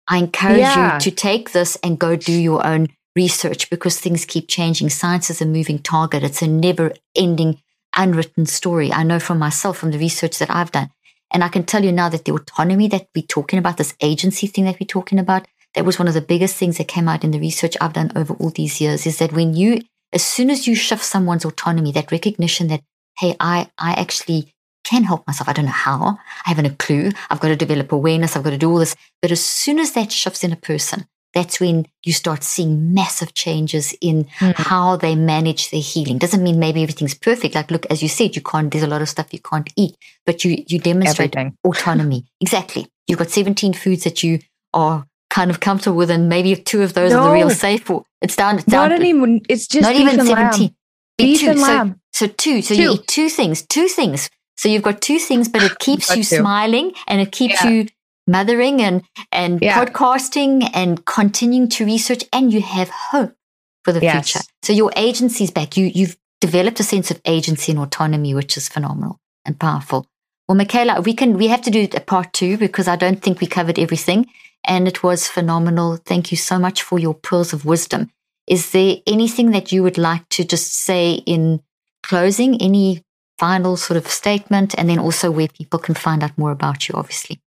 I 0.07 0.17
encourage 0.17 0.59
yeah. 0.59 0.95
you 0.95 0.99
to 0.99 1.11
take 1.11 1.51
this 1.51 1.77
and 1.77 1.99
go 1.99 2.15
do 2.15 2.31
your 2.31 2.65
own 2.65 2.89
research 3.15 3.69
because 3.69 3.99
things 3.99 4.25
keep 4.25 4.47
changing. 4.47 4.89
Science 4.89 5.29
is 5.29 5.41
a 5.41 5.45
moving 5.45 5.79
target. 5.79 6.23
It's 6.23 6.41
a 6.41 6.47
never 6.47 6.93
ending 7.15 7.61
unwritten 7.95 8.45
story. 8.45 8.91
I 8.91 9.03
know 9.03 9.19
from 9.19 9.39
myself, 9.39 9.77
from 9.77 9.91
the 9.91 9.97
research 9.97 10.37
that 10.39 10.51
I've 10.51 10.71
done. 10.71 10.89
And 11.31 11.43
I 11.43 11.47
can 11.47 11.63
tell 11.63 11.83
you 11.83 11.91
now 11.91 12.09
that 12.09 12.25
the 12.25 12.33
autonomy 12.33 12.87
that 12.89 13.07
we're 13.15 13.23
talking 13.23 13.57
about, 13.57 13.77
this 13.77 13.95
agency 14.01 14.47
thing 14.47 14.65
that 14.65 14.79
we're 14.79 14.85
talking 14.85 15.17
about, 15.17 15.47
that 15.75 15.85
was 15.85 15.99
one 15.99 16.07
of 16.07 16.13
the 16.13 16.21
biggest 16.21 16.55
things 16.55 16.77
that 16.77 16.87
came 16.87 17.07
out 17.07 17.23
in 17.23 17.31
the 17.31 17.39
research 17.39 17.75
I've 17.79 17.93
done 17.93 18.11
over 18.15 18.33
all 18.35 18.49
these 18.49 18.81
years 18.81 19.05
is 19.05 19.19
that 19.19 19.33
when 19.33 19.53
you, 19.53 19.81
as 20.13 20.23
soon 20.23 20.49
as 20.49 20.67
you 20.67 20.75
shift 20.75 21.03
someone's 21.03 21.45
autonomy, 21.45 21.91
that 21.91 22.11
recognition 22.11 22.67
that, 22.67 22.81
hey, 23.19 23.35
I, 23.39 23.69
I 23.77 23.93
actually 23.93 24.53
can 24.83 25.03
help 25.03 25.27
myself. 25.27 25.49
I 25.49 25.53
don't 25.53 25.65
know 25.65 25.71
how. 25.71 26.17
I 26.45 26.49
haven't 26.49 26.65
a 26.67 26.75
clue. 26.75 27.11
I've 27.29 27.39
got 27.39 27.49
to 27.49 27.55
develop 27.55 27.91
awareness. 27.91 28.35
I've 28.35 28.43
got 28.43 28.51
to 28.51 28.57
do 28.57 28.71
all 28.71 28.77
this. 28.77 28.95
But 29.21 29.31
as 29.31 29.43
soon 29.43 29.79
as 29.79 29.91
that 29.93 30.11
shifts 30.11 30.43
in 30.43 30.53
a 30.53 30.57
person, 30.57 31.05
that's 31.33 31.59
when 31.59 31.85
you 32.05 32.13
start 32.13 32.43
seeing 32.43 32.93
massive 32.93 33.33
changes 33.33 33.93
in 33.99 34.23
mm. 34.39 34.53
how 34.55 34.95
they 34.95 35.15
manage 35.15 35.69
their 35.69 35.81
healing. 35.81 36.17
Doesn't 36.17 36.41
mean 36.41 36.59
maybe 36.59 36.81
everything's 36.81 37.13
perfect. 37.13 37.55
Like, 37.55 37.69
look, 37.69 37.85
as 37.87 38.01
you 38.01 38.07
said, 38.07 38.37
you 38.37 38.41
can't, 38.41 38.71
there's 38.71 38.85
a 38.85 38.87
lot 38.87 39.01
of 39.01 39.09
stuff 39.09 39.33
you 39.33 39.39
can't 39.39 39.69
eat, 39.75 39.97
but 40.25 40.45
you, 40.45 40.63
you 40.67 40.79
demonstrate 40.79 41.35
Everything. 41.35 41.57
autonomy. 41.65 42.25
exactly. 42.39 42.87
You've 43.07 43.19
got 43.19 43.29
17 43.29 43.73
foods 43.73 44.05
that 44.05 44.23
you 44.23 44.39
are 44.73 45.05
kind 45.35 45.51
of 45.51 45.59
comfortable 45.59 45.97
with, 45.97 46.09
and 46.09 46.29
maybe 46.29 46.55
two 46.55 46.81
of 46.81 46.93
those 46.93 47.11
no. 47.11 47.19
are 47.19 47.27
the 47.27 47.33
real 47.33 47.49
safe. 47.49 47.91
It's 48.21 48.35
down, 48.35 48.55
it's 48.55 48.65
down. 48.65 48.89
Not 48.89 49.03
even, 49.03 49.41
it's 49.49 49.67
just 49.67 49.83
not 49.83 49.95
even 49.95 50.25
17. 50.25 50.33
Lamb. 50.35 50.75
Beef 51.17 51.39
two. 51.41 51.49
and 51.49 51.59
so, 51.59 51.65
lamb. 51.65 52.01
So 52.13 52.27
two. 52.27 52.61
So 52.61 52.75
two. 52.75 52.81
you 52.81 52.91
eat 52.93 53.07
two 53.07 53.29
things, 53.29 53.61
two 53.61 53.87
things 53.87 54.29
so 54.57 54.69
you've 54.69 54.83
got 54.83 55.01
two 55.01 55.19
things, 55.19 55.47
but 55.47 55.63
it 55.63 55.79
keeps 55.79 56.15
you 56.15 56.23
smiling 56.23 56.93
and 57.07 57.21
it 57.21 57.31
keeps 57.31 57.63
yeah. 57.63 57.69
you 57.69 57.87
mothering 58.27 58.81
and, 58.81 59.03
and 59.31 59.61
yeah. 59.61 59.83
podcasting 59.83 60.69
and 60.73 61.05
continuing 61.05 61.69
to 61.69 61.85
research 61.85 62.23
and 62.33 62.51
you 62.51 62.61
have 62.61 62.89
hope 62.89 63.35
for 63.83 63.91
the 63.91 64.01
yes. 64.01 64.31
future. 64.31 64.45
So 64.63 64.73
your 64.73 64.91
agency's 64.95 65.51
back. 65.51 65.77
You, 65.77 65.91
you've 65.93 66.17
developed 66.41 66.79
a 66.79 66.83
sense 66.83 67.11
of 67.11 67.21
agency 67.25 67.71
and 67.71 67.79
autonomy, 67.79 68.33
which 68.33 68.57
is 68.57 68.67
phenomenal 68.67 69.19
and 69.45 69.59
powerful. 69.59 70.07
Well, 70.47 70.57
Mikhaila, 70.57 71.03
we 71.03 71.13
can 71.13 71.37
we 71.37 71.47
have 71.47 71.63
to 71.63 71.71
do 71.71 71.87
a 71.95 71.99
part 71.99 72.31
two 72.33 72.57
because 72.57 72.87
I 72.87 72.95
don't 72.95 73.21
think 73.21 73.41
we 73.41 73.47
covered 73.47 73.79
everything, 73.79 74.27
and 74.67 74.87
it 74.87 75.03
was 75.03 75.27
phenomenal. 75.27 75.97
Thank 75.97 76.31
you 76.31 76.37
so 76.37 76.59
much 76.59 76.81
for 76.81 76.99
your 76.99 77.13
pearls 77.13 77.53
of 77.53 77.65
wisdom. 77.65 78.09
Is 78.47 78.71
there 78.71 78.97
anything 79.07 79.51
that 79.51 79.71
you 79.71 79.83
would 79.83 79.97
like 79.97 80.27
to 80.29 80.43
just 80.43 80.73
say 80.73 81.13
in 81.25 81.61
closing? 82.03 82.61
Any 82.61 83.01
final 83.37 83.75
sort 83.77 83.97
of 83.97 84.07
statement, 84.07 84.75
and 84.77 84.89
then 84.89 84.99
also 84.99 85.31
where 85.31 85.47
people 85.47 85.79
can 85.79 85.95
find 85.95 86.23
out 86.23 86.37
more 86.37 86.51
about 86.51 86.87
you, 86.87 86.95
obviously. 86.95 87.39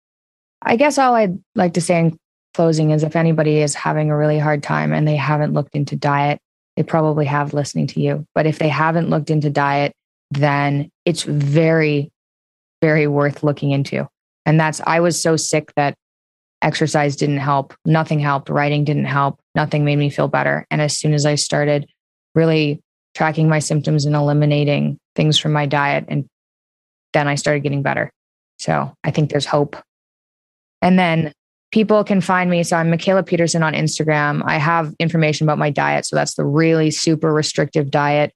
I 0.62 0.76
guess 0.76 0.98
all 0.98 1.14
I'd 1.14 1.38
like 1.54 1.74
to 1.74 1.80
say 1.80 1.98
in 1.98 2.18
closing 2.54 2.90
is 2.90 3.02
if 3.02 3.16
anybody 3.16 3.58
is 3.62 3.74
having 3.74 4.10
a 4.10 4.16
really 4.16 4.38
hard 4.38 4.62
time 4.62 4.92
and 4.92 5.06
they 5.06 5.16
haven't 5.16 5.54
looked 5.54 5.74
into 5.74 5.96
diet, 5.96 6.40
they 6.76 6.82
probably 6.82 7.26
have 7.26 7.54
listening 7.54 7.86
to 7.88 8.00
you. 8.00 8.24
But 8.34 8.46
if 8.46 8.58
they 8.58 8.68
haven't 8.68 9.08
looked 9.08 9.30
into 9.30 9.50
diet, 9.50 9.92
then 10.30 10.90
it's 11.04 11.22
very 11.22 12.10
very 12.80 13.06
worth 13.06 13.42
looking 13.42 13.70
into. 13.70 14.08
And 14.46 14.58
that's, 14.58 14.80
I 14.86 15.00
was 15.00 15.20
so 15.20 15.36
sick 15.36 15.72
that 15.76 15.94
exercise 16.62 17.16
didn't 17.16 17.38
help. 17.38 17.74
Nothing 17.84 18.18
helped. 18.18 18.48
Writing 18.48 18.84
didn't 18.84 19.04
help. 19.04 19.40
Nothing 19.54 19.84
made 19.84 19.96
me 19.96 20.10
feel 20.10 20.28
better. 20.28 20.66
And 20.70 20.80
as 20.80 20.96
soon 20.96 21.14
as 21.14 21.24
I 21.26 21.36
started 21.36 21.88
really 22.34 22.80
tracking 23.14 23.48
my 23.48 23.58
symptoms 23.58 24.04
and 24.04 24.14
eliminating 24.14 24.98
things 25.14 25.38
from 25.38 25.52
my 25.52 25.66
diet, 25.66 26.04
and 26.08 26.26
then 27.12 27.26
I 27.28 27.36
started 27.36 27.62
getting 27.62 27.82
better. 27.82 28.10
So 28.58 28.92
I 29.04 29.10
think 29.10 29.30
there's 29.30 29.46
hope. 29.46 29.76
And 30.82 30.98
then 30.98 31.32
people 31.72 32.04
can 32.04 32.20
find 32.20 32.50
me. 32.50 32.62
So 32.62 32.76
I'm 32.76 32.90
Mikhaila 32.90 33.26
Peterson 33.26 33.62
on 33.62 33.72
Instagram. 33.72 34.42
I 34.44 34.58
have 34.58 34.94
information 34.98 35.46
about 35.46 35.58
my 35.58 35.70
diet. 35.70 36.06
So 36.06 36.16
that's 36.16 36.34
the 36.34 36.44
really 36.44 36.90
super 36.90 37.32
restrictive 37.32 37.90
diet 37.90 38.32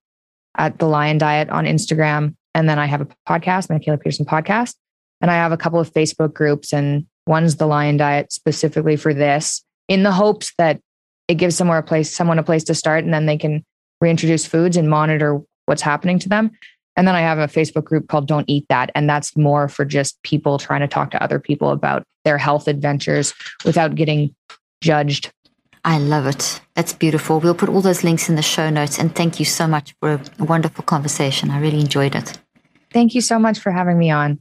at 0.56 0.78
the 0.78 0.86
Lion 0.86 1.18
Diet 1.18 1.48
on 1.50 1.64
Instagram. 1.64 2.34
And 2.54 2.68
then 2.68 2.78
I 2.78 2.86
have 2.86 3.00
a 3.00 3.08
podcast, 3.28 3.70
my 3.70 3.78
Mikhaila 3.78 4.00
Peterson 4.00 4.26
podcast. 4.26 4.74
And 5.20 5.30
I 5.30 5.34
have 5.34 5.52
a 5.52 5.56
couple 5.56 5.78
of 5.78 5.92
Facebook 5.92 6.34
groups, 6.34 6.72
and 6.72 7.06
one's 7.26 7.56
the 7.56 7.66
Lion 7.66 7.96
Diet 7.96 8.32
specifically 8.32 8.96
for 8.96 9.14
this, 9.14 9.62
in 9.88 10.02
the 10.02 10.12
hopes 10.12 10.52
that 10.58 10.80
it 11.28 11.34
gives 11.34 11.56
somewhere 11.56 11.78
a 11.78 11.82
place, 11.82 12.14
someone 12.14 12.38
a 12.38 12.42
place 12.42 12.64
to 12.64 12.74
start, 12.74 13.04
and 13.04 13.14
then 13.14 13.26
they 13.26 13.38
can 13.38 13.64
reintroduce 14.00 14.44
foods 14.46 14.76
and 14.76 14.90
monitor 14.90 15.40
what's 15.66 15.82
happening 15.82 16.18
to 16.18 16.28
them. 16.28 16.50
And 16.96 17.08
then 17.08 17.14
I 17.14 17.20
have 17.20 17.38
a 17.38 17.46
Facebook 17.46 17.84
group 17.84 18.08
called 18.08 18.26
Don't 18.26 18.48
Eat 18.48 18.66
That. 18.68 18.90
And 18.94 19.08
that's 19.08 19.36
more 19.36 19.68
for 19.68 19.84
just 19.84 20.22
people 20.22 20.58
trying 20.58 20.80
to 20.80 20.88
talk 20.88 21.10
to 21.12 21.22
other 21.22 21.38
people 21.38 21.70
about 21.70 22.02
their 22.24 22.36
health 22.36 22.68
adventures 22.68 23.32
without 23.64 23.94
getting 23.94 24.34
judged. 24.82 25.32
I 25.84 25.98
love 25.98 26.26
it. 26.26 26.60
That's 26.74 26.92
beautiful. 26.92 27.40
We'll 27.40 27.54
put 27.54 27.68
all 27.68 27.80
those 27.80 28.04
links 28.04 28.28
in 28.28 28.36
the 28.36 28.42
show 28.42 28.68
notes. 28.70 28.98
And 28.98 29.14
thank 29.14 29.38
you 29.38 29.44
so 29.44 29.66
much 29.66 29.94
for 30.00 30.20
a 30.38 30.44
wonderful 30.44 30.84
conversation. 30.84 31.50
I 31.50 31.60
really 31.60 31.80
enjoyed 31.80 32.14
it. 32.14 32.38
Thank 32.92 33.14
you 33.14 33.20
so 33.20 33.38
much 33.38 33.58
for 33.58 33.72
having 33.72 33.98
me 33.98 34.10
on. 34.10 34.40